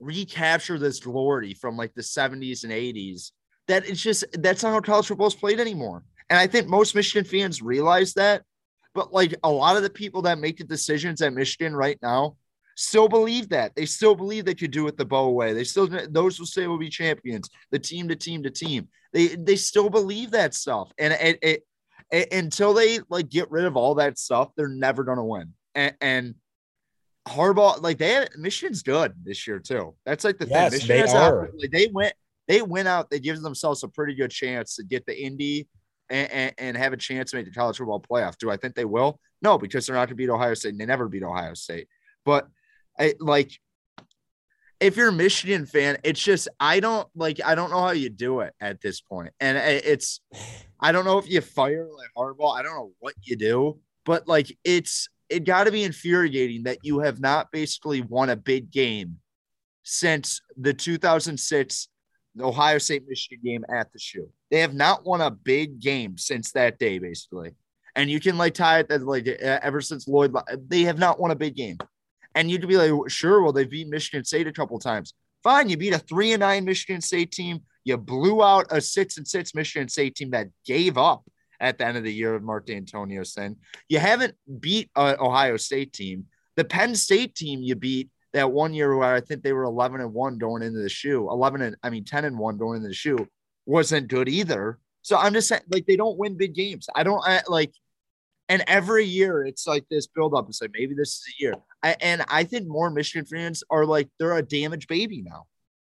recapture 0.00 0.78
this 0.78 0.98
glory 0.98 1.52
from 1.52 1.76
like 1.76 1.92
the 1.94 2.00
70s 2.00 2.64
and 2.64 2.72
80s 2.72 3.32
that 3.68 3.86
it's 3.86 4.00
just 4.00 4.24
that's 4.42 4.62
not 4.62 4.72
how 4.72 4.80
college 4.80 5.06
football 5.06 5.26
is 5.26 5.34
played 5.34 5.60
anymore. 5.60 6.02
And 6.30 6.38
I 6.38 6.46
think 6.46 6.68
most 6.68 6.94
Michigan 6.94 7.24
fans 7.24 7.60
realize 7.60 8.14
that. 8.14 8.42
But 8.94 9.12
like 9.12 9.34
a 9.44 9.50
lot 9.50 9.76
of 9.76 9.82
the 9.82 9.90
people 9.90 10.22
that 10.22 10.38
make 10.38 10.56
the 10.56 10.64
decisions 10.64 11.20
at 11.20 11.32
Michigan 11.32 11.76
right 11.76 11.98
now 12.02 12.36
still 12.80 13.08
believe 13.08 13.50
that. 13.50 13.74
They 13.76 13.84
still 13.84 14.14
believe 14.14 14.46
they 14.46 14.54
could 14.54 14.70
do 14.70 14.86
it 14.86 14.96
the 14.96 15.04
Bo 15.04 15.28
way. 15.30 15.52
They 15.52 15.64
still 15.64 15.86
those 16.08 16.38
will 16.38 16.46
say 16.46 16.66
will 16.66 16.78
be 16.78 16.88
champions. 16.88 17.50
The 17.70 17.78
team 17.78 18.08
to 18.08 18.16
team 18.16 18.42
to 18.42 18.50
team. 18.50 18.88
They 19.12 19.28
they 19.28 19.56
still 19.56 19.90
believe 19.90 20.30
that 20.30 20.54
stuff. 20.54 20.90
And 20.98 21.12
it, 21.12 21.38
it, 21.42 21.62
it 22.10 22.32
until 22.32 22.72
they 22.72 23.00
like 23.10 23.28
get 23.28 23.50
rid 23.50 23.66
of 23.66 23.76
all 23.76 23.96
that 23.96 24.18
stuff, 24.18 24.48
they're 24.56 24.68
never 24.68 25.04
gonna 25.04 25.24
win. 25.24 25.52
And, 25.74 25.94
and 26.00 26.34
Harbaugh, 27.28 27.82
like 27.82 27.98
they 27.98 28.12
had 28.14 28.30
Michigan's 28.36 28.82
good 28.82 29.12
this 29.22 29.46
year 29.46 29.58
too. 29.58 29.94
That's 30.06 30.24
like 30.24 30.38
the 30.38 30.46
Yes, 30.46 30.78
thing. 30.78 30.88
they 30.88 31.00
Michigan 31.02 31.20
has 31.20 31.32
are. 31.32 31.50
like, 31.58 31.70
they 31.70 31.88
went 31.92 32.14
they 32.48 32.62
went 32.62 32.88
out. 32.88 33.10
They 33.10 33.20
give 33.20 33.40
themselves 33.42 33.82
a 33.84 33.88
pretty 33.88 34.14
good 34.14 34.30
chance 34.30 34.76
to 34.76 34.84
get 34.84 35.04
the 35.04 35.20
Indy 35.22 35.68
and, 36.08 36.32
and, 36.32 36.54
and 36.56 36.76
have 36.78 36.94
a 36.94 36.96
chance 36.96 37.30
to 37.30 37.36
make 37.36 37.46
the 37.46 37.52
college 37.52 37.76
football 37.76 38.00
playoff. 38.00 38.38
Do 38.38 38.50
I 38.50 38.56
think 38.56 38.74
they 38.74 38.86
will? 38.86 39.20
No, 39.42 39.58
because 39.58 39.86
they're 39.86 39.94
not 39.94 40.06
going 40.06 40.08
to 40.08 40.14
beat 40.16 40.30
Ohio 40.30 40.54
State. 40.54 40.70
And 40.70 40.80
they 40.80 40.86
never 40.86 41.08
beat 41.08 41.22
Ohio 41.22 41.54
State. 41.54 41.86
But 42.24 42.48
I 43.00 43.14
like 43.18 43.58
if 44.80 44.96
you're 44.96 45.08
a 45.08 45.12
Michigan 45.12 45.66
fan, 45.66 45.98
it's 46.04 46.22
just 46.22 46.48
I 46.58 46.80
don't 46.80 47.08
like 47.14 47.40
I 47.44 47.54
don't 47.54 47.70
know 47.70 47.80
how 47.80 47.90
you 47.90 48.10
do 48.10 48.40
it 48.40 48.54
at 48.60 48.80
this 48.80 49.00
point. 49.00 49.32
And 49.40 49.56
it's 49.58 50.20
I 50.78 50.92
don't 50.92 51.04
know 51.04 51.18
if 51.18 51.28
you 51.28 51.40
fire 51.40 51.88
like 51.96 52.08
Harbaugh. 52.16 52.58
I 52.58 52.62
don't 52.62 52.74
know 52.74 52.92
what 52.98 53.14
you 53.22 53.36
do, 53.36 53.78
but 54.04 54.28
like 54.28 54.56
it's 54.64 55.08
it 55.28 55.44
got 55.44 55.64
to 55.64 55.72
be 55.72 55.84
infuriating 55.84 56.64
that 56.64 56.78
you 56.82 57.00
have 57.00 57.20
not 57.20 57.52
basically 57.52 58.00
won 58.00 58.30
a 58.30 58.36
big 58.36 58.70
game 58.70 59.18
since 59.82 60.40
the 60.56 60.74
2006 60.74 61.88
Ohio 62.40 62.78
State 62.78 63.04
Michigan 63.08 63.40
game 63.44 63.64
at 63.72 63.92
the 63.92 63.98
shoe. 63.98 64.28
They 64.50 64.60
have 64.60 64.74
not 64.74 65.04
won 65.04 65.20
a 65.20 65.30
big 65.30 65.80
game 65.80 66.16
since 66.18 66.52
that 66.52 66.78
day, 66.78 66.98
basically. 66.98 67.52
And 67.96 68.08
you 68.08 68.20
can 68.20 68.38
like 68.38 68.54
tie 68.54 68.80
it 68.80 68.88
that 68.88 69.02
like 69.02 69.28
uh, 69.28 69.58
ever 69.62 69.80
since 69.80 70.08
Lloyd, 70.08 70.34
they 70.68 70.82
have 70.82 70.98
not 70.98 71.20
won 71.20 71.32
a 71.32 71.36
big 71.36 71.54
game. 71.54 71.76
And 72.34 72.50
you'd 72.50 72.66
be 72.66 72.76
like, 72.76 73.10
sure, 73.10 73.42
well, 73.42 73.52
they 73.52 73.64
beat 73.64 73.88
Michigan 73.88 74.24
State 74.24 74.46
a 74.46 74.52
couple 74.52 74.78
times. 74.78 75.14
Fine, 75.42 75.68
you 75.68 75.76
beat 75.76 75.94
a 75.94 75.98
three 75.98 76.32
and 76.32 76.40
nine 76.40 76.64
Michigan 76.64 77.00
State 77.00 77.32
team. 77.32 77.60
You 77.84 77.96
blew 77.96 78.42
out 78.42 78.66
a 78.70 78.80
six 78.80 79.16
and 79.16 79.26
six 79.26 79.54
Michigan 79.54 79.88
State 79.88 80.14
team 80.14 80.30
that 80.30 80.48
gave 80.66 80.98
up 80.98 81.24
at 81.60 81.78
the 81.78 81.86
end 81.86 81.96
of 81.96 82.04
the 82.04 82.12
year 82.12 82.34
of 82.34 82.42
Mark 82.42 82.66
Dantonio 82.66 83.26
saying 83.26 83.56
you 83.88 83.98
haven't 83.98 84.34
beat 84.60 84.90
an 84.96 85.16
Ohio 85.18 85.56
State 85.56 85.92
team. 85.92 86.26
The 86.56 86.64
Penn 86.64 86.94
State 86.94 87.34
team 87.34 87.62
you 87.62 87.74
beat 87.74 88.10
that 88.32 88.52
one 88.52 88.74
year 88.74 88.96
where 88.96 89.14
I 89.14 89.20
think 89.20 89.42
they 89.42 89.52
were 89.52 89.64
11 89.64 90.00
and 90.00 90.12
one 90.12 90.38
going 90.38 90.62
into 90.62 90.80
the 90.80 90.88
shoe, 90.88 91.28
11 91.30 91.62
and 91.62 91.76
I 91.82 91.90
mean 91.90 92.04
10 92.04 92.24
and 92.24 92.38
one 92.38 92.56
going 92.56 92.76
into 92.76 92.88
the 92.88 92.94
shoe 92.94 93.26
wasn't 93.66 94.08
good 94.08 94.28
either. 94.28 94.78
So 95.02 95.16
I'm 95.16 95.32
just 95.32 95.48
saying, 95.48 95.62
like, 95.70 95.86
they 95.86 95.96
don't 95.96 96.18
win 96.18 96.36
big 96.36 96.54
games. 96.54 96.86
I 96.94 97.02
don't 97.02 97.22
I, 97.24 97.40
like, 97.48 97.72
and 98.50 98.62
every 98.66 99.04
year 99.06 99.44
it's 99.46 99.66
like 99.66 99.86
this 99.88 100.06
build 100.06 100.34
up. 100.34 100.46
It's 100.48 100.60
like 100.60 100.72
maybe 100.74 100.94
this 100.94 101.08
is 101.14 101.24
a 101.28 101.42
year. 101.42 101.54
I, 101.82 101.96
and 102.00 102.22
I 102.28 102.44
think 102.44 102.66
more 102.68 102.90
Michigan 102.90 103.24
fans 103.24 103.64
are 103.70 103.86
like, 103.86 104.08
they're 104.18 104.36
a 104.36 104.42
damaged 104.42 104.88
baby 104.88 105.22
now. 105.22 105.44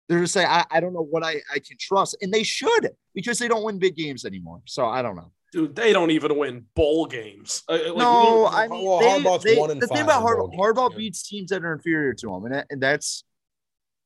They're 0.08 0.20
just 0.20 0.36
like, 0.36 0.48
I, 0.48 0.64
I 0.70 0.80
don't 0.80 0.92
know 0.92 1.04
what 1.04 1.22
I, 1.24 1.40
I 1.54 1.58
can 1.60 1.76
trust. 1.78 2.16
And 2.20 2.32
they 2.32 2.42
should 2.42 2.90
because 3.14 3.38
they 3.38 3.48
don't 3.48 3.62
win 3.62 3.78
big 3.78 3.94
games 3.94 4.24
anymore. 4.24 4.60
So 4.66 4.86
I 4.86 5.00
don't 5.02 5.16
know. 5.16 5.32
Dude, 5.52 5.74
they 5.76 5.92
don't 5.94 6.10
even 6.10 6.36
win 6.36 6.66
bowl 6.74 7.06
games. 7.06 7.62
Uh, 7.68 7.78
like, 7.86 7.96
no, 7.96 8.46
I 8.46 8.68
mean, 8.68 8.84
Well, 8.84 9.00
they- 9.00 9.06
Harbaugh's 9.06 9.44
they- 9.44 9.56
one 9.56 9.70
in 9.70 9.78
the 9.78 9.86
thing 9.86 10.02
about 10.02 10.20
in 10.20 10.26
Harbaugh, 10.26 10.54
Harbaugh 10.58 10.90
yeah. 10.92 10.96
beats 10.98 11.26
teams 11.26 11.50
that 11.50 11.64
are 11.64 11.72
inferior 11.72 12.12
to 12.14 12.34
him, 12.34 12.44
and, 12.44 12.54
that- 12.54 12.66
and 12.68 12.82
that's 12.82 13.24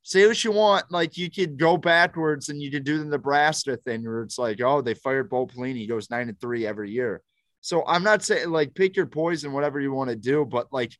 say 0.03 0.27
what 0.27 0.41
you 0.43 0.51
want. 0.51 0.91
Like 0.91 1.17
you 1.17 1.31
could 1.31 1.57
go 1.57 1.75
backwards 1.77 2.49
and 2.49 2.61
you 2.61 2.69
could 2.69 2.83
do 2.83 2.99
the 2.99 3.05
Nebraska 3.05 3.77
thing 3.77 4.03
where 4.03 4.21
it's 4.21 4.37
like, 4.37 4.61
oh, 4.61 4.81
they 4.81 4.93
fired 4.93 5.29
Bo 5.29 5.47
Pelini, 5.47 5.77
he 5.77 5.87
goes 5.87 6.09
nine 6.09 6.29
and 6.29 6.39
three 6.39 6.67
every 6.67 6.91
year. 6.91 7.21
So 7.63 7.85
I'm 7.87 8.03
not 8.03 8.23
saying 8.23 8.49
like 8.49 8.75
pick 8.75 8.97
your 8.97 9.05
poison, 9.05 9.53
whatever 9.53 9.79
you 9.79 9.93
want 9.93 10.09
to 10.09 10.17
do, 10.17 10.43
but 10.43 10.67
like 10.73 10.91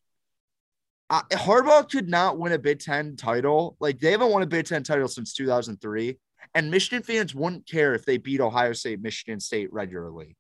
I, 1.10 1.22
Harbaugh 1.34 1.92
could 1.92 2.08
not 2.08 2.40
win 2.40 2.54
a 2.54 2.58
Big 2.58 2.80
Ten 2.80 3.18
title. 3.18 3.76
Like 3.82 4.00
they 4.00 4.12
haven't 4.12 4.32
won 4.32 4.44
a 4.44 4.48
Big 4.48 4.66
Ten 4.66 4.82
title 4.82 5.10
since 5.10 5.34
2003, 5.34 6.18
and 6.56 6.72
Michigan 6.72 7.04
fans 7.04 7.36
wouldn't 7.36 7.68
care 7.68 7.94
if 7.94 8.06
they 8.06 8.18
beat 8.18 8.40
Ohio 8.40 8.72
State, 8.72 9.02
Michigan 9.02 9.42
State 9.42 9.74
regularly. 9.74 10.38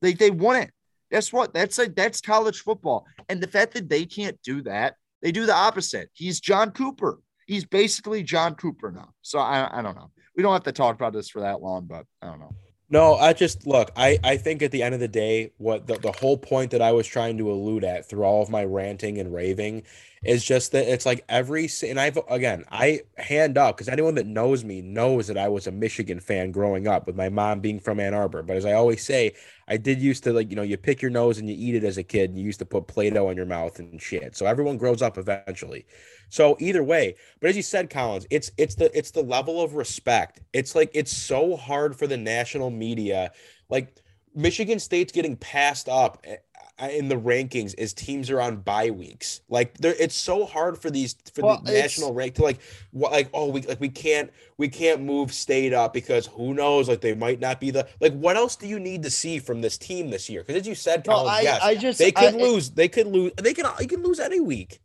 Like 0.00 0.16
they 0.16 0.30
wouldn't. 0.30 0.70
Guess 1.10 1.34
what? 1.34 1.52
That's 1.52 1.76
like 1.76 1.94
that's 1.94 2.22
college 2.22 2.60
football, 2.60 3.04
and 3.28 3.38
the 3.38 3.46
fact 3.46 3.74
that 3.74 3.90
they 3.90 4.06
can't 4.06 4.40
do 4.42 4.62
that, 4.62 4.94
they 5.20 5.32
do 5.32 5.44
the 5.44 5.54
opposite. 5.54 6.08
He's 6.14 6.40
John 6.40 6.70
Cooper. 6.70 7.20
He's 7.46 7.66
basically 7.66 8.22
John 8.22 8.54
Cooper 8.54 8.90
now. 8.90 9.10
So 9.20 9.38
I, 9.38 9.68
I 9.70 9.82
don't 9.82 9.96
know. 9.96 10.10
We 10.34 10.42
don't 10.42 10.54
have 10.54 10.64
to 10.64 10.72
talk 10.72 10.94
about 10.94 11.12
this 11.12 11.28
for 11.28 11.40
that 11.40 11.60
long, 11.60 11.84
but 11.84 12.06
I 12.22 12.26
don't 12.28 12.40
know. 12.40 12.54
No, 12.90 13.16
I 13.16 13.34
just 13.34 13.66
look, 13.66 13.90
I, 13.96 14.18
I 14.24 14.36
think 14.38 14.62
at 14.62 14.70
the 14.70 14.82
end 14.82 14.94
of 14.94 15.00
the 15.00 15.08
day, 15.08 15.52
what 15.58 15.86
the, 15.86 15.98
the 15.98 16.12
whole 16.12 16.38
point 16.38 16.70
that 16.70 16.80
I 16.80 16.92
was 16.92 17.06
trying 17.06 17.36
to 17.38 17.50
allude 17.50 17.84
at 17.84 18.08
through 18.08 18.24
all 18.24 18.42
of 18.42 18.48
my 18.48 18.64
ranting 18.64 19.18
and 19.18 19.32
raving 19.34 19.82
is 20.24 20.44
just 20.44 20.72
that 20.72 20.90
it's 20.92 21.06
like 21.06 21.24
every 21.28 21.68
and 21.86 21.98
I've 21.98 22.18
again 22.28 22.64
I 22.70 23.02
hand 23.16 23.56
up 23.56 23.76
because 23.76 23.88
anyone 23.88 24.14
that 24.16 24.26
knows 24.26 24.64
me 24.64 24.80
knows 24.80 25.26
that 25.28 25.38
I 25.38 25.48
was 25.48 25.66
a 25.66 25.72
Michigan 25.72 26.20
fan 26.20 26.50
growing 26.50 26.88
up 26.88 27.06
with 27.06 27.16
my 27.16 27.28
mom 27.28 27.60
being 27.60 27.80
from 27.80 28.00
Ann 28.00 28.14
Arbor. 28.14 28.42
But 28.42 28.56
as 28.56 28.64
I 28.64 28.72
always 28.72 29.04
say, 29.04 29.34
I 29.68 29.76
did 29.76 30.00
used 30.00 30.24
to 30.24 30.32
like, 30.32 30.50
you 30.50 30.56
know, 30.56 30.62
you 30.62 30.76
pick 30.76 31.02
your 31.02 31.10
nose 31.10 31.38
and 31.38 31.48
you 31.48 31.54
eat 31.56 31.74
it 31.74 31.84
as 31.84 31.98
a 31.98 32.02
kid. 32.02 32.30
And 32.30 32.38
you 32.38 32.44
used 32.44 32.58
to 32.58 32.66
put 32.66 32.86
Play-Doh 32.86 33.30
in 33.30 33.36
your 33.36 33.46
mouth 33.46 33.78
and 33.78 34.00
shit. 34.00 34.36
So 34.36 34.46
everyone 34.46 34.78
grows 34.78 35.02
up 35.02 35.18
eventually. 35.18 35.86
So 36.30 36.56
either 36.58 36.82
way, 36.82 37.14
but 37.40 37.50
as 37.50 37.56
you 37.56 37.62
said, 37.62 37.90
Collins, 37.90 38.26
it's 38.30 38.50
it's 38.58 38.74
the 38.74 38.96
it's 38.96 39.10
the 39.10 39.22
level 39.22 39.62
of 39.62 39.74
respect. 39.74 40.40
It's 40.52 40.74
like 40.74 40.90
it's 40.94 41.16
so 41.16 41.56
hard 41.56 41.96
for 41.96 42.06
the 42.06 42.16
national 42.16 42.70
media. 42.70 43.32
Like 43.70 43.94
Michigan 44.34 44.78
State's 44.78 45.12
getting 45.12 45.36
passed 45.36 45.88
up 45.88 46.20
eh, 46.24 46.36
in 46.80 47.08
the 47.08 47.16
rankings 47.16 47.74
as 47.78 47.92
teams 47.92 48.30
are 48.30 48.40
on 48.40 48.56
bye 48.56 48.90
weeks. 48.90 49.40
Like 49.48 49.76
there, 49.78 49.94
it's 49.98 50.14
so 50.14 50.44
hard 50.44 50.78
for 50.78 50.90
these 50.90 51.16
for 51.32 51.42
Well, 51.42 51.62
the 51.64 51.72
national 51.72 52.14
rank 52.14 52.34
to 52.36 52.42
like 52.42 52.60
what 52.92 53.12
like 53.12 53.28
oh 53.34 53.48
we 53.48 53.62
like 53.62 53.80
we 53.80 53.88
can't 53.88 54.30
we 54.56 54.68
can't 54.68 55.02
move 55.02 55.32
state 55.32 55.72
up 55.72 55.92
because 55.92 56.26
who 56.26 56.54
knows 56.54 56.88
like 56.88 57.00
they 57.00 57.14
might 57.14 57.40
not 57.40 57.60
be 57.60 57.70
the 57.70 57.88
like 58.00 58.12
what 58.14 58.36
else 58.36 58.56
do 58.56 58.66
you 58.66 58.78
need 58.78 59.02
to 59.02 59.10
see 59.10 59.38
from 59.38 59.60
this 59.60 59.76
team 59.76 60.10
this 60.10 60.28
year? 60.30 60.42
Because 60.42 60.60
as 60.60 60.68
you 60.68 60.74
said, 60.74 61.06
No, 61.06 61.26
I, 61.26 61.40
yes, 61.40 61.60
I 61.62 61.74
just 61.74 61.98
they 61.98 62.12
could 62.12 62.34
I, 62.34 62.38
lose. 62.38 62.70
They 62.70 62.88
could 62.88 63.06
lose. 63.06 63.32
They 63.36 63.54
can. 63.54 63.66
You 63.80 63.88
can 63.88 64.02
lose 64.02 64.20
any 64.20 64.40
week. 64.40 64.80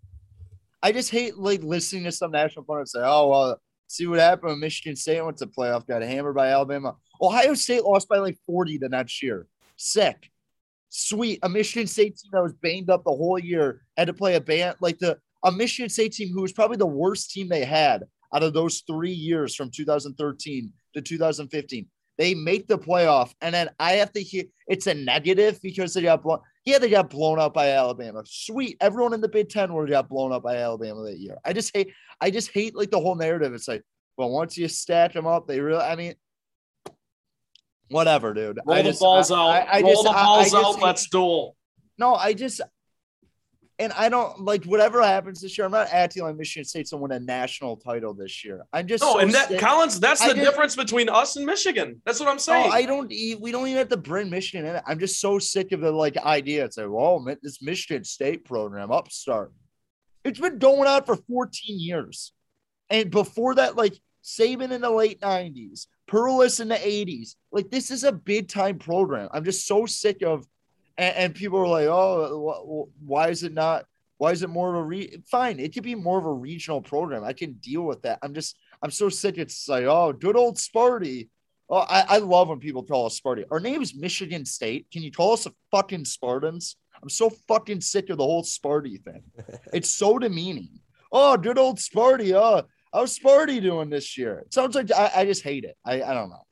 I 0.81 0.91
just 0.91 1.11
hate 1.11 1.37
like 1.37 1.63
listening 1.63 2.03
to 2.03 2.11
some 2.11 2.31
national 2.31 2.65
pundits 2.65 2.91
say, 2.91 2.99
"Oh 3.01 3.29
well, 3.29 3.61
see 3.87 4.07
what 4.07 4.19
happened 4.19 4.49
when 4.51 4.59
Michigan 4.59 4.95
State 4.95 5.23
went 5.23 5.37
to 5.37 5.47
playoff, 5.47 5.87
got 5.87 6.01
hammered 6.01 6.35
by 6.35 6.49
Alabama. 6.49 6.95
Ohio 7.21 7.53
State 7.53 7.83
lost 7.83 8.09
by 8.09 8.17
like 8.17 8.37
forty 8.45 8.77
the 8.77 8.89
next 8.89 9.23
year. 9.23 9.47
Sick, 9.77 10.29
sweet. 10.93 11.39
A 11.41 11.49
Michigan 11.49 11.87
State 11.87 12.17
team 12.17 12.29
that 12.33 12.43
was 12.43 12.53
banged 12.53 12.89
up 12.89 13.03
the 13.03 13.11
whole 13.11 13.39
year 13.39 13.81
had 13.97 14.07
to 14.07 14.13
play 14.13 14.35
a 14.35 14.41
band 14.41 14.75
like 14.79 14.99
the 14.99 15.17
a 15.43 15.51
Michigan 15.51 15.89
State 15.89 16.13
team 16.13 16.29
who 16.29 16.41
was 16.41 16.53
probably 16.53 16.77
the 16.77 16.85
worst 16.85 17.31
team 17.31 17.49
they 17.49 17.65
had 17.65 18.03
out 18.33 18.43
of 18.43 18.53
those 18.53 18.83
three 18.87 19.11
years 19.11 19.55
from 19.55 19.69
2013 19.71 20.71
to 20.93 21.01
2015. 21.01 21.87
They 22.17 22.35
make 22.35 22.67
the 22.67 22.77
playoff, 22.77 23.33
and 23.41 23.53
then 23.55 23.69
I 23.79 23.93
have 23.93 24.13
to 24.13 24.21
hear 24.21 24.43
it's 24.67 24.85
a 24.85 24.93
negative 24.93 25.59
because 25.63 25.93
they 25.95 26.03
got 26.03 26.21
blown. 26.21 26.39
Yeah, 26.63 26.77
they 26.77 26.89
got 26.89 27.09
blown 27.09 27.39
out 27.39 27.55
by 27.55 27.69
Alabama. 27.71 28.21
Sweet. 28.25 28.77
Everyone 28.79 29.13
in 29.13 29.21
the 29.21 29.27
Big 29.27 29.49
Ten 29.49 29.73
would 29.73 29.89
got 29.89 30.07
blown 30.07 30.31
out 30.31 30.43
by 30.43 30.57
Alabama 30.57 31.01
that 31.03 31.17
year. 31.17 31.37
I 31.43 31.53
just 31.53 31.75
hate, 31.75 31.91
I 32.21 32.29
just 32.29 32.51
hate 32.51 32.75
like 32.75 32.91
the 32.91 32.99
whole 32.99 33.15
narrative. 33.15 33.53
It's 33.53 33.67
like, 33.67 33.83
well, 34.15 34.29
once 34.29 34.57
you 34.57 34.67
stack 34.67 35.13
them 35.13 35.25
up, 35.25 35.47
they 35.47 35.59
really, 35.59 35.81
I 35.81 35.95
mean, 35.95 36.13
whatever, 37.93 38.33
dude. 38.33 38.59
Roll 38.65 38.75
I 38.77 38.81
the 38.81 38.89
just, 38.89 38.99
balls 39.01 39.31
I, 39.31 39.35
out. 39.35 39.47
I, 39.49 39.59
I 39.79 39.81
Roll 39.81 39.91
just, 39.91 40.03
the 40.03 40.09
balls 40.11 40.43
just 40.51 40.55
out. 40.55 40.75
hate- 40.75 40.83
Let's 40.83 41.07
duel. 41.09 41.55
no, 41.97 42.15
I 42.15 42.33
just, 42.33 42.59
and 43.79 43.91
I 43.93 44.07
don't 44.09 44.39
like 44.41 44.65
whatever 44.65 45.01
happens 45.01 45.41
this 45.41 45.57
year. 45.57 45.65
I'm 45.65 45.71
not 45.71 45.87
acting 45.91 46.23
like 46.23 46.35
Michigan 46.35 46.63
State's 46.65 46.91
gonna 46.91 47.01
win 47.03 47.11
a 47.11 47.19
national 47.19 47.77
title 47.77 48.13
this 48.13 48.45
year. 48.45 48.61
I'm 48.71 48.87
just 48.87 49.03
No, 49.03 49.13
so 49.13 49.19
and 49.19 49.33
that 49.33 49.47
sick- 49.49 49.59
Collins, 49.59 49.99
that's 49.99 50.21
I 50.21 50.29
the 50.29 50.35
just- 50.35 50.45
difference 50.49 50.75
between 50.75 51.09
us 51.09 51.35
and 51.37 51.45
Michigan. 51.45 52.01
That's 52.05 52.19
what 52.19 52.29
I'm 52.29 52.35
No, 52.35 52.39
saying. 52.39 52.69
I 52.71 52.83
don't. 52.85 53.07
We 53.09 53.51
don't 53.51 53.67
even 53.67 53.77
have 53.79 53.89
to 53.89 53.97
bring 53.97 54.29
Michigan 54.29 54.65
in. 54.65 54.79
I'm 54.85 54.99
just 54.99 55.19
so 55.19 55.39
sick 55.39 55.71
of 55.71 55.81
the 55.81 55.91
like 55.91 56.17
idea. 56.17 56.65
It's 56.65 56.77
like, 56.77 56.87
well, 56.89 57.25
this 57.41 57.61
Michigan 57.61 58.03
State 58.03 58.45
program, 58.45 58.91
upstart. 58.91 59.51
It's 60.23 60.39
been 60.39 60.57
going 60.59 60.87
on 60.87 61.03
for 61.03 61.15
14 61.17 61.79
years, 61.79 62.31
and 62.89 63.09
before 63.11 63.55
that, 63.55 63.75
like 63.75 63.93
Saban 64.23 64.71
in 64.71 64.81
the 64.81 64.89
late 64.89 65.19
90s, 65.21 65.87
Perles 66.07 66.59
in 66.59 66.69
the 66.69 66.75
80s. 66.75 67.35
Like 67.51 67.69
this 67.69 67.91
is 67.91 68.03
a 68.03 68.11
big 68.11 68.47
time 68.47 68.79
program. 68.79 69.29
I'm 69.33 69.43
just 69.43 69.67
so 69.67 69.85
sick 69.85 70.21
of, 70.23 70.45
and, 70.97 71.15
and 71.15 71.35
people 71.35 71.59
are 71.59 71.67
like, 71.67 71.87
oh, 71.87 72.87
wh- 72.89 73.07
why 73.07 73.29
is 73.29 73.43
it 73.43 73.53
not? 73.53 73.85
Why 74.17 74.31
is 74.31 74.43
it 74.43 74.49
more 74.49 74.69
of 74.69 74.75
a 74.75 74.83
re? 74.83 75.17
Fine, 75.29 75.59
it 75.59 75.73
could 75.73 75.83
be 75.83 75.95
more 75.95 76.17
of 76.17 76.25
a 76.25 76.31
regional 76.31 76.81
program. 76.81 77.23
I 77.23 77.33
can 77.33 77.53
deal 77.53 77.81
with 77.81 78.03
that. 78.03 78.19
I'm 78.21 78.33
just, 78.33 78.57
I'm 78.81 78.91
so 78.91 79.09
sick. 79.09 79.37
It's 79.37 79.67
like, 79.67 79.83
oh, 79.85 80.13
good 80.13 80.37
old 80.37 80.57
Sparty. 80.57 81.29
Oh, 81.69 81.77
I, 81.77 82.05
I 82.07 82.17
love 82.19 82.49
when 82.49 82.59
people 82.59 82.83
call 82.83 83.07
us 83.07 83.19
Sparty. 83.19 83.45
Our 83.51 83.59
name 83.59 83.81
is 83.81 83.95
Michigan 83.95 84.45
State. 84.45 84.87
Can 84.91 85.01
you 85.01 85.11
call 85.11 85.33
us 85.33 85.45
a 85.45 85.53
fucking 85.71 86.05
Spartans? 86.05 86.77
I'm 87.01 87.09
so 87.09 87.29
fucking 87.47 87.81
sick 87.81 88.09
of 88.09 88.17
the 88.17 88.23
whole 88.23 88.43
Sparty 88.43 89.01
thing. 89.03 89.23
It's 89.73 89.89
so 89.89 90.19
demeaning. 90.19 90.79
Oh, 91.11 91.35
good 91.35 91.57
old 91.57 91.79
Sparty. 91.79 92.33
Oh, 92.33 92.63
how's 92.93 93.17
Sparty 93.17 93.61
doing 93.61 93.89
this 93.89 94.17
year? 94.17 94.39
It 94.39 94.53
sounds 94.53 94.75
like 94.75 94.91
I, 94.91 95.11
I 95.17 95.25
just 95.25 95.43
hate 95.43 95.63
it. 95.65 95.75
I, 95.85 96.01
I 96.03 96.13
don't 96.13 96.29
know. 96.29 96.43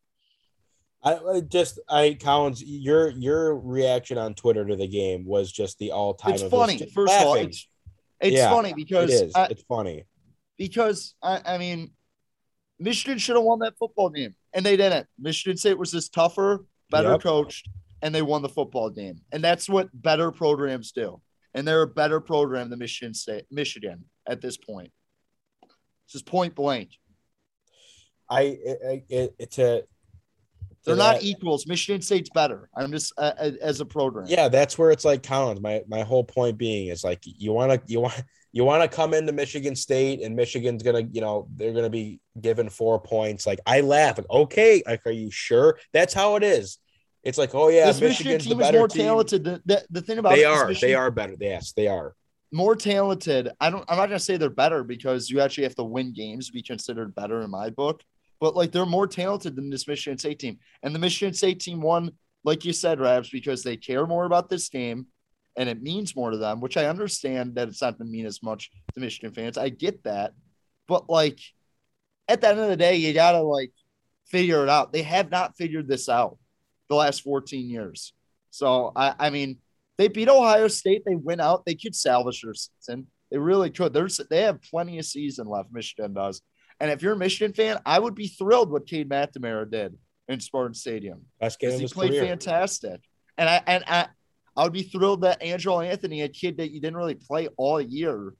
I, 1.03 1.15
I 1.15 1.41
just 1.41 1.79
I 1.89 2.17
Collins, 2.19 2.63
your 2.63 3.09
your 3.09 3.57
reaction 3.57 4.17
on 4.17 4.33
Twitter 4.33 4.65
to 4.65 4.75
the 4.75 4.87
game 4.87 5.25
was 5.25 5.51
just 5.51 5.79
the 5.79 5.91
all 5.91 6.13
time. 6.13 6.33
It's 6.33 6.43
funny. 6.43 6.77
First 6.93 7.13
of 7.19 7.27
all, 7.27 7.35
it's 7.35 7.67
It's 8.19 8.35
Yeah, 8.37 8.49
funny 8.49 8.73
because 8.73 9.09
is. 9.11 9.35
I, 9.35 9.45
it's 9.49 9.63
funny. 9.63 10.03
because 10.57 11.15
I, 11.23 11.41
I 11.45 11.57
mean, 11.57 11.91
Michigan 12.79 13.17
should 13.17 13.35
have 13.35 13.43
won 13.43 13.59
that 13.59 13.77
football 13.79 14.09
game, 14.09 14.35
and 14.53 14.63
they 14.65 14.77
didn't. 14.77 15.07
Michigan 15.17 15.57
State 15.57 15.77
was 15.77 15.91
just 15.91 16.13
tougher, 16.13 16.65
better 16.91 17.11
Yep. 17.11 17.21
coached, 17.21 17.67
and 18.03 18.13
they 18.13 18.21
won 18.21 18.43
the 18.43 18.49
football 18.49 18.89
game. 18.91 19.21
And 19.31 19.43
that's 19.43 19.67
what 19.67 19.89
better 19.93 20.31
programs 20.31 20.91
do. 20.91 21.19
And 21.55 21.67
they're 21.67 21.81
a 21.81 21.87
better 21.87 22.19
program 22.19 22.69
than 22.69 22.77
Michigan 22.79 23.13
State, 23.15 23.45
Michigan 23.49 24.05
at 24.27 24.39
this 24.39 24.55
point. 24.57 24.91
It's 26.11 26.19
just 26.19 26.25
point 26.25 26.55
blank. 26.55 26.89
I 28.29 28.41
it, 28.41 29.33
it, 29.39 29.51
to 29.51 29.85
They're 30.85 30.97
not 30.97 31.15
that- 31.15 31.23
equals. 31.23 31.65
Michigan 31.67 32.01
State's 32.01 32.29
better. 32.29 32.69
I'm 32.75 32.91
just 32.91 33.13
uh, 33.17 33.31
as 33.61 33.79
a 33.79 33.85
program. 33.85 34.25
Yeah, 34.27 34.49
that's 34.49 34.77
where 34.77 34.91
it's 34.91 35.05
like 35.05 35.23
Collins. 35.23 35.61
My 35.61 35.83
my 35.87 36.01
whole 36.01 36.25
point 36.25 36.57
being 36.57 36.87
is 36.87 37.01
like 37.05 37.21
you 37.23 37.53
want 37.53 37.71
to 37.71 37.81
you 37.87 38.01
want 38.01 38.21
you 38.51 38.65
want 38.65 38.83
to 38.83 38.93
come 38.93 39.13
into 39.13 39.31
Michigan 39.31 39.73
State 39.73 40.21
and 40.21 40.35
Michigan's 40.35 40.83
gonna 40.83 41.07
you 41.13 41.21
know 41.21 41.47
they're 41.55 41.71
gonna 41.71 41.89
be 41.89 42.19
given 42.41 42.67
four 42.67 42.99
points. 42.99 43.47
Like 43.47 43.59
I 43.65 43.79
laugh. 43.79 44.17
Like 44.17 44.29
okay, 44.29 44.83
like 44.85 45.05
are 45.05 45.11
you 45.11 45.31
sure? 45.31 45.79
That's 45.93 46.13
how 46.13 46.35
it 46.35 46.43
is. 46.43 46.77
It's 47.23 47.37
like 47.37 47.55
oh 47.55 47.69
yeah, 47.69 47.85
this 47.85 48.01
Michigan 48.01 48.33
Michigan's 48.33 48.43
the 48.43 48.49
team 48.49 48.61
is 48.61 48.71
more 48.73 48.87
team. 48.89 49.05
talented. 49.05 49.43
The, 49.45 49.61
the, 49.65 49.85
the 49.91 50.01
thing 50.01 50.17
about 50.17 50.35
They 50.35 50.43
are. 50.43 50.73
They 50.73 50.93
are 50.93 51.09
better. 51.09 51.37
Yes, 51.39 51.71
they 51.71 51.87
are. 51.87 52.15
More 52.51 52.75
talented. 52.75 53.49
I 53.59 53.69
don't. 53.69 53.85
I'm 53.87 53.97
not 53.97 54.07
gonna 54.07 54.19
say 54.19 54.37
they're 54.37 54.49
better 54.49 54.83
because 54.83 55.29
you 55.29 55.39
actually 55.39 55.63
have 55.63 55.75
to 55.75 55.83
win 55.83 56.13
games 56.13 56.47
to 56.47 56.53
be 56.53 56.61
considered 56.61 57.15
better 57.15 57.41
in 57.41 57.49
my 57.49 57.69
book. 57.69 58.03
But 58.39 58.55
like 58.55 58.71
they're 58.71 58.85
more 58.85 59.07
talented 59.07 59.55
than 59.55 59.69
this 59.69 59.87
Michigan 59.87 60.17
State 60.17 60.39
team, 60.39 60.59
and 60.83 60.93
the 60.93 60.99
Michigan 60.99 61.33
State 61.33 61.59
team 61.59 61.81
won, 61.81 62.11
like 62.43 62.65
you 62.65 62.73
said, 62.73 62.99
Rabs, 62.99 63.29
because 63.29 63.63
they 63.63 63.77
care 63.77 64.05
more 64.05 64.25
about 64.25 64.49
this 64.49 64.67
game, 64.69 65.07
and 65.55 65.69
it 65.69 65.81
means 65.81 66.15
more 66.15 66.31
to 66.31 66.37
them. 66.37 66.59
Which 66.59 66.77
I 66.77 66.87
understand 66.87 67.55
that 67.55 67.67
it's 67.67 67.81
not 67.81 67.97
to 67.97 68.03
mean 68.03 68.25
as 68.25 68.43
much 68.43 68.69
to 68.93 68.99
Michigan 68.99 69.33
fans. 69.33 69.57
I 69.57 69.69
get 69.69 70.03
that, 70.03 70.33
but 70.87 71.09
like 71.09 71.39
at 72.27 72.41
the 72.41 72.49
end 72.49 72.59
of 72.59 72.69
the 72.69 72.77
day, 72.77 72.97
you 72.97 73.13
gotta 73.13 73.41
like 73.41 73.71
figure 74.27 74.63
it 74.63 74.69
out. 74.69 74.91
They 74.91 75.03
have 75.03 75.31
not 75.31 75.57
figured 75.57 75.87
this 75.87 76.09
out 76.09 76.37
the 76.89 76.95
last 76.95 77.21
14 77.21 77.69
years. 77.69 78.13
So 78.49 78.91
I, 78.95 79.13
I 79.19 79.29
mean, 79.29 79.59
they 80.01 80.07
beat 80.07 80.29
Ohio 80.29 80.67
State. 80.67 81.03
They 81.05 81.15
win 81.15 81.39
out. 81.39 81.63
They 81.63 81.75
could 81.75 81.95
salvage 81.95 82.41
their 82.41 82.55
season. 82.55 83.05
They 83.29 83.37
really 83.37 83.69
could. 83.69 83.93
There's 83.93 84.19
they 84.29 84.41
have 84.41 84.61
plenty 84.63 84.97
of 84.97 85.05
season 85.05 85.47
left. 85.47 85.71
Michigan 85.71 86.13
does. 86.13 86.41
And 86.79 86.89
if 86.89 87.03
you're 87.03 87.13
a 87.13 87.17
Michigan 87.17 87.53
fan, 87.53 87.77
I 87.85 87.99
would 87.99 88.15
be 88.15 88.27
thrilled 88.27 88.71
what 88.71 88.87
Cade 88.87 89.07
McNamara 89.07 89.69
did 89.69 89.95
in 90.27 90.39
Spartan 90.39 90.73
Stadium 90.73 91.21
Best 91.39 91.59
game 91.59 91.79
he 91.79 91.87
played 91.87 92.11
career. 92.11 92.25
fantastic. 92.25 93.01
And 93.37 93.47
I 93.47 93.61
and 93.67 93.83
I, 93.85 94.07
I 94.57 94.63
would 94.63 94.73
be 94.73 94.83
thrilled 94.83 95.21
that 95.21 95.41
Andrel 95.41 95.87
Anthony, 95.87 96.23
a 96.23 96.27
kid 96.29 96.57
that 96.57 96.71
you 96.71 96.81
didn't 96.81 96.97
really 96.97 97.15
play 97.15 97.49
all 97.55 97.79
year, 97.79 98.33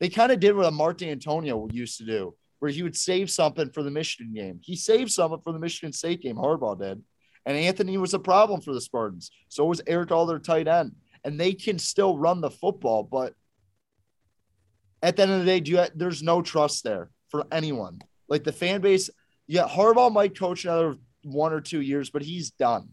they 0.00 0.10
kind 0.10 0.30
of 0.30 0.38
did 0.38 0.54
what 0.54 0.70
Mark 0.74 0.98
Dantonio 0.98 1.72
used 1.72 1.96
to 1.98 2.04
do, 2.04 2.34
where 2.58 2.70
he 2.70 2.82
would 2.82 2.96
save 2.96 3.30
something 3.30 3.70
for 3.70 3.82
the 3.82 3.90
Michigan 3.90 4.34
game. 4.34 4.60
He 4.62 4.76
saved 4.76 5.10
something 5.10 5.40
for 5.42 5.54
the 5.54 5.58
Michigan 5.58 5.94
State 5.94 6.20
game. 6.20 6.36
Harbaugh 6.36 6.78
did, 6.78 7.02
and 7.46 7.56
Anthony 7.56 7.96
was 7.96 8.12
a 8.12 8.18
problem 8.18 8.60
for 8.60 8.74
the 8.74 8.80
Spartans. 8.80 9.30
So 9.48 9.64
was 9.64 9.80
Erick 9.86 10.10
All 10.12 10.26
their 10.26 10.38
tight 10.38 10.68
end, 10.68 10.92
and 11.26 11.40
they 11.40 11.52
can 11.52 11.78
still 11.78 12.16
run 12.16 12.40
the 12.40 12.50
football, 12.50 13.02
but 13.02 13.34
at 15.02 15.16
the 15.16 15.22
end 15.22 15.32
of 15.32 15.40
the 15.40 15.44
day, 15.44 15.58
do 15.58 15.72
you, 15.72 15.84
there's 15.96 16.22
no 16.22 16.40
trust 16.40 16.84
there 16.84 17.10
for 17.30 17.44
anyone. 17.50 18.00
Like 18.28 18.44
the 18.44 18.52
fan 18.52 18.80
base, 18.80 19.10
yeah, 19.48 19.66
Harbaugh 19.66 20.12
might 20.12 20.38
coach 20.38 20.64
another 20.64 20.94
one 21.24 21.52
or 21.52 21.60
two 21.60 21.80
years, 21.80 22.10
but 22.10 22.22
he's 22.22 22.52
done. 22.52 22.90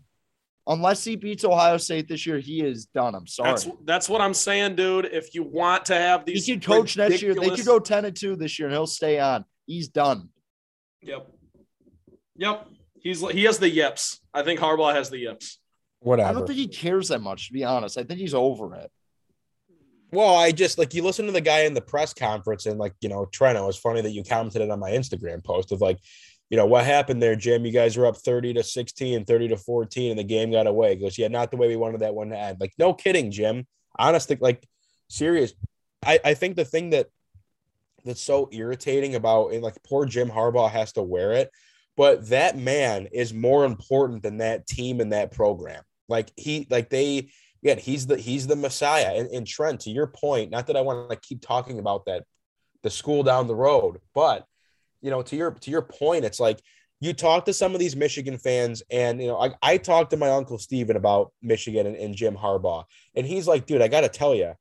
Unless 0.65 1.03
he 1.03 1.15
beats 1.15 1.45
Ohio 1.45 1.77
State 1.77 2.07
this 2.07 2.25
year, 2.25 2.39
he 2.39 2.61
is 2.61 2.85
done. 2.87 3.13
I'm 3.13 3.27
sorry. 3.27 3.51
That's 3.51 3.67
that's 3.83 4.09
what 4.09 4.21
I'm 4.21 4.33
saying, 4.33 4.77
dude. 4.77 5.05
If 5.05 5.35
you 5.35 5.43
want 5.43 5.85
to 5.87 5.95
have 5.95 6.25
these, 6.25 6.45
he 6.45 6.53
could 6.53 6.65
coach 6.65 6.97
next 6.97 7.21
year. 7.21 7.35
They 7.35 7.49
could 7.49 7.65
go 7.65 7.79
10 7.79 8.05
and 8.05 8.15
2 8.15 8.37
this 8.37 8.57
year 8.57 8.69
and 8.69 8.73
he'll 8.73 8.87
stay 8.87 9.19
on. 9.19 9.45
He's 9.67 9.89
done. 9.89 10.29
Yep. 11.01 11.27
Yep. 12.37 12.67
He's 12.99 13.29
he 13.29 13.43
has 13.43 13.59
the 13.59 13.69
yips. 13.69 14.21
I 14.33 14.41
think 14.43 14.59
Harbaugh 14.59 14.95
has 14.95 15.09
the 15.09 15.19
yips. 15.19 15.59
I 16.29 16.33
don't 16.33 16.45
think 16.45 16.59
he 16.59 16.67
cares 16.67 17.09
that 17.09 17.21
much, 17.21 17.47
to 17.47 17.53
be 17.53 17.63
honest. 17.63 17.97
I 17.97 18.03
think 18.03 18.19
he's 18.19 18.33
over 18.33 18.75
it. 18.75 18.91
Well, 20.11 20.35
I 20.35 20.51
just 20.51 20.77
like 20.77 20.93
you 20.93 21.03
listen 21.03 21.25
to 21.25 21.31
the 21.31 21.41
guy 21.41 21.61
in 21.61 21.73
the 21.73 21.81
press 21.81 22.13
conference 22.13 22.67
and 22.67 22.77
like, 22.77 22.93
you 23.01 23.09
know, 23.09 23.25
Trent, 23.25 23.57
it 23.57 23.61
was 23.61 23.77
funny 23.77 24.01
that 24.01 24.11
you 24.11 24.23
commented 24.23 24.61
it 24.61 24.69
on 24.69 24.79
my 24.79 24.91
Instagram 24.91 25.43
post 25.43 25.71
of 25.71 25.81
like, 25.81 25.97
you 26.51 26.57
know, 26.57 26.67
what 26.67 26.85
happened 26.85 27.19
there, 27.19 27.35
Jim? 27.35 27.65
You 27.65 27.71
guys 27.71 27.97
were 27.97 28.05
up 28.05 28.17
30 28.17 28.53
to 28.53 28.63
16, 28.63 29.25
30 29.25 29.47
to 29.47 29.57
14, 29.57 30.11
and 30.11 30.19
the 30.19 30.23
game 30.23 30.51
got 30.51 30.67
away. 30.67 30.95
He 30.95 31.01
goes, 31.01 31.17
Yeah, 31.17 31.29
not 31.29 31.49
the 31.49 31.57
way 31.57 31.67
we 31.67 31.77
wanted 31.77 32.01
that 32.01 32.13
one 32.13 32.29
to 32.29 32.37
end. 32.37 32.59
Like, 32.59 32.73
no 32.77 32.93
kidding, 32.93 33.31
Jim. 33.31 33.65
Honestly, 33.97 34.37
like 34.39 34.67
serious. 35.09 35.53
I, 36.05 36.19
I 36.23 36.33
think 36.35 36.57
the 36.57 36.65
thing 36.65 36.91
that 36.91 37.07
that's 38.05 38.21
so 38.21 38.49
irritating 38.51 39.15
about 39.15 39.53
and 39.53 39.63
like 39.63 39.81
poor 39.83 40.05
Jim 40.05 40.29
Harbaugh 40.29 40.69
has 40.69 40.91
to 40.93 41.01
wear 41.01 41.31
it, 41.31 41.49
but 41.97 42.29
that 42.29 42.57
man 42.57 43.07
is 43.11 43.33
more 43.33 43.65
important 43.65 44.21
than 44.21 44.37
that 44.37 44.67
team 44.67 44.99
and 44.99 45.11
that 45.13 45.31
program. 45.31 45.81
Like 46.07 46.31
he 46.35 46.67
like 46.69 46.89
they 46.89 47.29
yeah, 47.61 47.75
he's 47.75 48.07
the 48.07 48.17
he's 48.17 48.47
the 48.47 48.55
messiah. 48.55 49.13
And, 49.15 49.29
and 49.29 49.47
Trent, 49.47 49.81
to 49.81 49.89
your 49.89 50.07
point, 50.07 50.51
not 50.51 50.67
that 50.67 50.77
I 50.77 50.81
want 50.81 51.09
to 51.09 51.15
keep 51.15 51.41
talking 51.41 51.79
about 51.79 52.05
that 52.05 52.23
the 52.81 52.89
school 52.89 53.23
down 53.23 53.47
the 53.47 53.55
road, 53.55 53.99
but 54.13 54.45
you 55.01 55.09
know, 55.09 55.21
to 55.21 55.35
your 55.35 55.51
to 55.51 55.71
your 55.71 55.81
point, 55.81 56.25
it's 56.25 56.39
like 56.39 56.59
you 56.99 57.13
talk 57.13 57.45
to 57.45 57.53
some 57.53 57.73
of 57.73 57.79
these 57.79 57.95
Michigan 57.95 58.37
fans, 58.37 58.83
and 58.89 59.21
you 59.21 59.27
know, 59.27 59.39
I, 59.39 59.51
I 59.61 59.77
talked 59.77 60.11
to 60.11 60.17
my 60.17 60.29
uncle 60.29 60.57
Steven 60.57 60.95
about 60.95 61.31
Michigan 61.41 61.87
and, 61.87 61.95
and 61.95 62.15
Jim 62.15 62.35
Harbaugh, 62.35 62.85
and 63.15 63.25
he's 63.25 63.47
like, 63.47 63.65
dude, 63.65 63.81
I 63.81 63.87
gotta 63.87 64.09
tell 64.09 64.35
you, 64.35 64.53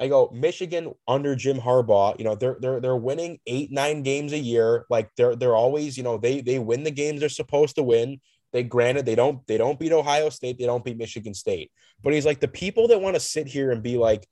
I 0.00 0.08
go, 0.08 0.30
Michigan 0.32 0.94
under 1.06 1.36
Jim 1.36 1.58
Harbaugh, 1.58 2.18
you 2.18 2.24
know, 2.24 2.34
they're 2.34 2.56
they're 2.58 2.80
they're 2.80 2.96
winning 2.96 3.38
eight, 3.46 3.70
nine 3.70 4.02
games 4.02 4.32
a 4.32 4.38
year. 4.38 4.86
Like 4.88 5.10
they're 5.16 5.36
they're 5.36 5.54
always, 5.54 5.98
you 5.98 6.02
know, 6.02 6.16
they 6.16 6.40
they 6.40 6.58
win 6.58 6.84
the 6.84 6.90
games 6.90 7.20
they're 7.20 7.28
supposed 7.28 7.76
to 7.76 7.82
win. 7.82 8.18
They 8.52 8.62
granted 8.62 9.06
they 9.06 9.14
don't 9.14 9.46
they 9.46 9.58
don't 9.58 9.78
beat 9.78 9.92
Ohio 9.92 10.28
State, 10.28 10.58
they 10.58 10.66
don't 10.66 10.84
beat 10.84 10.98
Michigan 10.98 11.34
State. 11.34 11.70
But 12.02 12.12
he's 12.14 12.26
like 12.26 12.40
the 12.40 12.48
people 12.48 12.88
that 12.88 13.00
want 13.00 13.14
to 13.14 13.20
sit 13.20 13.46
here 13.46 13.70
and 13.70 13.82
be 13.82 13.96
like, 13.96 14.26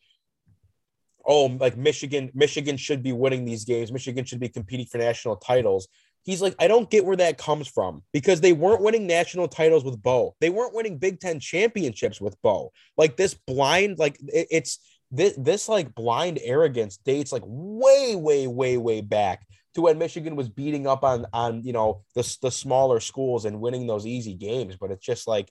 oh, 1.24 1.46
like 1.46 1.76
Michigan, 1.76 2.30
Michigan 2.34 2.76
should 2.76 3.02
be 3.02 3.12
winning 3.12 3.44
these 3.44 3.64
games. 3.64 3.92
Michigan 3.92 4.24
should 4.24 4.40
be 4.40 4.48
competing 4.48 4.86
for 4.86 4.98
national 4.98 5.36
titles. 5.36 5.88
He's 6.24 6.42
like, 6.42 6.54
I 6.58 6.68
don't 6.68 6.90
get 6.90 7.04
where 7.06 7.16
that 7.16 7.38
comes 7.38 7.68
from 7.68 8.02
because 8.12 8.40
they 8.40 8.52
weren't 8.52 8.82
winning 8.82 9.06
national 9.06 9.48
titles 9.48 9.84
with 9.84 10.02
Bo. 10.02 10.34
They 10.40 10.50
weren't 10.50 10.74
winning 10.74 10.98
Big 10.98 11.20
Ten 11.20 11.38
championships 11.40 12.20
with 12.20 12.40
Bo. 12.42 12.72
Like 12.96 13.16
this 13.16 13.34
blind, 13.34 13.98
like 13.98 14.18
it- 14.20 14.48
it's 14.50 14.78
this 15.10 15.34
this 15.38 15.68
like 15.68 15.94
blind 15.94 16.38
arrogance 16.42 16.98
dates 16.98 17.32
like 17.32 17.44
way, 17.46 18.14
way, 18.14 18.46
way, 18.46 18.76
way 18.76 19.00
back 19.00 19.46
to 19.78 19.82
when 19.82 19.98
Michigan 19.98 20.36
was 20.36 20.48
beating 20.48 20.86
up 20.86 21.04
on 21.04 21.26
on 21.32 21.62
you 21.62 21.72
know 21.72 22.02
the 22.14 22.36
the 22.42 22.50
smaller 22.50 23.00
schools 23.00 23.44
and 23.44 23.60
winning 23.60 23.86
those 23.86 24.06
easy 24.06 24.34
games. 24.34 24.76
But 24.76 24.90
it's 24.90 25.04
just 25.06 25.26
like, 25.28 25.50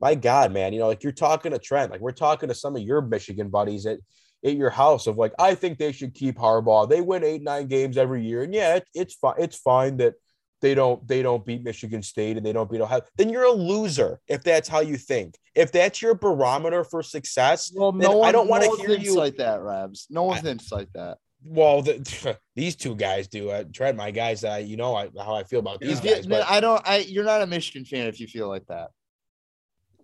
my 0.00 0.14
God, 0.14 0.52
man, 0.52 0.72
you 0.72 0.78
know, 0.80 0.88
like 0.88 1.02
you're 1.02 1.12
talking 1.12 1.52
to 1.52 1.58
Trent, 1.58 1.90
like 1.92 2.00
we're 2.00 2.12
talking 2.12 2.48
to 2.48 2.54
some 2.54 2.76
of 2.76 2.82
your 2.82 3.00
Michigan 3.00 3.48
buddies 3.48 3.86
at 3.86 3.98
at 4.44 4.56
your 4.56 4.70
house 4.70 5.06
of 5.08 5.16
like, 5.16 5.32
I 5.38 5.54
think 5.54 5.78
they 5.78 5.90
should 5.92 6.14
keep 6.14 6.36
Harbaugh. 6.36 6.88
They 6.88 7.00
win 7.00 7.24
eight, 7.24 7.42
nine 7.42 7.66
games 7.66 7.96
every 7.98 8.22
year, 8.24 8.42
and 8.42 8.54
yeah, 8.54 8.76
it, 8.76 8.84
it's 8.94 9.14
fine. 9.14 9.34
It's 9.38 9.56
fine 9.56 9.96
that 9.98 10.14
they 10.60 10.74
don't 10.74 11.06
they 11.06 11.22
don't 11.22 11.46
beat 11.46 11.62
Michigan 11.62 12.02
State 12.02 12.36
and 12.36 12.44
they 12.44 12.52
don't 12.52 12.70
beat 12.70 12.80
Ohio. 12.80 13.00
Then 13.16 13.28
you're 13.30 13.44
a 13.44 13.52
loser 13.52 14.20
if 14.26 14.42
that's 14.42 14.68
how 14.68 14.80
you 14.80 14.96
think. 14.96 15.36
If 15.54 15.70
that's 15.72 16.02
your 16.02 16.14
barometer 16.14 16.82
for 16.84 17.02
success, 17.02 17.72
Well, 17.74 17.92
no 17.92 18.16
one, 18.18 18.28
I 18.28 18.32
don't 18.32 18.48
no 18.48 18.76
hear 18.76 18.96
you- 18.96 19.16
like 19.16 19.36
that, 19.36 19.60
Rabs. 19.60 20.06
No 20.10 20.24
one 20.24 20.38
I- 20.38 20.40
thinks 20.40 20.70
like 20.72 20.88
that. 20.94 21.18
Well, 21.44 21.82
the, 21.82 22.38
these 22.56 22.76
two 22.76 22.94
guys 22.96 23.28
do. 23.28 23.50
I 23.50 23.64
Trent, 23.64 23.96
my 23.96 24.10
guys, 24.10 24.44
I 24.44 24.58
you 24.58 24.76
know 24.76 24.94
I, 24.94 25.08
how 25.18 25.34
I 25.34 25.44
feel 25.44 25.60
about 25.60 25.80
these 25.80 25.98
If 25.98 26.04
you- 26.04 26.14
guys. 26.14 26.26
But 26.26 26.48
I 26.48 26.60
don't. 26.60 26.82
I 26.86 26.98
you're 26.98 27.24
not 27.24 27.42
a 27.42 27.46
Michigan 27.46 27.84
fan 27.84 28.06
if 28.06 28.20
you 28.20 28.26
feel 28.26 28.48
like 28.48 28.66
that. 28.66 28.90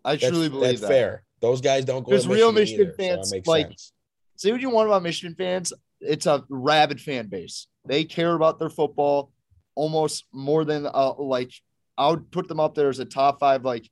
I 0.04 0.16
that's, 0.16 0.28
truly 0.28 0.48
believe 0.48 0.68
that's 0.70 0.80
that. 0.82 0.88
fair. 0.88 1.24
Those 1.40 1.60
guys 1.60 1.84
don't 1.84 2.04
go. 2.04 2.10
Because 2.10 2.24
to 2.24 2.30
real 2.32 2.52
Michigan, 2.52 2.86
Michigan 2.88 3.04
either, 3.06 3.16
fans, 3.16 3.30
so 3.30 3.40
like, 3.50 3.66
sense. 3.66 3.92
Say 4.36 4.52
what 4.52 4.60
you 4.60 4.70
want 4.70 4.88
about 4.88 5.02
Michigan 5.02 5.34
fans. 5.36 5.72
It's 6.00 6.26
a 6.26 6.44
rabid 6.48 7.00
fan 7.00 7.28
base. 7.28 7.66
They 7.86 8.04
care 8.04 8.34
about 8.34 8.58
their 8.58 8.70
football 8.70 9.30
almost 9.74 10.24
more 10.32 10.64
than 10.64 10.86
uh, 10.86 11.14
like 11.18 11.50
I 11.96 12.08
would 12.10 12.30
put 12.30 12.48
them 12.48 12.60
up 12.60 12.74
there 12.74 12.88
as 12.88 12.98
a 12.98 13.04
top 13.04 13.40
five. 13.40 13.64
Like 13.64 13.88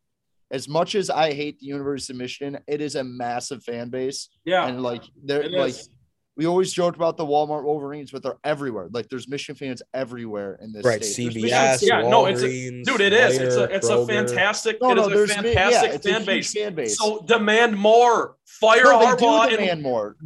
as 0.51 0.69
much 0.69 0.95
as 0.95 1.09
I 1.09 1.33
hate 1.33 1.59
the 1.61 1.67
University 1.67 2.13
of 2.13 2.19
Michigan, 2.19 2.59
it 2.67 2.81
is 2.83 2.95
a 2.95 3.05
massive 3.05 3.63
fan 3.65 3.89
base, 3.89 4.29
Yeah. 4.45 4.67
and 4.67 4.83
like 4.83 5.03
they're 5.25 5.43
it 5.43 5.53
like 5.53 5.71
is. 5.71 5.89
We 6.37 6.47
always 6.47 6.73
joked 6.73 6.97
about 6.97 7.17
the 7.19 7.27
Walmart 7.27 7.63
Wolverines, 7.65 8.11
but 8.11 8.23
they're 8.23 8.39
everywhere. 8.43 8.89
Like 8.91 9.09
there's 9.11 9.29
Michigan 9.29 9.55
fans 9.55 9.83
everywhere 9.93 10.59
in 10.63 10.73
this 10.73 10.85
Right, 10.85 11.05
state. 11.05 11.25
There's 11.25 11.35
CBS, 11.35 11.43
Michigan 11.43 11.77
State- 11.79 11.89
Yeah, 11.89 12.09
no, 12.09 12.27
it's 12.27 12.43
a- 12.43 12.83
Dude, 12.85 13.01
it 13.03 13.13
is. 13.13 13.39
It's 13.39 13.55
a 13.57 13.69
Meijer, 13.69 13.71
it's 13.71 13.89
a 13.89 14.07
fantastic. 14.07 14.79
No, 14.81 14.95
no, 14.95 15.09
is 15.09 15.31
a 15.31 15.35
fantastic 15.35 15.55
yeah, 15.91 15.95
it's 15.95 16.07
a 16.07 16.11
fan 16.11 16.25
base. 16.25 16.53
fan 16.55 16.75
base. 16.75 16.99
So 16.99 17.21
demand 17.27 17.77
more. 17.77 18.37
Fire 18.47 18.83
No, 18.85 18.99
they 18.99 19.05
Harbaugh 19.07 19.19
do 19.45 19.49
and 19.49 19.59
demand 19.59 19.83
more. 19.83 20.17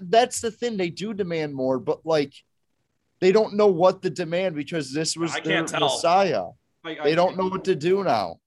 That's 0.00 0.40
the 0.40 0.50
thing. 0.50 0.76
They 0.78 0.88
do 0.90 1.12
demand 1.12 1.54
more, 1.54 1.78
but 1.78 2.06
like 2.06 2.32
they 3.20 3.30
don't 3.32 3.54
know 3.54 3.66
what 3.66 4.00
the 4.00 4.08
demand 4.08 4.54
because 4.54 4.94
this 4.94 5.14
was 5.14 5.32
I 5.34 5.40
their 5.40 5.56
can't 5.56 5.68
tell. 5.68 5.80
messiah. 5.80 6.44
I- 6.84 6.96
I- 7.00 7.04
They 7.04 7.14
don't 7.14 7.36
know 7.36 7.48
what 7.48 7.64
to 7.64 7.74
do 7.74 8.02
now 8.02 8.40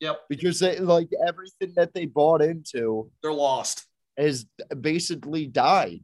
Yep, 0.00 0.22
because 0.28 0.58
they 0.58 0.80
like 0.80 1.08
everything 1.24 1.74
that 1.76 1.94
they 1.94 2.06
bought 2.06 2.42
into 2.42 3.08
they're 3.22 3.32
lost. 3.32 3.86
has 4.18 4.46
basically 4.80 5.46
died. 5.46 6.00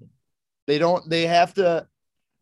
They 0.71 0.79
don't. 0.79 1.11
They 1.11 1.27
have 1.27 1.53
to. 1.55 1.85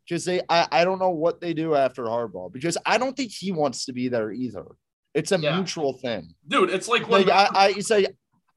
Just 0.06 0.26
say 0.26 0.42
I, 0.50 0.68
I 0.70 0.84
don't 0.84 0.98
know 0.98 1.10
what 1.24 1.40
they 1.40 1.54
do 1.54 1.74
after 1.74 2.02
Harbaugh 2.04 2.52
because 2.52 2.76
I 2.84 2.98
don't 2.98 3.16
think 3.16 3.30
he 3.32 3.52
wants 3.52 3.86
to 3.86 3.94
be 3.94 4.08
there 4.08 4.30
either. 4.30 4.66
It's 5.14 5.32
a 5.32 5.38
Yeah. 5.38 5.56
mutual 5.56 5.94
thing. 5.94 6.34
Dude, 6.46 6.68
it's 6.68 6.88
like 6.88 7.08
when 7.08 7.26
Like 7.26 7.30
I, 7.30 7.48
I 7.64 7.68
you 7.68 7.80
say, 7.80 8.06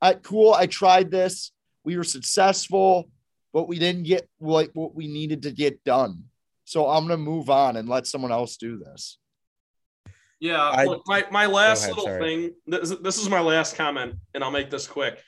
I 0.01 0.15
cool. 0.15 0.53
I 0.53 0.65
tried 0.65 1.09
this. 1.09 1.53
We 1.85 1.95
were 1.95 2.03
successful, 2.03 3.09
but 3.53 3.69
we 3.69 3.79
didn't 3.79 4.03
get 4.03 4.27
like 4.41 4.71
what 4.73 4.93
we 4.93 5.07
needed 5.07 5.43
to 5.43 5.51
get 5.51 5.81
done. 5.85 6.25
So 6.65 6.89
I'm 6.89 7.03
gonna 7.05 7.15
move 7.15 7.49
on 7.49 7.77
and 7.77 7.87
let 7.87 8.07
someone 8.07 8.33
else 8.33 8.57
do 8.57 8.77
this. 8.77 9.17
Yeah, 10.41 10.61
I- 10.61 10.83
look, 10.83 11.03
my, 11.05 11.25
my 11.31 11.45
last 11.45 11.83
ahead, 11.83 11.95
little 11.95 12.05
sorry. 12.05 12.19
thing. 12.19 12.51
This, 12.67 12.89
this 13.01 13.17
is 13.19 13.29
my 13.29 13.39
last 13.41 13.77
comment, 13.77 14.15
and 14.33 14.43
I'll 14.43 14.51
make 14.51 14.69
this 14.69 14.85
quick. 14.87 15.21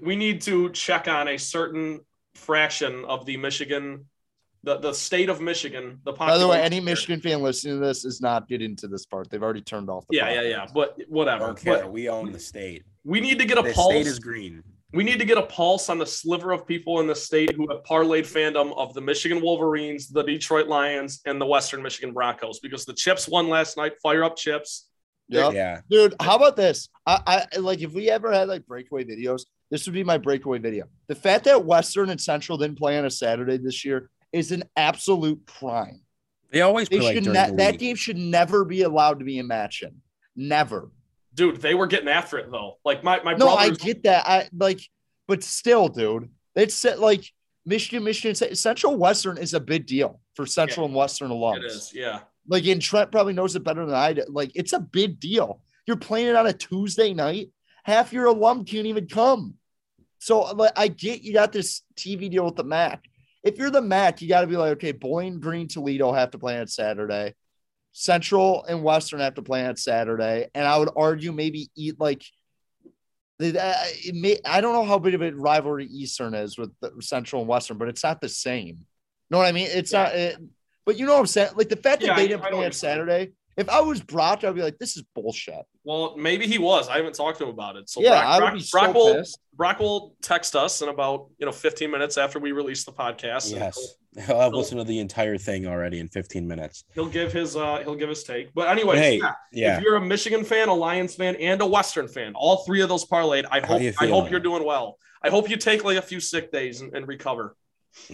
We 0.00 0.14
need 0.14 0.40
to 0.42 0.70
check 0.70 1.08
on 1.08 1.26
a 1.28 1.36
certain 1.36 2.00
fraction 2.34 3.04
of 3.04 3.26
the 3.26 3.36
Michigan, 3.36 4.06
the, 4.64 4.78
the 4.78 4.92
state 4.92 5.28
of 5.28 5.40
Michigan. 5.40 6.00
The 6.04 6.12
By 6.12 6.38
the 6.38 6.46
way, 6.48 6.60
any. 6.62 6.80
Michigan 6.80 7.20
fan 7.20 7.42
listening 7.42 7.80
to 7.80 7.86
this 7.86 8.04
is 8.04 8.20
not 8.20 8.48
getting 8.48 8.76
to 8.76 8.88
this 8.88 9.06
part. 9.06 9.30
They've 9.30 9.42
already 9.42 9.60
turned 9.62 9.90
off 9.90 10.04
the 10.08 10.16
Yeah, 10.16 10.30
yeah, 10.32 10.42
yeah. 10.42 10.66
But 10.72 10.98
whatever. 11.08 11.46
Don't. 11.46 11.64
But 11.64 11.92
We 11.92 12.08
own 12.08 12.32
the 12.32 12.38
state. 12.38 12.84
we 13.04 13.20
need 13.20 13.38
to 13.38 13.44
get 13.44 13.58
a 13.58 13.62
The 13.62 13.72
pulse. 13.72 13.92
state 13.92 14.06
is 14.06 14.18
green. 14.18 14.62
we 14.92 15.02
need 15.04 15.18
to 15.18 15.24
get 15.24 15.38
a 15.38 15.42
pulse 15.42 15.88
on 15.88 15.98
the 15.98 16.06
sliver 16.06 16.52
of 16.52 16.66
people 16.66 17.00
in 17.00 17.06
the 17.06 17.14
state 17.14 17.52
who 17.56 17.66
have 17.70 17.82
parlayed 17.82 18.24
fandom 18.26 18.76
of 18.76 18.92
the 18.94 19.00
Michigan 19.00 19.40
Wolverines, 19.42 20.08
the 20.08 20.22
Detroit 20.22 20.68
Lions, 20.68 21.20
and 21.26 21.40
the 21.40 21.46
Western 21.46 21.82
Michigan 21.82 22.12
Broncos 22.12 22.60
because 22.60 22.84
the 22.84 22.92
Chips 22.94 23.26
won 23.28 23.48
last 23.48 23.76
night. 23.76 23.94
Fire 24.02 24.22
up 24.22 24.36
Chips. 24.36 24.86
Yep. 25.28 25.54
Yeah. 25.54 25.80
Dude, 25.90 26.14
how 26.20 26.36
about 26.36 26.56
this? 26.56 26.88
I, 27.06 27.46
I 27.54 27.58
like 27.58 27.80
if 27.80 27.92
we 27.94 28.10
ever 28.10 28.30
had 28.32 28.48
like 28.48 28.66
breakaway 28.66 29.04
videos, 29.04 29.42
this 29.72 29.86
would 29.86 29.94
be 29.94 30.04
my 30.04 30.18
breakaway 30.18 30.58
video. 30.58 30.84
The 31.06 31.14
fact 31.14 31.44
that 31.46 31.64
Western 31.64 32.10
and 32.10 32.20
Central 32.20 32.58
didn't 32.58 32.76
play 32.76 32.98
on 32.98 33.06
a 33.06 33.10
Saturday 33.10 33.56
this 33.56 33.86
year 33.86 34.10
is 34.30 34.52
an 34.52 34.64
absolute 34.76 35.46
crime. 35.46 36.02
They 36.50 36.60
always 36.60 36.90
They 36.90 36.98
play 36.98 37.06
like 37.06 37.14
should 37.14 37.24
during 37.24 37.40
ne- 37.40 37.50
the 37.52 37.56
that 37.56 37.78
game 37.78 37.96
should 37.96 38.18
never 38.18 38.66
be 38.66 38.82
allowed 38.82 39.20
to 39.20 39.24
be 39.24 39.38
a 39.38 39.42
matchin. 39.42 39.94
Never. 40.36 40.90
Dude, 41.32 41.62
they 41.62 41.74
were 41.74 41.86
getting 41.86 42.08
after 42.08 42.36
it 42.36 42.52
though. 42.52 42.74
Like 42.84 43.02
my 43.02 43.22
my 43.22 43.32
No, 43.32 43.48
I 43.48 43.70
get 43.70 44.02
that. 44.02 44.28
I 44.28 44.50
like, 44.54 44.82
but 45.26 45.42
still, 45.42 45.88
dude, 45.88 46.28
it's 46.54 46.84
like 46.84 47.24
Michigan, 47.64 48.04
Michigan, 48.04 48.54
Central 48.54 48.96
Western 48.98 49.38
is 49.38 49.54
a 49.54 49.60
big 49.60 49.86
deal 49.86 50.20
for 50.34 50.44
Central 50.44 50.84
and 50.84 50.94
Western 50.94 51.30
alums. 51.30 51.56
it 51.56 51.64
is. 51.64 51.92
Yeah. 51.94 52.20
Like, 52.46 52.66
and 52.66 52.82
Trent 52.82 53.10
probably 53.10 53.32
knows 53.32 53.56
it 53.56 53.64
better 53.64 53.86
than 53.86 53.94
I 53.94 54.12
do. 54.12 54.24
Like, 54.28 54.50
it's 54.54 54.72
a 54.72 54.80
big 54.80 55.18
deal. 55.20 55.62
You're 55.86 55.96
playing 55.96 56.26
it 56.26 56.36
on 56.36 56.46
a 56.46 56.52
Tuesday 56.52 57.14
night. 57.14 57.50
Half 57.84 58.12
your 58.12 58.26
alum 58.26 58.64
can't 58.64 58.86
even 58.86 59.06
come. 59.06 59.54
So, 60.22 60.42
like, 60.52 60.70
I 60.76 60.86
get 60.86 61.22
you 61.22 61.32
got 61.32 61.50
this 61.50 61.82
TV 61.96 62.30
deal 62.30 62.44
with 62.44 62.54
the 62.54 62.62
MAC. 62.62 63.02
If 63.42 63.58
you're 63.58 63.72
the 63.72 63.82
MAC, 63.82 64.22
you 64.22 64.28
got 64.28 64.42
to 64.42 64.46
be 64.46 64.56
like, 64.56 64.74
okay, 64.74 64.92
Bowling 64.92 65.40
Green, 65.40 65.66
Toledo 65.66 66.12
have 66.12 66.30
to 66.30 66.38
play 66.38 66.60
on 66.60 66.68
Saturday. 66.68 67.34
Central 67.90 68.64
and 68.64 68.84
Western 68.84 69.18
have 69.18 69.34
to 69.34 69.42
play 69.42 69.66
on 69.66 69.74
Saturday. 69.74 70.46
And 70.54 70.64
I 70.64 70.78
would 70.78 70.90
argue 70.94 71.32
maybe 71.32 71.70
eat 71.76 71.98
like, 71.98 72.22
it 73.40 74.14
may, 74.14 74.38
I 74.44 74.60
don't 74.60 74.74
know 74.74 74.84
how 74.84 75.00
big 75.00 75.14
of 75.14 75.22
a 75.22 75.32
rivalry 75.32 75.86
Eastern 75.86 76.34
is 76.34 76.56
with 76.56 76.70
the 76.80 76.92
Central 77.00 77.42
and 77.42 77.48
Western, 77.48 77.76
but 77.76 77.88
it's 77.88 78.04
not 78.04 78.20
the 78.20 78.28
same. 78.28 78.66
You 78.68 78.76
Know 79.32 79.38
what 79.38 79.48
I 79.48 79.52
mean? 79.52 79.66
It's 79.72 79.92
Yeah. 79.92 80.04
not. 80.04 80.14
It, 80.14 80.36
but 80.86 80.98
you 81.00 81.06
know 81.06 81.14
what 81.14 81.20
I'm 81.20 81.26
saying? 81.26 81.50
Like 81.56 81.68
the 81.68 81.74
fact 81.74 82.00
that 82.02 82.06
Yeah, 82.06 82.16
they 82.16 82.28
didn't 82.28 82.44
I 82.44 82.50
play 82.50 82.58
what 82.58 82.66
on. 82.66 82.72
Saturday. 82.72 83.32
If 83.56 83.68
I 83.68 83.80
was 83.80 84.00
Brock, 84.00 84.44
I'd 84.44 84.54
be 84.54 84.62
like, 84.62 84.78
this 84.78 84.96
is 84.96 85.04
bullshit. 85.14 85.64
Well, 85.84 86.16
maybe 86.16 86.46
he 86.46 86.58
was. 86.58 86.88
I 86.88 86.96
haven't 86.96 87.14
talked 87.14 87.38
to 87.38 87.44
him 87.44 87.50
about 87.50 87.76
it. 87.76 87.90
So 87.90 88.00
yeah, 88.00 88.10
Brock, 88.10 88.24
I 88.24 88.34
would 88.36 88.40
Brock, 88.40 88.54
be 88.54 88.60
so 88.60 88.78
Brock 88.78 88.94
will 88.94 89.14
pissed. 89.14 89.38
Brock 89.54 89.78
will 89.80 90.14
text 90.22 90.56
us 90.56 90.80
in 90.80 90.88
about 90.88 91.28
you 91.38 91.46
know 91.46 91.52
15 91.52 91.90
minutes 91.90 92.16
after 92.18 92.38
we 92.38 92.52
release 92.52 92.84
the 92.84 92.92
podcast. 92.92 93.52
Yes. 93.52 93.96
I'll 94.28 94.40
have 94.40 94.52
listened 94.54 94.80
to 94.80 94.84
the 94.84 94.98
entire 95.00 95.36
thing 95.38 95.66
already 95.66 95.98
in 95.98 96.08
15 96.08 96.46
minutes. 96.46 96.84
He'll, 96.94 97.04
he'll 97.04 97.12
give 97.12 97.32
his 97.32 97.56
uh 97.56 97.78
he'll 97.84 97.94
give 97.94 98.08
his 98.08 98.22
take. 98.24 98.54
But 98.54 98.68
anyway, 98.68 98.96
Hey, 98.96 99.16
yeah, 99.18 99.32
Yeah. 99.52 99.76
if 99.76 99.82
you're 99.82 99.96
a 99.96 100.00
Michigan 100.00 100.44
fan, 100.44 100.68
a 100.68 100.74
Lions 100.74 101.14
fan, 101.14 101.36
and 101.36 101.60
a 101.60 101.66
Western 101.66 102.08
fan, 102.08 102.32
all 102.34 102.64
three 102.64 102.80
of 102.80 102.88
those 102.88 103.04
parlayed, 103.06 103.44
I 103.50 103.60
How 103.60 103.66
hope 103.66 103.82
you 103.82 103.88
I 104.00 104.06
hope 104.06 104.08
feeling? 104.08 104.30
you're 104.30 104.40
doing 104.40 104.64
well. 104.64 104.98
I 105.22 105.30
hope 105.30 105.48
you 105.50 105.56
take 105.56 105.84
like 105.84 105.98
a 105.98 106.02
few 106.02 106.20
sick 106.20 106.50
days 106.50 106.80
and, 106.80 106.94
and 106.96 107.06
recover. 107.06 107.54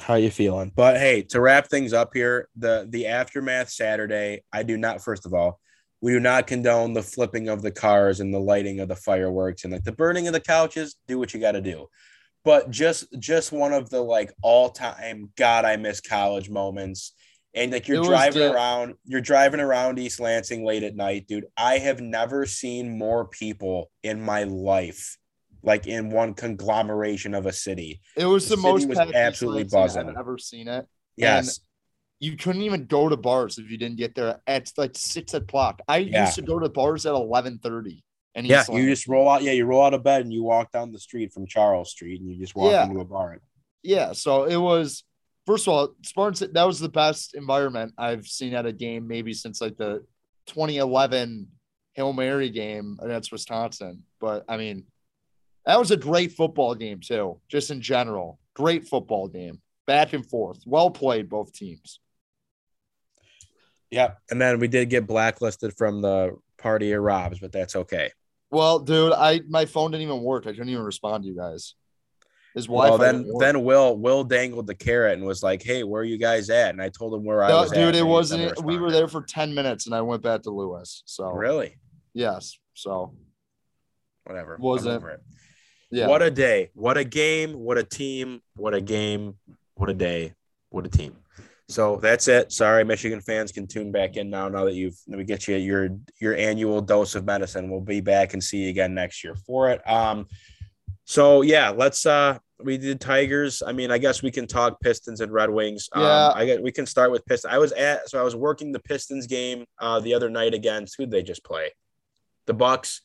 How 0.01 0.15
you 0.15 0.31
feeling? 0.31 0.73
But 0.75 0.97
hey, 0.97 1.23
to 1.31 1.41
wrap 1.41 1.69
things 1.69 1.93
up 1.93 2.11
here, 2.15 2.49
the 2.57 2.87
the 2.89 3.07
aftermath 3.07 3.71
Saturday, 3.71 4.43
I 4.53 4.63
do 4.63 4.77
not 4.77 5.03
first 5.03 5.27
of 5.27 5.35
all, 5.35 5.61
we 6.01 6.13
do 6.13 6.21
not 6.21 6.47
condone 6.47 6.93
the 6.93 7.03
flipping 7.03 7.49
of 7.49 7.63
the 7.63 7.71
cars 7.71 8.21
and 8.21 8.33
the 8.33 8.39
lighting 8.39 8.81
of 8.81 8.89
the 8.89 8.97
fireworks 8.97 9.65
and 9.65 9.73
like 9.73 9.85
the 9.85 9.93
burning 9.93 10.27
of 10.27 10.33
the 10.33 10.41
couches. 10.41 10.97
Do 11.07 11.19
what 11.19 11.35
you 11.35 11.41
got 11.41 11.53
to 11.53 11.61
do. 11.61 11.89
But 12.45 12.71
just 12.71 13.07
just 13.19 13.53
one 13.53 13.73
of 13.73 13.91
the 13.91 14.01
like 14.01 14.33
all-time 14.43 15.31
god 15.37 15.65
I 15.65 15.77
miss 15.77 16.01
college 16.01 16.49
moments. 16.49 17.13
And 17.55 17.73
like 17.73 17.89
you're 17.89 18.05
driving 18.05 18.43
the- 18.43 18.53
around, 18.55 18.95
you're 19.05 19.21
driving 19.21 19.61
around 19.61 19.99
East 19.99 20.21
Lansing 20.21 20.65
late 20.65 20.83
at 20.83 20.95
night, 20.95 21.27
dude. 21.27 21.47
I 21.57 21.79
have 21.79 22.01
never 22.01 22.47
seen 22.47 22.97
more 22.97 23.27
people 23.27 23.91
in 24.03 24.21
my 24.21 24.45
life, 24.45 25.17
like 25.63 25.87
in 25.87 26.11
one 26.11 26.35
conglomeration 26.35 27.35
of 27.35 27.47
a 27.47 27.53
city. 27.53 28.01
It 28.17 28.25
was 28.27 28.49
The 28.49 28.57
the, 28.57 28.63
most 28.63 28.89
was 28.89 28.99
absolutely 28.99 29.65
buzzing. 29.65 30.09
I've 30.09 30.17
ever 30.17 30.39
seen 30.39 30.69
it. 30.69 30.87
Yes. 31.17 31.61
You 32.21 32.37
couldn't 32.37 32.63
even 32.63 32.87
go 32.87 33.09
to 33.09 33.17
bars 33.17 33.59
if 33.59 33.71
you 33.71 33.77
didn't 33.79 33.97
get 33.97 34.15
there 34.15 34.41
at 34.47 34.73
like 34.77 34.93
six 34.97 35.35
o'clock. 35.35 35.81
I 35.89 35.99
Yeah. 35.99 36.25
used 36.25 36.35
to 36.37 36.43
go 36.43 36.59
to 36.59 36.69
bars 36.69 37.07
at 37.07 37.15
eleven 37.15 37.59
thirty. 37.59 38.05
And 38.35 38.47
Yeah, 38.47 38.65
you 38.71 38.89
just 38.89 39.09
roll 39.09 39.29
out. 39.29 39.43
Yeah, 39.43 39.53
you 39.53 39.65
roll 39.67 39.83
out 39.85 39.95
of 39.95 40.03
bed 40.05 40.23
and 40.23 40.33
you 40.33 40.43
walk 40.43 40.71
down 40.73 40.93
the 40.93 40.99
street 40.99 41.33
from 41.33 41.47
Charles 41.47 41.91
Street, 41.91 42.21
and 42.21 42.31
you 42.31 42.39
just 42.39 42.55
walk 42.55 42.71
Yeah. 42.73 42.85
into 42.87 43.01
a 43.01 43.05
bar. 43.05 43.39
yeah. 43.83 44.13
So 44.13 44.45
it 44.45 44.57
was 44.57 45.05
first 45.47 45.67
of 45.67 45.73
all, 45.75 45.95
Spartans. 46.03 46.53
That 46.53 46.65
was 46.65 46.79
the 46.79 46.89
best 46.89 47.35
environment 47.35 47.95
I've 47.99 48.27
seen 48.27 48.55
at 48.55 48.67
a 48.67 48.73
game 48.73 49.07
maybe 49.09 49.33
since 49.33 49.61
like 49.61 49.77
the 49.77 50.05
2011 50.47 51.49
Hail 51.95 52.13
Mary 52.13 52.51
game 52.51 52.99
against 53.01 53.33
Wisconsin. 53.33 54.03
But 54.21 54.45
I 54.49 54.57
mean, 54.57 54.85
that 55.69 55.79
was 55.79 55.91
a 55.91 55.97
great 55.99 56.33
football 56.33 56.75
game 56.75 56.99
too. 56.99 57.39
Just 57.47 57.71
in 57.71 57.83
general, 57.83 58.41
great 58.55 58.89
football 58.89 59.29
game, 59.29 59.61
back 59.87 60.15
and 60.15 60.27
forth, 60.27 60.63
well 60.65 60.91
played 60.91 61.29
both 61.29 61.53
teams. 61.53 62.01
Yep. 63.91 64.19
And 64.31 64.41
then 64.41 64.61
we 64.61 64.69
did 64.69 64.89
get 64.89 65.07
blacklisted 65.07 65.77
from 65.77 66.01
the 66.01 66.37
party 66.57 66.93
at 66.95 67.01
Rob's, 67.01 67.39
but 67.39 67.53
that's 67.53 67.77
okay. 67.77 68.11
Well, 68.51 68.79
dude, 68.79 69.13
I 69.13 69.43
my 69.47 69.67
phone 69.67 69.91
didn't 69.91 70.05
even 70.05 70.23
work. 70.23 70.47
I 70.47 70.53
couldn't 70.53 70.71
even 70.71 70.83
respond 70.85 71.25
to 71.25 71.29
you 71.29 71.37
guys. 71.37 71.75
His 72.55 72.67
Well, 72.67 72.97
then 72.97 73.31
then 73.39 73.63
Will 73.63 73.95
Will 73.99 74.25
dangled 74.25 74.67
the 74.67 74.75
carrot 74.75 75.19
and 75.19 75.27
was 75.27 75.43
like, 75.43 75.63
"Hey, 75.63 75.85
where 75.85 76.01
are 76.01 76.05
you 76.05 76.17
guys 76.17 76.49
at?" 76.49 76.71
And 76.71 76.81
I 76.81 76.89
told 76.89 77.13
him 77.13 77.25
where 77.25 77.43
I 77.43 77.51
was. 77.51 77.71
dude, 77.71 77.95
it 77.95 78.07
wasn't. 78.07 78.65
We 78.65 78.79
were 78.79 78.91
there 78.91 79.07
for 79.07 79.21
ten 79.21 79.55
minutes, 79.55 79.85
and 79.85 79.95
I 79.95 80.01
went 80.01 80.23
back 80.23 80.43
to 80.45 80.51
Lewis. 80.51 81.03
So 81.05 81.31
Really? 81.31 81.77
yes, 82.15 82.59
so 82.73 83.13
Whatever. 84.29 84.59
Wasn't. 84.61 85.03
Yeah. 85.91 86.07
What 86.07 86.23
a 86.23 86.31
day! 86.31 86.71
What 86.75 86.97
a 86.97 87.05
game! 87.05 87.55
What 87.55 87.79
a 87.79 87.85
team! 87.85 88.41
What 88.57 88.75
a 88.75 88.81
game! 88.81 89.35
What 89.75 89.91
a 89.91 89.95
day! 89.95 90.35
What 90.71 90.87
a 90.87 90.89
team! 90.89 91.17
So 91.69 91.97
that's 91.97 92.29
it. 92.29 92.51
Sorry, 92.51 92.83
Michigan 92.85 93.21
fans 93.21 93.53
can 93.53 93.67
tune 93.67 93.93
back 93.93 94.17
in 94.17 94.31
now. 94.31 94.49
Now 94.49 94.65
that 94.65 94.75
you've 94.75 94.97
we 95.07 95.25
get 95.25 95.47
you 95.47 95.57
your 95.57 95.91
your 96.21 96.35
annual 96.35 96.81
dose 96.81 97.15
of 97.15 97.27
medicine, 97.27 97.71
we'll 97.71 97.81
be 97.81 98.01
back 98.01 98.33
and 98.33 98.43
see 98.43 98.65
you 98.65 98.71
again 98.71 98.95
next 98.95 99.23
year 99.23 99.35
for 99.47 99.71
it. 99.71 99.87
Um, 99.89 100.27
so 101.05 101.43
yeah, 101.43 101.71
let's 101.71 102.07
uh 102.07 102.39
we 102.63 102.77
did 102.79 103.01
Tigers. 103.01 103.63
I 103.65 103.73
mean, 103.73 103.91
I 103.91 103.99
guess 103.99 104.23
we 104.23 104.31
can 104.31 104.47
talk 104.47 104.81
Pistons 104.81 105.21
and 105.21 105.31
Red 105.31 105.51
Wings. 105.51 105.89
Um, 105.93 106.03
Yeah. 106.03 106.33
I 106.35 106.47
get 106.47 106.63
we 106.63 106.73
can 106.73 106.87
start 106.87 107.11
with 107.11 107.25
Pistons. 107.27 107.53
I 107.53 107.59
was 107.59 107.73
at 107.73 108.09
so 108.09 108.19
I 108.19 108.23
was 108.23 108.35
working 108.35 108.73
the 108.73 108.81
Pistons 108.81 109.27
game 109.27 109.65
uh 109.79 110.01
the 110.01 110.15
other 110.15 110.31
night 110.31 110.55
against 110.55 110.97
who'd 110.97 111.11
they 111.11 111.23
just 111.23 111.45
play? 111.45 111.73
The 112.47 112.55
Bucks. 112.55 113.03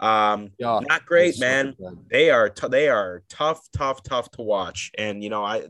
Um, 0.00 0.50
yeah, 0.58 0.80
not 0.88 1.06
great, 1.06 1.36
so 1.36 1.46
man 1.46 1.74
they 2.10 2.30
are 2.30 2.48
t- 2.48 2.68
they 2.68 2.88
are 2.88 3.22
tough, 3.28 3.60
tough, 3.72 4.02
tough 4.02 4.30
to 4.32 4.42
watch. 4.42 4.90
And 4.98 5.22
you 5.22 5.30
know, 5.30 5.44
I 5.44 5.66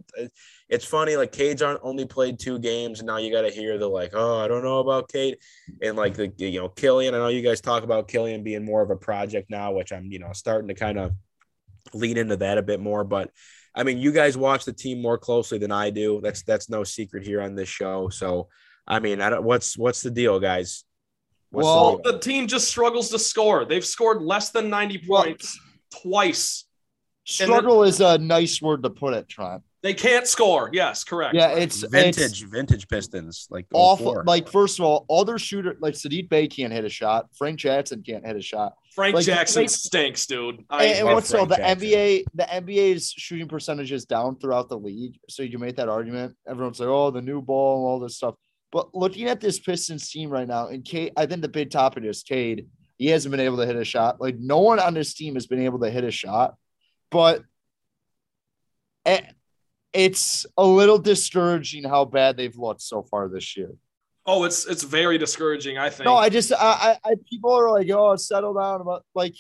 it's 0.69 0.85
funny 0.85 1.17
like 1.17 1.33
Cade's 1.33 1.63
on, 1.63 1.79
only 1.83 2.07
played 2.07 2.39
two 2.39 2.59
games, 2.59 3.01
and 3.01 3.07
now 3.07 3.19
you 3.19 3.31
got 3.31 3.43
to 3.43 3.51
hear 3.51 3.77
the 3.79 3.87
like, 3.87 4.13
oh, 4.15 4.39
I 4.39 4.49
don't 4.49 4.65
know 4.65 4.79
about 4.79 5.09
Cade, 5.09 5.39
and 5.83 5.97
like 5.97 6.15
the 6.15 6.33
you 6.39 6.61
know 6.61 6.69
Killian. 6.69 7.15
I 7.15 7.19
know 7.19 7.29
you 7.29 7.43
guys 7.43 7.61
talk 7.61 7.83
about 7.83 8.09
Killian 8.09 8.43
being 8.43 8.65
more 8.65 8.83
of 8.83 8.91
a 8.91 8.97
project 8.97 9.51
now, 9.51 9.73
which 9.73 9.93
I'm 9.93 10.11
you 10.11 10.19
know 10.19 10.33
starting 10.33 10.69
to 10.69 10.75
kind 10.75 10.99
of 10.99 11.13
lean 11.93 12.17
into 12.17 12.37
that 12.39 12.59
a 12.59 12.63
bit 12.63 12.81
more. 12.81 13.05
But 13.05 13.31
I 13.75 13.83
mean, 13.83 13.99
you 13.99 14.11
guys 14.11 14.37
watch 14.37 14.65
the 14.65 14.73
team 14.73 15.03
more 15.03 15.19
closely 15.19 15.59
than 15.59 15.73
I 15.73 15.91
do. 15.91 16.21
That's 16.23 16.43
that's 16.43 16.71
no 16.71 16.83
secret 16.83 17.25
here 17.25 17.43
on 17.43 17.55
this 17.55 17.69
show. 17.69 18.09
So 18.09 18.49
I 18.87 19.01
mean, 19.01 19.21
I 19.21 19.31
don't 19.31 19.45
what's 19.45 19.77
what's 19.77 20.01
the 20.03 20.11
deal, 20.11 20.41
guys? 20.41 20.85
What's 21.55 21.65
Well, 21.65 22.01
the? 22.05 22.13
The 22.13 22.19
team 22.19 22.47
just 22.47 22.69
struggles 22.69 23.09
to 23.11 23.19
score. 23.19 23.65
They've 23.65 23.85
scored 23.85 24.23
less 24.23 24.51
than 24.51 24.69
90 24.69 25.03
Well- 25.09 25.23
points 25.25 25.59
twice 26.03 26.65
Struggle 27.27 27.85
is 27.85 28.01
a 28.03 28.19
nice 28.19 28.61
word 28.61 28.83
to 28.83 28.91
put 28.91 29.15
it, 29.15 29.29
Trent. 29.31 29.63
They 29.83 29.95
can't 29.95 30.27
score. 30.27 30.69
Yes, 30.75 31.05
correct. 31.05 31.35
Yeah, 31.35 31.49
it's 31.53 31.83
vintage, 31.83 32.23
it's 32.23 32.41
vintage 32.41 32.87
Pistons. 32.89 33.47
Like 33.51 33.67
oh 33.73 33.79
awful. 33.81 34.13
04. 34.13 34.25
Like 34.25 34.49
first 34.49 34.79
of 34.79 34.85
all, 34.85 35.07
other 35.09 35.39
shooter 35.39 35.75
like 35.81 35.95
Sadiq 35.95 36.29
Bey 36.29 36.49
can't 36.49 36.73
hit 36.73 36.85
a 36.85 36.89
shot. 36.91 37.27
Frank 37.35 37.59
Jackson 37.59 38.03
can't 38.03 38.27
hit 38.27 38.37
a 38.37 38.43
shot. 38.43 38.75
Frank 38.95 39.15
like, 39.15 39.25
Jackson 39.25 39.63
they- 39.63 39.67
stinks, 39.69 40.27
dude. 40.27 40.65
I, 40.69 40.85
And, 40.85 40.99
and 41.07 41.15
what's 41.15 41.29
so 41.29 41.47
the 41.47 41.57
Jackson. 41.57 41.89
NBA? 41.89 42.25
The 42.35 42.43
NBA's 42.45 43.11
shooting 43.17 43.49
percentage 43.49 43.91
is 43.93 44.05
down 44.05 44.39
throughout 44.39 44.69
the 44.69 44.79
league. 44.79 45.19
So 45.31 45.43
you 45.43 45.51
can 45.51 45.61
make 45.61 45.77
that 45.77 45.89
argument. 45.89 46.35
Everyone's 46.47 46.79
like, 46.81 46.89
"Oh, 46.91 47.11
the 47.11 47.23
new 47.23 47.41
ball 47.41 47.79
and 47.79 47.85
all 47.91 48.01
this 48.01 48.17
stuff." 48.17 48.35
But 48.75 48.93
looking 48.93 49.29
at 49.29 49.41
this 49.41 49.61
Pistons 49.61 50.11
team 50.11 50.31
right 50.31 50.49
now, 50.49 50.67
and 50.67 50.85
Cade, 50.85 51.13
I 51.17 51.27
think 51.27 51.43
the 51.43 51.49
big 51.49 51.71
topic 51.71 52.03
is 52.03 52.25
Cade. 52.25 52.67
He 52.99 53.07
hasn't 53.07 53.31
been 53.31 53.39
able 53.39 53.59
to 53.59 53.67
hit 53.67 53.77
a 53.77 53.85
shot. 53.85 54.21
Like 54.21 54.37
no 54.37 54.59
one 54.59 54.81
on 54.81 54.95
this 54.95 55.15
team 55.15 55.35
has 55.35 55.47
been 55.47 55.63
able 55.63 55.79
to 55.79 55.91
hit 55.91 56.03
a 56.03 56.11
shot. 56.11 56.57
But 57.09 57.45
eh, 59.07 59.21
it's 59.93 60.45
a 60.59 60.67
little 60.67 60.99
discouraging 60.99 61.85
how 61.85 62.05
bad 62.05 62.37
they've 62.37 62.57
looked 62.57 62.83
so 62.83 63.05
far 63.05 63.29
this 63.29 63.57
year. 63.57 63.71
oh, 64.27 64.43
it's 64.43 64.67
it's 64.67 64.83
very 64.83 65.19
discouraging. 65.19 65.79
I 65.79 65.89
think. 65.89 66.07
No, 66.07 66.17
I 66.17 66.29
just 66.29 66.53
I, 66.53 66.57
I, 67.05 67.11
I 67.11 67.15
people 67.31 67.53
are 67.53 67.71
like, 67.71 67.89
oh, 67.91 68.17
settle 68.17 68.55
down 68.55 68.81
about 68.81 69.05
like 69.15 69.37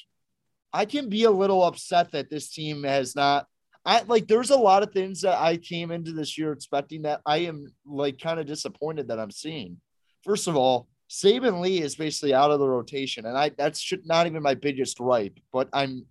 I 0.72 0.84
can 0.84 1.08
be 1.08 1.24
a 1.24 1.30
little 1.32 1.64
upset 1.64 2.12
that 2.12 2.30
this 2.30 2.50
team 2.50 2.84
has 2.84 3.16
not 3.16 3.48
I 3.84 4.02
like 4.02 4.26
there's 4.26 4.50
a 4.50 4.56
lot 4.56 4.82
of 4.82 4.92
things 4.92 5.20
that 5.22 5.38
I 5.38 5.56
came 5.56 5.90
into 5.90 6.12
this 6.12 6.38
year 6.38 6.52
expecting 6.52 7.02
that 7.02 7.20
I 7.26 7.38
am 7.38 7.66
like 7.84 8.18
kind 8.18 8.40
of 8.40 8.46
disappointed 8.46 9.08
that 9.08 9.20
I'm 9.20 9.30
seeing. 9.30 9.78
First 10.22 10.48
of 10.48 10.56
all, 10.56 10.88
Saben 11.10 11.60
Lee 11.60 11.82
is 11.82 11.94
basically 11.94 12.32
out 12.32 12.50
of 12.50 12.60
the 12.60 12.68
rotation, 12.68 13.26
and 13.26 13.36
I 13.36 13.50
that's 13.50 13.80
should 13.80 14.06
not 14.06 14.26
even 14.26 14.42
my 14.42 14.54
biggest 14.54 14.98
gripe, 14.98 15.38
but 15.52 15.68
I'm 15.72 16.06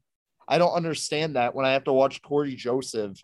I 0.48 0.58
don't 0.58 0.74
understand 0.74 1.36
that 1.36 1.56
when 1.56 1.66
I 1.66 1.74
have 1.74 1.86
to 1.86 1.94
watch 1.94 2.22
Corey 2.22 2.56
Joseph 2.56 3.20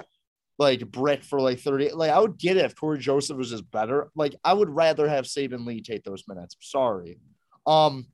like 0.60 0.91
brick 0.91 1.24
for 1.24 1.39
like 1.39 1.60
30. 1.60 1.93
Like 1.93 2.12
I 2.12 2.20
would 2.20 2.38
get 2.38 2.58
it 2.58 2.66
if 2.66 2.76
Corey 2.76 3.00
Joseph 3.00 3.38
was 3.38 3.50
just 3.50 3.70
better. 3.72 4.12
Like 4.16 4.36
I 4.43 4.54
would 4.54 4.70
rather 4.70 5.08
have 5.08 5.26
Saben 5.26 5.66
Lee 5.66 5.82
take 5.82 6.04
those 6.04 6.26
minutes. 6.28 6.56
Sorry. 6.60 7.18
Um 7.66 8.08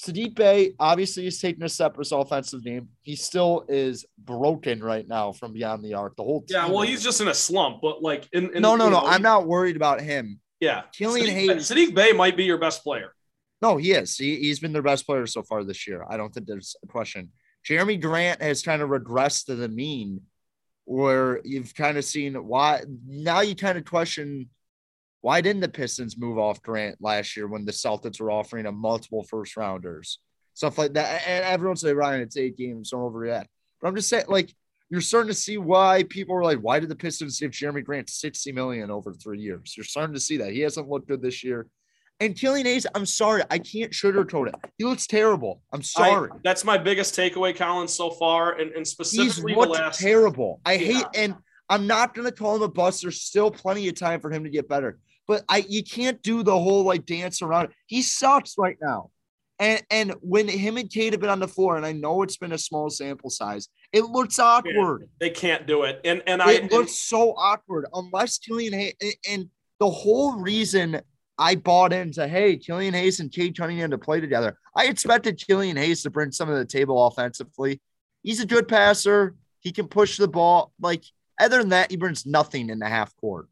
Sadiq 0.00 0.34
Bey 0.34 0.74
obviously 0.80 1.26
is 1.26 1.40
taking 1.40 1.62
a 1.62 1.68
step 1.68 1.96
offensive 1.98 2.64
game. 2.64 2.88
He 3.02 3.14
still 3.14 3.64
is 3.68 4.04
broken 4.18 4.82
right 4.82 5.06
now 5.06 5.32
from 5.32 5.52
beyond 5.52 5.84
the 5.84 5.94
arc. 5.94 6.16
The 6.16 6.24
whole 6.24 6.44
yeah, 6.48 6.66
well, 6.68 6.82
he's 6.82 7.04
just 7.04 7.20
in 7.20 7.28
a 7.28 7.34
slump, 7.34 7.80
but 7.82 8.02
like 8.02 8.28
in, 8.32 8.54
in 8.54 8.62
no, 8.62 8.74
no, 8.74 8.88
no. 8.88 9.00
know, 9.00 9.06
I'm 9.06 9.20
he- 9.20 9.22
not 9.22 9.46
worried 9.46 9.76
about 9.76 10.00
him. 10.00 10.40
Yeah, 10.60 10.82
Killian 10.92 11.26
Sadiq, 11.26 11.32
Hayes- 11.32 11.70
Sadiq 11.70 11.94
Bey 11.94 12.12
might 12.12 12.36
be 12.36 12.44
your 12.44 12.58
best 12.58 12.82
player. 12.82 13.12
No, 13.60 13.76
he 13.76 13.92
is. 13.92 14.16
He, 14.16 14.36
he's 14.38 14.58
been 14.58 14.72
their 14.72 14.82
best 14.82 15.06
player 15.06 15.26
so 15.26 15.42
far 15.42 15.62
this 15.62 15.86
year. 15.86 16.04
I 16.08 16.16
don't 16.16 16.34
think 16.34 16.46
there's 16.46 16.74
a 16.82 16.86
question. 16.88 17.30
Jerami 17.68 18.00
Grant 18.00 18.42
has 18.42 18.62
kind 18.62 18.82
of 18.82 18.90
regressed 18.90 19.46
to 19.46 19.54
the 19.54 19.68
mean 19.68 20.22
where 20.84 21.40
you've 21.44 21.74
kind 21.74 21.96
of 21.96 22.04
seen 22.04 22.34
why 22.34 22.82
now 23.06 23.40
you 23.40 23.54
kind 23.54 23.78
of 23.78 23.84
question 23.84 24.48
why 25.22 25.40
didn't 25.40 25.62
the 25.62 25.68
Pistons 25.68 26.18
move 26.18 26.36
off 26.38 26.60
Grant 26.62 26.96
last 27.00 27.36
year 27.36 27.46
when 27.46 27.64
the 27.64 27.72
Celtics 27.72 28.20
were 28.20 28.30
offering 28.30 28.66
him 28.66 28.74
multiple 28.76 29.22
first 29.22 29.56
rounders? 29.56 30.18
Stuff 30.54 30.76
like 30.78 30.92
that. 30.94 31.22
And 31.26 31.44
everyone 31.44 31.76
say, 31.76 31.92
Ryan, 31.94 32.20
it's 32.20 32.36
eight 32.36 32.56
games, 32.58 32.90
don't 32.90 33.00
overreact. 33.00 33.46
But 33.80 33.88
I'm 33.88 33.94
just 33.96 34.08
saying, 34.08 34.26
like, 34.28 34.52
you're 34.90 35.00
starting 35.00 35.28
to 35.28 35.34
see 35.34 35.56
why 35.58 36.04
people 36.10 36.36
are 36.36 36.42
like, 36.44 36.58
why 36.58 36.78
did 36.80 36.90
the 36.90 36.96
Pistons 36.96 37.38
give 37.40 37.52
Jerami 37.52 37.82
Grant 37.84 38.10
60 38.10 38.52
million 38.52 38.90
over 38.90 39.12
three 39.14 39.40
years? 39.40 39.74
You're 39.76 39.84
starting 39.84 40.12
to 40.12 40.20
see 40.20 40.36
that. 40.38 40.52
He 40.52 40.60
hasn't 40.60 40.88
looked 40.88 41.08
good 41.08 41.22
this 41.22 41.42
year. 41.42 41.66
And 42.20 42.36
Killian 42.38 42.66
Hayes, 42.66 42.86
I'm 42.94 43.06
sorry, 43.06 43.42
I 43.50 43.58
can't 43.58 43.90
sugarcoat 43.92 44.48
it. 44.48 44.54
He 44.76 44.84
looks 44.84 45.06
terrible. 45.06 45.62
I'm 45.72 45.82
sorry. 45.82 46.30
I- 46.30 46.36
that's 46.44 46.64
my 46.64 46.78
biggest 46.78 47.16
takeaway, 47.16 47.56
Colin, 47.56 47.88
so 47.88 48.10
far, 48.10 48.52
and, 48.52 48.70
and 48.72 48.78
He's 48.80 48.90
specifically 48.90 49.54
the 49.54 49.58
looked 49.60 49.72
last. 49.72 50.00
terrible. 50.00 50.60
I 50.66 50.74
Yeah. 50.74 50.92
hate, 50.98 51.06
and 51.14 51.36
I'm 51.70 51.86
not 51.86 52.12
going 52.14 52.26
to 52.28 52.32
call 52.34 52.56
him 52.56 52.62
a 52.62 52.68
bust. 52.68 53.02
There's 53.02 53.22
still 53.22 53.50
plenty 53.50 53.88
of 53.88 53.94
time 53.94 54.20
for 54.20 54.30
him 54.30 54.44
to 54.44 54.50
get 54.50 54.68
better. 54.68 54.98
But 55.28 55.44
I, 55.48 55.64
you 55.68 55.82
can't 55.82 56.22
do 56.22 56.42
the 56.42 56.58
whole 56.58 56.84
like 56.84 57.06
dance 57.06 57.42
around. 57.42 57.68
He 57.86 58.02
sucks 58.02 58.54
right 58.58 58.76
now. 58.80 59.10
And 59.58 59.82
and 59.90 60.14
when 60.20 60.48
him 60.48 60.76
and 60.76 60.90
Cade 60.90 61.12
have 61.12 61.20
been 61.20 61.30
on 61.30 61.38
the 61.38 61.46
floor, 61.46 61.76
and 61.76 61.86
I 61.86 61.92
know 61.92 62.22
it's 62.22 62.36
been 62.36 62.52
a 62.52 62.58
small 62.58 62.90
sample 62.90 63.30
size, 63.30 63.68
it 63.92 64.02
looks 64.02 64.38
awkward. 64.38 65.08
They 65.20 65.30
can't 65.30 65.66
do 65.66 65.84
it, 65.84 66.00
and 66.04 66.22
and 66.26 66.42
I 66.42 66.52
It 66.52 66.72
looks 66.72 66.96
so 66.96 67.32
awkward 67.36 67.86
unless 67.94 68.38
Killian 68.38 68.72
Hayes 68.72 68.94
and, 69.00 69.14
and 69.28 69.50
the 69.78 69.90
whole 69.90 70.40
reason 70.40 71.00
I 71.38 71.54
bought 71.54 71.92
into 71.92 72.26
hey 72.26 72.56
Killian 72.56 72.94
Hayes 72.94 73.20
and 73.20 73.30
Cade 73.30 73.56
Cunningham 73.56 73.90
to 73.90 73.98
play 73.98 74.20
together. 74.20 74.58
I 74.76 74.86
expected 74.86 75.40
Killian 75.46 75.76
Hayes 75.76 76.02
to 76.02 76.10
bring 76.10 76.32
some 76.32 76.48
of 76.48 76.56
the 76.56 76.64
table 76.64 77.06
offensively. 77.06 77.80
He's 78.22 78.40
a 78.40 78.46
good 78.46 78.66
passer. 78.66 79.36
He 79.60 79.70
can 79.70 79.86
push 79.86 80.16
the 80.16 80.28
ball. 80.28 80.72
Like 80.80 81.04
other 81.40 81.58
than 81.58 81.68
that, 81.68 81.90
he 81.90 81.96
brings 81.96 82.26
nothing 82.26 82.70
in 82.70 82.78
the 82.78 82.88
half 82.88 83.14
court. 83.16 83.48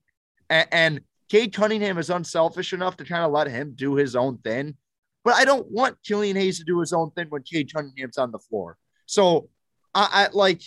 And, 0.48 0.68
and 0.72 1.00
Cade 1.30 1.54
Cunningham 1.54 1.96
is 1.98 2.10
unselfish 2.10 2.72
enough 2.72 2.96
to 2.96 3.04
kind 3.04 3.24
of 3.24 3.30
let 3.30 3.46
him 3.46 3.72
do 3.76 3.94
his 3.94 4.16
own 4.16 4.38
thing. 4.38 4.76
But 5.22 5.34
I 5.34 5.44
don't 5.44 5.70
want 5.70 6.02
Killian 6.04 6.36
Hayes 6.36 6.58
to 6.58 6.64
do 6.64 6.80
his 6.80 6.92
own 6.92 7.10
thing 7.12 7.26
when 7.28 7.42
Cade 7.42 7.72
Cunningham's 7.72 8.18
on 8.18 8.32
the 8.32 8.38
floor. 8.38 8.76
So 9.06 9.48
I, 9.94 10.08
I 10.12 10.28
like 10.32 10.62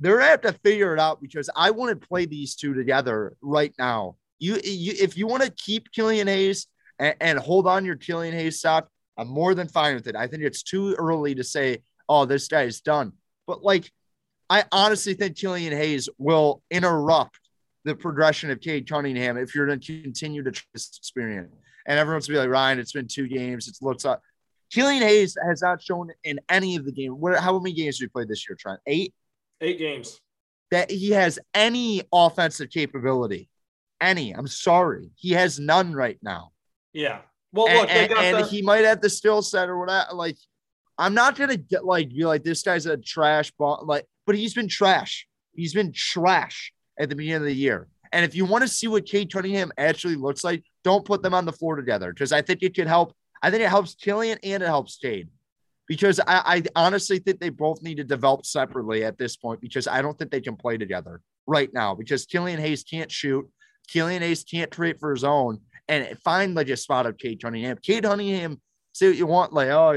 they're 0.00 0.18
gonna 0.18 0.30
have 0.30 0.40
to 0.42 0.52
figure 0.64 0.92
it 0.92 0.98
out 0.98 1.22
because 1.22 1.48
I 1.54 1.70
want 1.70 2.00
to 2.00 2.06
play 2.08 2.26
these 2.26 2.56
two 2.56 2.74
together 2.74 3.36
right 3.40 3.72
now. 3.78 4.16
You, 4.40 4.54
you 4.64 4.94
if 4.98 5.16
you 5.16 5.28
want 5.28 5.44
to 5.44 5.50
keep 5.52 5.92
Killian 5.92 6.26
Hayes 6.26 6.66
and, 6.98 7.14
and 7.20 7.38
hold 7.38 7.68
on 7.68 7.84
your 7.84 7.96
Killian 7.96 8.34
Hayes 8.34 8.58
stock, 8.58 8.88
I'm 9.16 9.28
more 9.28 9.54
than 9.54 9.68
fine 9.68 9.94
with 9.94 10.08
it. 10.08 10.16
I 10.16 10.26
think 10.26 10.42
it's 10.42 10.64
too 10.64 10.94
early 10.94 11.36
to 11.36 11.44
say, 11.44 11.78
oh, 12.08 12.24
this 12.24 12.48
guy 12.48 12.62
is 12.62 12.80
done. 12.80 13.12
But 13.46 13.62
like, 13.62 13.90
I 14.50 14.64
honestly 14.72 15.14
think 15.14 15.36
Killian 15.36 15.72
Hayes 15.72 16.08
will 16.18 16.62
interrupt 16.70 17.38
the 17.84 17.94
progression 17.94 18.50
of 18.50 18.60
Cade 18.60 18.88
Cunningham 18.88 19.36
if 19.36 19.54
you're 19.54 19.66
going 19.66 19.80
to 19.80 20.02
continue 20.02 20.42
to 20.42 20.50
this 20.72 20.96
experience. 20.98 21.52
And 21.86 21.98
everyone's 21.98 22.28
be 22.28 22.36
like, 22.36 22.48
Ryan, 22.48 22.78
it's 22.78 22.92
been 22.92 23.08
two 23.08 23.26
games. 23.26 23.66
It 23.66 23.76
looks 23.82 24.04
like 24.04 24.20
Killian 24.72 25.02
Hayes 25.02 25.36
has 25.44 25.62
not 25.62 25.82
shown 25.82 26.10
in 26.24 26.38
any 26.48 26.76
of 26.76 26.84
the 26.84 26.92
games. 26.92 27.14
What, 27.18 27.38
how 27.40 27.58
many 27.58 27.74
games 27.74 27.98
have 27.98 28.06
we 28.06 28.08
played 28.08 28.28
this 28.28 28.48
year, 28.48 28.56
Trent? 28.58 28.80
Eight? 28.86 29.12
eight 29.60 29.78
games. 29.78 30.20
that 30.72 30.90
he 30.90 31.10
has 31.10 31.38
any 31.54 32.02
offensive 32.12 32.70
capability. 32.70 33.48
Any. 34.00 34.32
I'm 34.32 34.48
sorry. 34.48 35.10
He 35.16 35.32
has 35.32 35.60
none 35.60 35.92
right 35.92 36.18
now. 36.22 36.50
Yeah. 36.92 37.18
Well, 37.52 37.68
And, 37.68 37.78
look, 37.78 37.90
and- 37.90 38.12
and 38.12 38.38
the, 38.38 38.46
he 38.48 38.62
might 38.62 38.84
have 38.84 39.00
the 39.00 39.10
skill 39.10 39.42
set 39.42 39.68
or 39.68 39.78
whatever. 39.78 40.14
Like, 40.14 40.36
I'm 40.98 41.14
not 41.14 41.36
gonna 41.36 41.56
get 41.56 41.84
like 41.84 42.08
be 42.10 42.24
like 42.24 42.42
this 42.44 42.62
guy's 42.62 42.86
a 42.86 42.96
trash 42.96 43.50
ball, 43.52 43.82
like, 43.86 44.04
but 44.26 44.34
he's 44.36 44.54
been 44.54 44.68
trash. 44.68 45.26
He's 45.54 45.74
been 45.74 45.92
trash 45.92 46.72
at 46.98 47.08
the 47.08 47.16
beginning 47.16 47.42
of 47.42 47.46
the 47.46 47.54
year. 47.54 47.88
And 48.12 48.24
if 48.24 48.34
you 48.34 48.44
want 48.44 48.62
to 48.62 48.68
see 48.68 48.86
what 48.86 49.06
Cade 49.06 49.32
Cunningham 49.32 49.72
actually 49.78 50.16
looks 50.16 50.44
like, 50.44 50.64
don't 50.84 51.04
put 51.04 51.22
them 51.22 51.34
on 51.34 51.46
the 51.46 51.52
floor 51.52 51.76
together 51.76 52.12
because 52.12 52.32
I 52.32 52.42
think 52.42 52.62
it 52.62 52.74
could 52.74 52.86
help. 52.86 53.14
I 53.42 53.50
think 53.50 53.62
it 53.62 53.70
helps 53.70 53.94
Killian 53.94 54.38
and 54.42 54.62
it 54.62 54.66
helps 54.66 54.98
Cade. 54.98 55.28
Because 55.88 56.20
I, 56.20 56.42
I 56.44 56.62
honestly 56.76 57.18
think 57.18 57.40
they 57.40 57.48
both 57.48 57.82
need 57.82 57.96
to 57.96 58.04
develop 58.04 58.46
separately 58.46 59.04
at 59.04 59.18
this 59.18 59.36
point 59.36 59.60
because 59.60 59.88
I 59.88 60.00
don't 60.00 60.18
think 60.18 60.30
they 60.30 60.40
can 60.40 60.56
play 60.56 60.76
together 60.76 61.20
right 61.46 61.72
now 61.72 61.94
because 61.94 62.26
Killian 62.26 62.60
Hayes 62.60 62.84
can't 62.84 63.10
shoot. 63.10 63.48
Killian 63.88 64.22
Hayes 64.22 64.44
can't 64.44 64.70
create 64.70 65.00
for 65.00 65.10
his 65.10 65.24
own 65.24 65.60
and 65.88 66.16
find 66.20 66.54
like 66.54 66.68
a 66.68 66.76
spot 66.76 67.06
of 67.06 67.18
Cade 67.18 67.42
Cunningham. 67.42 67.78
Cade 67.82 68.04
Cunningham, 68.04 68.60
say 68.92 69.08
what 69.08 69.16
you 69.16 69.26
want, 69.26 69.52
like, 69.52 69.68
oh, 69.68 69.92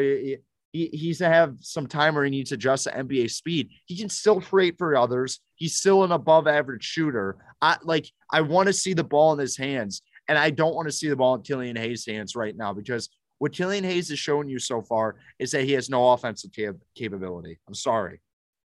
he, 0.76 0.90
he, 0.92 0.98
he's 0.98 1.20
to 1.20 1.30
have 1.30 1.56
some 1.62 1.88
time 1.88 2.16
where 2.16 2.26
he 2.26 2.30
needs 2.30 2.50
to 2.50 2.56
adjust 2.56 2.84
to 2.84 2.92
NBA 2.92 3.32
speed. 3.32 3.70
He 3.86 3.98
can 3.98 4.10
still 4.10 4.42
create 4.42 4.78
for 4.78 4.96
others. 4.96 5.40
He's 5.56 5.76
still 5.76 6.04
an 6.04 6.12
above 6.12 6.48
average 6.48 6.84
shooter. 6.84 7.38
I 7.62 7.78
like, 7.84 8.12
I 8.32 8.42
want 8.42 8.68
to 8.68 8.74
see 8.74 8.94
the 8.94 9.04
ball 9.04 9.34
in 9.34 9.40
his 9.40 9.56
hands, 9.56 10.02
and 10.28 10.38
I 10.38 10.50
don't 10.50 10.76
want 10.76 10.88
to 10.88 10.92
see 10.92 11.08
the 11.08 11.16
ball 11.16 11.36
in 11.36 11.42
Killian 11.44 11.76
Hayes' 11.76 12.06
hands 12.06 12.36
right 12.36 12.56
now 12.56 12.74
because 12.74 13.10
what 13.40 13.54
Killian 13.54 13.84
Hayes 13.84 14.10
has 14.10 14.20
shown 14.20 14.50
you 14.50 14.60
so 14.60 14.82
far 14.82 15.16
is 15.40 15.52
that 15.52 15.64
he 15.64 15.74
has 15.74 15.90
no 15.90 16.12
offensive 16.12 16.52
cap- 16.52 16.76
capability. 16.96 17.60
I'm 17.68 17.74
sorry. 17.74 18.22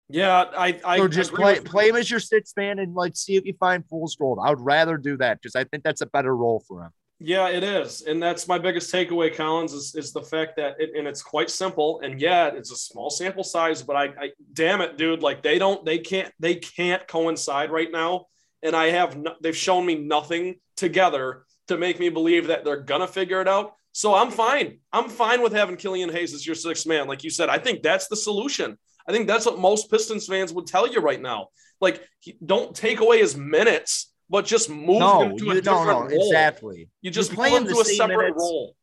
yeah, 0.09 0.45
I 0.55 0.79
I 0.85 0.97
So 0.97 1.07
just 1.07 1.33
play 1.33 1.59
play 1.59 1.89
him 1.89 1.95
as 1.95 2.09
your 2.11 2.19
sixth 2.19 2.55
man 2.57 2.79
and 2.79 2.93
like 2.93 3.15
see 3.15 3.35
if 3.35 3.45
you 3.45 3.53
find 3.59 3.83
fool's 3.87 4.15
gold. 4.15 4.39
I 4.41 4.49
would 4.49 4.61
rather 4.61 4.97
do 4.97 5.17
that 5.17 5.41
because 5.41 5.55
I 5.55 5.63
think 5.63 5.83
that's 5.83 6.01
a 6.01 6.07
better 6.07 6.35
role 6.35 6.63
for 6.67 6.83
him. 6.83 6.91
Yeah, 7.19 7.47
it 7.47 7.63
is, 7.63 8.01
and 8.01 8.21
that's 8.21 8.45
my 8.45 8.59
biggest 8.59 8.93
takeaway, 8.93 9.33
Collins, 9.33 9.71
is, 9.71 9.95
is 9.95 10.11
the 10.11 10.21
fact 10.21 10.57
that, 10.57 10.75
it, 10.79 10.91
and 10.97 11.07
it's 11.07 11.23
quite 11.23 11.49
simple, 11.49 12.01
and 12.03 12.19
yeah, 12.19 12.47
it's 12.47 12.73
a 12.73 12.75
small 12.75 13.09
sample 13.09 13.43
size, 13.43 13.81
but 13.81 13.95
I, 13.95 14.03
I, 14.19 14.31
damn 14.51 14.81
it, 14.81 14.97
dude, 14.97 15.23
like 15.23 15.41
they 15.41 15.57
don't, 15.57 15.85
they 15.85 15.97
can't, 15.97 16.29
they 16.39 16.55
can't 16.55 17.07
coincide 17.07 17.71
right 17.71 17.89
now, 17.89 18.25
and 18.63 18.75
I 18.75 18.87
have, 18.87 19.15
no, 19.15 19.33
they've 19.41 19.55
shown 19.55 19.85
me 19.85 19.95
nothing 19.95 20.55
together 20.75 21.45
to 21.69 21.77
make 21.77 22.01
me 22.01 22.09
believe 22.09 22.47
that 22.47 22.65
they're 22.65 22.81
gonna 22.81 23.07
figure 23.07 23.39
it 23.39 23.47
out. 23.47 23.75
So 23.93 24.13
I'm 24.13 24.29
fine. 24.29 24.79
I'm 24.91 25.07
fine 25.07 25.41
with 25.41 25.53
having 25.53 25.77
Killian 25.77 26.09
Hayes 26.09 26.33
as 26.33 26.45
your 26.45 26.55
sixth 26.55 26.85
man, 26.85 27.07
like 27.07 27.23
you 27.23 27.29
said. 27.29 27.47
I 27.47 27.59
think 27.59 27.81
that's 27.81 28.09
the 28.09 28.17
solution. 28.17 28.77
I 29.07 29.13
think 29.13 29.25
that's 29.25 29.45
what 29.45 29.57
most 29.57 29.89
Pistons 29.89 30.27
fans 30.27 30.51
would 30.51 30.67
tell 30.67 30.85
you 30.91 30.99
right 30.99 31.21
now. 31.21 31.47
Like, 31.79 32.03
don't 32.45 32.75
take 32.75 32.99
away 32.99 33.19
his 33.19 33.37
minutes, 33.37 34.13
but 34.29 34.45
just 34.45 34.69
move 34.69 34.99
No, 34.99 35.21
him 35.23 35.37
to 35.37 35.43
a 35.51 35.53
no, 35.55 35.61
different 35.61 35.87
no, 35.87 36.01
role. 36.01 36.27
exactly. 36.27 36.89
You 37.01 37.11
just 37.11 37.31
You 37.31 37.35
play 37.37 37.49
him 37.51 37.65
to 37.65 37.73
the 37.73 37.79
a 37.79 37.85
same 37.85 37.95
separate 37.97 38.17
minutes. 38.17 38.37
role. 38.39 38.75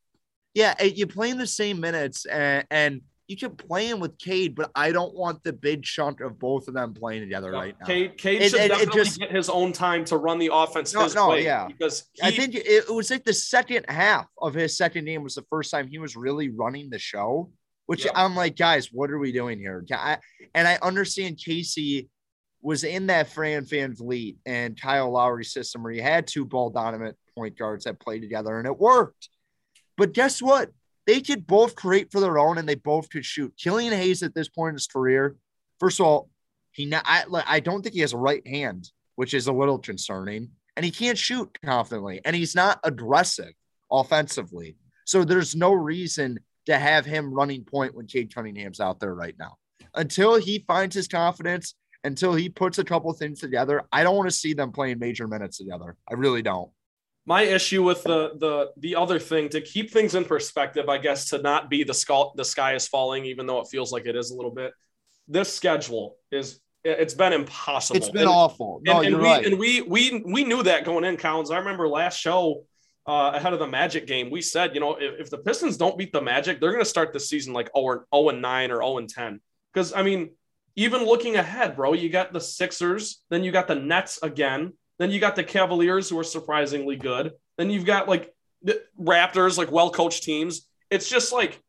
Yeah, 0.55 0.82
you 0.82 1.07
play 1.07 1.30
in 1.30 1.38
the 1.38 1.47
same 1.47 1.80
minutes, 1.80 2.26
and, 2.26 2.66
and 2.70 3.01
you 3.26 3.36
can 3.38 3.57
play 3.57 3.88
him 3.88 4.01
with 4.01 4.18
Cade, 4.18 4.55
but 4.55 4.70
I 4.74 4.93
don't 4.93 5.14
want 5.14 5.43
the 5.43 5.53
big 5.55 5.82
chunk 5.82 6.20
of 6.20 6.38
both 6.38 6.68
of 6.68 6.74
them 6.74 6.93
playing 6.93 7.22
together 7.22 7.51
right 7.51 7.74
now. 7.80 7.86
Cade, 7.86 8.18
Cade 8.18 8.43
It- 8.43 8.51
should 8.51 8.61
it- 8.61 8.64
it 8.64 8.68
definitely 8.68 9.05
just- 9.05 9.18
get 9.18 9.30
his 9.30 9.49
own 9.49 9.72
time 9.72 10.05
to 10.07 10.18
run 10.18 10.38
the 10.38 10.51
offense 10.53 10.93
No, 10.93 11.05
his 11.05 11.14
no, 11.14 11.30
way 11.30 11.45
yeah. 11.45 11.66
because 11.68 12.05
he, 12.12 12.22
I 12.22 12.30
think 12.32 12.55
it, 12.55 12.66
it 12.66 12.90
was 12.95 13.11
like 13.11 13.24
the 13.24 13.32
second 13.32 13.86
half 13.88 14.26
of 14.38 14.53
his 14.53 14.76
second 14.76 15.07
game 15.07 15.22
was 15.22 15.34
the 15.36 15.45
first 15.49 15.70
time 15.70 15.88
he 15.88 15.99
was 15.99 16.14
really 16.16 16.51
running 16.51 16.90
the 16.90 16.99
show, 16.99 17.51
which 17.86 18.05
Yep. 18.05 18.12
I'm 18.14 18.36
like, 18.36 18.57
guys, 18.57 18.90
what 18.93 19.11
are 19.11 19.18
we 19.18 19.32
doing 19.32 19.59
here? 19.59 19.82
I, 19.93 20.18
and 20.55 20.68
I 20.68 20.78
understand 20.82 21.40
Casey 21.43 22.11
was 22.63 22.85
in 22.85 23.09
that 23.09 23.29
Fred 23.29 23.67
VanVleet 23.67 24.37
and 24.47 24.81
Kyle 24.81 25.11
Lowry 25.11 25.45
system 25.45 25.83
where 25.83 25.93
you 25.93 26.03
had 26.03 26.27
two 26.27 26.45
ball 26.45 26.71
dominant 26.71 27.17
point 27.37 27.59
guards 27.59 27.85
that 27.85 28.01
played 28.01 28.23
together 28.23 28.57
and 28.57 28.67
it 28.67 28.79
worked. 28.79 29.29
But 29.97 30.13
guess 30.13 30.41
what? 30.41 30.71
They 31.07 31.21
could 31.21 31.47
both 31.47 31.75
create 31.75 32.13
for 32.13 32.21
their 32.21 32.39
own 32.39 32.59
and 32.59 32.69
they 32.69 32.77
both 32.77 33.11
could 33.11 33.25
shoot. 33.25 33.53
Killian 33.59 33.93
Hayes 33.93 34.23
at 34.23 34.35
this 34.35 34.49
point 34.49 34.71
in 34.71 34.77
his 34.77 34.87
career, 34.87 35.37
first 35.81 35.99
of 35.99 36.07
all, 36.07 36.31
he 36.71 36.87
not, 36.87 37.03
I, 37.05 37.25
I 37.47 37.61
don't 37.61 37.83
think 37.83 37.95
he 37.95 38.01
has 38.01 38.13
a 38.13 38.19
right 38.19 38.47
hand, 38.47 38.89
which 39.17 39.35
is 39.35 39.49
a 39.49 39.53
little 39.53 39.79
concerning, 39.79 40.51
and 40.77 40.85
he 40.85 40.91
can't 40.91 41.19
shoot 41.19 41.59
confidently, 41.65 42.21
and 42.25 42.35
he's 42.35 42.55
not 42.55 42.81
aggressive 42.85 43.53
offensively. 43.91 44.77
So 45.05 45.25
there's 45.25 45.55
no 45.55 45.73
reason 45.73 46.39
to 46.67 46.79
have 46.79 47.05
him 47.05 47.35
running 47.35 47.65
point 47.65 47.95
when 47.95 48.07
Cade 48.07 48.35
Cunningham's 48.35 48.81
out 48.81 49.01
there 49.01 49.15
right 49.15 49.35
now. 49.39 49.57
Until 49.95 50.37
he 50.37 50.65
finds 50.67 50.95
his 50.95 51.09
confidence, 51.09 51.75
until 52.05 52.35
he 52.35 52.49
puts 52.49 52.79
a 52.79 52.85
couple 52.85 53.13
things 53.13 53.41
together, 53.41 53.83
I 53.93 54.03
don't 54.03 54.17
want 54.17 54.29
to 54.29 54.35
see 54.37 54.55
them 54.55 54.73
playing 54.73 54.99
major 54.99 55.29
minutes 55.29 55.59
together. 55.59 55.97
I 56.11 56.15
really 56.15 56.43
don't. 56.43 56.71
my 57.27 57.43
issue 57.43 57.83
with 57.83 58.03
the 58.03 58.33
the 58.39 58.73
the 58.79 58.97
other 58.97 59.19
thing 59.19 59.49
to 59.51 59.61
keep 59.61 59.91
things 59.93 60.15
in 60.15 60.25
perspective, 60.25 60.89
I 60.89 60.99
guess, 60.99 61.31
to 61.31 61.39
not 61.39 61.71
be 61.71 61.85
the 61.85 61.95
sky 61.95 62.23
the 62.35 62.45
sky 62.45 62.75
is 62.75 62.89
falling, 62.89 63.25
even 63.27 63.47
though 63.47 63.61
it 63.61 63.69
feels 63.71 63.93
like 63.93 64.07
it 64.07 64.17
is 64.17 64.31
a 64.31 64.35
little 64.35 64.51
bit. 64.51 64.73
This 65.29 65.53
schedule 65.53 66.17
is 66.33 66.61
it's 66.85 67.15
been 67.15 67.33
impossible. 67.33 67.97
It's 67.99 68.09
been 68.11 68.23
And- 68.23 68.31
awful. 68.31 68.81
No, 68.85 68.97
and, 68.99 69.07
and 69.07 69.11
you're 69.13 69.21
we 69.23 69.29
right. 69.29 69.47
and 69.47 69.59
we 69.59 69.83
we 69.83 70.23
we 70.27 70.43
knew 70.45 70.63
that 70.65 70.85
going 70.85 71.05
in, 71.05 71.17
Collins. 71.17 71.51
I 71.53 71.59
remember 71.59 71.87
last 71.87 72.19
show 72.19 72.65
uh, 73.07 73.33
ahead 73.35 73.53
of 73.53 73.59
the 73.61 73.67
Magic 73.69 74.07
game, 74.09 74.31
we 74.31 74.41
said, 74.41 74.75
you 74.75 74.81
know, 74.81 74.95
if, 74.97 75.21
if 75.23 75.31
the 75.31 75.39
Pistons 75.39 75.77
don't 75.77 75.97
beat 75.99 76.13
the 76.13 76.21
Magic, 76.23 76.61
they're 76.61 76.71
going 76.73 76.85
to 76.85 76.89
start 76.89 77.13
the 77.13 77.19
season 77.21 77.53
like 77.53 77.69
0 77.77 78.05
0 78.15 78.29
and 78.31 78.43
9 78.43 78.71
or 78.73 78.77
0 78.77 78.99
and 78.99 79.09
10. 79.09 79.41
Because 79.73 79.93
I 79.93 80.03
mean, 80.03 80.31
even 80.77 81.05
looking 81.05 81.37
ahead, 81.37 81.77
bro, 81.77 81.93
you 81.93 82.09
got 82.09 82.33
the 82.33 82.41
Sixers, 82.41 83.23
then 83.31 83.45
you 83.45 83.53
got 83.53 83.68
the 83.68 83.75
Nets 83.75 84.18
again, 84.23 84.73
then 84.99 85.11
you 85.11 85.20
got 85.20 85.37
the 85.37 85.45
Cavaliers 85.45 86.09
who 86.09 86.18
are 86.18 86.25
surprisingly 86.25 86.97
good, 86.97 87.33
then 87.59 87.70
you've 87.70 87.85
got 87.85 88.09
like 88.09 88.33
the 88.62 88.83
Raptors, 89.01 89.59
like 89.59 89.70
well 89.70 89.91
coached 89.91 90.23
teams. 90.23 90.66
It's 90.91 91.09
just 91.09 91.33
like 91.33 91.61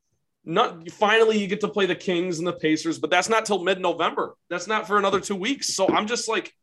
not 0.46 0.90
finally 0.92 1.38
you 1.38 1.48
get 1.48 1.62
to 1.62 1.68
play 1.68 1.86
the 1.86 1.96
Kings 1.96 2.40
and 2.40 2.48
the 2.48 2.54
Pacers, 2.54 3.00
but 3.00 3.10
that's 3.10 3.30
not 3.30 3.46
till 3.46 3.64
mid 3.64 3.80
November. 3.80 4.36
That's 4.50 4.68
not 4.68 4.88
for 4.88 4.98
another 4.98 5.20
two 5.20 5.36
weeks. 5.36 5.74
So 5.74 5.88
I'm 5.88 6.08
just 6.08 6.28
like, 6.28 6.54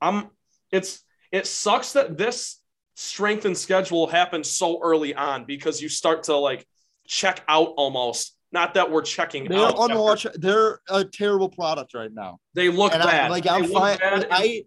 I'm. 0.00 0.30
It's 0.70 1.02
it 1.32 1.46
sucks 1.46 1.94
that 1.94 2.16
this 2.16 2.60
strength 2.94 3.44
and 3.44 3.56
schedule 3.56 4.06
happens 4.06 4.50
so 4.50 4.80
early 4.82 5.14
on 5.14 5.44
because 5.44 5.80
you 5.80 5.88
start 5.88 6.24
to 6.24 6.36
like 6.36 6.66
check 7.06 7.42
out 7.48 7.74
almost. 7.76 8.36
Not 8.52 8.74
that 8.74 8.90
we're 8.90 9.02
checking 9.02 9.44
They're 9.44 9.58
out. 9.58 9.76
unwatch. 9.78 10.26
They're 10.34 10.80
a 10.88 11.04
terrible 11.04 11.48
product 11.48 11.94
right 11.94 12.12
now. 12.12 12.38
They 12.54 12.68
look 12.68 12.92
and 12.92 13.02
bad. 13.02 13.26
I, 13.26 13.28
like 13.28 13.48
I'm 13.48 13.66
fine. 13.66 13.98
I, 14.02 14.64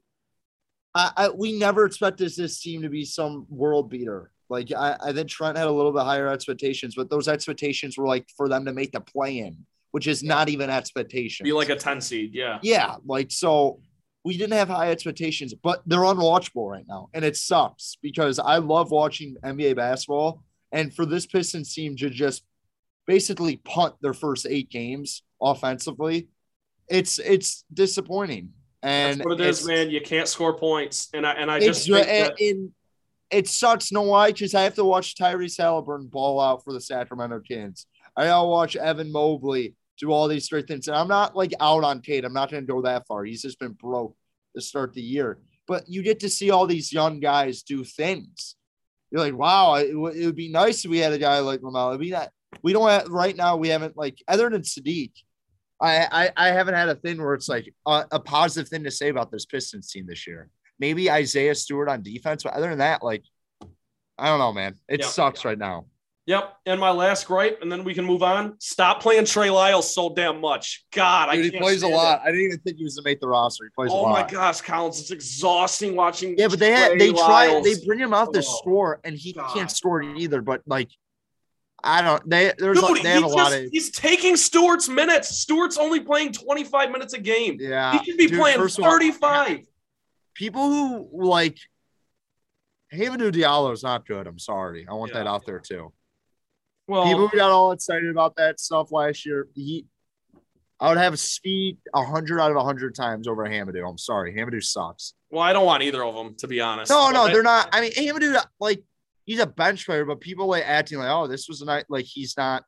I, 0.96 1.12
I, 1.18 1.30
we 1.30 1.58
never 1.58 1.86
expected 1.86 2.32
this 2.36 2.62
team 2.62 2.84
to 2.84 2.90
be 2.90 3.04
some 3.04 3.46
world 3.50 3.90
beater. 3.90 4.32
Like 4.50 4.72
I, 4.72 4.98
I 5.02 5.14
think 5.14 5.30
Trent 5.30 5.58
had 5.58 5.68
a 5.68 5.72
little 5.72 5.92
bit 5.92 6.04
higher 6.04 6.28
expectations, 6.28 6.96
but 6.96 7.10
those 7.10 7.28
expectations 7.28 7.98
were 7.98 8.08
like 8.08 8.28
for 8.38 8.48
them 8.48 8.66
to 8.66 8.74
make 8.74 8.92
the 8.92 9.02
play 9.02 9.40
in, 9.40 9.66
which 9.92 10.08
is 10.08 10.24
not 10.24 10.48
even 10.48 10.70
expectations. 10.70 11.46
be 11.46 11.54
like 11.54 11.70
a 11.70 11.76
10 11.76 12.00
seed. 12.00 12.34
Yeah. 12.34 12.60
yeah, 12.62 12.96
like 13.06 13.32
so 13.32 13.80
we 14.24 14.38
didn't 14.38 14.54
have 14.54 14.70
high 14.70 14.92
expectations, 14.92 15.54
but 15.54 15.82
they're 15.86 16.00
unwatchable 16.00 16.70
right 16.70 16.86
now, 16.88 17.10
and 17.14 17.26
it 17.26 17.36
sucks 17.36 17.98
because 18.02 18.40
I 18.40 18.58
love 18.58 18.92
watching 18.92 19.36
NBA 19.44 19.76
basketball, 19.76 20.44
and 20.72 20.94
for 20.94 21.06
this 21.06 21.26
Pistons 21.26 21.74
team 21.74 21.96
to 21.98 22.10
just 22.10 22.44
basically 23.06 23.58
punt 23.58 23.96
their 24.02 24.14
first 24.14 24.46
eight 24.50 24.70
games 24.70 25.24
offensively, 25.42 26.28
it's 26.88 27.20
it's 27.20 27.66
disappointing. 27.74 28.50
And 28.82 29.20
That's 29.20 29.26
what 29.26 29.40
it 29.40 29.48
is, 29.48 29.66
man. 29.66 29.90
You 29.90 30.02
can't 30.02 30.28
score 30.28 30.54
points. 30.58 31.10
And 31.14 31.26
I 31.26 31.34
and 31.34 31.50
I 31.50 31.60
just 31.60 31.88
think 31.88 32.08
and, 32.08 32.34
that, 32.38 32.72
it 33.32 33.48
sucks. 33.48 33.92
No, 33.92 34.02
why? 34.04 34.32
Because 34.32 34.54
I 34.54 34.64
have 34.64 34.76
to 34.76 34.84
watch 34.84 35.16
Tyrese 35.16 35.58
Halliburton 35.58 36.08
ball 36.08 36.40
out 36.40 36.64
for 36.64 36.74
the 36.74 36.82
Sacramento 36.82 37.40
Kings. 37.40 37.86
I 38.16 38.26
gotta 38.26 38.48
watch 38.48 38.76
Evan 38.76 39.12
Mobley 39.12 39.76
do 39.98 40.12
all 40.12 40.28
these 40.28 40.50
great 40.50 40.68
things. 40.68 40.88
And 40.88 40.98
I'm 40.98 41.08
not 41.08 41.36
like 41.36 41.54
out 41.60 41.84
on 41.84 42.02
Tate. 42.02 42.26
I'm 42.26 42.34
not 42.34 42.52
gonna 42.52 42.64
go 42.64 42.82
that 42.82 43.08
far. 43.08 43.24
He's 43.24 43.42
just 43.42 43.60
been 43.60 43.72
broke 43.72 44.16
to 44.56 44.62
start 44.62 44.94
the 44.94 45.02
year. 45.02 45.40
But 45.66 45.86
you 45.88 46.04
get 46.04 46.20
to 46.20 46.30
see 46.30 46.52
all 46.52 46.68
these 46.68 46.92
young 46.92 47.20
guys 47.22 47.64
do 47.64 47.84
things. 47.84 48.56
You're 49.12 49.22
like, 49.22 49.36
wow, 49.36 49.76
it, 49.76 49.98
would- 49.98 50.16
it 50.16 50.26
would 50.26 50.36
be 50.36 50.50
nice 50.50 50.84
if 50.84 50.92
we 50.92 50.98
had 50.98 51.14
a 51.14 51.18
guy 51.18 51.40
like 51.40 51.62
LaMelo. 51.62 51.90
It'd 51.90 52.02
be 52.02 52.12
that 52.12 52.32
we 52.62 52.74
don't 52.74 52.88
have 52.90 53.08
right 53.08 53.36
now. 53.36 53.58
We 53.58 53.70
haven't 53.70 53.98
like 53.98 54.22
other 54.28 54.50
than 54.50 54.62
Sadiq. 54.62 55.12
I, 55.82 56.08
I, 56.38 56.48
I 56.48 56.48
haven't 56.52 56.76
had 56.76 56.88
a 56.90 56.96
thing 56.96 57.22
where 57.22 57.34
it's 57.34 57.50
like 57.50 57.74
a, 57.86 58.06
a 58.12 58.20
positive 58.20 58.70
thing 58.70 58.84
to 58.86 58.92
say 58.92 59.10
about 59.10 59.32
this 59.32 59.46
Pistons 59.46 59.90
team 59.92 60.06
this 60.08 60.26
year. 60.28 60.50
Maybe 60.80 61.12
Isaiah 61.12 61.56
Stewart 61.56 61.90
on 61.90 62.02
defense, 62.04 62.44
but 62.44 62.54
other 62.54 62.70
than 62.70 62.78
that, 62.80 63.04
like 63.04 63.24
I 64.18 64.28
don't 64.28 64.40
know, 64.40 64.54
man. 64.54 64.76
It 64.88 65.02
Yeah. 65.02 65.08
sucks 65.08 65.44
right 65.44 65.58
now. 65.58 65.86
Yep. 66.26 66.56
And 66.68 66.80
my 66.80 66.92
last 66.92 67.28
gripe, 67.28 67.60
and 67.62 67.70
then 67.70 67.84
we 67.84 67.94
can 67.94 68.06
move 68.06 68.24
on. 68.24 68.56
Stop 68.60 69.02
playing 69.02 69.26
Trey 69.26 69.50
Lyles 69.50 69.94
so 69.94 70.14
damn 70.14 70.40
much. 70.40 70.86
God, 70.94 71.28
I 71.28 71.36
Dude, 71.36 71.46
he 71.46 71.52
can't 71.52 71.62
plays 71.64 71.84
a 71.84 71.88
lot. 71.90 72.22
I 72.22 72.28
didn't 72.28 72.46
even 72.46 72.60
think 72.60 72.78
he 72.78 72.86
was 72.86 72.96
to 72.96 73.02
make 73.04 73.20
the 73.20 73.28
roster. 73.28 73.66
He 73.66 73.68
It. 73.68 73.76
plays 73.76 73.92
a 73.92 73.94
Oh 73.94 74.08
my 74.08 74.26
gosh, 74.26 74.62
Collins, 74.62 75.02
it's 75.02 75.12
exhausting 75.12 75.98
watching. 75.98 76.38
Yeah, 76.38 76.48
but 76.48 76.60
they 76.60 76.72
had 76.72 76.98
they 76.98 77.12
try 77.12 77.60
they 77.62 77.76
bring 77.86 78.00
him 78.00 78.14
out 78.14 78.32
to 78.34 78.40
Oh, 78.40 78.42
score 78.42 79.02
and 79.04 79.18
he 79.18 79.34
God. 79.34 79.54
can't 79.54 79.70
score 79.70 80.02
it 80.02 80.18
either. 80.18 80.42
But 80.42 80.62
like, 80.66 80.90
I 81.84 82.02
don't. 82.02 82.30
They 82.30 82.54
there's 82.58 82.80
Dude, 82.80 82.90
like, 82.92 83.04
they 83.04 83.10
have 83.10 83.24
a 83.24 83.28
lot 83.28 83.52
of 83.54 83.64
he's 83.72 83.92
taking 83.92 84.36
Stewart's 84.38 84.88
minutes. 84.88 85.30
Stewart's 85.38 85.78
only 85.78 86.00
playing 86.00 86.32
25 86.32 86.92
minutes 86.92 87.14
a 87.14 87.20
game. 87.20 87.58
yeah. 87.60 88.00
He 88.00 88.06
should 88.06 88.18
be 88.18 88.28
dude, 88.28 88.40
playing 88.40 88.58
first 88.58 88.80
of 88.80 88.86
all, 88.86 88.92
35. 88.92 89.66
people 90.34 90.70
who 90.70 91.10
like 91.12 91.58
Hamidou 92.94 93.32
Diallo 93.32 93.74
is 93.74 93.84
not 93.84 94.06
good. 94.08 94.28
I'm 94.28 94.40
sorry. 94.40 94.86
I 94.90 94.94
want 94.94 95.12
Yeah. 95.14 95.20
that 95.24 95.28
out 95.28 95.46
there 95.46 95.60
too. 95.60 95.92
Well, 96.88 97.06
People 97.06 97.28
who 97.28 97.38
got 97.38 97.50
all 97.52 97.72
excited 97.72 98.10
about 98.10 98.36
that 98.36 98.60
stuff 98.60 98.92
last 98.92 99.26
year, 99.26 99.48
he, 99.56 99.86
I 100.80 100.90
would 100.90 100.98
have 100.98 101.18
speed 101.18 101.78
hundred 101.96 102.40
out 102.42 102.52
of 102.56 102.62
hundred 102.64 102.94
times 102.94 103.28
over 103.28 103.44
Hamidou. 103.46 103.90
I'm 103.90 103.98
sorry, 103.98 104.34
Hamidou 104.36 104.62
sucks. 104.64 105.14
well, 105.30 105.42
I 105.42 105.54
don't 105.54 105.66
want 105.66 105.82
either 105.84 106.04
of 106.04 106.14
them 106.14 106.36
to 106.40 106.48
be 106.48 106.60
honest. 106.62 106.90
No, 106.92 107.10
no, 107.10 107.24
I- 107.24 107.32
they're 107.34 107.42
not. 107.44 107.70
I 107.72 107.82
mean, 107.82 107.92
Hamidou, 107.94 108.42
like 108.60 108.84
he's 109.26 109.40
a 109.40 109.48
bench 109.48 109.86
player, 109.86 110.06
but 110.06 110.20
people 110.20 110.48
like 110.48 110.64
acting 110.66 111.00
like, 111.00 111.10
oh, 111.10 111.28
this 111.28 111.48
was 111.48 111.62
a 111.62 111.66
night. 111.66 111.86
Like 111.90 112.06
he's 112.06 112.36
not. 112.38 112.64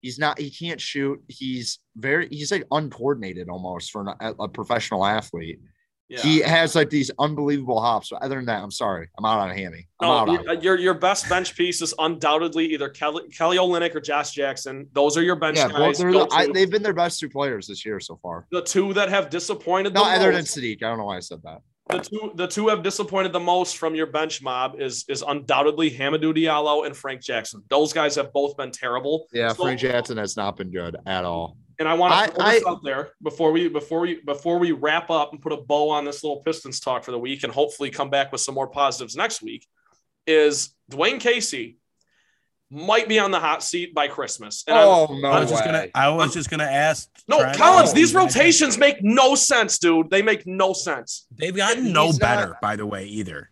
He's 0.00 0.18
not. 0.18 0.38
He 0.38 0.50
can't 0.50 0.80
shoot. 0.80 1.22
He's 1.28 1.78
very. 1.96 2.28
He's 2.30 2.52
like 2.52 2.64
uncoordinated 2.70 3.48
almost 3.48 3.90
for 3.90 4.02
an, 4.02 4.14
a, 4.20 4.42
a 4.44 4.48
professional 4.48 5.04
athlete. 5.04 5.60
Yeah. 6.10 6.20
He 6.20 6.40
has 6.40 6.74
like 6.74 6.90
these 6.90 7.10
unbelievable 7.18 7.80
hops. 7.80 8.10
But 8.10 8.20
other 8.20 8.36
than 8.36 8.44
that, 8.44 8.62
I'm 8.62 8.70
sorry. 8.70 9.08
I'm 9.18 9.24
out 9.24 9.38
on 9.38 9.56
Hammy. 9.56 9.88
I'm 10.00 10.08
No, 10.08 10.12
out 10.12 10.28
on 10.28 10.34
your, 10.34 10.50
uh, 10.50 10.60
your 10.60 10.78
your 10.78 10.94
best 10.94 11.26
bench 11.30 11.56
piece 11.56 11.80
is 11.80 11.94
undoubtedly 11.98 12.66
either 12.74 12.90
Kelly 12.90 13.26
Kelly 13.30 13.56
Olynyk 13.56 13.94
or 13.94 14.00
Josh 14.00 14.32
Jackson. 14.32 14.86
Those 14.92 15.16
are 15.16 15.22
your 15.22 15.36
bench 15.36 15.56
Yeah, 15.56 15.68
guys. 15.68 15.96
the, 15.96 16.28
I, 16.30 16.48
they've 16.52 16.70
been 16.70 16.82
their 16.82 16.92
best 16.92 17.20
two 17.20 17.30
players 17.30 17.66
this 17.66 17.86
year 17.86 17.98
so 18.00 18.18
far. 18.22 18.46
the 18.52 18.60
two 18.60 18.92
that 18.92 19.08
have 19.08 19.30
disappointed 19.30 19.94
No, 19.94 20.04
other 20.04 20.30
than. 20.30 20.44
Sadiq. 20.44 20.82
I 20.82 20.88
don't 20.90 20.98
know 20.98 21.06
why 21.06 21.16
I 21.16 21.20
said 21.20 21.40
that. 21.44 21.62
The 21.90 21.98
two 21.98 22.32
the 22.34 22.46
two 22.46 22.68
have 22.68 22.82
disappointed 22.82 23.32
the 23.32 23.40
most 23.40 23.76
from 23.76 23.94
your 23.94 24.06
bench 24.06 24.40
mob 24.42 24.80
is 24.80 25.04
is 25.08 25.22
undoubtedly 25.26 25.90
Hamidou 25.90 26.34
Diallo 26.34 26.86
and 26.86 26.96
Frank 26.96 27.20
Jackson. 27.22 27.62
Those 27.68 27.92
guys 27.92 28.14
have 28.14 28.32
both 28.32 28.56
been 28.56 28.70
terrible. 28.70 29.26
Yeah, 29.32 29.48
So- 29.52 29.64
Frank 29.64 29.80
Jackson 29.80 30.16
has 30.16 30.36
not 30.36 30.56
been 30.56 30.70
good 30.70 30.96
at 31.06 31.24
all. 31.24 31.58
And 31.78 31.88
I 31.88 31.94
want 31.94 32.28
to 32.30 32.34
throw 32.34 32.50
this 32.50 32.66
out 32.66 32.84
there 32.84 33.10
before 33.22 33.50
we 33.52 33.68
before 33.68 34.00
we 34.00 34.20
before 34.24 34.58
we 34.58 34.72
wrap 34.72 35.10
up 35.10 35.32
and 35.32 35.42
put 35.42 35.52
a 35.52 35.56
bow 35.56 35.90
on 35.90 36.04
this 36.04 36.22
little 36.22 36.40
Pistons 36.42 36.80
talk 36.80 37.04
for 37.04 37.10
the 37.10 37.18
week 37.18 37.42
and 37.42 37.52
hopefully 37.52 37.90
come 37.90 38.08
back 38.10 38.32
with 38.32 38.40
some 38.40 38.54
more 38.54 38.68
positives 38.68 39.16
next 39.16 39.42
week. 39.42 39.66
Is 40.26 40.74
Dwayne 40.90 41.20
Casey 41.20 41.78
might 42.70 43.08
be 43.08 43.18
on 43.18 43.30
the 43.30 43.40
hot 43.40 43.62
seat 43.62 43.94
by 43.94 44.08
Christmas? 44.08 44.64
And 44.66 44.76
I'm- 44.76 44.86
oh 44.88 45.18
no 45.20 45.30
I 45.30 45.40
was 45.40 45.50
just 45.50 45.64
gonna. 45.64 45.86
I 45.94 46.08
was 46.08 46.32
just 46.34 46.50
gonna 46.50 46.64
ask. 46.64 47.08
no, 47.28 47.38
Trent- 47.40 47.56
Collins, 47.58 47.90
Oh, 47.90 47.94
these 47.94 48.14
rotations 48.14 48.78
make 48.78 49.02
no 49.02 49.34
sense, 49.34 49.78
dude. 49.78 50.10
They 50.10 50.22
make 50.22 50.46
no 50.46 50.72
sense. 50.72 51.26
They've 51.36 51.54
gotten 51.54 51.84
He's 51.84 51.92
no 51.92 52.06
not- 52.10 52.20
better, 52.20 52.56
by 52.60 52.76
the 52.76 52.86
way, 52.86 53.06
either. 53.06 53.50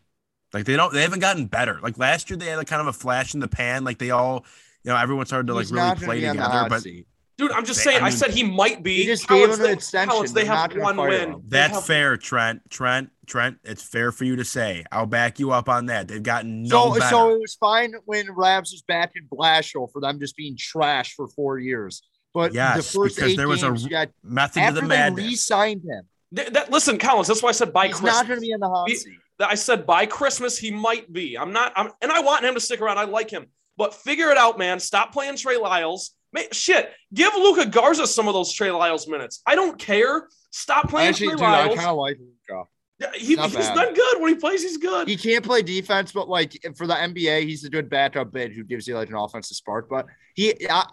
Like 0.53 0.65
they 0.67 0.77
don't. 0.77 0.93
They 0.93 1.03
haven't 1.03 1.21
gotten 1.21 1.47
better. 1.47 1.79
Like 1.83 1.97
last 1.99 2.29
year, 2.29 2.37
they 2.37 2.47
had 2.47 2.59
a 2.59 2.65
kind 2.65 2.81
of 2.83 2.87
a 2.89 2.93
flash 2.93 3.33
in 3.35 3.41
the 3.41 3.49
pan. 3.49 3.85
Like 3.85 3.99
they 3.99 4.11
all, 4.11 4.45
you 4.85 4.91
know, 4.91 4.97
everyone 4.97 5.25
started 5.27 5.47
to 5.47 5.55
like 5.55 5.63
He's 5.65 5.73
really 5.73 5.95
play 5.97 6.21
be 6.21 6.29
on 6.29 6.37
the 6.37 6.43
together. 6.43 6.69
But 6.69 6.83
seat. 6.83 7.07
Dude, 7.43 7.51
I'm 7.53 7.65
just 7.65 7.81
They- 7.85 7.91
saying. 7.93 8.03
I 8.05 8.07
I, 8.07 8.11
said 8.11 8.31
he 8.31 8.45
might 8.45 8.83
be. 8.85 8.99
He 8.99 9.05
just 9.07 9.27
Collins, 9.27 9.47
gave 9.49 9.55
him 9.55 9.61
an 9.61 9.67
they- 9.67 9.73
extension. 9.73 10.11
Collins, 10.11 10.33
they 10.33 10.45
have 10.45 10.77
one 10.77 10.97
win. 10.97 11.31
him. 11.33 11.43
That's 11.49 11.75
have- 11.75 11.85
fair, 11.85 12.17
Trent. 12.17 12.63
Trent. 12.71 13.11
Trent. 13.27 13.59
It's 13.65 13.83
fair 13.83 14.13
for 14.13 14.25
you 14.25 14.37
to 14.37 14.45
say. 14.45 14.85
I'll 14.93 15.07
back 15.07 15.41
you 15.41 15.51
up 15.51 15.69
on 15.69 15.87
that. 15.87 16.07
They've 16.07 16.23
gotten 16.23 16.63
no 16.63 16.93
So, 16.95 16.99
better. 17.01 17.11
so 17.11 17.35
it 17.35 17.41
was 17.41 17.55
fine 17.57 17.95
when 18.05 18.31
Rabs 18.33 18.71
was 18.71 18.83
back 18.83 19.13
in 19.17 19.27
Blashill 19.27 19.91
for 19.93 20.01
them 20.01 20.21
just 20.21 20.37
being 20.37 20.57
trash 20.57 21.15
for 21.15 21.27
four 21.29 21.59
years. 21.59 22.03
But 22.33 22.55
Yes, 22.55 22.77
the 22.93 22.99
first 23.01 23.17
because 23.17 23.33
eight 23.33 23.37
there 23.37 23.49
was 23.49 23.63
a 23.63 23.67
games, 23.67 23.83
you 23.85 23.91
got, 23.91 24.09
Method 24.23 24.55
to 24.55 24.61
after 24.61 24.75
the 24.77 24.81
they 24.83 24.87
madness. 24.87 25.25
re-signed 25.27 25.83
him, 25.83 26.05
Th- 26.35 26.49
that, 26.51 26.71
listen, 26.71 26.97
Collins. 26.99 27.27
That's 27.29 27.43
why 27.43 27.49
I 27.51 27.53
said 27.53 27.73
by 27.73 27.89
he's 27.89 27.97
Christmas. 27.97 28.15
not 28.15 28.27
going 28.29 28.39
to 28.39 28.41
be 28.41 28.53
in 28.53 28.61
the 28.61 28.69
hot 28.69 28.89
He- 28.89 28.97
seat. 28.97 29.19
I 29.41 29.55
said 29.57 29.85
by 29.87 30.07
Christmas 30.07 30.57
he 30.57 30.71
might 30.71 31.13
be. 31.13 31.37
I'm 31.37 31.53
not. 31.53 31.73
I'm, 31.75 31.91
and 32.01 32.13
I 32.13 32.21
want 32.21 32.45
him 32.45 32.55
to 32.55 32.61
stick 32.61 32.81
around. 32.81 32.99
I 32.99 33.05
like 33.05 33.29
him, 33.29 33.47
but 33.77 33.93
figure 33.93 34.31
it 34.31 34.37
out, 34.39 34.57
man. 34.57 34.79
Stop 34.79 35.13
playing 35.13 35.37
Trey 35.37 35.57
Lyles. 35.57 36.13
Ma- 36.33 36.41
shit, 36.53 36.91
give 37.13 37.35
Luka 37.35 37.67
Garza 37.67 38.07
some 38.07 38.29
of 38.29 38.35
those 38.35 38.53
Trey 38.53 38.71
Lyles 38.71 39.07
minutes. 39.07 39.43
I 39.47 39.55
don't 39.55 39.79
care. 39.79 40.29
Stop 40.51 40.89
playing 40.89 41.11
Actually, 41.11 41.29
Trey 41.29 41.37
dude, 41.37 41.45
I 41.45 41.67
Lyles. 41.67 41.77
kind 41.77 41.91
of 41.91 41.97
like 41.97 42.19
Luka. 42.19 42.65
Yeah, 42.99 43.09
he, 43.15 43.35
not 43.35 43.51
he's 43.51 43.67
bad. 43.67 43.75
done 43.75 43.95
good 43.95 44.21
when 44.21 44.33
he 44.33 44.39
plays. 44.39 44.63
He's 44.63 44.77
good. 44.77 45.09
He 45.09 45.17
can't 45.17 45.45
play 45.45 45.63
defense, 45.63 46.13
but 46.13 46.29
like 46.29 46.57
for 46.77 46.87
the 46.87 46.95
NBA, 46.95 47.43
he's 47.43 47.65
a 47.65 47.71
good 47.71 47.91
backup 47.91 48.33
bid 48.33 48.53
who 48.53 48.63
gives 48.63 48.87
you 48.87 48.95
like 48.95 49.09
an 49.09 49.17
offensive 49.17 49.57
spark. 49.57 49.89
But 49.89 50.07
he, 50.35 50.55
I, 50.71 50.87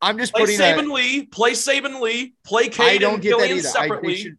I'm 0.00 0.18
just 0.18 0.32
play 0.32 0.42
putting 0.42 0.58
that. 0.58 0.78
Saben 0.78 0.92
Lee. 0.92 1.26
Play 1.26 1.52
Saben 1.52 2.00
Lee. 2.00 2.34
Play 2.44 2.70
I 2.78 2.98
don't 2.98 3.14
and 3.14 3.22
get 3.22 3.38
that 3.38 3.48
Gillian 3.48 3.58
either. 3.58 4.06
I, 4.06 4.14
should, 4.14 4.36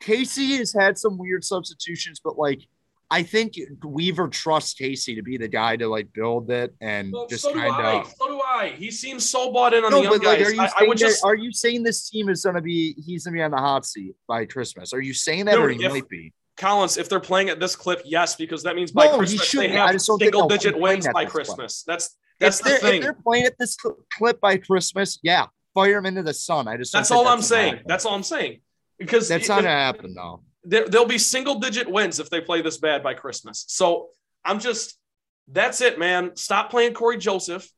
Casey 0.00 0.56
has 0.56 0.72
had 0.72 0.96
some 0.96 1.18
weird 1.18 1.44
substitutions, 1.44 2.20
but 2.22 2.38
like 2.38 2.62
I 3.10 3.22
think 3.22 3.54
Weaver 3.82 4.28
trusts 4.28 4.74
Casey 4.74 5.14
to 5.14 5.22
be 5.22 5.38
the 5.38 5.48
guy 5.48 5.76
to 5.76 5.88
like 5.88 6.12
build 6.12 6.50
it 6.50 6.74
and 6.80 7.10
Well, 7.10 7.26
just 7.26 7.42
so 7.42 7.54
do 7.54 7.58
kind 7.58 7.72
I. 7.74 8.00
of. 8.00 8.06
So 8.18 8.28
do 8.28 8.40
I. 8.46 8.68
He 8.76 8.90
seems 8.90 9.28
so 9.28 9.50
bought 9.50 9.72
in 9.72 9.82
on 9.82 9.90
No, 9.90 9.98
the 9.98 10.02
young 10.04 10.12
like, 10.18 10.22
guys. 10.22 10.46
are 10.48 10.52
you 10.54 10.60
I, 10.60 10.64
I 10.64 10.68
saying 10.68 10.88
would 10.88 10.98
that, 10.98 11.04
just. 11.06 11.24
are 11.24 11.34
you 11.34 11.50
saying 11.52 11.82
this 11.84 12.10
team 12.10 12.28
is 12.28 12.44
gonna 12.44 12.60
be 12.60 12.92
he's 13.04 13.24
gonna 13.24 13.36
be 13.36 13.42
on 13.42 13.50
the 13.50 13.56
hot 13.56 13.86
seat 13.86 14.14
by 14.26 14.44
Christmas? 14.44 14.92
Are 14.92 15.00
you 15.00 15.14
saying 15.14 15.46
that 15.46 15.58
or 15.58 15.68
Dude, 15.68 15.78
he 15.80 15.86
if- 15.86 15.92
might 15.92 16.08
be? 16.08 16.32
Collins, 16.58 16.96
if 16.98 17.08
they're 17.08 17.20
playing 17.20 17.50
at 17.50 17.60
this 17.60 17.76
clip, 17.76 18.02
yes, 18.04 18.34
because 18.34 18.64
that 18.64 18.74
means 18.74 18.90
by 18.90 19.04
No, 19.06 19.18
Christmas 19.18 19.52
they 19.52 19.68
have 19.68 19.92
just 19.92 20.08
don't 20.08 20.18
think 20.18 20.34
single 20.34 20.48
they'll 20.48 20.58
digit 20.58 20.76
wins 20.78 21.06
by. 21.14 21.24
Christmas. 21.24 21.84
That's 21.86 22.16
that's 22.40 22.58
if 22.58 22.64
the 22.66 22.70
thing. 22.78 22.94
if 22.96 23.02
they're 23.02 23.12
playing 23.14 23.44
at 23.44 23.56
this 23.58 23.76
clip 24.12 24.40
by 24.40 24.56
Christmas, 24.56 25.20
yeah, 25.22 25.46
fire 25.72 25.98
him 25.98 26.06
into 26.06 26.24
the 26.24 26.34
sun. 26.34 26.66
I 26.66 26.76
just 26.76 26.92
That's 26.92 27.10
think 27.10 27.16
all 27.20 27.28
I'm 27.28 27.42
saying. 27.42 27.70
happen. 27.74 27.84
That's 27.86 28.04
all 28.04 28.14
I'm 28.14 28.24
saying. 28.24 28.58
Because 28.98 29.28
that's 29.28 29.46
it- 29.46 29.48
not 29.48 29.62
gonna 29.62 29.68
happen 29.70 30.14
though. 30.14 30.42
There, 30.64 30.88
there'll 30.88 31.06
be 31.06 31.18
single 31.18 31.56
digit 31.56 31.90
wins 31.90 32.20
if 32.20 32.30
they 32.30 32.40
play 32.40 32.62
this 32.62 32.78
bad 32.78 33.02
by 33.02 33.14
Christmas. 33.14 33.64
So 33.68 34.08
I'm 34.44 34.60
just 34.60 34.98
that's 35.50 35.80
it, 35.80 35.98
man. 35.98 36.36
Stop 36.36 36.70
playing 36.70 36.94
Corey 36.94 37.18
Joseph. 37.18 37.68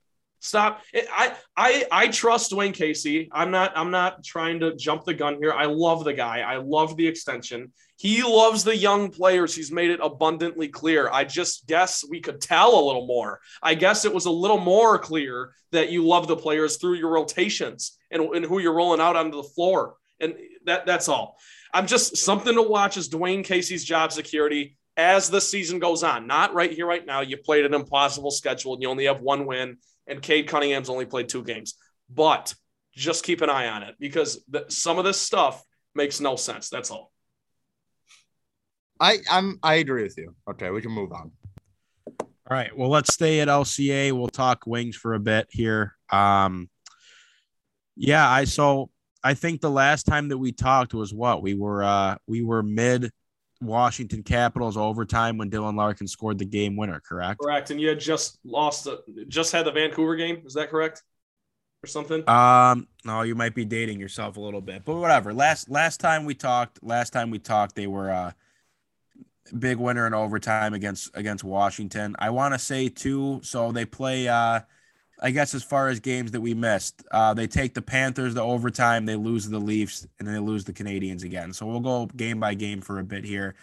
Stop. 0.40 0.80
I 0.94 1.34
I 1.54 1.86
I 1.92 2.08
trust 2.08 2.50
Dwayne 2.50 2.72
Casey. 2.72 3.28
I'm 3.30 3.50
not 3.50 3.72
I'm 3.76 3.90
not 3.90 4.24
trying 4.24 4.60
to 4.60 4.74
jump 4.74 5.04
the 5.04 5.12
gun 5.12 5.36
here. 5.38 5.52
I 5.52 5.66
love 5.66 6.04
the 6.04 6.14
guy. 6.14 6.40
I 6.40 6.56
love 6.56 6.96
the 6.96 7.06
extension. 7.06 7.72
He 7.96 8.22
loves 8.22 8.64
the 8.64 8.74
young 8.74 9.10
players. 9.10 9.54
He's 9.54 9.70
made 9.70 9.90
it 9.90 10.00
abundantly 10.02 10.68
clear. 10.68 11.10
I 11.12 11.24
just 11.24 11.66
guess 11.66 12.02
we 12.08 12.20
could 12.20 12.40
tell 12.40 12.80
a 12.80 12.86
little 12.86 13.06
more. 13.06 13.40
I 13.62 13.74
guess 13.74 14.06
it 14.06 14.14
was 14.14 14.24
a 14.24 14.30
little 14.30 14.58
more 14.58 14.98
clear 14.98 15.52
that 15.72 15.90
you 15.90 16.06
love 16.06 16.26
the 16.26 16.36
players 16.36 16.78
through 16.78 16.94
your 16.94 17.10
rotations 17.10 17.98
and, 18.10 18.22
and 18.34 18.44
who 18.44 18.58
you're 18.58 18.72
rolling 18.72 19.02
out 19.02 19.16
onto 19.16 19.36
the 19.36 19.48
floor. 19.48 19.96
And 20.18 20.34
that 20.64 20.86
that's 20.86 21.08
all. 21.08 21.36
I'm 21.72 21.86
just 21.86 22.16
something 22.16 22.54
to 22.54 22.62
watch 22.62 22.96
is 22.96 23.08
Dwayne 23.08 23.44
Casey's 23.44 23.84
job 23.84 24.12
security 24.12 24.76
as 24.96 25.30
the 25.30 25.40
season 25.40 25.78
goes 25.78 26.02
on. 26.02 26.26
Not 26.26 26.54
right 26.54 26.70
here, 26.70 26.86
right 26.86 27.04
now. 27.04 27.20
You 27.20 27.36
played 27.36 27.64
an 27.64 27.74
impossible 27.74 28.30
schedule 28.30 28.74
and 28.74 28.82
you 28.82 28.88
only 28.88 29.04
have 29.04 29.20
one 29.20 29.46
win, 29.46 29.78
and 30.06 30.20
Cade 30.20 30.48
Cunningham's 30.48 30.90
only 30.90 31.06
played 31.06 31.28
two 31.28 31.42
games. 31.42 31.74
But 32.08 32.54
just 32.94 33.24
keep 33.24 33.40
an 33.40 33.50
eye 33.50 33.68
on 33.68 33.82
it 33.82 33.94
because 33.98 34.44
the, 34.48 34.66
some 34.68 34.98
of 34.98 35.04
this 35.04 35.20
stuff 35.20 35.62
makes 35.94 36.20
no 36.20 36.36
sense. 36.36 36.68
That's 36.68 36.90
all. 36.90 37.12
I 38.98 39.18
I'm 39.30 39.58
I 39.62 39.76
agree 39.76 40.02
with 40.02 40.18
you. 40.18 40.34
Okay, 40.48 40.70
we 40.70 40.82
can 40.82 40.92
move 40.92 41.12
on. 41.12 41.32
All 42.18 42.56
right. 42.56 42.76
Well, 42.76 42.90
let's 42.90 43.14
stay 43.14 43.40
at 43.40 43.48
LCA. 43.48 44.12
We'll 44.12 44.28
talk 44.28 44.66
wings 44.66 44.96
for 44.96 45.14
a 45.14 45.20
bit 45.20 45.46
here. 45.50 45.96
Um, 46.10 46.68
yeah, 47.96 48.28
I 48.28 48.44
so 48.44 48.90
I 49.22 49.34
think 49.34 49.60
the 49.60 49.70
last 49.70 50.06
time 50.06 50.28
that 50.28 50.38
we 50.38 50.52
talked 50.52 50.94
was 50.94 51.12
what 51.12 51.42
we 51.42 51.54
were 51.54 51.82
uh 51.82 52.16
we 52.26 52.42
were 52.42 52.62
mid 52.62 53.12
Washington 53.60 54.22
Capitals 54.22 54.76
overtime 54.76 55.36
when 55.36 55.50
Dylan 55.50 55.76
Larkin 55.76 56.06
scored 56.06 56.38
the 56.38 56.46
game 56.46 56.76
winner, 56.76 57.00
correct? 57.00 57.40
Correct. 57.40 57.70
And 57.70 57.80
you 57.80 57.88
had 57.88 58.00
just 58.00 58.38
lost, 58.44 58.84
the, 58.84 59.02
just 59.28 59.52
had 59.52 59.66
the 59.66 59.72
Vancouver 59.72 60.16
game. 60.16 60.42
Is 60.46 60.54
that 60.54 60.70
correct? 60.70 61.02
Or 61.82 61.86
something? 61.86 62.26
Um, 62.28 62.88
no, 63.04 63.22
you 63.22 63.34
might 63.34 63.54
be 63.54 63.64
dating 63.64 64.00
yourself 64.00 64.36
a 64.36 64.40
little 64.40 64.60
bit, 64.60 64.84
but 64.84 64.96
whatever. 64.96 65.32
Last 65.32 65.70
last 65.70 65.98
time 65.98 66.26
we 66.26 66.34
talked, 66.34 66.82
last 66.82 67.10
time 67.10 67.30
we 67.30 67.38
talked, 67.38 67.74
they 67.74 67.86
were 67.86 68.10
uh 68.10 68.32
big 69.58 69.78
winner 69.78 70.06
in 70.06 70.12
overtime 70.12 70.74
against 70.74 71.10
against 71.14 71.42
Washington. 71.42 72.16
I 72.18 72.30
want 72.30 72.52
to 72.52 72.58
say 72.58 72.90
too, 72.90 73.40
so 73.42 73.72
they 73.72 73.86
play 73.86 74.28
uh 74.28 74.60
I 75.22 75.30
guess 75.30 75.54
as 75.54 75.62
far 75.62 75.88
as 75.88 76.00
games 76.00 76.30
that 76.32 76.40
we 76.40 76.54
missed, 76.54 77.04
uh 77.10 77.34
they 77.34 77.46
take 77.46 77.74
the 77.74 77.82
Panthers 77.82 78.34
to 78.34 78.42
overtime, 78.42 79.06
they 79.06 79.16
lose 79.16 79.48
the 79.48 79.58
Leafs, 79.58 80.06
and 80.18 80.26
then 80.26 80.34
they 80.34 80.40
lose 80.40 80.64
the 80.64 80.72
Canadiens 80.72 81.24
again. 81.24 81.52
So 81.52 81.66
we'll 81.66 81.80
go 81.80 82.06
game 82.06 82.40
by 82.40 82.54
game 82.54 82.80
for 82.80 82.98
a 82.98 83.04
bit 83.04 83.24
here. 83.24 83.54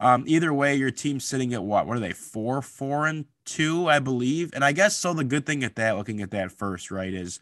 Um, 0.00 0.24
either 0.26 0.54
way, 0.54 0.76
your 0.76 0.90
team's 0.90 1.24
sitting 1.24 1.54
at 1.54 1.62
what? 1.62 1.86
What 1.86 1.96
are 1.96 2.00
they? 2.00 2.12
Four, 2.12 2.62
four, 2.62 3.06
and 3.06 3.24
two, 3.44 3.88
I 3.88 3.98
believe. 3.98 4.50
And 4.54 4.64
I 4.64 4.72
guess 4.72 4.96
so. 4.96 5.12
The 5.12 5.24
good 5.24 5.44
thing 5.44 5.64
at 5.64 5.76
that, 5.76 5.96
looking 5.96 6.20
at 6.20 6.30
that 6.30 6.52
first, 6.52 6.90
right, 6.90 7.12
is 7.12 7.40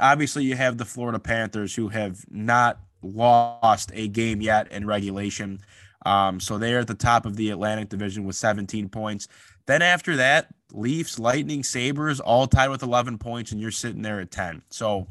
obviously 0.00 0.44
you 0.44 0.56
have 0.56 0.78
the 0.78 0.84
Florida 0.84 1.18
Panthers 1.18 1.74
who 1.74 1.88
have 1.88 2.24
not 2.30 2.80
lost 3.02 3.90
a 3.94 4.08
game 4.08 4.40
yet 4.40 4.72
in 4.72 4.86
regulation. 4.86 5.60
Um, 6.06 6.40
so 6.40 6.58
they're 6.58 6.80
at 6.80 6.86
the 6.86 6.94
top 6.94 7.26
of 7.26 7.36
the 7.36 7.50
Atlantic 7.50 7.88
Division 7.88 8.24
with 8.24 8.36
17 8.36 8.88
points. 8.88 9.28
Then 9.66 9.82
after 9.82 10.16
that, 10.16 10.48
Leafs, 10.72 11.18
Lightning, 11.18 11.62
Sabres, 11.62 12.20
all 12.20 12.46
tied 12.46 12.70
with 12.70 12.82
11 12.82 13.18
points, 13.18 13.52
and 13.52 13.60
you're 13.60 13.70
sitting 13.70 14.02
there 14.02 14.20
at 14.20 14.30
10. 14.30 14.62
So 14.70 15.08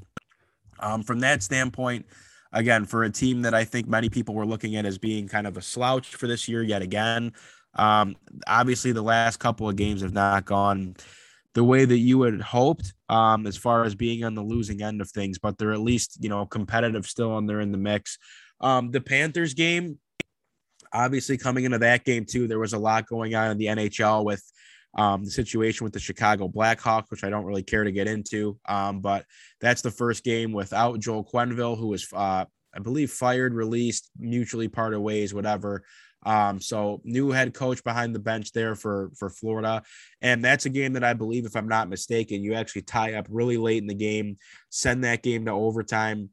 um, 0.80 1.04
from 1.04 1.20
that 1.20 1.44
standpoint, 1.44 2.06
again, 2.52 2.86
for 2.86 3.04
a 3.04 3.10
team 3.10 3.44
that 3.44 3.54
I 3.54 3.64
think 3.64 3.88
many 3.88 4.10
people 4.10 4.36
were 4.36 4.46
looking 4.46 4.76
at 4.76 4.86
as 4.86 4.98
being 4.98 5.28
kind 5.28 5.48
of 5.48 5.58
a 5.58 5.62
slouch 5.62 6.16
for 6.16 6.28
this 6.28 6.48
year 6.48 6.64
yet 6.64 6.82
again, 6.82 7.34
um, 7.76 8.16
obviously 8.48 8.92
the 8.92 9.02
last 9.02 9.38
couple 9.38 9.70
of 9.70 9.76
games 9.76 10.02
have 10.02 10.14
not 10.14 10.46
gone 10.46 10.96
the 11.54 11.64
way 11.64 11.86
that 11.86 11.98
you 11.98 12.22
had 12.22 12.42
hoped 12.42 12.94
um, 13.10 13.46
as 13.46 13.58
far 13.58 13.84
as 13.84 13.94
being 13.94 14.24
on 14.24 14.36
the 14.36 14.42
losing 14.42 14.82
end 14.82 15.02
of 15.02 15.10
things, 15.10 15.38
but 15.38 15.58
they're 15.58 15.74
at 15.74 15.82
least, 15.82 16.18
you 16.22 16.30
know, 16.30 16.46
competitive 16.46 17.06
still 17.06 17.38
and 17.38 17.48
they're 17.48 17.62
in 17.62 17.72
the 17.72 17.78
mix. 17.78 18.18
Um, 18.62 18.92
the 18.92 19.02
Panthers 19.02 19.54
game, 19.54 20.00
obviously 20.94 21.38
coming 21.38 21.66
into 21.66 21.80
that 21.80 22.04
game 22.04 22.26
too, 22.26 22.48
there 22.48 22.60
was 22.60 22.74
a 22.74 22.80
lot 22.80 23.08
going 23.08 23.36
on 23.36 23.52
in 23.52 23.58
the 23.58 23.68
NHL 23.68 24.24
with 24.24 24.44
um, 24.96 25.24
the 25.24 25.32
situation 25.32 25.84
with 25.84 25.94
the 25.94 26.00
Chicago 26.00 26.48
Blackhawks, 26.48 27.10
which 27.10 27.24
I 27.24 27.30
don't 27.30 27.46
really 27.46 27.64
care 27.64 27.84
to 27.84 27.92
get 27.92 28.08
into. 28.08 28.60
Um, 28.68 29.00
but 29.00 29.26
that's 29.60 29.82
the 29.82 29.92
first 29.92 30.24
game 30.24 30.52
without 30.52 31.00
Joel 31.00 31.24
Quenville, 31.24 31.78
who 31.78 31.88
was, 31.88 32.08
uh, 32.14 32.46
I 32.74 32.80
believe, 32.82 33.12
fired, 33.12 33.54
released, 33.54 34.10
mutually 34.20 34.68
parted 34.68 35.00
ways, 35.00 35.34
whatever. 35.34 35.84
Um, 36.24 36.62
so 36.62 37.02
new 37.04 37.32
head 37.32 37.54
coach 37.54 37.84
behind 37.84 38.14
the 38.14 38.20
bench 38.20 38.52
there 38.52 38.76
for 38.76 39.10
for 39.18 39.30
Florida, 39.30 39.82
and 40.22 40.46
that's 40.46 40.68
a 40.68 40.70
game 40.70 40.94
that 40.94 41.04
I 41.04 41.14
believe, 41.14 41.46
if 41.46 41.56
I'm 41.56 41.68
not 41.68 41.90
mistaken, 41.90 42.44
you 42.44 42.54
actually 42.54 42.84
tie 42.84 43.16
up 43.16 43.26
really 43.30 43.58
late 43.58 43.82
in 43.82 43.88
the 43.88 43.96
game, 43.96 44.38
send 44.70 45.04
that 45.04 45.24
game 45.24 45.46
to 45.46 45.52
overtime. 45.52 46.30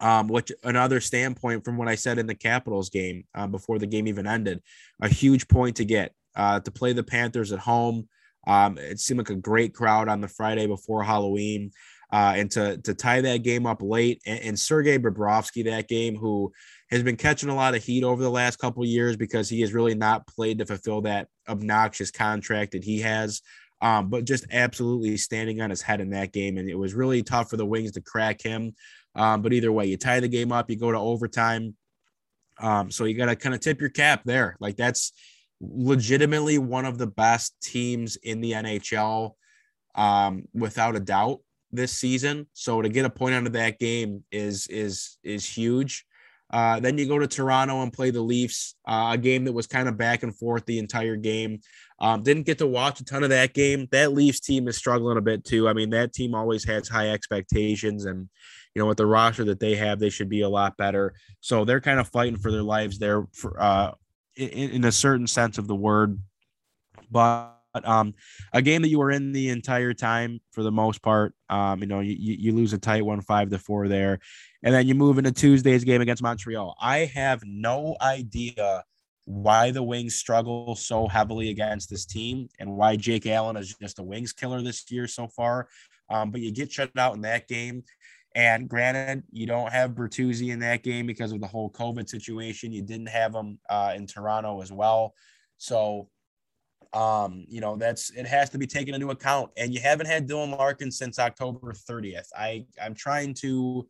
Um, 0.00 0.26
which 0.26 0.50
another 0.64 1.00
standpoint 1.00 1.64
from 1.64 1.76
what 1.76 1.88
I 1.88 1.94
said 1.94 2.18
in 2.18 2.26
the 2.26 2.34
Capitals 2.34 2.90
game 2.90 3.24
uh, 3.34 3.46
before 3.46 3.78
the 3.78 3.86
game 3.86 4.08
even 4.08 4.26
ended, 4.26 4.60
a 5.00 5.08
huge 5.08 5.46
point 5.46 5.76
to 5.76 5.84
get 5.84 6.12
uh, 6.34 6.60
to 6.60 6.70
play 6.70 6.92
the 6.92 7.04
Panthers 7.04 7.52
at 7.52 7.60
home. 7.60 8.08
Um, 8.46 8.76
it 8.76 9.00
seemed 9.00 9.18
like 9.18 9.30
a 9.30 9.36
great 9.36 9.72
crowd 9.72 10.08
on 10.08 10.20
the 10.20 10.28
Friday 10.28 10.66
before 10.66 11.02
Halloween. 11.02 11.70
Uh, 12.12 12.34
and 12.36 12.50
to 12.52 12.76
to 12.78 12.94
tie 12.94 13.20
that 13.20 13.42
game 13.42 13.66
up 13.66 13.82
late, 13.82 14.22
and, 14.26 14.40
and 14.40 14.60
Sergei 14.60 14.98
Bobrovsky 14.98 15.64
that 15.64 15.88
game, 15.88 16.16
who 16.16 16.52
has 16.90 17.02
been 17.02 17.16
catching 17.16 17.48
a 17.48 17.54
lot 17.54 17.74
of 17.74 17.82
heat 17.82 18.04
over 18.04 18.22
the 18.22 18.30
last 18.30 18.58
couple 18.58 18.84
years 18.84 19.16
because 19.16 19.48
he 19.48 19.60
has 19.62 19.72
really 19.72 19.94
not 19.94 20.26
played 20.26 20.58
to 20.58 20.66
fulfill 20.66 21.00
that 21.00 21.28
obnoxious 21.48 22.12
contract 22.12 22.72
that 22.72 22.84
he 22.84 23.00
has. 23.00 23.42
Um, 23.80 24.10
but 24.10 24.24
just 24.24 24.46
absolutely 24.52 25.16
standing 25.16 25.60
on 25.60 25.70
his 25.70 25.82
head 25.82 26.00
in 26.00 26.10
that 26.10 26.32
game, 26.32 26.56
and 26.56 26.68
it 26.68 26.78
was 26.78 26.94
really 26.94 27.22
tough 27.22 27.50
for 27.50 27.56
the 27.56 27.66
Wings 27.66 27.92
to 27.92 28.00
crack 28.00 28.40
him. 28.40 28.74
Um, 29.16 29.42
but 29.42 29.52
either 29.52 29.72
way, 29.72 29.86
you 29.86 29.96
tie 29.96 30.20
the 30.20 30.28
game 30.28 30.52
up, 30.52 30.70
you 30.70 30.76
go 30.76 30.92
to 30.92 30.98
overtime. 30.98 31.76
Um, 32.60 32.90
so 32.90 33.04
you 33.04 33.16
got 33.16 33.26
to 33.26 33.36
kind 33.36 33.54
of 33.54 33.60
tip 33.60 33.80
your 33.80 33.90
cap 33.90 34.22
there. 34.24 34.56
Like 34.60 34.76
that's 34.76 35.12
legitimately 35.60 36.58
one 36.58 36.84
of 36.84 36.98
the 36.98 37.06
best 37.06 37.54
teams 37.62 38.16
in 38.16 38.40
the 38.40 38.52
NHL, 38.52 39.32
um, 39.94 40.44
without 40.52 40.96
a 40.96 41.00
doubt 41.00 41.40
this 41.72 41.92
season. 41.92 42.46
So 42.52 42.82
to 42.82 42.88
get 42.88 43.04
a 43.04 43.10
point 43.10 43.34
out 43.34 43.46
of 43.46 43.52
that 43.54 43.78
game 43.78 44.24
is 44.30 44.66
is 44.68 45.18
is 45.22 45.44
huge. 45.46 46.04
Uh, 46.50 46.78
then 46.78 46.96
you 46.96 47.06
go 47.06 47.18
to 47.18 47.26
Toronto 47.26 47.82
and 47.82 47.92
play 47.92 48.10
the 48.10 48.20
Leafs, 48.20 48.76
uh, 48.86 49.10
a 49.14 49.18
game 49.18 49.44
that 49.44 49.52
was 49.52 49.66
kind 49.66 49.88
of 49.88 49.96
back 49.96 50.22
and 50.22 50.36
forth 50.36 50.64
the 50.66 50.78
entire 50.78 51.16
game. 51.16 51.58
Um, 51.98 52.22
didn't 52.22 52.46
get 52.46 52.58
to 52.58 52.66
watch 52.66 53.00
a 53.00 53.04
ton 53.04 53.24
of 53.24 53.30
that 53.30 53.54
game. 53.54 53.88
That 53.90 54.12
Leafs 54.12 54.40
team 54.40 54.68
is 54.68 54.76
struggling 54.76 55.16
a 55.16 55.22
bit 55.22 55.44
too. 55.44 55.68
I 55.68 55.72
mean, 55.72 55.90
that 55.90 56.12
team 56.12 56.34
always 56.34 56.64
has 56.64 56.88
high 56.88 57.10
expectations, 57.10 58.04
and 58.04 58.28
you 58.74 58.82
know, 58.82 58.86
with 58.86 58.98
the 58.98 59.06
roster 59.06 59.44
that 59.44 59.60
they 59.60 59.76
have, 59.76 59.98
they 59.98 60.10
should 60.10 60.28
be 60.28 60.42
a 60.42 60.48
lot 60.48 60.76
better. 60.76 61.14
So 61.40 61.64
they're 61.64 61.80
kind 61.80 62.00
of 62.00 62.08
fighting 62.08 62.38
for 62.38 62.50
their 62.50 62.62
lives 62.62 62.98
there, 62.98 63.24
for 63.32 63.60
uh, 63.60 63.92
in, 64.36 64.70
in 64.70 64.84
a 64.84 64.92
certain 64.92 65.26
sense 65.26 65.58
of 65.58 65.68
the 65.68 65.76
word. 65.76 66.18
But 67.10 67.54
um, 67.84 68.14
a 68.52 68.62
game 68.62 68.82
that 68.82 68.88
you 68.88 68.98
were 68.98 69.10
in 69.10 69.32
the 69.32 69.48
entire 69.50 69.94
time 69.94 70.40
for 70.52 70.62
the 70.62 70.72
most 70.72 71.02
part. 71.02 71.34
Um, 71.48 71.80
you 71.80 71.86
know, 71.86 72.00
you, 72.00 72.16
you 72.18 72.52
lose 72.52 72.72
a 72.72 72.78
tight 72.78 73.04
one, 73.04 73.20
five 73.20 73.50
to 73.50 73.58
four 73.58 73.88
there, 73.88 74.20
and 74.62 74.74
then 74.74 74.86
you 74.86 74.94
move 74.94 75.18
into 75.18 75.32
Tuesday's 75.32 75.84
game 75.84 76.00
against 76.00 76.22
Montreal. 76.22 76.76
I 76.80 77.10
have 77.14 77.42
no 77.44 77.96
idea 78.00 78.84
why 79.26 79.70
the 79.70 79.82
Wings 79.82 80.16
struggle 80.16 80.76
so 80.76 81.08
heavily 81.08 81.50
against 81.50 81.90
this 81.90 82.04
team 82.04 82.48
and 82.60 82.76
why 82.76 82.96
Jake 82.96 83.26
Allen 83.26 83.56
is 83.56 83.74
just 83.80 83.98
a 83.98 84.02
Wings 84.02 84.32
killer 84.32 84.62
this 84.62 84.84
year 84.90 85.06
so 85.06 85.28
far. 85.28 85.68
Um, 86.10 86.30
but 86.30 86.42
you 86.42 86.52
get 86.52 86.70
shut 86.70 86.90
out 86.98 87.14
in 87.14 87.22
that 87.22 87.48
game. 87.48 87.82
And 88.34 88.68
granted, 88.68 89.22
you 89.30 89.46
don't 89.46 89.72
have 89.72 89.92
Bertuzzi 89.92 90.48
in 90.50 90.58
that 90.60 90.82
game 90.82 91.06
because 91.06 91.30
of 91.30 91.40
the 91.40 91.46
whole 91.46 91.70
COVID 91.70 92.08
situation. 92.08 92.72
You 92.72 92.82
didn't 92.82 93.08
have 93.08 93.34
him 93.34 93.58
uh, 93.70 93.92
in 93.94 94.06
Toronto 94.06 94.60
as 94.60 94.72
well. 94.72 95.14
So, 95.58 96.08
um, 96.92 97.44
you 97.48 97.60
know, 97.60 97.76
that's 97.76 98.10
it 98.10 98.26
has 98.26 98.50
to 98.50 98.58
be 98.58 98.66
taken 98.66 98.94
into 98.94 99.10
account. 99.10 99.50
And 99.56 99.72
you 99.72 99.80
haven't 99.80 100.06
had 100.06 100.28
Dylan 100.28 100.56
Larkin 100.56 100.90
since 100.90 101.20
October 101.20 101.72
30th. 101.72 102.26
I, 102.36 102.66
I'm 102.82 102.94
trying 102.94 103.34
to 103.34 103.86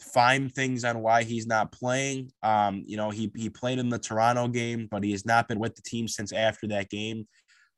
find 0.00 0.52
things 0.52 0.84
on 0.84 1.00
why 1.00 1.22
he's 1.22 1.46
not 1.46 1.70
playing. 1.70 2.32
Um, 2.42 2.82
you 2.84 2.96
know, 2.96 3.10
he, 3.10 3.30
he 3.36 3.50
played 3.50 3.78
in 3.78 3.88
the 3.88 3.98
Toronto 3.98 4.48
game, 4.48 4.88
but 4.90 5.04
he 5.04 5.12
has 5.12 5.24
not 5.24 5.46
been 5.46 5.60
with 5.60 5.76
the 5.76 5.82
team 5.82 6.08
since 6.08 6.32
after 6.32 6.66
that 6.68 6.90
game. 6.90 7.28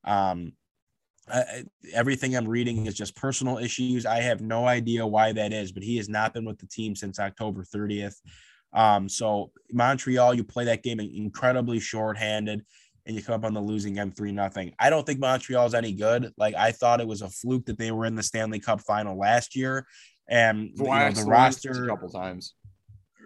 Um, 0.05 0.53
I, 1.29 1.65
everything 1.93 2.37
I'm 2.37 2.49
reading 2.49 2.87
is 2.87 2.95
just 2.95 3.17
personal 3.17 3.59
issues. 3.59 4.07
I 4.07 4.21
have 4.21 4.41
no 4.41 4.67
idea 4.67 5.07
why 5.07 5.33
that 5.33 5.53
is, 5.53 5.73
but 5.73 5.83
he 5.83 5.97
has 5.97 6.09
not 6.09 6.35
been 6.35 6.45
with 6.45 6.59
the 6.59 6.67
team 6.67 6.97
since 6.97 7.21
October 7.21 7.65
30th. 7.65 8.17
Um, 8.73 9.09
so 9.09 9.53
Montreal, 9.73 10.35
you 10.35 10.45
play 10.45 10.65
that 10.65 10.83
game 10.83 10.99
incredibly 10.99 11.79
shorthanded 11.79 12.65
and 13.07 13.17
you 13.17 13.23
come 13.23 13.35
up 13.35 13.45
on 13.45 13.55
the 13.55 13.61
losing 13.61 13.99
end 13.99 14.17
three 14.17 14.33
nothing. 14.33 14.73
I 14.79 14.91
don't 14.91 15.05
think 15.05 15.21
Montreal 15.21 15.67
is 15.67 15.75
any 15.75 15.93
good. 15.93 16.33
Like 16.37 16.55
I 16.55 16.73
thought 16.73 17.01
it 17.01 17.07
was 17.07 17.23
a 17.23 17.29
fluke 17.29 17.67
that 17.67 17.79
they 17.79 17.91
were 17.91 18.07
in 18.07 18.15
the 18.15 18.23
Stanley 18.23 18.61
Cup 18.61 18.81
final 18.81 19.19
last 19.19 19.57
year. 19.57 19.87
And 20.29 20.71
you 20.77 20.85
know, 20.85 21.11
the 21.11 21.25
roster 21.25 21.85
a 21.85 21.89
couple 21.89 22.09
times 22.09 22.55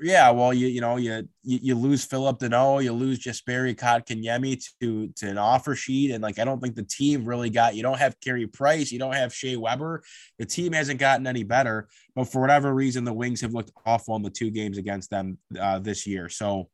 yeah, 0.03 0.30
well, 0.30 0.53
you 0.53 0.66
you 0.66 0.80
know 0.80 0.97
you 0.97 1.28
you, 1.42 1.59
you 1.62 1.74
lose 1.74 2.05
Philip 2.05 2.38
Danault, 2.38 2.84
you 2.84 2.92
lose 2.92 3.18
Jesperi 3.18 3.74
Kotkaniemi 3.74 4.62
to 4.80 5.09
to 5.09 5.28
an 5.28 5.38
offer 5.38 5.74
sheet, 5.74 6.11
and 6.11 6.22
like 6.22 6.38
I 6.38 6.44
don't 6.44 6.61
think 6.61 6.74
the 6.74 6.82
team 6.82 7.24
really 7.24 7.51
got. 7.51 7.74
You 7.74 7.82
don't 7.82 7.99
have 7.99 8.20
Carey 8.20 8.47
Price, 8.47 8.92
you 8.92 8.99
don't 8.99 9.14
have 9.14 9.34
Shea 9.34 9.57
Weber. 9.57 10.03
The 10.38 10.47
team 10.47 10.72
hasn't 10.72 11.01
gotten 11.01 11.26
any 11.26 11.44
better, 11.44 11.88
but 12.14 12.24
for 12.24 12.40
whatever 12.40 12.74
reason, 12.74 13.05
the 13.05 13.12
Wings 13.12 13.40
have 13.40 13.55
looked 13.55 13.72
awful 13.84 14.16
in 14.16 14.22
the 14.22 14.30
two 14.30 14.51
games 14.51 14.78
against 14.78 15.11
them 15.11 15.38
uh, 15.59 15.78
this 15.78 16.07
year. 16.07 16.28
So 16.28 16.68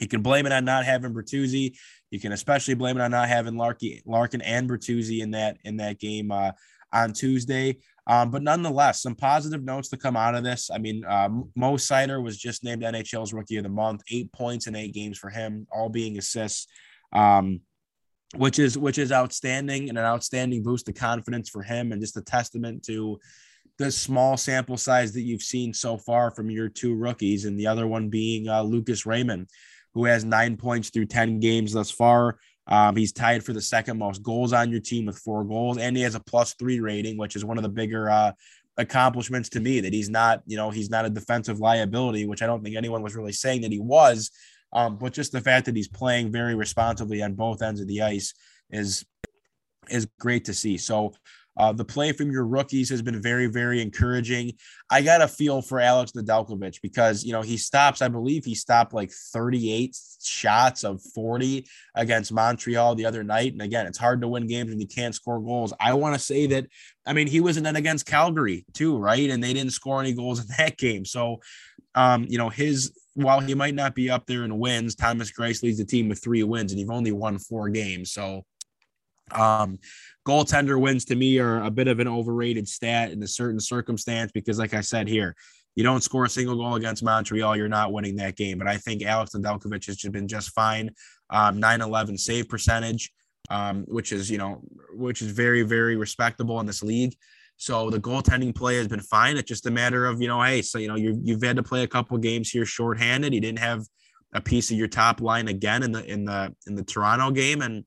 you 0.00 0.08
can 0.08 0.22
blame 0.22 0.46
it 0.46 0.52
on 0.52 0.64
not 0.64 0.84
having 0.84 1.12
Bertuzzi. 1.12 1.76
You 2.10 2.20
can 2.20 2.32
especially 2.32 2.74
blame 2.74 2.96
it 2.96 3.02
on 3.02 3.10
not 3.10 3.28
having 3.28 3.56
Larkin, 3.56 4.00
Larkin 4.06 4.40
and 4.42 4.68
Bertuzzi 4.68 5.20
in 5.20 5.32
that 5.32 5.58
in 5.64 5.78
that 5.78 5.98
game 5.98 6.30
uh, 6.30 6.52
on 6.92 7.12
Tuesday. 7.12 7.78
Um, 8.08 8.30
but 8.30 8.42
nonetheless, 8.42 9.02
some 9.02 9.14
positive 9.14 9.62
notes 9.62 9.90
to 9.90 9.98
come 9.98 10.16
out 10.16 10.34
of 10.34 10.42
this. 10.42 10.70
I 10.72 10.78
mean, 10.78 11.04
uh, 11.04 11.28
Mo 11.54 11.74
Seider 11.74 12.22
was 12.22 12.38
just 12.38 12.64
named 12.64 12.82
NHL's 12.82 13.34
Rookie 13.34 13.58
of 13.58 13.64
the 13.64 13.68
Month, 13.68 14.00
eight 14.10 14.32
points 14.32 14.66
in 14.66 14.74
eight 14.74 14.94
games 14.94 15.18
for 15.18 15.28
him, 15.28 15.66
all 15.70 15.90
being 15.90 16.16
assists, 16.16 16.68
um, 17.12 17.60
which 18.36 18.58
is 18.58 18.78
which 18.78 18.96
is 18.96 19.12
outstanding 19.12 19.90
and 19.90 19.98
an 19.98 20.04
outstanding 20.04 20.62
boost 20.62 20.88
of 20.88 20.94
confidence 20.94 21.50
for 21.50 21.62
him, 21.62 21.92
and 21.92 22.00
just 22.00 22.16
a 22.16 22.22
testament 22.22 22.82
to 22.84 23.18
the 23.76 23.92
small 23.92 24.38
sample 24.38 24.78
size 24.78 25.12
that 25.12 25.22
you've 25.22 25.42
seen 25.42 25.74
so 25.74 25.98
far 25.98 26.30
from 26.30 26.50
your 26.50 26.70
two 26.70 26.94
rookies, 26.94 27.44
and 27.44 27.60
the 27.60 27.66
other 27.66 27.86
one 27.86 28.08
being 28.08 28.48
uh, 28.48 28.62
Lucas 28.62 29.04
Raymond, 29.04 29.48
who 29.92 30.06
has 30.06 30.24
nine 30.24 30.56
points 30.56 30.88
through 30.88 31.06
ten 31.06 31.40
games 31.40 31.74
thus 31.74 31.90
far. 31.90 32.38
Um, 32.68 32.96
he's 32.96 33.12
tied 33.12 33.44
for 33.44 33.52
the 33.52 33.62
second 33.62 33.98
most 33.98 34.22
goals 34.22 34.52
on 34.52 34.70
your 34.70 34.80
team 34.80 35.06
with 35.06 35.18
four 35.18 35.44
goals, 35.44 35.78
and 35.78 35.96
he 35.96 36.02
has 36.02 36.14
a 36.14 36.20
plus 36.20 36.54
three 36.54 36.80
rating, 36.80 37.16
which 37.16 37.34
is 37.34 37.44
one 37.44 37.56
of 37.56 37.62
the 37.62 37.68
bigger 37.68 38.10
uh, 38.10 38.32
accomplishments 38.76 39.48
to 39.50 39.60
me. 39.60 39.80
That 39.80 39.92
he's 39.92 40.10
not, 40.10 40.42
you 40.46 40.56
know, 40.56 40.70
he's 40.70 40.90
not 40.90 41.06
a 41.06 41.10
defensive 41.10 41.60
liability, 41.60 42.26
which 42.26 42.42
I 42.42 42.46
don't 42.46 42.62
think 42.62 42.76
anyone 42.76 43.02
was 43.02 43.16
really 43.16 43.32
saying 43.32 43.62
that 43.62 43.72
he 43.72 43.80
was. 43.80 44.30
Um, 44.72 44.98
but 44.98 45.14
just 45.14 45.32
the 45.32 45.40
fact 45.40 45.66
that 45.66 45.76
he's 45.76 45.88
playing 45.88 46.30
very 46.30 46.54
responsibly 46.54 47.22
on 47.22 47.34
both 47.34 47.62
ends 47.62 47.80
of 47.80 47.86
the 47.88 48.02
ice 48.02 48.34
is 48.70 49.04
is 49.88 50.06
great 50.20 50.44
to 50.44 50.54
see. 50.54 50.76
So 50.76 51.14
uh, 51.58 51.72
the 51.72 51.84
play 51.84 52.12
from 52.12 52.30
your 52.30 52.46
rookies 52.46 52.88
has 52.88 53.02
been 53.02 53.20
very, 53.20 53.46
very 53.46 53.82
encouraging. 53.82 54.52
I 54.90 55.02
got 55.02 55.20
a 55.20 55.28
feel 55.28 55.60
for 55.60 55.80
Alex 55.80 56.12
Nedeljkovic 56.12 56.80
because, 56.80 57.24
you 57.24 57.32
know, 57.32 57.42
he 57.42 57.56
stops, 57.56 58.00
I 58.00 58.06
believe 58.06 58.44
he 58.44 58.54
stopped 58.54 58.94
like 58.94 59.10
38 59.10 59.96
shots 60.22 60.84
of 60.84 61.02
40 61.14 61.66
against 61.96 62.32
Montreal 62.32 62.94
the 62.94 63.06
other 63.06 63.24
night. 63.24 63.52
And 63.52 63.62
again, 63.62 63.86
it's 63.86 63.98
hard 63.98 64.20
to 64.20 64.28
win 64.28 64.46
games 64.46 64.70
when 64.70 64.80
you 64.80 64.86
can't 64.86 65.14
score 65.14 65.40
goals. 65.40 65.74
I 65.80 65.94
want 65.94 66.14
to 66.14 66.20
say 66.20 66.46
that, 66.46 66.66
I 67.04 67.12
mean, 67.12 67.26
he 67.26 67.40
was 67.40 67.56
in 67.56 67.66
it 67.66 67.74
against 67.74 68.06
Calgary 68.06 68.64
too, 68.72 68.96
right? 68.96 69.28
And 69.28 69.42
they 69.42 69.52
didn't 69.52 69.72
score 69.72 70.00
any 70.00 70.12
goals 70.12 70.40
in 70.42 70.46
that 70.58 70.78
game. 70.78 71.04
So, 71.04 71.40
um, 71.96 72.24
you 72.28 72.38
know, 72.38 72.50
his, 72.50 72.92
while 73.14 73.40
he 73.40 73.54
might 73.54 73.74
not 73.74 73.96
be 73.96 74.10
up 74.10 74.26
there 74.26 74.44
in 74.44 74.60
wins, 74.60 74.94
Thomas 74.94 75.32
Greiss 75.32 75.64
leads 75.64 75.78
the 75.78 75.84
team 75.84 76.08
with 76.08 76.22
three 76.22 76.44
wins 76.44 76.70
and 76.70 76.80
you've 76.80 76.90
only 76.90 77.10
won 77.10 77.40
four 77.40 77.68
games. 77.68 78.12
So, 78.12 78.44
um, 79.32 79.78
goaltender 80.28 80.78
wins 80.78 81.06
to 81.06 81.16
me 81.16 81.38
are 81.38 81.62
a 81.62 81.70
bit 81.70 81.88
of 81.88 82.00
an 82.00 82.08
overrated 82.08 82.68
stat 82.68 83.10
in 83.10 83.22
a 83.22 83.26
certain 83.26 83.58
circumstance 83.58 84.30
because, 84.32 84.58
like 84.58 84.74
I 84.74 84.82
said 84.82 85.08
here, 85.08 85.34
you 85.74 85.82
don't 85.82 86.02
score 86.02 86.26
a 86.26 86.28
single 86.28 86.56
goal 86.56 86.74
against 86.74 87.02
Montreal, 87.02 87.56
you're 87.56 87.68
not 87.68 87.92
winning 87.92 88.16
that 88.16 88.36
game. 88.36 88.58
But 88.58 88.66
I 88.66 88.76
think 88.76 89.02
Alex 89.02 89.32
Nedeljkovic 89.34 89.86
has 89.86 89.96
just 89.96 90.12
been 90.12 90.28
just 90.28 90.50
fine. 90.50 90.90
Um, 91.30 91.60
9-11 91.60 92.18
save 92.18 92.48
percentage, 92.48 93.10
um, 93.48 93.84
which 93.88 94.12
is 94.12 94.30
you 94.30 94.36
know, 94.36 94.60
which 94.92 95.22
is 95.22 95.30
very 95.30 95.62
very 95.62 95.96
respectable 95.96 96.60
in 96.60 96.66
this 96.66 96.82
league. 96.82 97.16
So 97.56 97.90
the 97.90 97.98
goaltending 97.98 98.54
play 98.54 98.76
has 98.76 98.86
been 98.86 99.00
fine. 99.00 99.36
It's 99.36 99.48
just 99.48 99.66
a 99.66 99.70
matter 99.70 100.06
of 100.06 100.20
you 100.20 100.28
know, 100.28 100.42
hey, 100.42 100.60
so 100.60 100.78
you 100.78 100.88
know 100.88 100.96
you've 100.96 101.20
you've 101.22 101.42
had 101.42 101.56
to 101.56 101.62
play 101.62 101.84
a 101.84 101.88
couple 101.88 102.18
games 102.18 102.50
here 102.50 102.66
shorthanded. 102.66 103.32
You 103.32 103.40
didn't 103.40 103.60
have 103.60 103.86
a 104.34 104.42
piece 104.42 104.70
of 104.70 104.76
your 104.76 104.88
top 104.88 105.22
line 105.22 105.48
again 105.48 105.82
in 105.82 105.92
the 105.92 106.04
in 106.04 106.26
the 106.26 106.54
in 106.66 106.74
the 106.74 106.84
Toronto 106.84 107.30
game, 107.30 107.62
and 107.62 107.84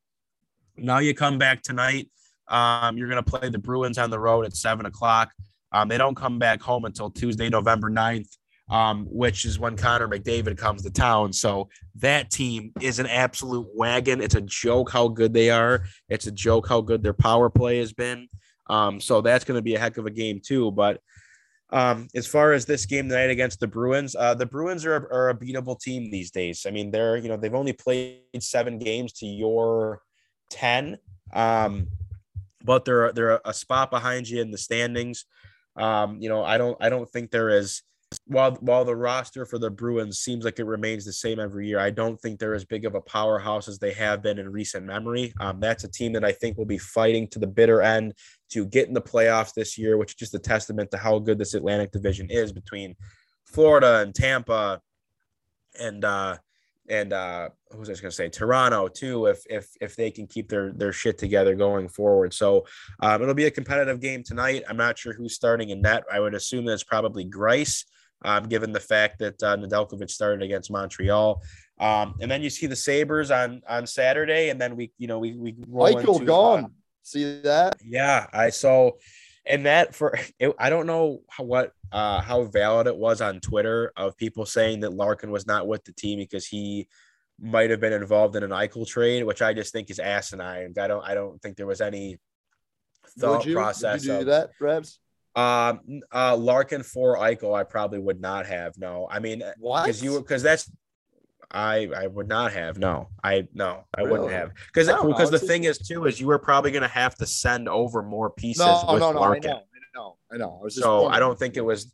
now 0.75 0.97
you 0.97 1.13
come 1.13 1.37
back 1.37 1.61
tonight. 1.61 2.09
Um, 2.51 2.97
you're 2.97 3.09
going 3.09 3.23
to 3.23 3.29
play 3.29 3.49
the 3.49 3.57
Bruins 3.57 3.97
on 3.97 4.09
the 4.09 4.19
road 4.19 4.45
at 4.45 4.55
seven 4.55 4.85
o'clock. 4.85 5.31
Um, 5.71 5.87
they 5.87 5.97
don't 5.97 6.15
come 6.15 6.37
back 6.37 6.61
home 6.61 6.85
until 6.85 7.09
Tuesday, 7.09 7.49
November 7.49 7.89
9th, 7.89 8.37
um, 8.69 9.05
which 9.09 9.45
is 9.45 9.57
when 9.57 9.77
Connor 9.77 10.07
McDavid 10.07 10.57
comes 10.57 10.83
to 10.83 10.91
town. 10.91 11.31
So 11.31 11.69
that 11.95 12.29
team 12.29 12.73
is 12.81 12.99
an 12.99 13.07
absolute 13.07 13.67
wagon. 13.73 14.21
It's 14.21 14.35
a 14.35 14.41
joke 14.41 14.91
how 14.91 15.07
good 15.07 15.33
they 15.33 15.49
are. 15.49 15.85
It's 16.09 16.27
a 16.27 16.31
joke 16.31 16.67
how 16.67 16.81
good 16.81 17.01
their 17.01 17.13
power 17.13 17.49
play 17.49 17.79
has 17.79 17.93
been. 17.93 18.27
Um, 18.69 18.99
so 18.99 19.21
that's 19.21 19.45
going 19.45 19.57
to 19.57 19.61
be 19.61 19.75
a 19.75 19.79
heck 19.79 19.97
of 19.97 20.05
a 20.05 20.11
game, 20.11 20.41
too. 20.45 20.71
But 20.71 20.99
um, 21.71 22.09
as 22.13 22.27
far 22.27 22.51
as 22.51 22.65
this 22.65 22.85
game 22.85 23.07
tonight 23.07 23.29
against 23.29 23.61
the 23.61 23.67
Bruins, 23.67 24.13
uh, 24.15 24.33
the 24.33 24.45
Bruins 24.45 24.85
are, 24.85 24.95
are 24.95 25.29
a 25.29 25.33
beatable 25.33 25.79
team 25.79 26.11
these 26.11 26.31
days. 26.31 26.65
I 26.67 26.71
mean, 26.71 26.91
they're, 26.91 27.15
you 27.15 27.29
know, 27.29 27.37
they've 27.37 27.53
only 27.53 27.73
played 27.73 28.19
seven 28.39 28.77
games 28.77 29.13
to 29.13 29.25
your 29.25 30.01
10. 30.49 30.97
Um, 31.33 31.87
but 32.63 32.85
they're 32.85 33.11
they're 33.11 33.41
a 33.45 33.53
spot 33.53 33.91
behind 33.91 34.27
you 34.27 34.41
in 34.41 34.51
the 34.51 34.57
standings. 34.57 35.25
Um, 35.75 36.17
you 36.19 36.29
know, 36.29 36.43
I 36.43 36.57
don't 36.57 36.77
I 36.81 36.89
don't 36.89 37.09
think 37.09 37.31
there 37.31 37.49
is 37.49 37.83
while 38.25 38.51
while 38.55 38.83
the 38.83 38.95
roster 38.95 39.45
for 39.45 39.57
the 39.57 39.69
Bruins 39.69 40.19
seems 40.19 40.43
like 40.43 40.59
it 40.59 40.65
remains 40.65 41.05
the 41.05 41.13
same 41.13 41.39
every 41.39 41.67
year, 41.67 41.79
I 41.79 41.91
don't 41.91 42.19
think 42.19 42.39
they're 42.39 42.53
as 42.53 42.65
big 42.65 42.85
of 42.85 42.95
a 42.95 43.01
powerhouse 43.01 43.67
as 43.67 43.79
they 43.79 43.93
have 43.93 44.21
been 44.21 44.37
in 44.37 44.51
recent 44.51 44.85
memory. 44.85 45.33
Um, 45.39 45.59
that's 45.59 45.83
a 45.85 45.91
team 45.91 46.13
that 46.13 46.25
I 46.25 46.31
think 46.31 46.57
will 46.57 46.65
be 46.65 46.77
fighting 46.77 47.27
to 47.29 47.39
the 47.39 47.47
bitter 47.47 47.81
end 47.81 48.13
to 48.49 48.65
get 48.65 48.87
in 48.87 48.93
the 48.93 49.01
playoffs 49.01 49.53
this 49.53 49.77
year, 49.77 49.97
which 49.97 50.11
is 50.11 50.15
just 50.15 50.35
a 50.35 50.39
testament 50.39 50.91
to 50.91 50.97
how 50.97 51.19
good 51.19 51.37
this 51.37 51.53
Atlantic 51.53 51.91
Division 51.91 52.29
is 52.29 52.51
between 52.51 52.95
Florida 53.45 54.01
and 54.01 54.13
Tampa 54.13 54.81
and 55.79 56.03
uh, 56.03 56.37
and 56.91 57.13
uh 57.13 57.49
who 57.71 57.79
was 57.79 57.89
I 57.89 57.93
going 57.93 58.03
to 58.03 58.11
say 58.11 58.29
Toronto 58.29 58.87
too 58.89 59.25
if 59.27 59.43
if 59.49 59.69
if 59.79 59.95
they 59.95 60.11
can 60.11 60.27
keep 60.27 60.49
their 60.49 60.73
their 60.73 60.91
shit 60.91 61.17
together 61.17 61.55
going 61.55 61.87
forward. 61.87 62.33
So 62.33 62.65
um, 62.99 63.21
it'll 63.21 63.33
be 63.33 63.45
a 63.45 63.51
competitive 63.51 64.01
game 64.01 64.23
tonight. 64.23 64.63
I'm 64.69 64.77
not 64.77 64.99
sure 64.99 65.13
who's 65.13 65.33
starting 65.33 65.69
in 65.69 65.81
net. 65.81 66.03
I 66.11 66.19
would 66.19 66.35
assume 66.35 66.65
that 66.65 66.73
it's 66.73 66.83
probably 66.83 67.25
Greiss, 67.25 67.85
um, 68.25 68.43
given 68.43 68.73
the 68.73 68.79
fact 68.79 69.19
that 69.19 69.41
uh, 69.41 69.55
Nedeljkovic 69.57 70.11
started 70.11 70.43
against 70.43 70.69
Montreal. 70.69 71.41
Um, 71.79 72.15
and 72.19 72.29
then 72.29 72.43
you 72.43 72.49
see 72.49 72.67
the 72.67 72.75
Sabres 72.75 73.31
on 73.31 73.61
on 73.67 73.87
Saturday, 73.87 74.49
and 74.49 74.59
then 74.59 74.75
we 74.75 74.91
you 74.97 75.07
know 75.07 75.17
we 75.17 75.35
we 75.35 75.55
roll 75.67 75.93
Michael 75.93 76.15
into, 76.15 76.25
gone. 76.25 76.65
Uh, 76.65 76.69
see 77.03 77.41
that? 77.41 77.77
Yeah, 77.83 78.27
I 78.33 78.49
saw 78.49 78.91
and 79.45 79.65
that 79.65 79.95
for 79.95 80.17
it, 80.39 80.53
I 80.59 80.69
don't 80.69 80.87
know 80.87 81.21
how, 81.29 81.43
what 81.43 81.71
uh, 81.91 82.21
how 82.21 82.43
valid 82.43 82.87
it 82.87 82.95
was 82.95 83.21
on 83.21 83.39
Twitter 83.39 83.91
of 83.95 84.17
people 84.17 84.45
saying 84.45 84.81
that 84.81 84.93
Larkin 84.93 85.31
was 85.31 85.47
not 85.47 85.67
with 85.67 85.83
the 85.83 85.93
team 85.93 86.19
because 86.19 86.45
he 86.45 86.87
might 87.39 87.69
have 87.71 87.79
been 87.79 87.93
involved 87.93 88.35
in 88.35 88.43
an 88.43 88.51
Eichel 88.51 88.87
trade, 88.87 89.23
which 89.23 89.41
I 89.41 89.53
just 89.53 89.73
think 89.73 89.89
is 89.89 89.99
asinine. 89.99 90.73
I 90.79 90.87
don't 90.87 91.03
I 91.03 91.13
don't 91.13 91.41
think 91.41 91.57
there 91.57 91.67
was 91.67 91.81
any 91.81 92.17
thought 93.19 93.45
you, 93.45 93.55
process. 93.55 94.01
Would 94.01 94.03
you 94.03 94.13
do 94.13 94.19
of, 94.19 94.25
that, 94.27 94.49
perhaps? 94.57 94.99
Um, 95.35 96.01
uh, 96.13 96.35
Larkin 96.35 96.83
for 96.83 97.17
Eichel, 97.17 97.57
I 97.57 97.63
probably 97.63 97.99
would 97.99 98.19
not 98.19 98.45
have. 98.45 98.77
No, 98.77 99.07
I 99.09 99.19
mean, 99.19 99.43
why? 99.57 99.85
because 99.85 100.03
you 100.03 100.19
because 100.19 100.43
that's 100.43 100.69
I 101.53 101.89
I 101.95 102.07
would 102.07 102.27
not 102.27 102.53
have. 102.53 102.77
No, 102.77 103.09
I 103.23 103.47
no, 103.53 103.85
I 103.95 104.03
wouldn't 104.03 104.31
have 104.31 104.51
because 104.67 104.87
know, 104.87 105.03
because 105.03 105.29
the 105.29 105.35
it's 105.35 105.43
just- 105.43 105.51
thing 105.51 105.63
is 105.65 105.77
too 105.77 106.05
is 106.05 106.19
you 106.19 106.27
were 106.27 106.39
probably 106.39 106.71
going 106.71 106.81
to 106.83 106.87
have 106.87 107.15
to 107.15 107.25
send 107.25 107.67
over 107.67 108.01
more 108.01 108.29
pieces. 108.29 108.65
No, 108.65 108.83
oh, 108.87 108.93
with 108.93 109.01
no, 109.01 109.11
no. 109.11 109.23
I 109.23 109.39
know. 109.39 109.49
I 109.49 109.97
know. 109.99 110.17
I 110.31 110.37
know. 110.37 110.57
I 110.61 110.63
was 110.63 110.75
just 110.75 110.83
So 110.83 111.07
I 111.07 111.19
don't 111.19 111.37
think 111.37 111.57
it 111.57 111.61
was, 111.61 111.93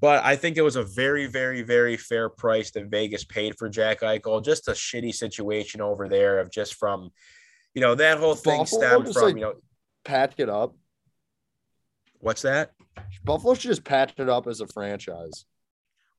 but 0.00 0.24
I 0.24 0.36
think 0.36 0.56
it 0.56 0.62
was 0.62 0.76
a 0.76 0.82
very, 0.82 1.26
very, 1.26 1.62
very 1.62 1.96
fair 1.98 2.28
price 2.30 2.70
that 2.72 2.86
Vegas 2.86 3.24
paid 3.24 3.58
for 3.58 3.68
Jack 3.68 4.00
Eichel. 4.00 4.42
Just 4.42 4.68
a 4.68 4.72
shitty 4.72 5.14
situation 5.14 5.80
over 5.82 6.08
there 6.08 6.38
of 6.40 6.50
just 6.50 6.74
from, 6.74 7.10
you 7.74 7.82
know, 7.82 7.94
that 7.94 8.18
whole 8.18 8.34
thing 8.34 8.60
Buffalo 8.60 8.80
stemmed 8.80 9.12
from, 9.12 9.22
like- 9.22 9.34
you 9.34 9.40
know, 9.42 9.54
patch 10.04 10.34
it 10.38 10.48
up. 10.48 10.74
what's 12.20 12.42
that? 12.42 12.72
Buffalo 13.24 13.54
should 13.54 13.68
just 13.70 13.84
patch 13.84 14.14
it 14.16 14.28
up 14.28 14.46
as 14.46 14.60
a 14.60 14.66
franchise. 14.68 15.44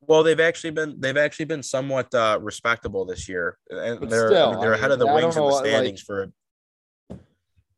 Well, 0.01 0.23
they've 0.23 0.39
actually 0.39 0.71
been 0.71 0.99
they've 0.99 1.17
actually 1.17 1.45
been 1.45 1.63
somewhat 1.63 2.13
uh, 2.13 2.39
respectable 2.41 3.05
this 3.05 3.27
year, 3.27 3.57
and 3.69 3.99
But 3.99 4.09
they're 4.09 4.29
still, 4.29 4.59
they're 4.61 4.73
I 4.73 4.77
ahead 4.77 4.91
mean, 4.91 4.93
of 4.93 4.99
the 4.99 5.07
I 5.07 5.15
Wings 5.15 5.35
in 5.35 5.41
the 5.41 5.47
what, 5.47 5.63
like- 5.63 5.65
standings 5.65 6.01
for. 6.01 6.31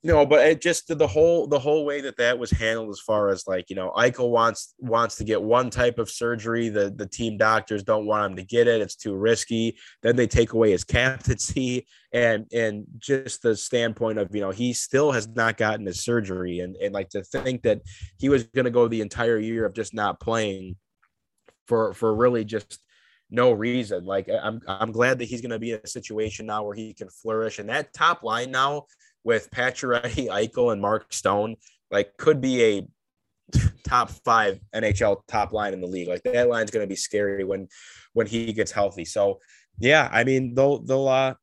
No, 0.02 0.26
but 0.26 0.48
it 0.48 0.62
just 0.62 0.98
the 0.98 1.08
whole 1.08 1.46
the 1.46 1.60
whole 1.60 1.84
way 1.84 2.00
that 2.00 2.16
that 2.18 2.40
was 2.40 2.52
handled, 2.52 2.90
as 2.90 3.02
far 3.02 3.30
as 3.30 3.46
like 3.48 3.70
you 3.70 3.76
know, 3.76 3.92
Eichel 3.98 4.30
wants 4.30 4.74
wants 4.80 5.18
to 5.18 5.26
get 5.26 5.42
one 5.42 5.70
type 5.70 6.00
of 6.00 6.10
surgery. 6.10 6.70
The 6.70 6.90
the 6.90 7.06
team 7.06 7.38
doctors 7.38 7.84
don't 7.84 8.06
want 8.06 8.32
him 8.32 8.38
to 8.38 8.44
get 8.44 8.70
it; 8.70 8.80
it's 8.80 8.96
too 8.96 9.14
risky. 9.14 9.78
Then 10.02 10.16
they 10.16 10.26
take 10.26 10.54
away 10.54 10.72
his 10.72 10.84
captaincy, 10.86 11.86
and 12.14 12.46
and 12.54 12.86
just 12.98 13.42
the 13.42 13.58
standpoint 13.58 14.20
of 14.20 14.34
you 14.34 14.40
know 14.40 14.52
he 14.52 14.72
still 14.72 15.12
has 15.12 15.28
not 15.28 15.58
gotten 15.58 15.86
his 15.86 16.02
surgery, 16.02 16.62
and 16.62 16.78
and 16.78 16.94
like 16.94 17.10
to 17.10 17.22
think 17.22 17.64
that 17.64 17.82
he 18.20 18.30
was 18.30 18.44
going 18.44 18.66
to 18.66 18.72
go 18.72 18.88
the 18.88 19.02
entire 19.02 19.38
year 19.38 19.66
of 19.66 19.74
just 19.74 19.94
not 19.94 20.22
playing 20.22 20.78
for 21.70 21.94
for 21.94 22.14
really 22.14 22.44
just 22.44 22.80
no 23.30 23.52
reason. 23.52 24.04
Like 24.06 24.28
I'm 24.30 24.60
I'm 24.68 24.92
glad 24.92 25.20
that 25.20 25.26
he's 25.26 25.42
going 25.42 25.52
to 25.52 25.60
be 25.60 25.72
in 25.72 25.80
a 25.82 25.88
situation 25.88 26.48
now 26.48 26.64
where 26.64 26.76
he 26.76 26.94
can 26.94 27.10
flourish. 27.10 27.60
And 27.60 27.70
that 27.70 27.94
top 27.94 28.24
line 28.24 28.52
now 28.52 28.88
with 29.24 29.50
Pacioretty, 29.52 30.28
Eichel, 30.28 30.74
and 30.74 30.82
Mark 30.82 31.14
Stone, 31.14 31.56
like 31.92 32.18
could 32.18 32.42
be 32.42 32.64
a 32.64 32.88
top 33.88 34.10
five 34.10 34.60
NHL 34.76 35.22
top 35.28 35.54
line 35.54 35.74
in 35.74 35.80
the 35.80 35.88
league. 35.88 36.10
Like 36.10 36.24
that 36.24 36.50
line's 36.50 36.72
going 36.72 36.84
to 36.84 36.90
be 36.90 36.96
scary 36.96 37.46
when 37.46 37.68
when 38.14 38.28
he 38.28 38.52
gets 38.52 38.72
healthy. 38.72 39.06
So 39.06 39.40
yeah, 39.78 40.10
I 40.12 40.24
mean 40.24 40.56
they'll 40.56 40.80
they'll 40.80 41.08
uh 41.08 41.36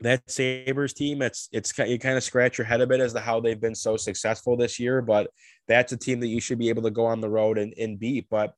that 0.00 0.28
Sabres 0.28 0.92
team, 0.92 1.22
it's 1.22 1.48
it's 1.52 1.76
you 1.78 1.98
kind 1.98 2.16
of 2.16 2.24
scratch 2.24 2.58
your 2.58 2.66
head 2.66 2.80
a 2.80 2.86
bit 2.86 3.00
as 3.00 3.12
to 3.14 3.20
how 3.20 3.40
they've 3.40 3.60
been 3.60 3.74
so 3.74 3.96
successful 3.96 4.56
this 4.56 4.78
year, 4.78 5.00
but 5.00 5.30
that's 5.66 5.92
a 5.92 5.96
team 5.96 6.20
that 6.20 6.28
you 6.28 6.40
should 6.40 6.58
be 6.58 6.68
able 6.68 6.82
to 6.82 6.90
go 6.90 7.06
on 7.06 7.20
the 7.20 7.30
road 7.30 7.58
and, 7.58 7.72
and 7.78 7.98
beat. 7.98 8.26
But 8.28 8.54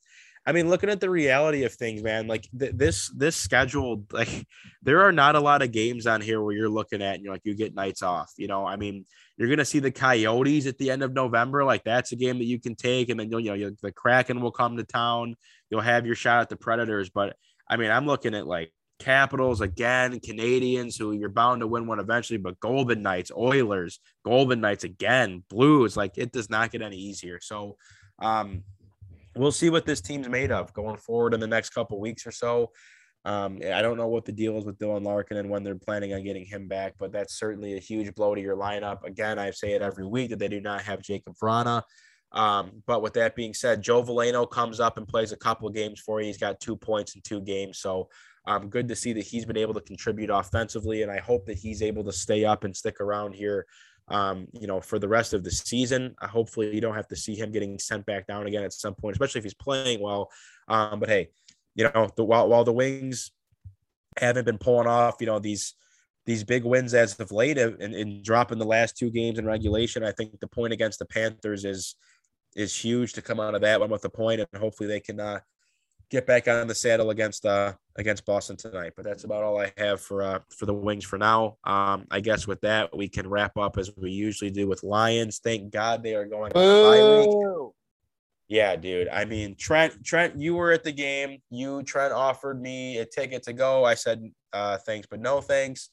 I 0.47 0.53
mean, 0.53 0.69
looking 0.69 0.91
at 0.91 1.01
the 1.01 1.11
reality 1.11 1.65
of 1.65 1.75
things, 1.75 2.03
man, 2.03 2.29
like 2.29 2.49
th- 2.57 2.73
this 2.75 3.11
this 3.11 3.37
schedule, 3.37 4.05
like 4.13 4.47
there 4.83 5.03
are 5.03 5.13
not 5.13 5.35
a 5.35 5.41
lot 5.41 5.63
of 5.63 5.73
games 5.73 6.07
on 6.07 6.21
here 6.21 6.41
where 6.41 6.55
you're 6.55 6.69
looking 6.69 7.03
at 7.03 7.17
and 7.17 7.25
you're 7.25 7.35
like 7.35 7.45
you 7.45 7.55
get 7.55 7.75
nights 7.75 8.03
off. 8.03 8.33
You 8.37 8.47
know, 8.47 8.65
I 8.65 8.77
mean, 8.77 9.07
you're 9.37 9.49
gonna 9.49 9.65
see 9.65 9.81
the 9.81 9.91
Coyotes 9.91 10.67
at 10.67 10.79
the 10.79 10.91
end 10.91 11.03
of 11.03 11.13
November, 11.13 11.65
like 11.65 11.85
that's 11.85 12.13
a 12.13 12.17
game 12.17 12.39
that 12.39 12.45
you 12.45 12.61
can 12.61 12.77
take, 12.77 13.09
and 13.09 13.19
then 13.19 13.31
you'll 13.31 13.41
you 13.41 13.51
know 13.51 13.57
you'll, 13.57 13.73
the 13.83 13.93
Kraken 13.93 14.41
will 14.41 14.53
come 14.53 14.77
to 14.77 14.85
town. 14.85 15.35
You'll 15.71 15.81
have 15.81 16.07
your 16.07 16.15
shot 16.15 16.43
at 16.43 16.49
the 16.49 16.57
Predators, 16.57 17.11
but 17.11 17.37
I 17.69 17.77
mean, 17.77 17.91
I'm 17.91 18.07
looking 18.07 18.35
at 18.35 18.47
like 18.47 18.73
Capitals 18.99 19.61
again, 19.61 20.21
Canadiens 20.21 20.99
who 20.99 21.13
you're 21.13 21.29
bound 21.29 21.61
to 21.61 21.67
win 21.67 21.87
one 21.87 22.01
eventually, 22.01 22.39
but 22.39 22.59
Golden 22.61 23.03
Knights, 23.03 23.31
Oilers, 23.37 24.01
Golden 24.25 24.61
Knights 24.61 24.85
again, 24.85 25.45
Blues, 25.51 25.97
like 25.97 26.17
it 26.17 26.33
does 26.33 26.49
not 26.49 26.71
get 26.71 26.81
any 26.81 26.97
easier. 26.97 27.39
So, 27.41 27.77
um, 28.21 28.63
we'll 29.37 29.53
see 29.53 29.71
what 29.71 29.87
this 29.87 30.01
team's 30.01 30.29
made 30.29 30.51
of 30.51 30.73
going 30.73 30.97
forward 30.97 31.35
in 31.35 31.41
the 31.41 31.47
next 31.47 31.71
couple 31.71 32.01
weeks 32.01 32.27
or 32.27 32.33
so. 32.33 32.73
Um, 33.25 33.59
I 33.73 33.83
don't 33.83 33.97
know 33.97 34.07
what 34.07 34.25
the 34.25 34.33
deal 34.33 34.57
is 34.57 34.65
with 34.65 34.79
Dylan 34.79 35.05
Larkin 35.05 35.37
and 35.37 35.51
when 35.51 35.65
they're 35.65 35.75
planning 35.75 36.15
on 36.15 36.23
getting 36.23 36.45
him 36.45 36.69
back, 36.69 36.95
but 36.97 37.11
that's 37.11 37.39
certainly 37.39 37.75
a 37.75 37.81
huge 37.81 38.15
blow 38.15 38.35
to 38.35 38.41
your 38.41 38.57
lineup. 38.57 39.03
Again, 39.03 39.39
I 39.39 39.51
say 39.51 39.73
it 39.73 39.83
every 39.83 40.07
week 40.07 40.31
that 40.31 40.39
they 40.39 40.47
do 40.47 40.61
not 40.61 40.83
have 40.83 41.01
Jakub 41.01 41.37
Vrana. 41.43 41.83
Um, 42.33 42.83
but 42.87 43.03
with 43.03 43.15
that 43.15 43.35
being 43.35 43.53
said, 43.53 43.83
Joe 43.83 44.03
Veleno 44.03 44.49
comes 44.49 44.79
up 44.79 44.97
and 44.97 45.09
plays 45.09 45.33
a 45.33 45.37
couple 45.37 45.67
of 45.67 45.75
games 45.75 46.01
for 46.01 46.21
you. 46.21 46.27
He's 46.27 46.39
got 46.39 46.61
two 46.61 46.77
points 46.77 47.17
in 47.17 47.23
two 47.23 47.41
games. 47.41 47.79
So 47.79 48.09
um, 48.47 48.69
good 48.69 48.87
to 48.89 48.97
see 48.97 49.13
that 49.15 49.27
he's 49.27 49.45
been 49.45 49.57
able 49.57 49.75
to 49.75 49.81
contribute 49.81 50.31
offensively. 50.31 51.03
And 51.03 51.11
I 51.11 51.19
hope 51.19 51.47
that 51.47 51.59
he's 51.59 51.83
able 51.83 52.05
to 52.05 52.13
stay 52.13 52.45
up 52.45 52.63
and 52.63 52.77
stick 52.77 53.01
around 53.01 53.33
here 53.33 53.67
um, 54.09 54.47
you 54.53 54.67
know, 54.67 54.81
for 54.81 54.99
the 54.99 55.09
rest 55.09 55.33
of 55.35 55.43
the 55.43 55.51
season. 55.51 56.15
Uh, 56.21 56.29
hopefully, 56.29 56.75
you 56.75 56.81
don't 56.81 56.95
have 56.95 57.09
to 57.09 57.17
see 57.17 57.35
him 57.35 57.53
getting 57.53 57.79
sent 57.79 58.07
back 58.07 58.27
down 58.27 58.47
again 58.47 58.65
at 58.65 58.73
some 58.73 58.95
point, 58.95 59.15
especially 59.15 59.41
if 59.41 59.45
he's 59.45 59.55
playing 59.55 60.01
well. 60.01 60.31
Um, 60.69 61.01
but 61.01 61.09
hey, 61.09 61.31
you 61.75 61.85
know, 61.85 62.09
the, 62.17 62.25
while 62.25 62.49
while 62.49 62.65
the 62.65 62.73
Wings 62.73 63.31
haven't 64.19 64.45
been 64.45 64.59
pulling 64.59 64.87
off, 64.87 65.17
you 65.21 65.27
know, 65.27 65.39
these 65.39 65.75
these 66.25 66.45
big 66.45 66.65
wins 66.65 66.93
as 66.93 67.19
of 67.21 67.31
late 67.31 67.57
and, 67.57 68.25
dropping 68.25 68.59
the 68.59 68.65
last 68.65 68.97
two 68.97 69.11
games 69.11 69.39
in 69.39 69.47
regulation, 69.47 70.03
I 70.03 70.11
think 70.11 70.41
the 70.41 70.49
point 70.49 70.73
against 70.73 70.99
the 70.99 71.05
Panthers 71.05 71.65
is 71.65 71.95
is 72.57 72.75
huge 72.75 73.13
to 73.13 73.23
come 73.23 73.39
out 73.39 73.55
of 73.55 73.61
that 73.61 73.81
one 73.81 73.91
with 73.91 74.05
a 74.05 74.11
point, 74.11 74.41
and 74.41 74.61
hopefully 74.61 74.89
they 74.89 75.01
can 75.01 75.21
uh, 75.21 75.41
get 76.11 76.27
back 76.27 76.49
on 76.49 76.67
the 76.67 76.75
saddle 76.75 77.11
against 77.11 77.45
uh 77.47 77.73
against 77.97 78.25
Boston 78.25 78.57
tonight. 78.57 78.93
But 78.97 79.05
that's 79.05 79.25
about 79.25 79.43
all 79.43 79.61
I 79.61 79.73
have 79.77 80.01
for 80.01 80.23
uh 80.23 80.39
for 80.57 80.67
the 80.67 80.75
Wings 80.75 81.05
for 81.05 81.19
now. 81.19 81.57
Um, 81.65 82.07
I 82.11 82.21
guess 82.21 82.47
with 82.47 82.61
that 82.63 82.97
we 82.97 83.09
can 83.09 83.29
wrap 83.29 83.57
up 83.57 83.79
as 83.79 83.91
we 83.97 84.11
usually 84.11 84.51
do 84.51 84.69
with 84.69 84.83
Lions. 84.83 85.41
Thank 85.43 85.73
God 85.73 86.03
they 86.03 86.15
are 86.15 86.27
going 86.27 86.53
on 86.55 86.63
a 86.63 86.83
bye 86.83 87.19
week. 87.21 87.31
Boo. 87.31 87.73
Yeah, 88.49 88.77
dude. 88.77 89.09
I 89.09 89.25
mean, 89.25 89.57
Trent, 89.59 90.05
Trent, 90.05 90.39
you 90.39 90.55
were 90.55 90.71
at 90.71 90.85
the 90.85 90.93
game. 90.93 91.39
You, 91.51 91.83
Trent, 91.83 92.13
offered 92.13 92.63
me 92.63 92.99
a 92.99 93.05
ticket 93.05 93.43
to 93.45 93.53
go. 93.53 93.85
I 93.85 93.95
said, 93.95 94.23
uh, 94.53 94.79
thanks, 94.87 95.09
but 95.11 95.21
no 95.21 95.41
thanks. 95.41 95.89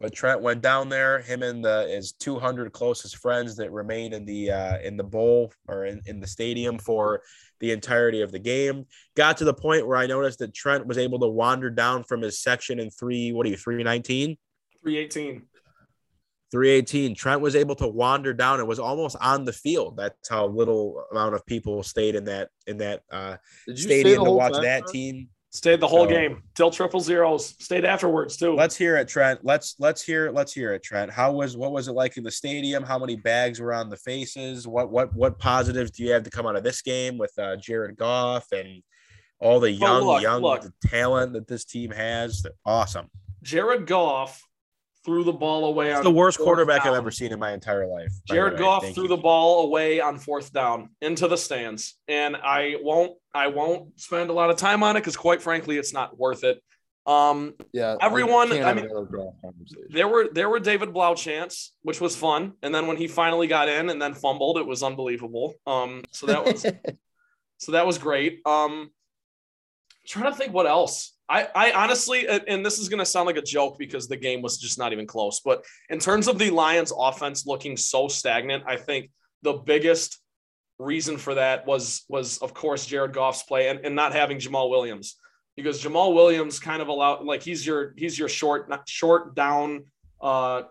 But 0.00 0.14
Trent 0.14 0.40
went 0.40 0.62
down 0.62 0.88
there. 0.88 1.20
Him 1.20 1.42
and 1.42 1.64
the 1.64 1.88
his 1.88 2.12
200 2.12 2.72
closest 2.72 3.16
friends 3.16 3.56
that 3.56 3.72
remained 3.72 4.14
in 4.14 4.24
the 4.24 4.50
uh, 4.50 4.78
in 4.80 4.96
the 4.96 5.04
bowl 5.04 5.52
or 5.68 5.86
in, 5.86 6.00
in 6.06 6.20
the 6.20 6.26
stadium 6.26 6.78
for 6.78 7.22
the 7.60 7.72
entirety 7.72 8.20
of 8.22 8.32
the 8.32 8.38
game. 8.38 8.86
Got 9.16 9.38
to 9.38 9.44
the 9.44 9.54
point 9.54 9.86
where 9.86 9.96
I 9.96 10.06
noticed 10.06 10.38
that 10.40 10.54
Trent 10.54 10.86
was 10.86 10.98
able 10.98 11.18
to 11.20 11.28
wander 11.28 11.70
down 11.70 12.04
from 12.04 12.22
his 12.22 12.40
section 12.40 12.78
in 12.78 12.90
three. 12.90 13.32
What 13.32 13.46
are 13.46 13.50
you? 13.50 13.56
319. 13.56 14.36
318. 14.82 15.42
318. 16.52 17.14
Trent 17.14 17.40
was 17.40 17.56
able 17.56 17.74
to 17.76 17.88
wander 17.88 18.32
down 18.32 18.60
and 18.60 18.68
was 18.68 18.78
almost 18.78 19.16
on 19.20 19.44
the 19.44 19.52
field. 19.52 19.96
That's 19.96 20.28
how 20.28 20.46
little 20.46 21.04
amount 21.10 21.34
of 21.34 21.44
people 21.46 21.82
stayed 21.82 22.14
in 22.14 22.24
that 22.26 22.50
in 22.66 22.78
that 22.78 23.02
uh, 23.10 23.36
Did 23.66 23.78
you 23.78 23.84
stay 23.84 24.00
stadium 24.00 24.24
to 24.24 24.30
watch 24.30 24.52
time, 24.52 24.62
that 24.62 24.82
bro? 24.84 24.92
team. 24.92 25.28
Stayed 25.56 25.80
the 25.80 25.88
whole 25.88 26.04
So- 26.04 26.10
game 26.10 26.42
till 26.54 26.70
triple 26.70 27.00
zeros. 27.00 27.54
Stayed 27.58 27.84
afterwards 27.86 28.36
too. 28.36 28.54
Let's 28.54 28.76
hear 28.76 28.96
it, 28.96 29.08
Trent. 29.08 29.40
Let's 29.42 29.74
let's 29.78 30.02
hear 30.02 30.30
let's 30.30 30.52
hear 30.52 30.74
it, 30.74 30.82
Trent. 30.82 31.10
How 31.10 31.32
was 31.32 31.56
what 31.56 31.72
was 31.72 31.88
it 31.88 31.92
like 31.92 32.18
in 32.18 32.24
the 32.24 32.30
stadium? 32.30 32.82
How 32.82 32.98
many 32.98 33.16
bags 33.16 33.58
were 33.58 33.72
on 33.72 33.88
the 33.88 33.96
faces? 33.96 34.68
What 34.68 34.90
what 34.90 35.14
what 35.14 35.38
positives 35.38 35.90
do 35.90 36.04
you 36.04 36.12
have 36.12 36.24
to 36.24 36.30
come 36.30 36.46
out 36.46 36.56
of 36.56 36.62
this 36.62 36.82
game 36.82 37.16
with 37.16 37.32
uh, 37.38 37.56
Jared 37.56 37.96
Goff 37.96 38.52
and 38.52 38.82
all 39.40 39.58
the 39.58 39.70
young 39.70 40.04
look, 40.04 40.22
young 40.22 40.42
look. 40.42 40.64
talent 40.84 41.32
that 41.32 41.48
this 41.48 41.64
team 41.64 41.90
has? 41.90 42.42
They're 42.42 42.52
awesome. 42.66 43.08
Jared 43.42 43.86
Goff 43.86 44.45
threw 45.06 45.24
the 45.24 45.32
ball 45.32 45.64
away. 45.66 45.88
It's 45.90 45.98
on 45.98 46.04
the 46.04 46.10
worst 46.10 46.36
fourth 46.36 46.46
quarterback 46.46 46.84
I've 46.84 46.92
ever 46.94 47.10
seen 47.10 47.32
in 47.32 47.38
my 47.38 47.52
entire 47.52 47.86
life. 47.86 48.12
Jared 48.28 48.54
way. 48.54 48.58
Goff 48.58 48.82
Thank 48.82 48.94
threw 48.94 49.04
you. 49.04 49.08
the 49.08 49.16
ball 49.16 49.64
away 49.64 50.00
on 50.00 50.18
fourth 50.18 50.52
down 50.52 50.90
into 51.00 51.28
the 51.28 51.36
stands, 51.38 51.94
and 52.08 52.36
I 52.36 52.76
won't. 52.82 53.12
I 53.32 53.46
won't 53.46 53.98
spend 53.98 54.28
a 54.28 54.32
lot 54.34 54.50
of 54.50 54.56
time 54.56 54.82
on 54.82 54.96
it 54.96 55.00
because, 55.00 55.16
quite 55.16 55.40
frankly, 55.40 55.78
it's 55.78 55.92
not 55.94 56.18
worth 56.18 56.44
it. 56.44 56.60
Um, 57.06 57.54
Yeah, 57.72 57.96
Everyone- 58.00 58.48
can't 58.48 58.64
I 58.64 58.74
mean- 58.74 58.86
another 58.86 59.04
golf 59.06 59.34
conversation. 59.40 59.86
there 59.90 60.08
were 60.08 60.28
there 60.32 60.48
were 60.50 60.58
David 60.58 60.92
Blough 60.92 61.14
chants, 61.14 61.72
which 61.82 62.00
was 62.00 62.16
fun, 62.16 62.54
and 62.62 62.74
then 62.74 62.88
when 62.88 62.96
he 62.96 63.06
finally 63.06 63.46
got 63.46 63.68
in 63.68 63.88
and 63.90 64.02
then 64.02 64.12
fumbled, 64.12 64.58
it 64.58 64.66
was 64.66 64.82
unbelievable. 64.82 65.54
Um, 65.66 66.02
so 66.10 66.26
that 66.26 66.44
was 66.44 66.62
so 67.58 67.72
that 67.72 67.86
was 67.86 67.98
great. 67.98 68.40
Um, 68.44 68.90
trying 70.06 70.32
to 70.32 70.36
think 70.36 70.52
what 70.52 70.66
else. 70.66 71.12
I, 71.28 71.48
I 71.54 71.72
honestly, 71.72 72.28
and 72.28 72.64
this 72.64 72.78
is 72.78 72.88
going 72.88 73.00
to 73.00 73.04
sound 73.04 73.26
like 73.26 73.36
a 73.36 73.42
joke 73.42 73.78
because 73.78 74.06
the 74.06 74.16
game 74.16 74.42
was 74.42 74.58
just 74.58 74.78
not 74.78 74.92
even 74.92 75.06
close. 75.06 75.40
But 75.40 75.64
in 75.90 75.98
terms 75.98 76.28
of 76.28 76.38
the 76.38 76.50
Lions' 76.50 76.92
offense 76.96 77.46
looking 77.46 77.76
so 77.76 78.06
stagnant, 78.06 78.64
I 78.66 78.76
think 78.76 79.10
the 79.42 79.54
biggest 79.54 80.20
reason 80.78 81.16
for 81.16 81.34
that 81.34 81.66
was 81.66 82.04
was 82.08 82.38
of 82.38 82.52
course 82.52 82.84
Jared 82.86 83.14
Goff's 83.14 83.42
play 83.42 83.68
and, 83.68 83.80
and 83.84 83.94
not 83.94 84.12
having 84.12 84.38
Jamaal 84.38 84.68
Williams 84.68 85.16
because 85.56 85.82
Jamaal 85.82 86.14
Williams 86.14 86.60
kind 86.60 86.82
of 86.82 86.88
allowed 86.88 87.24
like 87.24 87.42
he's 87.42 87.66
your 87.66 87.94
he's 87.96 88.18
your 88.18 88.28
short 88.28 88.70
short 88.86 89.34
down 89.34 89.84
uh 90.20 90.62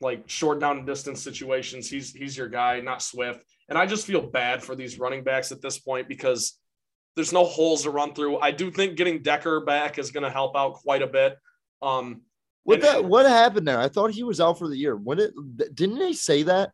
like 0.00 0.22
short 0.28 0.60
down 0.60 0.84
distance 0.86 1.22
situations. 1.22 1.90
He's 1.90 2.12
he's 2.12 2.36
your 2.36 2.48
guy, 2.48 2.80
not 2.80 3.02
Swift. 3.02 3.44
And 3.68 3.76
I 3.76 3.86
just 3.86 4.06
feel 4.06 4.22
bad 4.22 4.62
for 4.62 4.74
these 4.74 4.98
running 4.98 5.22
backs 5.22 5.52
at 5.52 5.60
this 5.60 5.78
point 5.78 6.08
because 6.08 6.58
there's 7.16 7.32
no 7.32 7.44
holes 7.44 7.82
to 7.82 7.90
run 7.90 8.14
through. 8.14 8.38
I 8.38 8.50
do 8.50 8.70
think 8.70 8.96
getting 8.96 9.22
Decker 9.22 9.60
back 9.60 9.98
is 9.98 10.10
going 10.10 10.24
to 10.24 10.30
help 10.30 10.56
out 10.56 10.74
quite 10.74 11.02
a 11.02 11.06
bit. 11.06 11.36
Um, 11.82 12.22
What 12.64 12.74
and- 12.74 12.82
that? 12.84 13.04
What 13.04 13.26
happened 13.26 13.66
there? 13.66 13.78
I 13.80 13.88
thought 13.88 14.10
he 14.10 14.22
was 14.22 14.40
out 14.40 14.58
for 14.58 14.68
the 14.68 14.76
year. 14.76 14.96
What 14.96 15.18
it? 15.18 15.32
Didn't 15.74 15.98
they 15.98 16.12
say 16.12 16.42
that? 16.44 16.72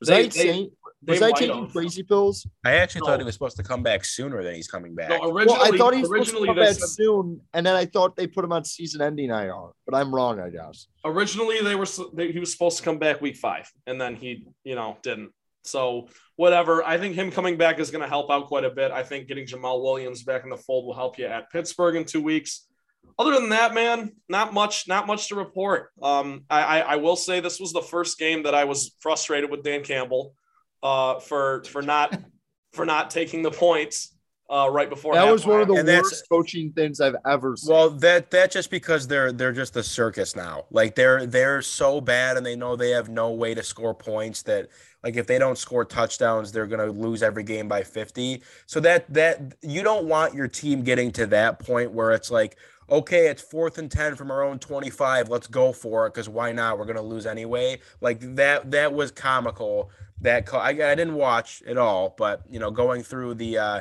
Was 0.00 0.08
They- 0.08 0.24
I 0.26 0.28
saying, 0.30 0.70
They 1.04 1.12
was 1.14 1.22
I 1.22 1.32
taking 1.32 1.62
have. 1.64 1.72
crazy 1.72 2.02
pills? 2.02 2.46
I 2.64 2.72
actually 2.74 3.00
No. 3.02 3.06
thought 3.08 3.18
he 3.20 3.24
was 3.24 3.34
supposed 3.34 3.56
to 3.56 3.62
come 3.62 3.82
back 3.82 4.04
sooner 4.04 4.42
than 4.42 4.54
he's 4.54 4.68
coming 4.68 4.94
back. 4.94 5.10
No, 5.10 5.30
originally, 5.30 5.46
Well, 5.58 5.74
I 5.74 5.76
thought 5.76 5.94
he 5.94 6.00
was 6.00 6.08
supposed 6.10 6.30
to 6.30 6.46
come 6.46 6.56
back 6.56 6.74
said, 6.74 6.88
soon, 6.88 7.40
and 7.54 7.66
then 7.66 7.74
I 7.74 7.86
thought 7.86 8.14
they 8.16 8.26
put 8.28 8.44
him 8.44 8.52
on 8.52 8.64
season-ending 8.64 9.30
IR, 9.30 9.70
but 9.86 9.94
I'm 9.96 10.14
wrong, 10.14 10.38
I 10.40 10.48
guess. 10.50 10.86
originally 11.04 11.60
they 11.60 11.74
were 11.74 11.86
they, 12.14 12.30
he 12.32 12.38
was 12.38 12.52
supposed 12.52 12.78
to 12.78 12.82
come 12.84 12.98
back 12.98 13.20
week 13.20 13.36
five, 13.36 13.68
and 13.86 14.00
then 14.00 14.14
he 14.16 14.46
you 14.64 14.74
know 14.76 14.96
didn't. 15.02 15.32
So 15.64 16.08
whatever. 16.36 16.82
I 16.82 16.98
think 16.98 17.14
him 17.14 17.30
coming 17.30 17.56
back 17.56 17.78
is 17.78 17.90
going 17.90 18.02
to 18.02 18.08
help 18.08 18.30
out 18.30 18.46
quite 18.46 18.64
a 18.64 18.70
bit. 18.70 18.90
I 18.90 19.02
think 19.02 19.28
getting 19.28 19.46
Jamaal 19.46 19.82
Williams 19.82 20.22
back 20.22 20.44
in 20.44 20.50
the 20.50 20.56
fold 20.56 20.86
will 20.86 20.94
help 20.94 21.18
you 21.18 21.26
at 21.26 21.50
Pittsburgh 21.50 21.96
in 21.96 22.04
two 22.04 22.22
weeks. 22.22 22.66
Other 23.18 23.32
than 23.32 23.50
that, 23.50 23.74
man, 23.74 24.12
not 24.28 24.54
much, 24.54 24.88
not 24.88 25.06
much 25.06 25.28
to 25.28 25.34
report. 25.34 25.90
Um, 26.02 26.44
I, 26.48 26.62
I, 26.62 26.78
I 26.78 26.96
will 26.96 27.16
say 27.16 27.40
this 27.40 27.60
was 27.60 27.72
the 27.72 27.82
first 27.82 28.18
game 28.18 28.44
that 28.44 28.54
I 28.54 28.64
was 28.64 28.96
frustrated 29.00 29.50
with 29.50 29.62
Dan 29.62 29.84
Campbell, 29.84 30.34
uh, 30.82 31.20
for 31.20 31.62
for 31.64 31.82
not 31.82 32.18
for 32.72 32.86
not 32.86 33.10
taking 33.10 33.42
the 33.42 33.50
points, 33.50 34.16
uh, 34.52 34.68
right 34.68 34.90
before 34.90 35.14
That 35.14 35.32
was 35.32 35.46
one 35.46 35.62
of 35.62 35.68
the. 35.68 35.74
And 35.74 35.88
worst 35.88 36.28
coaching 36.28 36.72
things 36.72 37.00
I've 37.00 37.16
ever 37.26 37.56
seen. 37.56 37.72
Well, 37.74 37.88
that 37.90 38.30
that 38.32 38.50
just 38.50 38.70
because 38.70 39.08
they're 39.08 39.32
they're 39.32 39.52
just 39.52 39.74
a 39.76 39.82
circus 39.82 40.36
now. 40.36 40.66
Like 40.70 40.94
they're 40.94 41.24
they're 41.24 41.62
so 41.62 42.02
bad 42.02 42.36
and 42.36 42.44
they 42.44 42.54
know 42.54 42.76
they 42.76 42.90
have 42.90 43.08
no 43.08 43.30
way 43.30 43.54
to 43.54 43.62
score 43.62 43.94
points 43.94 44.42
that 44.42 44.68
like 45.02 45.16
if 45.16 45.26
they 45.26 45.38
don't 45.38 45.56
score 45.56 45.86
touchdowns, 45.86 46.52
they're 46.52 46.66
gonna 46.66 46.92
lose 46.92 47.22
every 47.22 47.42
game 47.42 47.66
by 47.66 47.82
50. 47.82 48.42
So 48.66 48.78
that 48.80 49.12
that 49.14 49.54
you 49.62 49.82
don't 49.82 50.04
want 50.04 50.34
your 50.34 50.48
team 50.48 50.82
getting 50.82 51.10
to 51.12 51.26
that 51.28 51.58
point 51.58 51.92
where 51.92 52.12
it's 52.12 52.30
like, 52.30 52.58
okay, 52.90 53.28
it's 53.28 53.40
fourth 53.40 53.78
and 53.78 53.90
10 53.90 54.16
from 54.16 54.30
our 54.30 54.42
own 54.44 54.58
25. 54.58 55.30
Let's 55.30 55.46
go 55.46 55.72
for 55.72 56.06
it 56.06 56.12
because 56.12 56.28
why 56.28 56.52
not? 56.52 56.78
We're 56.78 56.84
gonna 56.84 57.00
lose 57.00 57.24
anyway. 57.24 57.80
Like 58.02 58.20
that 58.36 58.70
that 58.70 58.92
was 58.92 59.12
comical. 59.12 59.90
That 60.20 60.44
call, 60.44 60.60
I, 60.60 60.68
I 60.68 60.94
didn't 60.94 61.14
watch 61.14 61.62
at 61.66 61.78
all, 61.78 62.14
but 62.18 62.42
you 62.50 62.60
know, 62.60 62.70
going 62.70 63.02
through 63.02 63.34
the 63.34 63.56
uh 63.56 63.80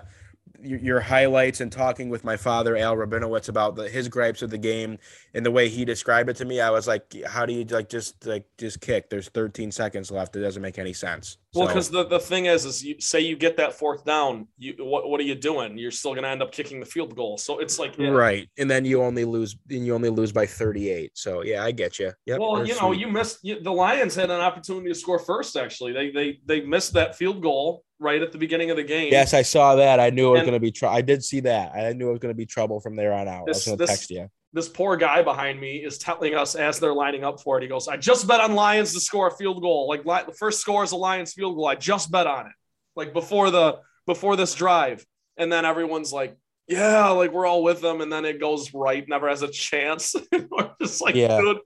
your, 0.63 0.79
your 0.79 0.99
highlights 0.99 1.61
and 1.61 1.71
talking 1.71 2.09
with 2.09 2.23
my 2.23 2.37
father 2.37 2.75
Al 2.77 2.95
Rabinowitz 2.95 3.49
about 3.49 3.75
the, 3.75 3.89
his 3.89 4.07
gripes 4.07 4.41
of 4.41 4.49
the 4.49 4.57
game 4.57 4.97
and 5.33 5.45
the 5.45 5.51
way 5.51 5.69
he 5.69 5.85
described 5.85 6.29
it 6.29 6.35
to 6.37 6.45
me, 6.45 6.59
I 6.59 6.69
was 6.69 6.87
like, 6.87 7.13
"How 7.25 7.45
do 7.45 7.53
you 7.53 7.63
like 7.65 7.89
just 7.89 8.25
like 8.25 8.45
just 8.57 8.81
kick? 8.81 9.09
There's 9.09 9.29
13 9.29 9.71
seconds 9.71 10.11
left. 10.11 10.35
It 10.35 10.41
doesn't 10.41 10.61
make 10.61 10.79
any 10.79 10.93
sense." 10.93 11.37
Well, 11.53 11.67
So- 11.67 11.73
because 11.73 11.89
the, 11.89 12.05
the 12.05 12.19
thing 12.19 12.45
is, 12.45 12.65
is 12.65 12.83
you 12.83 12.99
say 12.99 13.19
you 13.19 13.35
get 13.35 13.57
that 13.57 13.73
fourth 13.73 14.05
down, 14.05 14.47
you 14.57 14.75
what 14.79 15.09
what 15.09 15.19
are 15.19 15.23
you 15.23 15.35
doing? 15.35 15.77
You're 15.77 15.91
still 15.91 16.11
going 16.11 16.23
to 16.23 16.29
end 16.29 16.41
up 16.41 16.51
kicking 16.51 16.79
the 16.79 16.85
field 16.85 17.15
goal. 17.15 17.37
So 17.37 17.59
it's 17.59 17.79
like, 17.79 17.95
right, 17.97 18.47
and 18.57 18.69
then 18.69 18.85
you 18.85 19.01
only 19.01 19.25
lose, 19.25 19.55
and 19.69 19.85
you 19.85 19.93
only 19.93 20.09
lose 20.09 20.31
by 20.31 20.45
38. 20.45 21.11
So 21.15 21.43
yeah, 21.43 21.63
I 21.63 21.71
get 21.71 21.99
you. 21.99 22.11
Yep, 22.25 22.39
well, 22.39 22.65
you 22.65 22.73
know, 22.73 22.89
sweet. 22.91 22.99
you 22.99 23.07
missed 23.07 23.39
you, 23.43 23.61
the 23.61 23.71
Lions 23.71 24.15
had 24.15 24.29
an 24.29 24.41
opportunity 24.41 24.89
to 24.89 24.95
score 24.95 25.19
first. 25.19 25.55
Actually, 25.55 25.93
they 25.93 26.11
they 26.11 26.39
they 26.45 26.61
missed 26.61 26.93
that 26.93 27.15
field 27.15 27.41
goal 27.41 27.83
right 28.01 28.21
at 28.21 28.31
the 28.31 28.37
beginning 28.37 28.71
of 28.71 28.77
the 28.77 28.83
game. 28.83 29.09
Yes, 29.11 29.33
I 29.33 29.43
saw 29.43 29.75
that. 29.75 29.99
I 29.99 30.09
knew 30.09 30.29
it 30.29 30.31
was 30.31 30.39
And- 30.39 30.47
going 30.47 30.59
to 30.59 30.59
be 30.59 30.71
trouble. 30.71 30.95
I 30.97 31.01
did 31.01 31.23
see 31.23 31.39
that. 31.41 31.73
I 31.73 31.93
knew 31.93 32.09
it 32.09 32.11
was 32.11 32.19
going 32.19 32.33
to 32.33 32.37
be 32.37 32.45
trouble 32.47 32.79
from 32.81 32.95
there 32.95 33.13
on 33.13 33.27
out. 33.27 33.45
This- 33.45 33.67
I 33.67 33.71
was 33.71 33.77
going 33.77 33.87
to 33.87 33.87
text 33.87 34.09
you. 34.09 34.27
This 34.53 34.67
poor 34.67 34.97
guy 34.97 35.21
behind 35.21 35.61
me 35.61 35.77
is 35.77 35.97
telling 35.97 36.35
us 36.35 36.55
as 36.55 36.77
they're 36.79 36.93
lining 36.93 37.23
up 37.23 37.41
for 37.41 37.57
it. 37.57 37.61
He 37.63 37.69
goes, 37.69 37.87
"I 37.87 37.95
just 37.95 38.27
bet 38.27 38.41
on 38.41 38.53
Lions 38.53 38.93
to 38.95 38.99
score 38.99 39.27
a 39.27 39.31
field 39.31 39.61
goal. 39.61 39.87
Like 39.87 40.03
the 40.03 40.33
first 40.37 40.59
score 40.59 40.83
is 40.83 40.91
a 40.91 40.97
Lions 40.97 41.31
field 41.31 41.55
goal. 41.55 41.67
I 41.67 41.75
just 41.75 42.11
bet 42.11 42.27
on 42.27 42.47
it. 42.47 42.51
Like 42.97 43.13
before 43.13 43.49
the 43.49 43.79
before 44.05 44.35
this 44.35 44.53
drive." 44.53 45.05
And 45.37 45.49
then 45.49 45.63
everyone's 45.63 46.11
like, 46.11 46.35
"Yeah, 46.67 47.07
like 47.11 47.31
we're 47.31 47.45
all 47.47 47.63
with 47.63 47.79
them." 47.79 48.01
And 48.01 48.11
then 48.11 48.25
it 48.25 48.41
goes 48.41 48.73
right, 48.73 49.07
never 49.07 49.29
has 49.29 49.41
a 49.41 49.47
chance. 49.47 50.15
we're 50.33 50.71
just 50.81 51.01
like, 51.01 51.15
Yeah. 51.15 51.39
dude, 51.39 51.59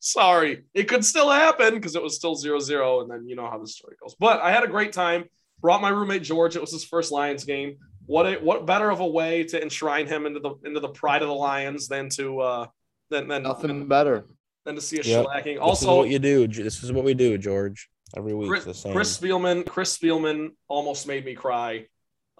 sorry. 0.00 0.64
It 0.74 0.84
could 0.84 1.06
still 1.06 1.30
happen 1.30 1.74
because 1.74 1.96
it 1.96 2.02
was 2.02 2.14
still 2.16 2.34
zero 2.34 2.58
zero. 2.60 3.00
And 3.00 3.10
then 3.10 3.26
you 3.26 3.36
know 3.36 3.48
how 3.48 3.58
the 3.58 3.66
story 3.66 3.96
goes. 4.02 4.14
But 4.18 4.40
I 4.42 4.50
had 4.52 4.64
a 4.64 4.68
great 4.68 4.92
time. 4.92 5.24
Brought 5.60 5.80
my 5.82 5.88
roommate 5.90 6.22
George. 6.22 6.54
It 6.56 6.60
was 6.60 6.72
his 6.72 6.84
first 6.84 7.10
Lions 7.12 7.44
game. 7.44 7.76
What 8.06 8.26
a, 8.26 8.34
what 8.36 8.64
better 8.66 8.90
of 8.90 9.00
a 9.00 9.06
way 9.06 9.44
to 9.44 9.60
enshrine 9.62 10.06
him 10.06 10.24
into 10.26 10.40
the 10.40 10.54
into 10.64 10.80
the 10.80 10.88
pride 10.88 11.22
of 11.22 11.28
the 11.28 11.34
Lions 11.34 11.88
than 11.88 12.08
to 12.10 12.40
uh 12.40 12.66
than 13.10 13.28
than 13.28 13.42
Nothing 13.42 13.86
better. 13.88 14.24
than 14.64 14.74
to 14.76 14.80
see 14.80 14.98
a 14.98 15.02
Yep. 15.02 15.26
shellacking. 15.26 15.44
This 15.54 15.58
Also, 15.60 15.96
what 15.96 16.08
you 16.08 16.18
do. 16.18 16.46
This 16.46 16.82
is 16.82 16.92
what 16.92 17.04
we 17.04 17.14
do, 17.14 17.36
George. 17.38 17.88
Every 18.16 18.32
week, 18.34 18.48
Chris, 18.48 18.64
the 18.64 18.72
same. 18.74 18.92
Chris 18.94 19.18
Spielman, 19.18 19.66
Chris 19.66 19.96
Spielman 19.98 20.50
almost 20.68 21.06
made 21.06 21.24
me 21.26 21.34
cry. 21.34 21.86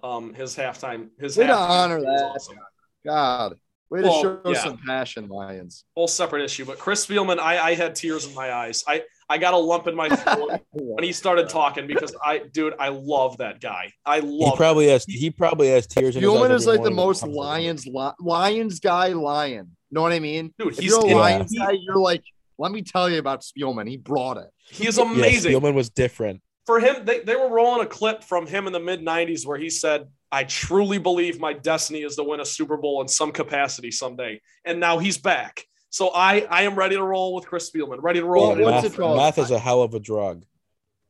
Um, 0.03 0.33
his 0.33 0.57
halftime, 0.57 1.09
his 1.19 1.37
Way 1.37 1.49
to 1.49 1.55
honor 1.55 2.01
that. 2.01 2.31
awesome. 2.35 2.57
God. 3.05 3.55
Way 3.91 4.03
Well, 4.03 4.15
to 4.23 4.41
show 4.45 4.51
yeah. 4.53 4.63
some 4.63 4.79
passion, 4.87 5.29
Lions. 5.29 5.85
Whole 5.97 6.09
separate 6.09 6.45
issue, 6.45 6.65
but 6.65 6.79
Chris 6.79 7.05
Spielman, 7.07 7.39
I, 7.39 7.59
I 7.59 7.75
had 7.75 7.95
tears 7.95 8.27
in 8.27 8.35
my 8.35 8.53
eyes. 8.53 8.85
I 8.87 9.03
I 9.31 9.39
got 9.39 9.53
a 9.55 9.59
lump 9.59 9.87
in 9.87 9.95
my 9.95 10.09
throat 10.09 10.61
when 10.73 11.05
he 11.05 11.13
started 11.13 11.49
talking 11.49 11.87
because 11.87 12.15
I, 12.25 12.39
dude, 12.39 12.75
I 12.79 12.89
love 12.89 13.39
that 13.39 13.61
guy. 13.61 13.93
I 14.07 14.21
love. 14.21 14.29
he 14.31 14.45
love. 14.47 14.57
probably 14.57 14.89
has. 14.89 15.05
He 15.05 15.31
probably 15.31 15.69
has 15.69 15.87
tears. 15.87 16.17
in 16.17 16.23
his 16.23 16.31
eyes 16.31 16.37
Spielman 16.39 16.51
is 16.55 16.67
like 16.67 16.83
the 16.83 16.91
morning 16.91 16.97
when 16.97 17.03
he 17.03 17.07
most 17.07 17.21
comes 17.21 17.33
to 17.33 17.39
work. 17.39 17.47
Lions 17.47 17.87
li- 17.87 18.13
Lions 18.21 18.81
guy 18.81 19.09
lion. 19.09 19.77
Know 19.91 20.03
what 20.03 20.13
I 20.13 20.19
mean? 20.19 20.53
Dude, 20.59 20.73
If 20.73 20.79
he's 20.79 20.91
you're 20.91 21.05
a 21.05 21.09
yeah. 21.09 21.15
Lions 21.17 21.53
guy, 21.57 21.73
you're 21.73 21.97
like, 21.99 22.23
let 22.59 22.73
me 22.73 22.83
tell 22.83 23.09
you 23.11 23.19
about 23.19 23.43
Spielman. 23.43 23.89
He 23.89 23.97
brought 23.97 24.37
it. 24.39 24.51
he 24.69 24.87
is 24.87 24.99
Yeah, 24.99 25.05
amazing. 25.05 25.53
Spielman 25.53 25.75
was 25.75 25.91
different. 25.91 26.41
for 26.67 26.81
him, 26.81 27.05
they, 27.05 27.21
they 27.21 27.37
were 27.37 27.49
rolling 27.49 27.87
a 27.87 27.89
clip 27.89 28.23
from 28.25 28.47
him 28.47 28.67
in 28.67 28.73
the 28.73 28.81
mid 28.81 29.01
90s 29.01 29.47
where 29.47 29.59
he 29.59 29.71
said, 29.71 30.09
I 30.31 30.45
truly 30.45 30.99
believe 30.99 31.41
my 31.41 31.55
destiny 31.55 32.03
is 32.03 32.17
to 32.17 32.25
win 32.25 32.41
a 32.41 32.45
Super 32.45 32.77
Bowl 32.77 33.01
in 33.01 33.09
some 33.09 33.33
capacity 33.33 33.91
someday. 33.91 34.41
And 34.65 34.79
now 34.81 34.99
he's 34.99 35.17
back. 35.17 35.65
So 35.91 36.11
I, 36.15 36.47
I 36.51 36.63
am 36.65 36.75
ready 36.75 36.97
to 36.97 37.03
roll 37.03 37.35
with 37.35 37.47
Chris 37.47 37.71
Spielman, 37.71 37.99
ready 38.03 38.21
to 38.21 38.27
roll. 38.27 38.49
Well, 38.49 38.59
Yeah, 38.59 38.65
what's 38.67 38.85
meth, 38.85 38.93
it 38.95 38.97
called? 38.97 39.17
meth 39.17 39.39
is 39.39 39.51
a 39.51 39.59
hell 39.59 39.83
of 39.83 39.95
a 39.95 40.01
drug. 40.01 40.45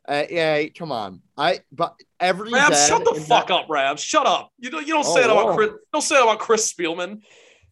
Uh, 0.06 0.24
yeah, 0.30 0.64
come 0.68 0.90
on. 0.92 1.20
I 1.36 1.60
but 1.70 1.94
every 2.18 2.50
Rabs, 2.50 2.76
dad 2.76 2.88
shut 2.88 3.05
the 3.05 3.20
fuck 3.20 3.48
that- 3.48 3.55
up, 3.55 3.66
Rabs. 3.68 4.02
Shut 4.02 4.26
up. 4.26 4.50
You 4.59 4.70
don't, 4.70 4.86
you 4.86 4.94
don't 4.94 5.05
Oh, 5.06 5.14
say 5.14 5.20
that 5.22 5.30
about. 5.30 5.55
Chris. 5.56 5.70
Don't 5.92 6.02
say 6.02 6.14
that 6.14 6.22
about 6.22 6.38
Chris 6.38 6.72
Spielman. 6.72 7.20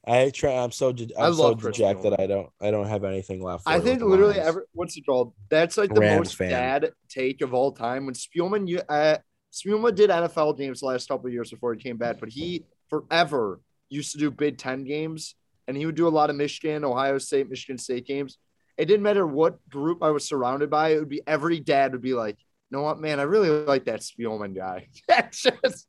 I 0.07 0.31
try. 0.31 0.53
I'm 0.53 0.71
so. 0.71 0.93
de- 0.93 1.15
I 1.19 1.29
I'm 1.29 1.35
so 1.35 1.55
dejected. 1.55 2.13
Spielman. 2.13 2.21
I 2.21 2.27
don't. 2.27 2.49
I 2.61 2.71
don't 2.71 2.87
have 2.89 3.05
anything 3.05 3.43
left. 3.43 3.65
for 3.65 3.71
I 3.71 3.81
think 3.81 4.03
literally 4.03 4.39
every 4.39 4.63
what's 4.73 4.97
it 4.99 5.07
called? 5.07 5.33
That's 5.49 5.79
like 5.79 5.95
the 5.95 6.01
Rams 6.01 6.19
most 6.29 6.37
fan. 6.37 6.51
bad 6.51 6.93
take 7.09 7.41
of 7.41 7.55
all 7.55 7.73
time. 7.73 8.05
When 8.05 8.15
Spielman, 8.15 8.69
you 8.69 8.81
uh, 8.89 9.17
Spielman 9.53 9.95
did 9.95 10.11
NFL 10.11 10.59
games 10.59 10.81
the 10.81 10.87
last 10.87 11.09
couple 11.09 11.27
of 11.29 11.33
years 11.33 11.51
before 11.51 11.73
he 11.73 11.81
came 11.81 11.97
back, 11.97 12.21
but 12.21 12.29
he 12.29 12.67
forever 12.91 13.61
used 13.89 14.13
to 14.13 14.19
do 14.19 14.31
Big 14.31 14.59
Ten 14.59 14.85
games, 14.85 15.35
and 15.69 15.77
he 15.77 15.87
would 15.87 15.95
do 15.95 16.09
a 16.09 16.11
lot 16.11 16.31
of 16.31 16.37
Michigan, 16.37 16.85
Ohio 16.85 17.19
State, 17.19 17.49
Michigan 17.49 17.79
State 17.79 18.07
games. 18.07 18.39
It 18.77 18.87
didn't 18.87 19.03
matter 19.03 19.27
what 19.27 19.59
group 19.69 20.03
I 20.03 20.11
was 20.11 20.27
surrounded 20.27 20.71
by; 20.71 20.91
it 20.91 20.99
would 20.99 21.09
be 21.09 21.23
every 21.27 21.61
dad 21.61 21.93
would 21.93 22.03
be 22.03 22.15
like, 22.15 22.37
"You 22.71 22.79
know 22.79 22.83
what, 22.83 23.01
man? 23.01 23.21
I 23.21 23.25
really 23.25 23.49
like 23.49 23.87
that 23.87 24.01
Spielman 24.01 24.55
guy." 24.55 24.89
That's 25.09 25.43
just 25.43 25.89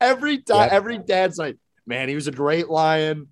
every 0.00 0.38
time. 0.38 0.64
Yep. 0.64 0.72
Every 0.72 0.98
dad's 0.98 1.38
like, 1.38 1.56
"Man, 1.86 2.08
he 2.08 2.14
was 2.14 2.28
a 2.28 2.32
great 2.32 2.68
Lion." 2.68 3.28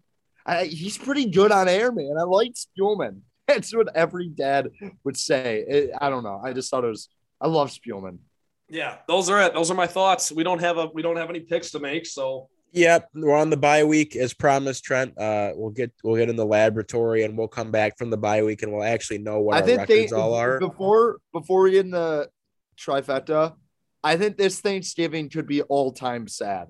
I, 0.47 0.65
he's 0.65 0.97
pretty 0.97 1.27
good 1.31 1.51
on 1.51 1.69
air, 1.69 1.91
man. 1.91 2.15
I 2.19 2.23
like 2.23 2.53
Spielman. 2.55 3.21
That's 3.49 3.75
what 3.75 3.95
every 3.95 4.29
dad 4.29 4.71
would 5.05 5.17
say. 5.17 5.65
It- 5.69 5.91
I 6.01 6.09
don't 6.09 6.23
know. 6.25 6.41
I 6.43 6.53
just 6.53 6.71
thought 6.71 6.85
it 6.85 6.89
was. 6.89 7.09
I 7.41 7.49
love 7.49 7.71
Spielman. 7.71 8.19
Yeah, 8.69 8.97
those 9.07 9.29
are 9.31 9.41
it. 9.43 9.55
Those 9.55 9.71
are 9.71 9.75
my 9.75 9.87
thoughts. 9.87 10.33
We 10.33 10.43
don't 10.43 10.61
have 10.61 10.79
a 10.79 10.87
we 10.87 11.03
don't 11.03 11.17
have 11.17 11.31
any 11.31 11.41
picks 11.41 11.71
to 11.73 11.79
make, 11.79 12.07
so 12.07 12.49
Yep, 12.73 13.09
we're 13.15 13.35
on 13.37 13.49
the 13.51 13.57
bye 13.57 13.85
week 13.85 14.17
as 14.17 14.35
promised, 14.35 14.85
Trent. 14.85 15.17
Uh, 15.19 15.53
we'll 15.55 15.71
get 15.71 15.93
we'll 16.05 16.17
get 16.17 16.29
in 16.29 16.37
the 16.37 16.45
laboratory 16.45 17.23
and 17.25 17.37
we'll 17.39 17.49
come 17.49 17.71
back 17.71 17.97
from 17.97 18.11
the 18.11 18.17
bye 18.19 18.43
week 18.43 18.63
and 18.63 18.73
we'll 18.73 18.83
actually 18.83 19.19
know 19.19 19.41
what 19.41 19.57
I 19.57 19.61
our 19.61 19.67
think 19.67 19.87
they 19.89 19.95
records 20.03 20.13
all 20.13 20.35
are. 20.35 20.59
before 20.61 21.19
before 21.33 21.63
we 21.63 21.71
get 21.73 21.85
in 21.87 21.91
the 21.93 22.29
trifecta. 22.77 23.55
I 24.05 24.17
think 24.17 24.37
this 24.37 24.61
Thanksgiving 24.61 25.31
could 25.31 25.47
be 25.47 25.63
all 25.63 25.93
time 25.93 26.29
sad. 26.29 26.69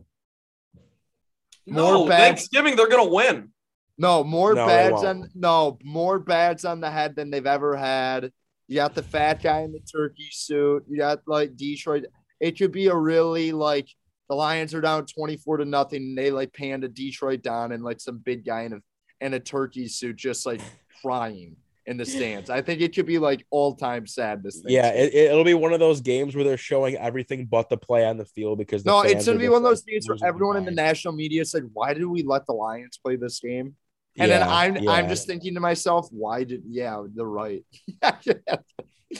More 1.66 1.92
no, 1.92 2.06
bad- 2.08 2.18
Thanksgiving 2.20 2.76
they're 2.76 2.88
gonna 2.88 3.08
win. 3.12 3.50
No, 3.98 4.22
more 4.22 4.54
No, 4.54 4.66
bads 4.66 4.92
won't. 4.94 5.06
on 5.06 5.30
no 5.34 5.78
more 5.82 6.18
bads 6.20 6.64
on 6.64 6.80
the 6.80 6.90
head 6.90 7.16
than 7.16 7.30
they've 7.30 7.46
ever 7.46 7.74
had. 7.76 8.30
You 8.68 8.76
got 8.76 8.94
the 8.94 9.02
fat 9.02 9.42
guy 9.42 9.60
in 9.62 9.72
the 9.72 9.80
turkey 9.80 10.28
suit. 10.30 10.84
You 10.88 10.98
got 10.98 11.22
like 11.26 11.56
Detroit. 11.56 12.04
It 12.38 12.58
could 12.58 12.72
be 12.72 12.86
a 12.88 12.94
really 12.96 13.52
like 13.52 13.88
the 14.28 14.34
Lions 14.34 14.74
are 14.74 14.80
down 14.80 15.06
twenty 15.06 15.36
four 15.36 15.56
to 15.58 15.64
nothing. 15.64 16.02
And 16.02 16.18
they 16.18 16.30
like 16.30 16.52
panned 16.52 16.92
Detroit 16.94 17.42
down 17.42 17.72
and 17.72 17.82
like 17.82 18.00
some 18.00 18.18
big 18.18 18.44
guy 18.44 18.62
in 18.62 18.72
a 18.74 18.80
in 19.20 19.34
a 19.34 19.40
turkey 19.40 19.88
suit 19.88 20.16
just 20.16 20.46
like 20.46 20.60
crying 21.02 21.56
in 21.86 21.96
the 21.96 22.04
stands. 22.04 22.50
I 22.50 22.62
think 22.62 22.80
it 22.80 22.94
could 22.94 23.06
be 23.06 23.18
like 23.18 23.46
all 23.50 23.74
time 23.74 24.06
sad. 24.06 24.42
This 24.42 24.60
thing. 24.60 24.72
Yeah, 24.72 24.88
it, 24.88 25.14
it'll 25.14 25.44
be 25.44 25.54
one 25.54 25.72
of 25.72 25.80
those 25.80 26.00
games 26.00 26.34
where 26.34 26.44
they're 26.44 26.56
showing 26.56 26.96
everything 26.96 27.46
but 27.46 27.68
the 27.68 27.76
play 27.76 28.04
on 28.04 28.16
the 28.16 28.24
field 28.24 28.58
because 28.58 28.82
the 28.82 28.90
no, 28.90 29.02
it's 29.02 29.26
gonna 29.26 29.38
be 29.38 29.48
one 29.48 29.58
of 29.58 29.62
those 29.62 29.82
things 29.82 30.08
where 30.08 30.18
everyone 30.24 30.56
in 30.56 30.64
the 30.64 30.70
national 30.70 31.14
media 31.14 31.44
said, 31.44 31.70
"Why 31.72 31.94
did 31.94 32.04
we 32.04 32.22
let 32.22 32.46
the 32.46 32.52
Lions 32.52 32.98
play 32.98 33.16
this 33.16 33.40
game?" 33.40 33.76
And 34.18 34.30
then 34.30 34.42
I'm 34.42 34.88
I'm 34.88 35.08
just 35.08 35.26
thinking 35.26 35.54
to 35.54 35.60
myself, 35.60 36.08
why 36.10 36.44
did 36.44 36.62
yeah, 36.66 37.02
they're 37.14 37.26
right. 37.26 37.64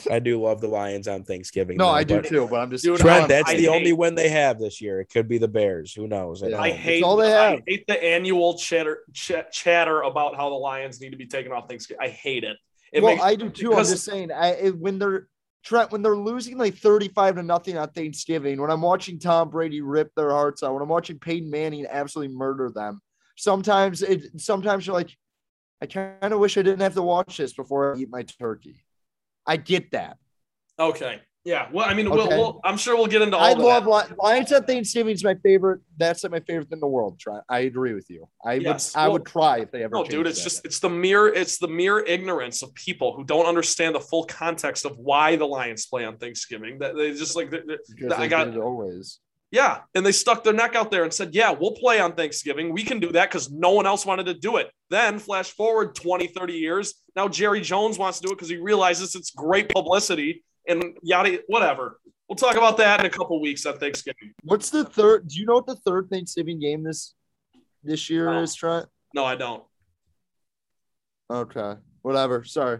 I 0.09 0.19
do 0.19 0.41
love 0.41 0.61
the 0.61 0.67
Lions 0.67 1.07
on 1.07 1.23
Thanksgiving. 1.23 1.77
no, 1.77 1.85
though, 1.85 1.91
I 1.91 2.03
do 2.03 2.21
too, 2.21 2.47
but 2.49 2.59
I'm 2.59 2.69
just 2.69 2.83
Dude, 2.83 2.99
Trent, 2.99 3.27
that's 3.27 3.49
I 3.49 3.55
the 3.55 3.69
only 3.69 3.89
hate- 3.89 3.97
win 3.97 4.15
they 4.15 4.29
have 4.29 4.59
this 4.59 4.81
year. 4.81 4.99
It 4.99 5.05
could 5.05 5.27
be 5.27 5.37
the 5.37 5.47
Bears. 5.47 5.93
Who 5.93 6.07
knows? 6.07 6.43
at 6.43 6.51
Yeah. 6.51 6.61
I 6.61 6.71
hate 6.71 7.03
all 7.03 7.15
they 7.17 7.29
have. 7.29 7.59
I 7.59 7.63
hate 7.65 7.87
the 7.87 8.03
annual 8.03 8.57
chatter 8.57 9.03
ch- 9.13 9.33
chatter 9.51 10.01
about 10.01 10.35
how 10.35 10.49
the 10.49 10.55
Lions 10.55 11.01
need 11.01 11.11
to 11.11 11.17
be 11.17 11.27
taken 11.27 11.51
off 11.51 11.67
Thanksgiving. 11.67 12.01
I 12.01 12.09
hate 12.09 12.43
it. 12.43 12.57
It 12.93 13.03
well, 13.03 13.13
makes 13.15 13.25
I 13.25 13.35
do 13.35 13.49
too. 13.49 13.73
I'm 13.73 13.85
just 13.85 14.05
saying, 14.05 14.31
I 14.31 14.49
it, 14.53 14.77
when 14.77 14.99
they're 14.99 15.27
Trent, 15.63 15.91
when 15.91 16.01
they're 16.01 16.15
losing 16.15 16.57
like 16.57 16.77
35 16.77 17.35
to 17.35 17.43
nothing 17.43 17.77
on 17.77 17.89
Thanksgiving, 17.89 18.61
when 18.61 18.71
I'm 18.71 18.81
watching 18.81 19.19
Tom 19.19 19.49
Brady 19.49 19.81
rip 19.81 20.13
their 20.15 20.29
hearts 20.29 20.63
out, 20.63 20.73
when 20.73 20.81
I'm 20.81 20.87
watching 20.87 21.19
Peyton 21.19 21.49
Manning 21.49 21.85
absolutely 21.89 22.33
murder 22.33 22.71
them, 22.73 23.01
sometimes 23.35 24.01
it 24.01 24.39
sometimes 24.39 24.87
you're 24.87 24.95
like, 24.95 25.09
I 25.81 25.85
kind 25.85 26.33
of 26.33 26.39
wish 26.39 26.57
I 26.57 26.61
didn't 26.61 26.81
have 26.81 26.93
to 26.93 27.01
watch 27.01 27.37
this 27.37 27.53
before 27.53 27.95
I 27.95 27.99
eat 27.99 28.09
my 28.09 28.23
turkey. 28.23 28.83
I 29.47 29.57
get 29.57 29.91
that. 29.91 30.17
Okay. 30.79 31.21
Yeah. 31.45 31.69
Well, 31.71 31.87
I 31.87 31.93
mean, 31.93 32.09
we'll, 32.09 32.27
we'll, 32.27 32.59
I'm 32.65 32.75
sure 32.75 32.97
we'll 32.97 33.07
get 33.07 33.21
into 33.21 33.37
all 33.37 33.43
I 33.45 33.51
of 33.53 33.59
love 33.59 33.85
that. 34.09 34.17
Lions 34.19 34.51
at 34.51 34.67
Thanksgiving 34.67 35.13
is 35.13 35.23
my 35.23 35.35
favorite. 35.35 35.79
That's 35.95 36.25
my 36.29 36.41
favorite 36.41 36.67
thing 36.67 36.75
in 36.75 36.79
the 36.81 36.87
world. 36.87 37.17
Trent, 37.21 37.41
I 37.47 37.59
agree 37.59 37.93
with 37.93 38.09
you. 38.09 38.27
I 38.43 38.55
Yes. 38.55 38.93
would 38.93 38.99
I 39.01 39.07
would 39.07 39.23
cry 39.25 39.59
if 39.61 39.71
they 39.71 39.81
ever. 39.83 39.95
No, 39.95 40.03
dude, 40.03 40.27
it's 40.27 40.43
just 40.43 40.65
it's 40.65 40.81
the 40.81 40.89
mere 40.89 41.27
it's 41.27 41.57
the 41.57 41.69
mere 41.69 41.99
ignorance 41.99 42.63
of 42.63 42.73
people 42.75 43.15
who 43.15 43.23
don't 43.23 43.45
understand 43.45 43.95
the 43.95 44.01
full 44.01 44.25
context 44.25 44.83
of 44.83 44.97
why 44.97 45.37
the 45.37 45.45
Lions 45.47 45.85
play 45.85 46.03
on 46.03 46.17
Thanksgiving. 46.17 46.79
That 46.79 46.97
they 46.97 47.11
just 47.13 47.37
like 47.37 47.49
they're- 47.49 47.63
they're- 47.65 48.13
I 48.13 48.27
got- 48.27 48.55
always. 48.57 49.19
Yeah, 49.51 49.81
and 49.95 50.05
they 50.05 50.11
stuck 50.11 50.43
their 50.43 50.53
neck 50.53 50.75
out 50.75 50.91
there 50.91 51.03
and 51.03 51.13
said, 51.13 51.33
"Yeah, 51.33 51.51
we'll 51.51 51.71
play 51.75 51.99
on 51.99 52.13
Thanksgiving. 52.13 52.73
We 52.73 52.83
can 52.83 52.99
do 52.99 53.11
that 53.13 53.29
because 53.29 53.49
no 53.51 53.71
one 53.71 53.85
else 53.85 54.05
wanted 54.05 54.25
to 54.25 54.33
do 54.33 54.57
it." 54.57 54.69
Then 54.89 55.19
flash 55.19 55.51
forward 55.51 55.95
20, 55.95 56.27
30 56.27 56.53
years. 56.53 56.95
Now 57.15 57.27
Jerry 57.27 57.61
Jones 57.61 57.97
wants 57.97 58.19
to 58.19 58.27
do 58.27 58.33
it 58.33 58.35
because 58.35 58.49
he 58.49 58.57
realizes 58.57 59.15
it's 59.15 59.31
great 59.31 59.69
publicity 59.69 60.43
and 60.67 60.97
yada 61.01 61.39
whatever. 61.47 61.99
We'll 62.27 62.35
talk 62.35 62.57
about 62.57 62.75
that 62.77 62.99
in 62.99 63.05
a 63.05 63.09
couple 63.09 63.39
weeks 63.41 63.65
on 63.65 63.77
Thanksgiving. 63.79 64.33
What's 64.43 64.69
the 64.69 64.83
third? 64.83 65.29
Do 65.29 65.39
you 65.39 65.45
know 65.45 65.53
what 65.55 65.65
the 65.65 65.77
third 65.77 66.09
Thanksgiving 66.09 66.59
game 66.59 66.83
this 66.83 67.15
this 67.83 68.09
year 68.09 68.25
No. 68.25 68.41
is, 68.41 68.53
Trent? 68.53 68.87
No, 69.13 69.23
I 69.23 69.35
don't. 69.35 69.63
Okay, 71.29 71.75
whatever. 72.01 72.43
Sorry. 72.43 72.79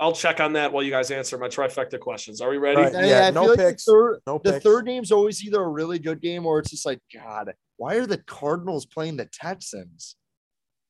I'll 0.00 0.12
check 0.12 0.40
on 0.40 0.54
that 0.54 0.72
while 0.72 0.82
you 0.82 0.90
guys 0.90 1.10
answer 1.10 1.36
my 1.38 1.48
trifecta 1.48 2.00
questions. 2.00 2.40
Are 2.40 2.48
we 2.50 2.56
ready? 2.56 2.78
All 2.78 2.84
right. 2.84 2.92
Yeah, 2.94 3.04
Yeah, 3.06 3.26
I 3.26 3.30
no 3.30 3.42
feel 3.42 3.50
like 3.50 3.58
picks. 3.58 3.84
the 3.84 3.92
third, 3.92 4.20
No 4.26 4.40
the 4.42 4.52
picks. 4.52 4.64
third 4.64 4.86
game's 4.86 5.12
always 5.12 5.44
either 5.44 5.60
a 5.62 5.68
really 5.68 5.98
good 5.98 6.20
game 6.22 6.46
or 6.46 6.58
it's 6.58 6.70
just 6.70 6.86
like, 6.86 7.00
God, 7.14 7.52
why 7.76 7.96
are 7.96 8.06
the 8.06 8.18
Cardinals 8.18 8.86
playing 8.86 9.16
the 9.18 9.26
Texans? 9.26 10.16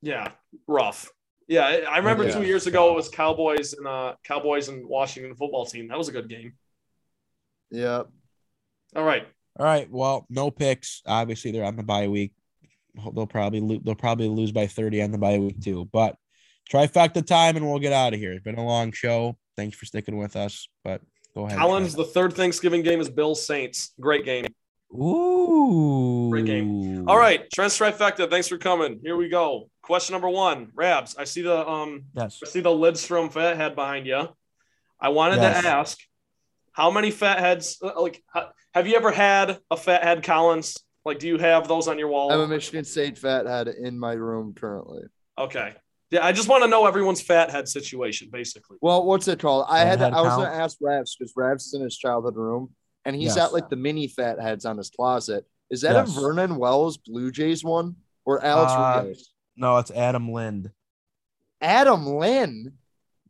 Yeah, 0.00 0.28
rough. 0.68 1.10
Yeah, 1.48 1.62
I- 1.66 1.80
I 1.80 1.96
remember 1.98 2.24
Yeah. 2.24 2.34
two 2.38 2.44
years 2.44 2.68
ago 2.68 2.92
it 2.92 2.94
was 2.94 3.08
Cowboys 3.08 3.72
and 3.72 3.86
uh 3.86 4.14
Cowboys 4.24 4.68
and 4.68 4.86
Washington 4.86 5.34
football 5.34 5.66
team. 5.66 5.88
That 5.88 5.98
was 5.98 6.08
a 6.08 6.12
good 6.12 6.28
game. 6.28 6.54
Yeah. 7.70 8.04
All 8.96 9.04
right. 9.04 9.26
All 9.58 9.66
right. 9.66 9.90
Well, 9.90 10.26
no 10.30 10.50
picks. 10.50 11.02
Obviously, 11.06 11.50
they're 11.50 11.64
on 11.64 11.76
the 11.76 11.82
bye 11.82 12.08
week. 12.08 12.32
They'll 12.94 13.26
probably 13.26 13.60
lo- 13.60 13.80
they'll 13.84 13.94
probably 13.94 14.28
lose 14.28 14.52
by 14.52 14.66
30 14.66 15.02
on 15.02 15.10
the 15.10 15.18
bye 15.18 15.38
week 15.38 15.60
too. 15.60 15.88
But 15.92 16.16
trifecta 16.72 17.24
time 17.26 17.56
and 17.56 17.68
we'll 17.68 17.78
get 17.80 17.92
out 17.92 18.14
of 18.14 18.20
here. 18.20 18.32
It's 18.32 18.44
been 18.44 18.56
a 18.58 18.64
long 18.64 18.92
show. 18.92 19.36
Thanks 19.56 19.76
for 19.76 19.86
sticking 19.86 20.16
with 20.16 20.36
us. 20.36 20.68
But 20.84 21.02
go 21.34 21.46
ahead. 21.46 21.58
Collins, 21.58 21.94
the 21.94 22.04
third 22.04 22.32
Thanksgiving 22.34 22.82
game 22.82 23.00
is 23.00 23.10
Bills 23.10 23.44
Saints. 23.44 23.92
Great 24.00 24.24
game. 24.24 24.46
Ooh. 24.92 26.28
Great 26.30 26.46
game. 26.46 27.08
All 27.08 27.16
right, 27.18 27.48
Trent 27.52 27.72
Trifecta, 27.72 28.28
thanks 28.28 28.48
for 28.48 28.58
coming. 28.58 29.00
Here 29.02 29.16
we 29.16 29.28
go. 29.28 29.70
Question 29.82 30.14
number 30.14 30.28
one, 30.28 30.70
Rabs. 30.74 31.16
I 31.16 31.24
see 31.24 31.42
the 31.42 31.68
um 31.68 32.04
Yes. 32.14 32.40
I 32.44 32.48
see 32.48 32.60
the 32.60 32.70
Lidstrom 32.70 33.32
fat 33.32 33.56
head 33.56 33.74
behind 33.74 34.06
you. 34.06 34.28
I 35.00 35.08
wanted 35.10 35.36
Yes. 35.36 35.62
to 35.62 35.68
ask 35.68 35.98
how 36.72 36.90
many 36.90 37.10
fat 37.10 37.38
heads 37.38 37.78
uh, 37.82 38.00
like 38.00 38.22
have 38.74 38.86
you 38.86 38.96
ever 38.96 39.10
had 39.10 39.58
a 39.70 39.76
fat 39.76 40.02
head 40.02 40.22
Collins? 40.22 40.76
Like 41.04 41.18
do 41.18 41.26
you 41.28 41.38
have 41.38 41.66
those 41.68 41.88
on 41.88 41.98
your 41.98 42.08
wall? 42.08 42.30
I 42.30 42.34
have 42.34 42.42
a 42.42 42.48
Michigan 42.48 42.84
State 42.84 43.16
fat 43.18 43.46
head 43.46 43.68
in 43.68 43.98
my 43.98 44.12
room 44.12 44.54
currently. 44.54 45.02
Okay. 45.38 45.74
Yeah, 46.10 46.24
I 46.26 46.32
just 46.32 46.48
want 46.48 46.64
to 46.64 46.68
know 46.68 46.86
everyone's 46.86 47.22
fat 47.22 47.50
head 47.50 47.68
situation, 47.68 48.30
basically. 48.32 48.78
Well, 48.80 49.04
what's 49.04 49.28
it 49.28 49.38
called? 49.38 49.66
I 49.68 49.78
Fat 49.80 49.86
had 49.86 49.98
head 50.00 50.12
I 50.12 50.22
was 50.22 50.30
gonna 50.36 50.48
ask 50.50 50.76
Rabs 50.80 51.14
because 51.16 51.32
Rabs 51.36 51.66
is 51.66 51.74
in 51.74 51.82
his 51.82 51.96
childhood 51.96 52.34
room 52.36 52.70
and 53.04 53.14
he's 53.14 53.26
Yes. 53.26 53.36
got 53.36 53.52
like 53.52 53.68
the 53.68 53.76
mini 53.76 54.08
fat 54.08 54.40
heads 54.40 54.64
on 54.64 54.76
his 54.76 54.90
closet. 54.90 55.46
Is 55.70 55.82
that 55.82 55.92
Yes. 55.94 56.16
a 56.16 56.20
Vernon 56.20 56.56
Wells 56.56 56.96
Blue 56.96 57.30
Jays 57.30 57.62
one 57.62 57.94
or 58.24 58.44
Alex 58.44 58.72
Uh, 58.72 59.02
Rios? 59.04 59.30
No, 59.56 59.78
it's 59.78 59.90
Adam 59.92 60.30
Lind. 60.32 60.70
Adam 61.60 62.06
Lind. 62.06 62.72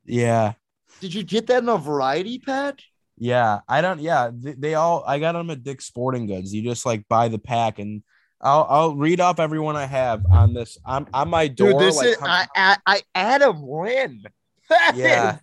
Yeah. 0.04 0.54
Did 1.00 1.12
you 1.14 1.22
get 1.22 1.46
that 1.48 1.62
in 1.62 1.68
a 1.68 1.76
variety 1.76 2.38
pack? 2.38 2.80
Yeah. 3.18 3.60
I 3.68 3.80
don't. 3.82 4.00
Yeah. 4.00 4.30
They, 4.32 4.52
they 4.52 4.74
all. 4.74 5.04
I 5.06 5.18
got 5.18 5.32
them 5.32 5.50
at 5.50 5.62
Dick's 5.62 5.84
Sporting 5.86 6.26
Goods. 6.26 6.54
You 6.54 6.62
just 6.62 6.86
like 6.86 7.06
buy 7.08 7.28
the 7.28 7.38
pack 7.38 7.78
and. 7.78 8.02
I'll, 8.40 8.66
I'll 8.68 8.96
read 8.96 9.20
off 9.20 9.38
everyone 9.38 9.76
I 9.76 9.84
have 9.86 10.24
on 10.30 10.54
this. 10.54 10.78
I'm 10.86 11.06
on 11.12 11.28
my 11.28 11.46
door. 11.48 11.72
Dude, 11.72 11.80
this 11.80 11.96
like, 11.96 12.08
is 12.08 12.16
I, 12.22 12.46
I, 12.56 12.76
I 12.86 13.02
Adam 13.14 13.62
Lind. 13.62 14.28
That 14.68 14.94
Yeah. 14.96 15.38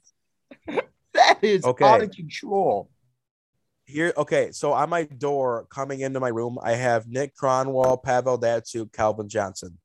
is- 0.67 0.81
that 1.13 1.39
is 1.43 1.63
Okay. 1.65 1.83
out 1.85 2.01
of 2.03 2.11
control. 2.11 2.89
here 3.85 4.13
okay 4.17 4.51
so 4.51 4.73
on 4.73 4.89
my 4.89 5.03
door 5.03 5.65
coming 5.71 6.01
into 6.01 6.19
my 6.19 6.27
room 6.27 6.59
i 6.61 6.73
have 6.73 7.07
nick 7.07 7.35
kronwall 7.35 8.01
pavel 8.03 8.37
datsyuk 8.37 8.91
calvin 8.93 9.27
johnson 9.29 9.77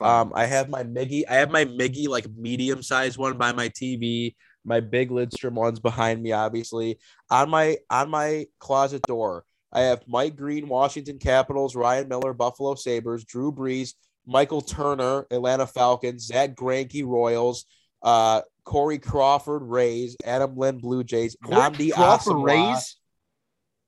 um 0.00 0.32
i 0.34 0.46
have 0.46 0.68
my 0.68 0.82
miggy 0.82 1.22
i 1.28 1.34
have 1.34 1.50
my 1.50 1.64
miggy 1.64 2.08
like 2.08 2.26
medium 2.36 2.82
sized 2.82 3.18
one 3.18 3.36
by 3.38 3.52
my 3.52 3.68
tv 3.68 4.34
my 4.64 4.80
big 4.80 5.10
lidstrom 5.10 5.52
ones 5.52 5.78
behind 5.78 6.22
me 6.22 6.32
obviously 6.32 6.98
on 7.30 7.48
my 7.50 7.76
on 7.90 8.10
my 8.10 8.46
closet 8.58 9.02
door 9.06 9.44
i 9.72 9.80
have 9.80 10.02
mike 10.06 10.36
green 10.36 10.68
washington 10.68 11.18
capitals 11.18 11.74
ryan 11.76 12.08
miller 12.08 12.32
buffalo 12.32 12.74
sabres 12.74 13.24
drew 13.24 13.52
brees 13.52 13.94
michael 14.26 14.60
turner 14.60 15.26
atlanta 15.30 15.66
falcons 15.66 16.26
zach 16.26 16.54
Greinke 16.54 17.04
royals 17.06 17.66
uh 18.02 18.40
corey 18.64 18.98
crawford 18.98 19.62
rays 19.62 20.16
adam 20.24 20.56
lind 20.56 20.80
blue 20.80 21.02
jays 21.04 21.36
namdi 21.44 21.92
Crawford 21.92 22.34
Asamoah- 22.36 22.44
Rays. 22.74 22.96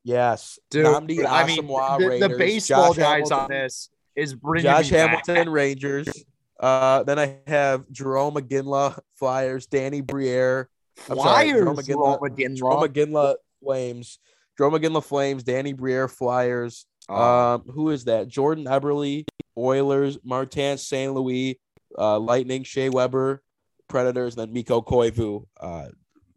Yes, 0.05 0.59
Dude, 0.69 0.85
Namdi 0.85 1.25
I 1.25 1.47
mean, 1.47 1.65
the, 1.65 2.27
the 2.29 2.35
baseball 2.37 2.93
Josh 2.93 2.97
guys 3.05 3.31
on 3.31 3.49
this 3.49 3.89
is 4.17 4.35
bringing 4.35 4.65
Josh 4.69 4.91
me 4.91 4.97
back. 4.97 5.25
Hamilton 5.27 5.53
Rangers. 5.53 6.25
Uh, 6.59 7.05
then 7.05 7.21
I 7.21 7.39
have 7.47 7.89
Jerome 7.93 8.35
McGinley 8.35 8.99
Flyers, 9.15 9.67
Danny 9.67 10.01
Briere, 10.01 10.69
I'm 11.09 11.19
sorry, 11.19 11.51
Jerome 11.51 11.77
Flyers, 11.77 11.87
McGinley- 11.89 12.57
Jerome 12.57 12.83
McGinley 12.83 13.35
Flames, 13.63 14.19
Jerome 14.59 14.75
McGinley 14.75 15.05
Flames, 15.05 15.43
Danny 15.43 15.73
Briere 15.73 16.09
Flyers. 16.09 16.87
Oh. 17.09 17.55
Um, 17.55 17.63
who 17.69 17.91
is 17.91 18.05
that? 18.05 18.29
Jordan 18.29 18.65
Eberle 18.67 19.25
Oilers, 19.57 20.19
Martin 20.25 20.79
St. 20.79 21.13
Louis, 21.13 21.59
uh, 21.99 22.19
Lightning, 22.19 22.63
Shea 22.65 22.89
Weber, 22.89 23.43
Predators, 23.89 24.37
and 24.37 24.47
then 24.47 24.53
Mikko 24.53 24.83
Koivu, 24.83 25.45
uh, 25.61 25.87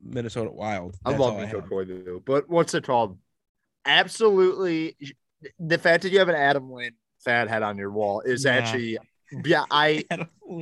Minnesota 0.03 0.51
Wild. 0.51 0.95
I 1.05 1.11
That's 1.11 1.21
love 1.21 1.33
all 1.33 1.39
Nico 1.39 1.61
have. 1.61 1.69
Koivu, 1.69 2.23
but 2.25 2.49
what's 2.49 2.73
it 2.73 2.83
called? 2.83 3.17
Absolutely, 3.85 4.97
the 5.59 5.77
fact 5.77 6.03
that 6.03 6.11
you 6.11 6.19
have 6.19 6.29
an 6.29 6.35
Adam 6.35 6.71
Lind 6.71 6.93
fat 7.23 7.47
head 7.49 7.63
on 7.63 7.77
your 7.77 7.91
wall 7.91 8.21
is 8.21 8.45
Yeah. 8.45 8.51
actually, 8.53 8.97
yeah, 9.45 9.63
I 9.71 10.03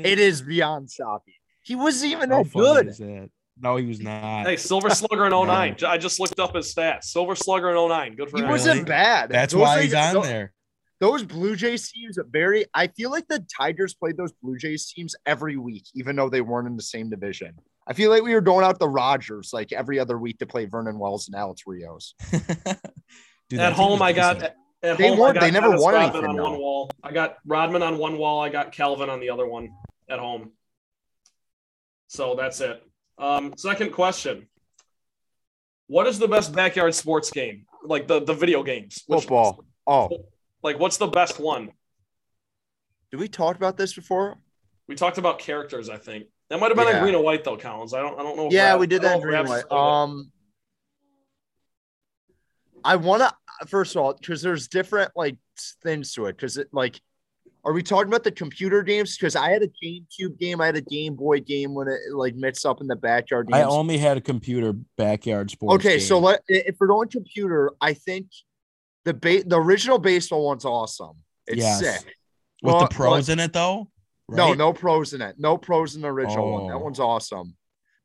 it 0.04 0.20
is 0.20 0.42
beyond 0.42 0.92
shocking. 0.92 1.34
He 1.62 1.76
wasn't 1.76 2.12
even 2.12 2.30
How 2.30 2.44
that 2.44 2.52
funny 2.52 2.84
good. 2.92 3.32
Is 3.58 3.62
that? 3.62 3.68
No, 3.70 3.76
he 3.78 3.86
was 3.86 4.00
not. 4.00 4.46
Hey, 4.48 4.58
Silver 4.58 4.90
Slugger 4.92 5.26
in 5.26 5.32
09. 5.32 5.78
I 5.86 5.98
just 5.98 6.20
looked 6.20 6.40
up 6.40 6.56
his 6.56 6.74
stats. 6.74 7.06
Silver 7.06 7.36
Slugger 7.36 7.70
in 7.72 7.76
09. 7.90 8.16
Good 8.16 8.30
for 8.30 8.38
He 8.38 8.44
him. 8.44 8.48
He 8.48 8.52
wasn't 8.52 8.88
bad. 8.88 9.30
That's 9.30 9.54
Those 9.54 9.62
why 9.62 9.82
he's 9.84 9.94
on 9.94 10.14
those- 10.16 10.28
there. 10.28 10.54
Those 11.00 11.24
Blue 11.24 11.58
Jays 11.58 11.92
teams 11.92 12.18
are 12.18 12.24
very. 12.24 12.66
I 12.74 12.88
feel 12.88 13.12
like 13.12 13.28
the 13.28 13.46
Tigers 13.58 13.94
played 13.94 14.16
those 14.16 14.32
Blue 14.42 14.58
Jays 14.58 14.86
teams 14.90 15.16
every 15.26 15.58
week, 15.58 15.84
even 15.96 16.16
though 16.16 16.30
they 16.30 16.40
weren't 16.40 16.66
in 16.66 16.78
the 16.78 16.84
same 16.84 17.10
division. 17.10 17.56
I 17.86 17.92
feel 17.92 18.10
like 18.10 18.24
we 18.24 18.34
were 18.34 18.40
going 18.40 18.64
out 18.64 18.80
the 18.80 18.88
Rogers 18.88 19.50
like 19.52 19.74
every 19.74 20.00
other 20.00 20.18
week 20.18 20.38
to 20.40 20.46
play 20.46 20.64
Vernon 20.64 20.98
Wells 20.98 21.28
and 21.28 21.36
Alex 21.36 21.64
Rios. 21.68 22.16
Dude, 23.50 23.60
at 23.60 23.74
home, 23.74 24.02
I 24.02 24.14
got 24.14 24.36
decent. 24.36 24.54
at 24.82 24.98
They 24.98 25.10
home, 25.10 25.20
weren't- 25.20 25.38
I 25.38 25.42
got 25.42 25.46
they 25.48 25.52
never 25.52 25.68
Dennis 25.70 25.82
won 25.84 25.94
Rodman 25.94 26.10
anything, 26.14 26.30
on 26.30 26.36
though. 26.38 26.44
one 26.52 26.60
wall. 26.60 26.92
I 27.04 27.12
got 27.12 27.38
Rodman 27.46 27.84
on 27.84 27.98
one 27.98 28.18
wall. 28.18 28.40
I 28.42 28.48
got 28.48 28.72
Calvin 28.72 29.10
on 29.10 29.20
the 29.20 29.30
other 29.32 29.46
one 29.46 29.74
at 30.08 30.20
home. 30.20 30.52
So 32.08 32.36
that's 32.36 32.62
it. 32.62 32.82
Um, 33.18 33.54
second 33.58 33.92
question: 33.92 34.48
What 35.88 36.08
is 36.08 36.20
the 36.20 36.28
best 36.28 36.54
backyard 36.54 36.96
sports 36.96 37.32
game? 37.32 37.66
Like 37.84 38.08
the 38.08 38.22
the 38.22 38.34
video 38.34 38.64
games. 38.64 39.04
Which- 39.08 39.22
Football. 39.22 39.66
Oh, 39.86 40.10
Like 40.62 40.80
what's 40.80 40.98
the 40.98 41.08
best 41.08 41.40
one? 41.40 41.72
did 43.12 43.20
we 43.20 43.28
talk 43.28 43.56
about 43.58 43.78
this 43.78 43.94
before? 43.94 44.38
We 44.88 44.96
talked 44.96 45.18
about 45.20 45.38
characters. 45.40 45.88
I 45.90 45.98
think 45.98 46.26
that 46.50 46.60
might 46.60 46.70
have 46.70 46.78
been 46.78 46.88
in 46.88 46.96
Yeah. 46.96 47.02
green 47.02 47.16
and 47.16 47.24
white 47.24 47.44
though, 47.44 47.58
Collins. 47.58 47.94
I 47.94 48.02
don't. 48.02 48.20
I 48.20 48.24
don't 48.24 48.36
know. 48.38 48.50
Yeah, 48.52 48.72
Rab- 48.72 48.80
we 48.80 48.88
did 48.88 49.02
that 49.04 49.18
in 49.18 49.22
green 49.22 49.36
and 49.38 49.50
white. 49.50 49.72
Um, 49.72 50.32
I 52.84 52.96
want 52.96 53.22
to 53.22 53.68
first 53.68 53.96
of 53.96 54.02
all 54.02 54.14
because 54.14 54.42
there's 54.42 54.68
different 54.68 55.12
like 55.16 55.38
things 55.84 56.14
to 56.14 56.26
it. 56.26 56.36
Because 56.38 56.58
it 56.58 56.70
like, 56.74 57.00
are 57.66 57.72
we 57.74 57.82
talking 57.82 58.08
about 58.08 58.24
the 58.24 58.32
computer 58.32 58.84
games? 58.84 59.18
Because 59.18 59.36
I 59.36 59.50
had 59.52 59.62
a 59.64 59.68
GameCube 59.68 60.38
game, 60.40 60.60
I 60.60 60.66
had 60.66 60.76
a 60.76 60.82
Game 60.82 61.16
Boy 61.16 61.40
game 61.40 61.74
when 61.74 61.88
it 61.88 62.00
like 62.14 62.36
mixed 62.36 62.66
up 62.66 62.82
in 62.82 62.88
the 62.88 62.96
backyard 62.96 63.48
I 63.54 63.64
only 63.64 63.98
had 63.98 64.18
a 64.18 64.22
computer 64.22 64.74
backyard 64.98 65.50
sports. 65.52 65.84
okay, 65.86 66.00
so 66.00 66.20
let 66.20 66.42
if 66.48 66.76
we're 66.80 66.88
going 66.88 67.10
computer, 67.10 67.72
I 67.80 67.94
think 67.94 68.28
the 69.06 69.14
ba- 69.14 69.44
the 69.46 69.60
original 69.60 69.98
baseball 70.00 70.46
one's 70.46 70.66
awesome. 70.66 71.18
It's 71.48 71.58
Yes. 71.58 71.80
sick. 71.80 72.16
with 72.62 72.74
well, 72.76 72.82
the 72.88 72.88
pros 72.96 73.30
in 73.30 73.40
it 73.40 73.52
though. 73.54 73.90
No, 74.30 74.50
right? 74.50 74.58
no 74.58 74.72
pros 74.74 75.14
in 75.14 75.22
it. 75.22 75.36
No 75.38 75.58
pros 75.58 75.96
in 75.96 76.02
the 76.02 76.08
original 76.08 76.52
one. 76.54 76.68
That 76.68 76.76
Oh. 76.76 76.80
one's 76.80 77.00
awesome. 77.00 77.56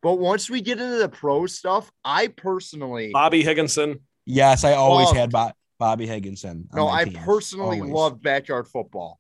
But 0.03 0.15
once 0.21 0.49
we 0.51 0.61
get 0.61 0.81
into 0.81 0.97
the 0.99 1.09
pro 1.09 1.47
stuff, 1.47 1.91
I 2.05 2.29
personally 2.29 3.11
Bobby 3.13 3.43
Higginson. 3.43 4.01
Yes, 4.27 4.63
I 4.65 4.73
always 4.75 5.07
Loved. 5.07 5.17
had 5.19 5.31
Bo- 5.31 5.53
Bobby 5.79 6.07
Higginson. 6.07 6.69
on 6.73 6.77
no, 6.77 6.89
I 6.89 7.05
team. 7.05 7.15
personally 7.15 7.79
Always. 7.79 7.93
love 7.93 8.23
backyard 8.23 8.67
football. 8.69 9.19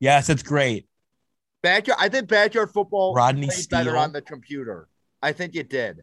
Yes, 0.00 0.28
it's 0.28 0.42
great. 0.42 0.86
Backyard, 1.62 1.98
I 2.00 2.08
think 2.08 2.28
backyard 2.28 2.70
football 2.70 3.14
Rodney 3.14 3.46
played 3.46 3.68
better 3.70 3.90
Steele. 3.90 3.98
on 4.02 4.12
the 4.12 4.22
computer. 4.22 4.88
I 5.22 5.32
think 5.32 5.56
it 5.56 5.68
did. 5.70 6.02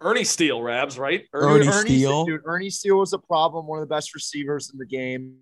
Ernie 0.00 0.24
Steele, 0.24 0.62
Rabs, 0.62 0.98
right? 0.98 1.24
Ernie 1.32 1.64
Dude, 1.64 1.74
Steele. 1.74 2.24
dude, 2.24 2.40
Ernie 2.44 2.70
Steele 2.70 2.98
was 2.98 3.12
a 3.12 3.18
problem. 3.18 3.66
One 3.66 3.80
of 3.82 3.88
the 3.88 3.92
best 3.92 4.14
receivers 4.14 4.70
in 4.72 4.78
the 4.78 4.86
game. 4.86 5.38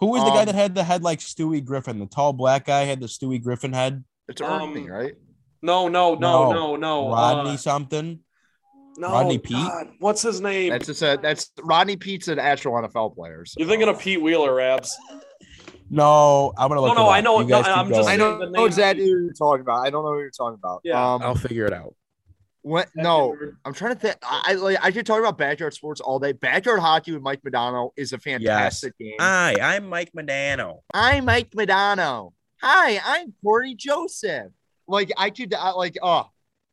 Who 0.00 0.06
was 0.08 0.24
the 0.24 0.30
guy 0.30 0.40
Um, 0.40 0.46
that 0.46 0.54
had 0.56 0.74
the 0.74 0.82
head 0.82 1.02
like 1.04 1.20
Stewie 1.20 1.64
Griffin? 1.64 2.00
The 2.00 2.06
tall 2.06 2.32
black 2.32 2.66
guy 2.66 2.82
had 2.82 3.00
the 3.00 3.06
Stewie 3.06 3.40
Griffin 3.42 3.72
head. 3.72 4.04
It's 4.28 4.40
Ernie, 4.42 4.80
Um, 4.82 4.86
right? 4.90 5.14
No, 5.62 5.86
no, 5.88 6.14
no, 6.16 6.50
No. 6.50 6.52
no, 6.52 6.76
no. 6.76 7.08
Rodney 7.10 7.52
uh, 7.52 7.56
something. 7.56 8.18
no, 8.98 9.08
Rodney 9.12 9.38
Peete? 9.38 9.52
God, 9.56 9.86
what's 10.00 10.20
his 10.22 10.40
name? 10.40 10.70
That's 10.70 10.86
just 10.86 11.02
a 11.02 11.18
that's 11.22 11.52
Rodney 11.62 11.96
Peete's 11.96 12.26
an 12.28 12.40
actual 12.40 12.72
NFL 12.72 13.14
player. 13.14 13.44
so- 13.46 13.54
You're 13.58 13.68
thinking 13.68 13.88
of 13.88 13.98
Pete 14.00 14.20
Wheeler, 14.20 14.52
Rabs. 14.54 14.94
No, 15.94 16.52
I'm 16.56 16.68
gonna 16.68 16.80
look. 16.80 16.96
no, 16.96 17.06
it 17.08 17.12
I 17.12 17.18
up. 17.18 17.24
know- 17.24 17.40
You 17.40 17.48
guys 17.48 17.66
no, 17.66 17.72
I'm 17.74 17.88
just- 17.88 18.08
I 18.08 18.16
going. 18.16 18.38
know, 18.40 18.44
know 18.46 18.50
name- 18.50 18.66
exactly 18.66 19.04
who 19.04 19.22
you're 19.24 19.32
talking 19.32 19.60
about. 19.62 19.86
I 19.86 19.90
don't 19.90 20.04
know 20.04 20.10
what 20.10 20.18
you're 20.18 20.30
talking 20.30 20.58
about. 20.62 20.80
Yeah. 20.84 21.14
Um, 21.14 21.22
I'll 21.22 21.34
figure 21.34 21.66
it 21.66 21.72
out. 21.72 21.94
when, 22.62 22.86
no, 22.94 23.36
I'm 23.64 23.74
trying 23.74 23.94
to 23.94 24.00
think. 24.00 24.16
I 24.22 24.42
I- 24.46 24.52
like 24.54 24.78
I 24.82 24.90
could 24.90 25.06
talk 25.06 25.18
about 25.20 25.36
backyard 25.38 25.74
sports 25.74 26.00
all 26.00 26.18
day. 26.18 26.32
Backyard 26.32 26.80
hockey 26.80 27.12
with 27.12 27.22
Mike 27.22 27.42
Modano 27.42 27.90
is 27.96 28.12
a 28.12 28.18
fantastic 28.18 28.96
game. 28.98 29.16
Hi, 29.20 29.54
I'm 29.60 29.86
Mike 29.88 30.12
Modano. 30.16 30.80
I'm 30.92 31.26
Mike 31.26 31.50
Modano. 31.50 32.32
Hi, 32.62 33.00
I'm 33.04 33.34
Corey 33.42 33.74
Joseph. 33.74 34.50
Like 34.88 35.12
I 35.16 35.30
could 35.30 35.52
I, 35.54 35.72
like 35.72 35.96
uh 36.02 36.24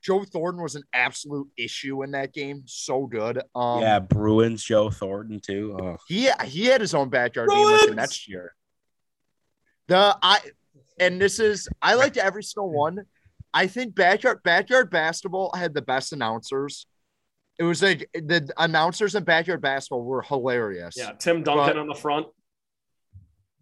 Joe 0.02 0.24
Thornton 0.24 0.64
was 0.64 0.76
an 0.76 0.84
absolute 0.94 1.48
issue 1.58 2.02
in 2.04 2.12
that 2.12 2.34
game. 2.34 2.64
So 2.66 3.06
good. 3.06 3.42
Um 3.54 3.82
yeah, 3.82 4.00
Bruins, 4.00 4.64
Joe 4.64 4.90
Thornton 4.90 5.40
too. 5.42 5.78
Oh. 5.80 5.98
he 6.08 6.30
he 6.46 6.66
had 6.66 6.82
his 6.82 6.94
own 6.94 7.10
backyard 7.10 7.50
game 7.50 7.66
like 7.66 7.90
the 7.90 7.96
next 7.96 8.28
year. 8.30 8.54
The 9.88 10.18
I 10.22 10.40
and 11.00 11.20
this 11.22 11.40
is 11.40 11.68
I 11.82 11.96
liked 11.96 12.18
every 12.18 12.44
single 12.44 12.70
one. 12.72 13.00
I 13.54 13.68
think 13.68 13.96
backyard 13.96 14.42
backyard 14.44 14.90
basketball 14.90 15.52
had 15.56 15.74
the 15.74 15.82
best 15.82 16.14
announcers. 16.14 16.86
It 17.60 17.64
was 17.64 17.82
like 17.84 18.10
the 18.14 18.50
announcers 18.58 19.14
in 19.16 19.24
backyard 19.24 19.62
basketball 19.62 20.04
were 20.04 20.22
hilarious. 20.22 20.96
Yeah, 20.98 21.12
Tim 21.14 21.44
Duncan 21.44 21.66
But- 21.74 21.78
on 21.78 21.88
the 21.88 21.96
front. 21.96 22.28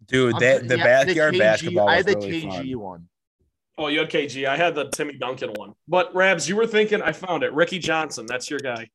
Dude, 0.06 0.38
that 0.38 0.66
the 0.66 0.76
yeah, 0.78 0.84
backyard 1.04 1.34
KG 1.34 1.38
basketball 1.38 1.88
I 1.88 1.96
was 1.98 2.06
had 2.06 2.20
the 2.20 2.26
really 2.26 2.42
KG 2.42 2.72
fun. 2.72 2.80
one. 2.80 3.08
Oh, 3.78 3.86
you 3.86 4.00
had 4.00 4.10
KG. 4.10 4.46
I 4.46 4.56
had 4.56 4.74
the 4.74 4.88
Timmy 4.90 5.14
Duncan 5.16 5.50
one. 5.54 5.72
But 5.88 6.14
Rabs, 6.14 6.48
you 6.48 6.56
were 6.56 6.66
thinking. 6.66 7.00
I 7.00 7.12
found 7.12 7.42
it. 7.44 7.52
Ricky 7.52 7.78
Johnson. 7.78 8.26
That's 8.26 8.50
your 8.50 8.58
guy. 8.60 8.88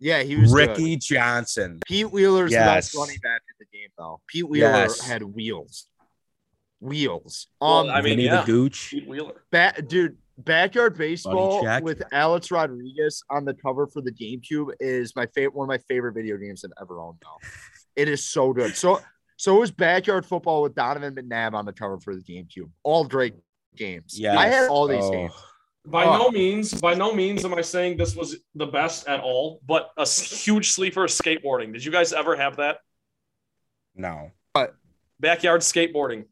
Yeah, 0.00 0.22
he 0.22 0.36
was 0.36 0.52
good. 0.52 0.70
Ricky 0.70 0.96
Johnson. 0.96 1.78
Pete 1.86 2.10
Wheeler's 2.10 2.50
the 2.50 2.58
best 2.58 2.94
running 2.94 3.16
back 3.22 3.40
in 3.48 3.54
the 3.60 3.78
game, 3.78 3.88
though. 3.96 4.20
Pete 4.26 4.48
Wheeler 4.48 4.68
Yes. 4.70 5.00
had 5.00 5.22
wheels, 5.22 5.86
wheels. 6.80 7.46
Well, 7.60 7.80
Um, 7.80 7.90
I 7.90 7.96
mean, 8.02 8.12
Vinny 8.16 8.24
yeah. 8.24 8.40
the 8.40 8.46
Gooch. 8.46 8.94
Wheeler. 9.06 9.42
ba- 9.50 9.74
dude, 9.86 10.16
backyard 10.38 10.96
baseball 10.98 11.64
with 11.82 12.02
Alex 12.12 12.50
Rodriguez 12.50 13.22
on 13.30 13.44
the 13.44 13.54
cover 13.54 13.86
for 13.86 14.02
the 14.02 14.12
GameCube 14.12 14.72
is 14.80 15.14
my 15.16 15.26
favorite. 15.34 15.54
One 15.54 15.64
of 15.64 15.68
my 15.68 15.78
favorite 15.88 16.12
video 16.12 16.36
games 16.36 16.64
I've 16.64 16.72
ever 16.80 17.00
owned. 17.00 17.18
Now, 17.24 17.36
it 17.96 18.08
is 18.08 18.24
so 18.28 18.52
good. 18.52 18.76
So, 18.76 19.00
so 19.36 19.56
it 19.56 19.60
was 19.60 19.70
backyard 19.70 20.26
football 20.26 20.62
with 20.62 20.74
Donovan 20.74 21.14
McNabb 21.14 21.54
on 21.54 21.64
the 21.64 21.72
cover 21.72 21.98
for 22.00 22.14
the 22.14 22.22
GameCube. 22.22 22.70
All 22.82 23.04
great 23.06 23.34
games. 23.74 24.18
Yeah, 24.18 24.38
I 24.38 24.46
had 24.48 24.68
all 24.68 24.86
these 24.86 25.04
Oh. 25.04 25.10
games. 25.12 25.32
By 25.88 26.04
Oh. 26.04 26.18
no 26.18 26.30
means, 26.30 26.78
by 26.80 26.94
no 26.94 27.14
means 27.14 27.44
am 27.44 27.54
I 27.54 27.60
saying 27.60 27.96
this 27.96 28.16
was 28.16 28.36
the 28.56 28.66
best 28.66 29.06
at 29.06 29.20
all, 29.20 29.60
but 29.64 29.90
a 29.96 30.06
huge 30.06 30.72
sleeper 30.72 31.06
skateboarding. 31.06 31.72
Did 31.72 31.84
you 31.84 31.92
guys 31.92 32.12
ever 32.12 32.34
have 32.36 32.56
that? 32.56 32.78
No. 33.94 34.32
But 34.52 34.74
backyard 35.20 35.60
skateboarding. 35.60 36.24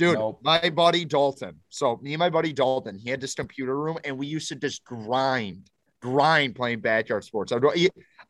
Dude, 0.00 0.18
Nope. 0.18 0.40
my 0.42 0.70
buddy 0.70 1.04
Dalton. 1.04 1.60
So 1.68 1.98
me 2.02 2.14
and 2.14 2.18
my 2.18 2.30
buddy 2.30 2.54
Dalton, 2.54 2.98
he 2.98 3.10
had 3.10 3.20
this 3.20 3.34
computer 3.34 3.78
room, 3.78 3.98
and 4.02 4.16
we 4.16 4.26
used 4.26 4.48
to 4.48 4.54
just 4.54 4.82
grind, 4.82 5.68
grind 6.00 6.54
playing 6.54 6.80
backyard 6.80 7.22
sports. 7.22 7.52
I'd, 7.52 7.62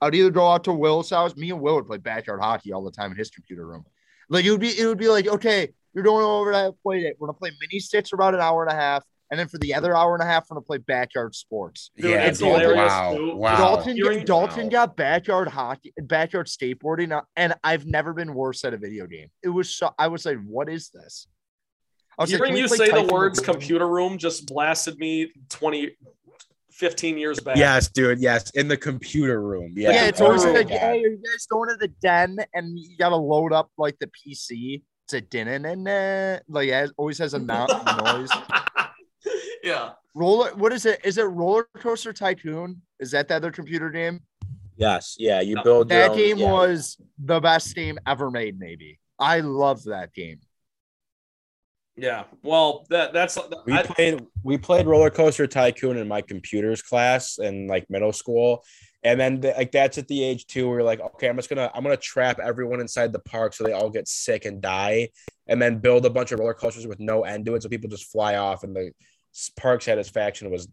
I'd 0.00 0.14
either 0.16 0.30
go 0.30 0.48
out 0.50 0.64
to 0.64 0.72
Will's 0.72 1.10
house. 1.10 1.36
Me 1.36 1.50
and 1.50 1.60
Will 1.60 1.76
would 1.76 1.86
play 1.86 1.98
backyard 1.98 2.40
hockey 2.40 2.72
all 2.72 2.82
the 2.82 2.90
time 2.90 3.12
in 3.12 3.16
his 3.16 3.30
computer 3.30 3.64
room. 3.66 3.84
Like 4.28 4.44
it 4.44 4.50
would 4.50 4.60
be, 4.60 4.76
it 4.76 4.84
would 4.84 4.98
be 4.98 5.06
like, 5.06 5.28
okay, 5.28 5.68
you're 5.94 6.02
going 6.02 6.24
over 6.24 6.50
to 6.50 6.74
play 6.82 7.02
it. 7.02 7.16
We're 7.20 7.28
gonna 7.28 7.38
play 7.38 7.52
mini 7.60 7.78
sticks 7.78 8.08
for 8.10 8.16
about 8.16 8.34
an 8.34 8.40
hour 8.40 8.64
and 8.64 8.72
a 8.72 8.74
half, 8.74 9.04
and 9.30 9.38
then 9.38 9.46
for 9.46 9.58
the 9.58 9.72
other 9.74 9.96
hour 9.96 10.14
and 10.14 10.22
a 10.24 10.26
half, 10.26 10.46
we're 10.50 10.56
gonna 10.56 10.64
play 10.64 10.78
backyard 10.78 11.36
sports. 11.36 11.92
Dude, 11.96 12.10
yeah, 12.10 12.24
it's 12.24 12.40
dude, 12.40 12.48
hilarious, 12.48 12.88
wow. 12.90 13.14
too. 13.16 13.36
Wow. 13.36 13.56
Dalton, 13.56 13.96
Hearing- 13.96 14.24
Dalton 14.24 14.64
Wow. 14.64 14.70
got 14.70 14.96
backyard 14.96 15.46
hockey, 15.46 15.92
backyard 16.02 16.48
skateboarding, 16.48 17.12
uh, 17.12 17.22
and 17.36 17.54
I've 17.62 17.86
never 17.86 18.12
been 18.12 18.34
worse 18.34 18.64
at 18.64 18.74
a 18.74 18.76
video 18.76 19.06
game. 19.06 19.28
It 19.44 19.48
was 19.50 19.72
so 19.72 19.94
I 19.98 20.08
was 20.08 20.26
like, 20.26 20.38
what 20.44 20.68
is 20.68 20.90
this? 20.90 21.28
I 22.20 22.24
was 22.24 22.30
Hearing 22.30 22.52
"Can 22.52 22.56
you 22.62 22.68
play 22.68 22.76
say 22.76 22.90
the 22.90 23.02
words 23.12 23.38
Lagoon?" 23.40 23.54
computer 23.54 23.88
room 23.88 24.18
just 24.18 24.46
blasted 24.46 24.98
me 24.98 25.32
20, 25.48 25.96
15 26.70 27.16
years 27.18 27.40
back. 27.40 27.56
Yes, 27.56 27.88
dude. 27.88 28.20
Yes, 28.20 28.50
in 28.50 28.68
the 28.68 28.76
computer 28.76 29.40
room. 29.42 29.72
Yeah. 29.74 29.90
Yeah, 29.90 30.04
it's 30.08 30.20
Oh, 30.20 30.26
always 30.26 30.44
like, 30.44 30.68
God. 30.68 30.78
hey, 30.78 30.90
are 31.02 31.08
you 31.08 31.16
guys 31.16 31.46
going 31.46 31.70
to 31.70 31.76
the 31.76 31.88
den 31.88 32.36
and 32.52 32.78
you 32.78 32.96
gotta 32.98 33.16
load 33.16 33.54
up 33.54 33.70
like 33.78 33.98
the 34.00 34.06
PC? 34.08 34.82
It's 35.06 35.14
a 35.14 35.22
din 35.22 35.48
and 35.48 36.42
like 36.48 36.68
it 36.68 36.90
always 36.98 37.16
has 37.18 37.32
a 37.34 37.38
no- 37.38 37.66
noise. 38.04 38.28
yeah. 39.64 39.92
Roller, 40.14 40.54
what 40.56 40.72
is 40.72 40.86
it? 40.86 41.00
Is 41.04 41.18
it 41.18 41.22
Roller 41.22 41.66
Coaster 41.78 42.12
Tycoon? 42.12 42.82
Is 42.98 43.12
that 43.12 43.28
the 43.28 43.36
other 43.36 43.50
computer 43.50 43.90
game? 43.90 44.20
Yes. 44.76 45.16
Yeah. 45.18 45.40
You 45.40 45.54
No, 45.56 45.62
build 45.62 45.90
your 45.90 45.98
That 46.00 46.10
own- 46.10 46.16
game 46.16 46.38
yeah. 46.38 46.52
was 46.52 46.96
the 47.18 47.40
best 47.40 47.74
game 47.74 47.98
ever 48.06 48.30
made. 48.30 48.58
Maybe 48.58 48.98
I 49.18 49.40
loved 49.40 49.86
that 49.86 50.12
game. 50.12 50.40
Yeah. 52.00 52.24
Well, 52.42 52.86
that 52.88 53.12
that's 53.12 53.38
We 53.66 53.74
I, 53.74 53.82
played 53.82 54.26
we 54.42 54.56
played 54.56 54.86
roller 54.86 55.10
coaster 55.10 55.46
tycoon 55.46 55.98
in 55.98 56.08
my 56.08 56.22
computers 56.22 56.80
class 56.80 57.38
in 57.38 57.66
like 57.66 57.88
middle 57.90 58.12
school. 58.12 58.64
And 59.02 59.20
then 59.20 59.40
th- 59.40 59.56
like 59.56 59.70
that's 59.70 59.98
at 59.98 60.08
the 60.08 60.22
age 60.22 60.46
too 60.46 60.66
where 60.66 60.78
you're 60.78 60.86
like, 60.86 61.00
okay, 61.00 61.28
I'm 61.28 61.36
just 61.36 61.50
gonna 61.50 61.70
I'm 61.74 61.82
gonna 61.82 61.96
trap 61.98 62.38
everyone 62.38 62.80
inside 62.80 63.12
the 63.12 63.18
park 63.18 63.52
so 63.52 63.64
they 63.64 63.72
all 63.72 63.90
get 63.90 64.08
sick 64.08 64.46
and 64.46 64.62
die, 64.62 65.10
and 65.46 65.60
then 65.60 65.78
build 65.78 66.06
a 66.06 66.10
bunch 66.10 66.32
of 66.32 66.40
roller 66.40 66.54
coasters 66.54 66.86
with 66.86 67.00
no 67.00 67.24
end 67.24 67.44
to 67.46 67.54
it 67.54 67.62
so 67.62 67.68
people 67.68 67.90
just 67.90 68.10
fly 68.10 68.36
off 68.36 68.64
and 68.64 68.74
the 68.74 68.92
park 69.58 69.82
satisfaction 69.82 70.50
was 70.50 70.68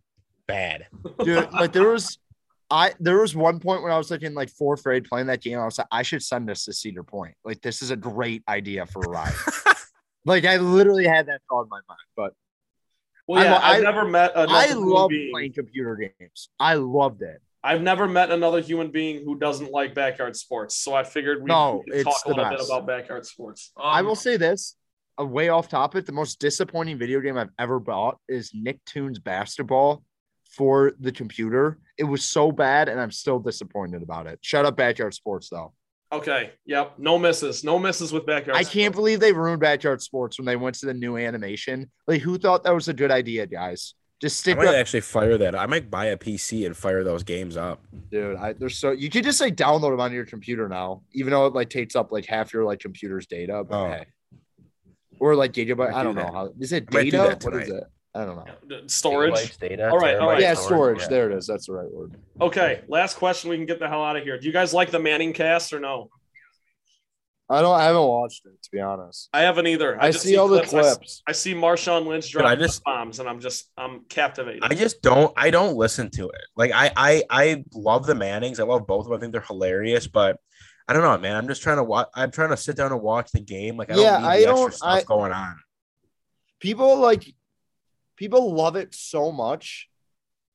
bad. 0.47 0.87
dude. 1.23 1.51
Like 1.51 1.73
there 1.73 1.89
was, 1.89 2.19
I 2.71 2.93
there 3.01 3.19
was 3.19 3.35
one 3.35 3.59
point 3.59 3.83
when 3.83 3.91
I 3.91 3.97
was 3.97 4.11
like 4.11 4.23
in 4.23 4.33
like 4.33 4.49
fourth 4.49 4.83
grade 4.83 5.03
playing 5.03 5.27
that 5.27 5.41
game. 5.41 5.59
I 5.59 5.65
was 5.65 5.77
like, 5.77 5.87
I 5.91 6.03
should 6.03 6.23
send 6.23 6.47
this 6.47 6.65
to 6.65 6.73
Cedar 6.73 7.03
Point. 7.03 7.35
Like 7.43 7.61
this 7.61 7.81
is 7.81 7.91
a 7.91 7.97
great 7.97 8.43
idea 8.47 8.85
for 8.85 9.01
a 9.01 9.09
ride. 9.09 9.33
like 10.26 10.45
I 10.45 10.57
literally 10.57 11.06
had 11.06 11.27
that 11.27 11.41
thought 11.49 11.64
in 11.64 11.69
my 11.69 11.80
mind. 11.88 11.99
But 12.15 12.34
well, 13.27 13.44
yeah, 13.44 13.56
I- 13.56 13.76
I've 13.77 13.84
never 13.84 14.06
met 14.06 14.31
I 14.35 14.73
love 14.73 15.10
being. 15.10 15.31
playing 15.31 15.53
computer 15.53 15.95
games. 16.19 16.49
I 16.60 16.76
loved 16.76 17.22
it. 17.22 17.41
I've 17.64 17.81
never 17.81 18.07
met 18.07 18.31
another 18.31 18.61
human 18.61 18.91
being 18.91 19.26
who 19.26 19.38
doesn't 19.38 19.72
like 19.72 19.94
backyard 19.94 20.35
sports. 20.38 20.76
So 20.77 20.94
I 20.94 21.03
figured 21.03 21.44
we 21.44 21.48
No, 21.48 21.84
could 21.91 22.03
talk 22.06 22.22
a 22.26 22.30
little 22.30 22.45
bit 22.45 22.57
best. 22.60 22.69
about 22.69 22.85
backyard 22.88 23.26
sports. 23.26 23.72
I 23.76 23.99
Um, 23.99 24.06
will 24.06 24.15
say 24.15 24.38
this. 24.38 24.76
A 25.19 25.26
way 25.26 25.49
off 25.49 25.68
topic, 25.68 26.06
the 26.06 26.11
most 26.11 26.39
disappointing 26.39 26.99
video 26.99 27.19
game 27.19 27.38
I've 27.38 27.49
ever 27.57 27.80
bought 27.80 28.19
is 28.30 28.52
Nicktoons 28.52 29.22
basketball 29.22 30.03
for 30.52 30.94
the 30.99 31.11
computer. 31.11 31.80
It 31.98 32.03
was 32.03 32.23
so 32.23 32.52
bad, 32.52 32.88
and 32.88 33.02
I'm 33.02 33.10
still 33.11 33.39
disappointed 33.39 34.03
about 34.03 34.27
it. 34.27 34.38
Shut 34.44 34.64
up, 34.65 34.77
backyard 34.77 35.15
sports 35.15 35.49
though. 35.49 35.73
Okay. 36.11 36.51
Yep. 36.65 36.93
No 36.99 37.19
misses. 37.19 37.63
No 37.63 37.77
misses 37.79 38.13
with 38.13 38.25
backyard. 38.25 38.57
I 38.57 38.63
can't 38.63 38.95
believe 38.95 39.19
they 39.19 39.34
ruined 39.34 39.59
backyard 39.59 40.01
sports 40.01 40.39
when 40.39 40.45
they 40.45 40.55
went 40.55 40.75
to 40.77 40.85
the 40.85 40.93
new 40.93 41.17
animation. 41.17 41.91
Like, 42.07 42.21
who 42.21 42.38
thought 42.38 42.63
that 42.63 42.73
was 42.73 42.88
a 42.88 42.93
good 42.93 43.11
idea, 43.11 43.45
guys? 43.45 43.93
Just 44.21 44.39
stick. 44.39 44.55
I 44.55 44.59
might 44.59 44.65
with, 44.67 44.75
actually 44.75 45.01
fire 45.01 45.38
that. 45.38 45.53
I 45.55 45.65
might 45.67 45.91
buy 45.91 46.05
a 46.05 46.17
PC 46.17 46.65
and 46.65 46.75
fire 46.75 47.03
those 47.03 47.23
games 47.23 47.55
up. 47.57 47.84
dude. 48.09 48.35
I, 48.38 48.53
they're 48.53 48.69
so 48.69 48.91
you 48.91 49.09
could 49.11 49.23
just 49.23 49.39
like 49.41 49.55
download 49.55 49.91
them 49.91 49.99
on 49.99 50.11
your 50.11 50.25
computer 50.25 50.67
now, 50.67 51.03
even 51.13 51.31
though 51.31 51.45
it 51.45 51.53
like 51.53 51.69
takes 51.69 51.95
up 51.95 52.11
like 52.11 52.25
half 52.25 52.51
your 52.51 52.63
like 52.63 52.79
computer's 52.79 53.27
data. 53.27 53.63
But 53.63 53.75
Oh. 53.77 53.89
hey, 53.89 54.05
or 55.19 55.35
like 55.35 55.53
gigabyte. 55.53 55.91
Might 55.91 55.93
I 55.93 55.99
do 55.99 56.03
don't 56.05 56.15
know 56.15 56.21
that. 56.23 56.34
how 56.34 56.53
is 56.59 56.71
it 56.71 56.85
I 56.95 57.03
do 57.03 57.11
data? 57.11 57.38
What 57.47 57.61
is 57.61 57.69
it? 57.69 57.84
I 58.18 58.26
don't 58.26 58.35
know. 58.35 58.76
Uh, 58.77 58.81
storage. 58.88 59.57
data. 59.60 59.89
All 59.89 59.99
right, 59.99 60.18
all 60.18 60.30
right. 60.30 60.41
yeah, 60.41 60.53
terabyte 60.56 60.57
storage. 60.65 60.99
yeah. 61.02 61.07
There 61.07 61.31
it 61.31 61.38
is. 61.38 61.48
That's 61.48 61.68
the 61.68 61.73
right 61.73 61.91
word. 61.91 62.15
Okay. 62.41 62.81
Last 62.88 63.15
question. 63.18 63.49
We 63.49 63.57
can 63.57 63.65
get 63.65 63.80
the 63.80 63.88
hell 63.88 64.03
out 64.03 64.15
of 64.18 64.23
here. 64.23 64.39
Do 64.39 64.48
you 64.48 64.53
guys 64.53 64.73
like 64.73 64.91
the 64.91 64.99
Manning 64.99 65.34
cast 65.34 65.72
or 65.73 65.80
no? 65.80 66.10
I 67.49 67.61
don't. 67.61 67.80
I 67.80 67.84
haven't 67.85 68.03
watched 68.07 68.45
it 68.45 68.61
to 68.61 68.69
be 68.72 68.81
honest. 68.81 69.30
I 69.31 69.41
haven't 69.41 69.68
either. 69.68 70.02
I, 70.02 70.11
just 70.11 70.26
see 70.26 70.35
all 70.35 70.49
the 70.49 70.64
clips. 70.64 71.23
I, 71.26 71.31
see 71.31 71.53
Marshawn 71.53 72.06
Lynch 72.06 72.30
dropping 72.30 72.60
just- 72.60 72.84
bombs, 72.84 73.19
and 73.19 73.30
I'm 73.30 73.39
just 73.39 73.69
I'm 73.77 74.02
captivated. 74.10 74.64
I 74.64 74.73
just 74.76 75.02
don't 75.02 75.31
I 75.38 75.49
don't 75.49 75.77
listen 75.77 76.10
to 76.11 76.27
it. 76.30 76.41
Like 76.57 76.72
I 76.73 76.91
I 76.98 77.23
I 77.30 77.64
love 77.73 78.06
the 78.06 78.15
Mannings. 78.15 78.60
I 78.60 78.64
love 78.64 78.85
both 78.85 79.06
of 79.06 79.11
them. 79.11 79.18
I 79.18 79.19
think 79.22 79.31
they're 79.31 79.39
hilarious, 79.41 80.07
but 80.07 80.38
I 80.89 80.94
don't 80.94 81.03
know, 81.03 81.18
man. 81.18 81.38
I'm 81.38 81.48
just 81.48 81.61
trying 81.61 81.77
to 81.77 81.84
watch 81.85 82.10
I'm 82.14 82.31
trying 82.31 82.49
to 82.49 82.57
sit 82.57 82.76
down 82.76 82.91
and 82.91 83.02
watch 83.02 83.31
the 83.31 83.39
game. 83.39 83.77
Like 83.77 83.91
I 83.91 83.95
don't 83.95 84.03
Yeah, 84.03 84.18
need 84.18 84.23
the 84.23 84.27
I 84.30 84.35
extra 84.39 84.53
don't- 84.56 84.73
stuff 84.73 84.89
I- 84.89 85.03
going 85.03 85.31
on. 85.31 85.56
People 86.60 86.98
like 86.98 87.34
people 88.18 88.53
love 88.53 88.76
it 88.76 88.94
so 88.94 89.31
much 89.31 89.88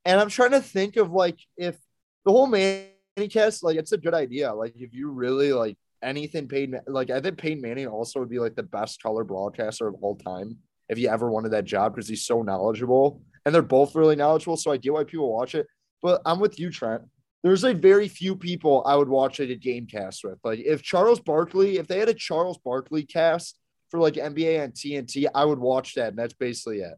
And 0.05 0.21
I'm 0.21 0.29
trying 0.29 0.51
to 0.53 0.61
think 0.61 0.97
of 0.97 1.13
like 1.13 1.39
if 1.57 1.77
the 2.25 2.33
whole 2.33 2.47
Manny 2.47 2.89
cast, 3.31 3.63
like 3.63 3.77
it's 3.77 3.93
a 3.93 3.99
good 3.99 4.15
idea. 4.15 4.53
Like 4.53 4.75
if 4.77 4.93
you 4.95 5.11
really 5.11 5.53
like 5.53 5.77
anything 6.03 6.49
Peyton, 6.49 6.81
like 6.87 7.11
I 7.11 7.21
think 7.21 7.39
Peyton 7.39 7.63
Manning 7.63 7.87
also 7.87 8.21
would 8.21 8.31
be 8.31 8.39
like 8.41 8.57
the 8.57 8.63
best 8.63 9.03
color 9.03 9.25
broadcaster 9.25 9.87
of 9.87 9.95
all 10.03 10.17
time 10.17 10.59
if 10.89 10.99
you 10.99 11.09
ever 11.09 11.31
wanted 11.31 11.53
that 11.53 11.65
job 11.65 11.95
because 11.95 12.09
he's 12.09 12.25
so 12.25 12.43
knowledgeable 12.43 13.23
and 13.47 13.55
they're 13.55 13.63
both 13.63 13.95
really 13.95 14.17
knowledgeable. 14.17 14.57
So 14.57 14.73
I 14.73 14.77
get 14.77 14.93
why 14.93 15.05
people 15.05 15.33
watch 15.33 15.55
it. 15.55 15.67
But 16.03 16.21
I'm 16.27 16.41
with 16.41 16.59
you, 16.59 16.71
Trent. 16.71 17.03
There's 17.45 17.65
like 17.65 17.79
very 17.79 18.09
few 18.09 18.37
people 18.37 18.83
I 18.87 18.97
would 18.97 19.09
watch 19.09 19.41
like 19.41 19.51
a 19.51 19.57
game 19.57 19.87
cast 19.87 20.25
with. 20.25 20.39
Like 20.45 20.61
if 20.61 20.83
Charles 20.83 21.21
Barkley, 21.21 21.79
if 21.79 21.87
they 21.89 21.99
had 21.99 22.09
a 22.09 22.15
Charles 22.15 22.59
Barkley 22.59 23.05
cast 23.05 23.59
for 23.91 24.01
like 24.01 24.15
NBA 24.15 24.63
and 24.63 24.73
TNT, 24.73 25.27
I 25.35 25.45
would 25.45 25.59
watch 25.59 25.95
that. 25.95 26.09
And 26.09 26.19
that's 26.19 26.35
basically 26.35 26.81
it. 26.81 26.95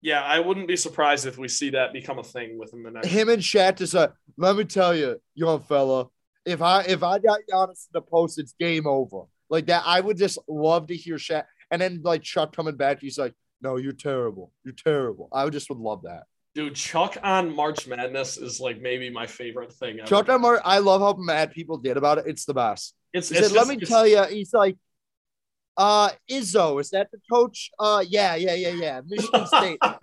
Yeah, 0.00 0.22
I 0.22 0.40
wouldn't 0.40 0.68
be 0.68 0.76
surprised 0.76 1.26
if 1.26 1.38
we 1.38 1.48
see 1.48 1.70
that 1.70 1.92
become 1.92 2.18
a 2.18 2.24
thing 2.24 2.58
within 2.58 2.82
the 2.82 2.90
next. 2.90 3.08
Him 3.08 3.28
and 3.28 3.42
just 3.42 3.94
like, 3.94 4.12
let 4.36 4.56
me 4.56 4.64
tell 4.64 4.94
you, 4.94 5.20
young 5.34 5.60
fella, 5.60 6.06
if 6.44 6.62
I 6.62 6.82
if 6.82 7.02
I 7.02 7.18
got 7.18 7.40
Giannis 7.52 7.86
in 7.86 7.92
the 7.92 8.02
post, 8.02 8.38
it's 8.38 8.54
game 8.58 8.86
over. 8.86 9.22
Like 9.50 9.66
that, 9.66 9.82
I 9.84 10.00
would 10.00 10.16
just 10.16 10.38
love 10.48 10.86
to 10.88 10.96
hear 10.96 11.16
Shaq. 11.16 11.44
And 11.70 11.82
then 11.82 12.00
like 12.02 12.22
Chuck 12.22 12.54
coming 12.54 12.76
back, 12.76 13.00
he's 13.00 13.18
like, 13.18 13.34
"No, 13.60 13.76
you're 13.76 13.92
terrible. 13.92 14.52
You're 14.64 14.74
terrible." 14.74 15.28
I 15.32 15.44
would 15.44 15.52
just 15.52 15.68
would 15.68 15.78
love 15.78 16.02
that. 16.02 16.24
Dude, 16.54 16.74
Chuck 16.74 17.16
on 17.22 17.54
March 17.54 17.86
Madness 17.86 18.36
is 18.38 18.60
like 18.60 18.80
maybe 18.80 19.10
my 19.10 19.26
favorite 19.26 19.72
thing. 19.72 19.98
Ever. 19.98 20.08
Chuck 20.08 20.28
on 20.28 20.40
March, 20.40 20.60
I 20.64 20.78
love 20.78 21.00
how 21.00 21.14
mad 21.14 21.52
people 21.52 21.76
did 21.78 21.96
about 21.96 22.18
it. 22.18 22.24
It's 22.26 22.44
the 22.44 22.54
best. 22.54 22.94
It's, 23.12 23.30
it's 23.30 23.48
said, 23.48 23.56
"Let 23.56 23.68
me 23.68 23.76
tell 23.76 24.06
you," 24.06 24.24
he's 24.24 24.52
like, 24.52 24.76
"Uh, 25.78 26.10
Izzo, 26.30 26.80
is 26.80 26.90
that 26.90 27.08
the 27.10 27.18
coach? 27.32 27.70
Uh, 27.78 28.04
yeah, 28.06 28.34
yeah, 28.34 28.54
yeah, 28.54 28.72
yeah. 28.72 29.00
Michigan 29.06 29.46
State. 29.46 29.78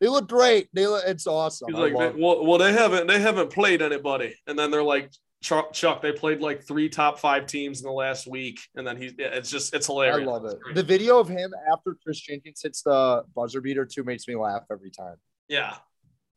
they 0.00 0.08
look 0.08 0.28
great. 0.28 0.68
They 0.72 0.86
look. 0.86 1.04
It's 1.06 1.26
awesome. 1.26 1.68
He's 1.68 1.78
like, 1.78 1.92
love 1.92 2.14
it. 2.14 2.18
well, 2.18 2.46
well, 2.46 2.58
they 2.58 2.72
haven't 2.72 3.06
they 3.06 3.20
haven't 3.20 3.50
played 3.50 3.82
anybody, 3.82 4.34
and 4.46 4.58
then 4.58 4.70
they're 4.70 4.82
like, 4.82 5.10
Chuck, 5.44 5.74
Chuck, 5.74 6.00
they 6.00 6.10
played 6.10 6.40
like 6.40 6.62
three 6.62 6.88
top 6.88 7.18
five 7.18 7.46
teams 7.46 7.82
in 7.82 7.86
the 7.86 7.92
last 7.92 8.26
week, 8.26 8.60
and 8.76 8.86
then 8.86 8.96
he's 8.96 9.12
it's 9.18 9.50
just 9.50 9.74
it's 9.74 9.86
hilarious. 9.86 10.26
I 10.26 10.30
love 10.30 10.46
it. 10.46 10.56
The 10.72 10.82
video 10.82 11.18
of 11.18 11.28
him 11.28 11.52
after 11.70 11.94
Kris 12.02 12.18
Jenkins 12.18 12.62
hits 12.62 12.80
the 12.80 13.24
buzzer 13.36 13.60
beater 13.60 13.84
too 13.84 14.04
makes 14.04 14.26
me 14.26 14.36
laugh 14.36 14.62
every 14.72 14.90
time. 14.90 15.16
yeah, 15.48 15.74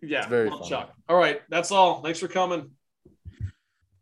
yeah. 0.01 0.19
It's 0.19 0.27
very 0.27 0.49
love. 0.49 0.67
Chuck. 0.67 0.91
All 1.07 1.15
right, 1.15 1.39
that's 1.47 1.71
all. 1.71 2.01
Thanks 2.01 2.19
for 2.19 2.27
coming. 2.27 2.71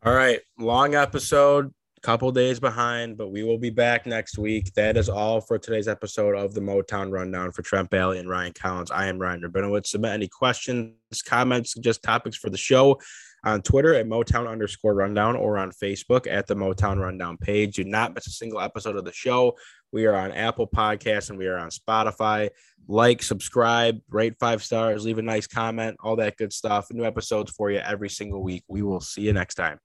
All 0.03 0.13
right, 0.13 0.39
long 0.57 0.95
episode, 0.95 1.71
couple 2.05 2.31
days 2.31 2.59
behind, 2.59 3.17
but 3.17 3.31
we 3.31 3.41
will 3.41 3.57
be 3.57 3.71
back 3.71 4.05
next 4.05 4.37
week. 4.37 4.71
That 4.75 4.95
is 4.95 5.09
all 5.09 5.41
for 5.41 5.57
today's 5.57 5.87
episode 5.87 6.35
of 6.35 6.53
the 6.53 6.61
Motown 6.61 7.11
Rundown 7.11 7.51
for 7.51 7.63
Trent 7.63 7.89
Bailey 7.89 8.19
and 8.19 8.29
Ryan 8.29 8.53
Collins. 8.53 8.91
I 8.91 9.07
am 9.07 9.17
Ryan 9.17 9.41
Rabinowitz. 9.41 9.87
Submit 9.87 10.11
any 10.11 10.27
questions, 10.27 10.93
comments, 11.25 11.73
just 11.73 12.03
topics 12.03 12.37
for 12.37 12.51
the 12.51 12.59
show 12.59 12.99
on 13.43 13.63
Twitter 13.63 13.95
at 13.95 14.05
Motown 14.05 14.47
underscore 14.47 14.93
rundown 14.93 15.35
or 15.35 15.57
on 15.57 15.71
Facebook 15.71 16.31
at 16.31 16.45
the 16.45 16.53
Motown 16.53 16.99
Rundown 16.99 17.37
page. 17.37 17.77
Do 17.77 17.83
not 17.83 18.13
miss 18.13 18.27
a 18.27 18.31
single 18.31 18.61
episode 18.61 18.97
of 18.97 19.03
the 19.03 19.11
show. 19.11 19.57
We 19.91 20.05
are 20.05 20.15
on 20.15 20.31
Apple 20.31 20.67
Podcasts 20.67 21.31
and 21.31 21.39
we 21.39 21.47
are 21.47 21.57
on 21.57 21.69
Spotify. 21.69 22.49
Like, 22.87 23.23
subscribe, 23.23 23.99
rate 24.11 24.35
five 24.39 24.63
stars, 24.63 25.05
leave 25.05 25.17
a 25.17 25.23
nice 25.23 25.47
comment, 25.47 25.97
all 26.03 26.17
that 26.17 26.37
good 26.37 26.53
stuff. 26.53 26.85
New 26.91 27.03
episodes 27.03 27.51
for 27.51 27.71
you 27.71 27.79
every 27.79 28.11
single 28.11 28.43
week. 28.43 28.63
We 28.67 28.83
will 28.83 29.01
see 29.01 29.21
you 29.21 29.33
next 29.33 29.55
time. 29.55 29.79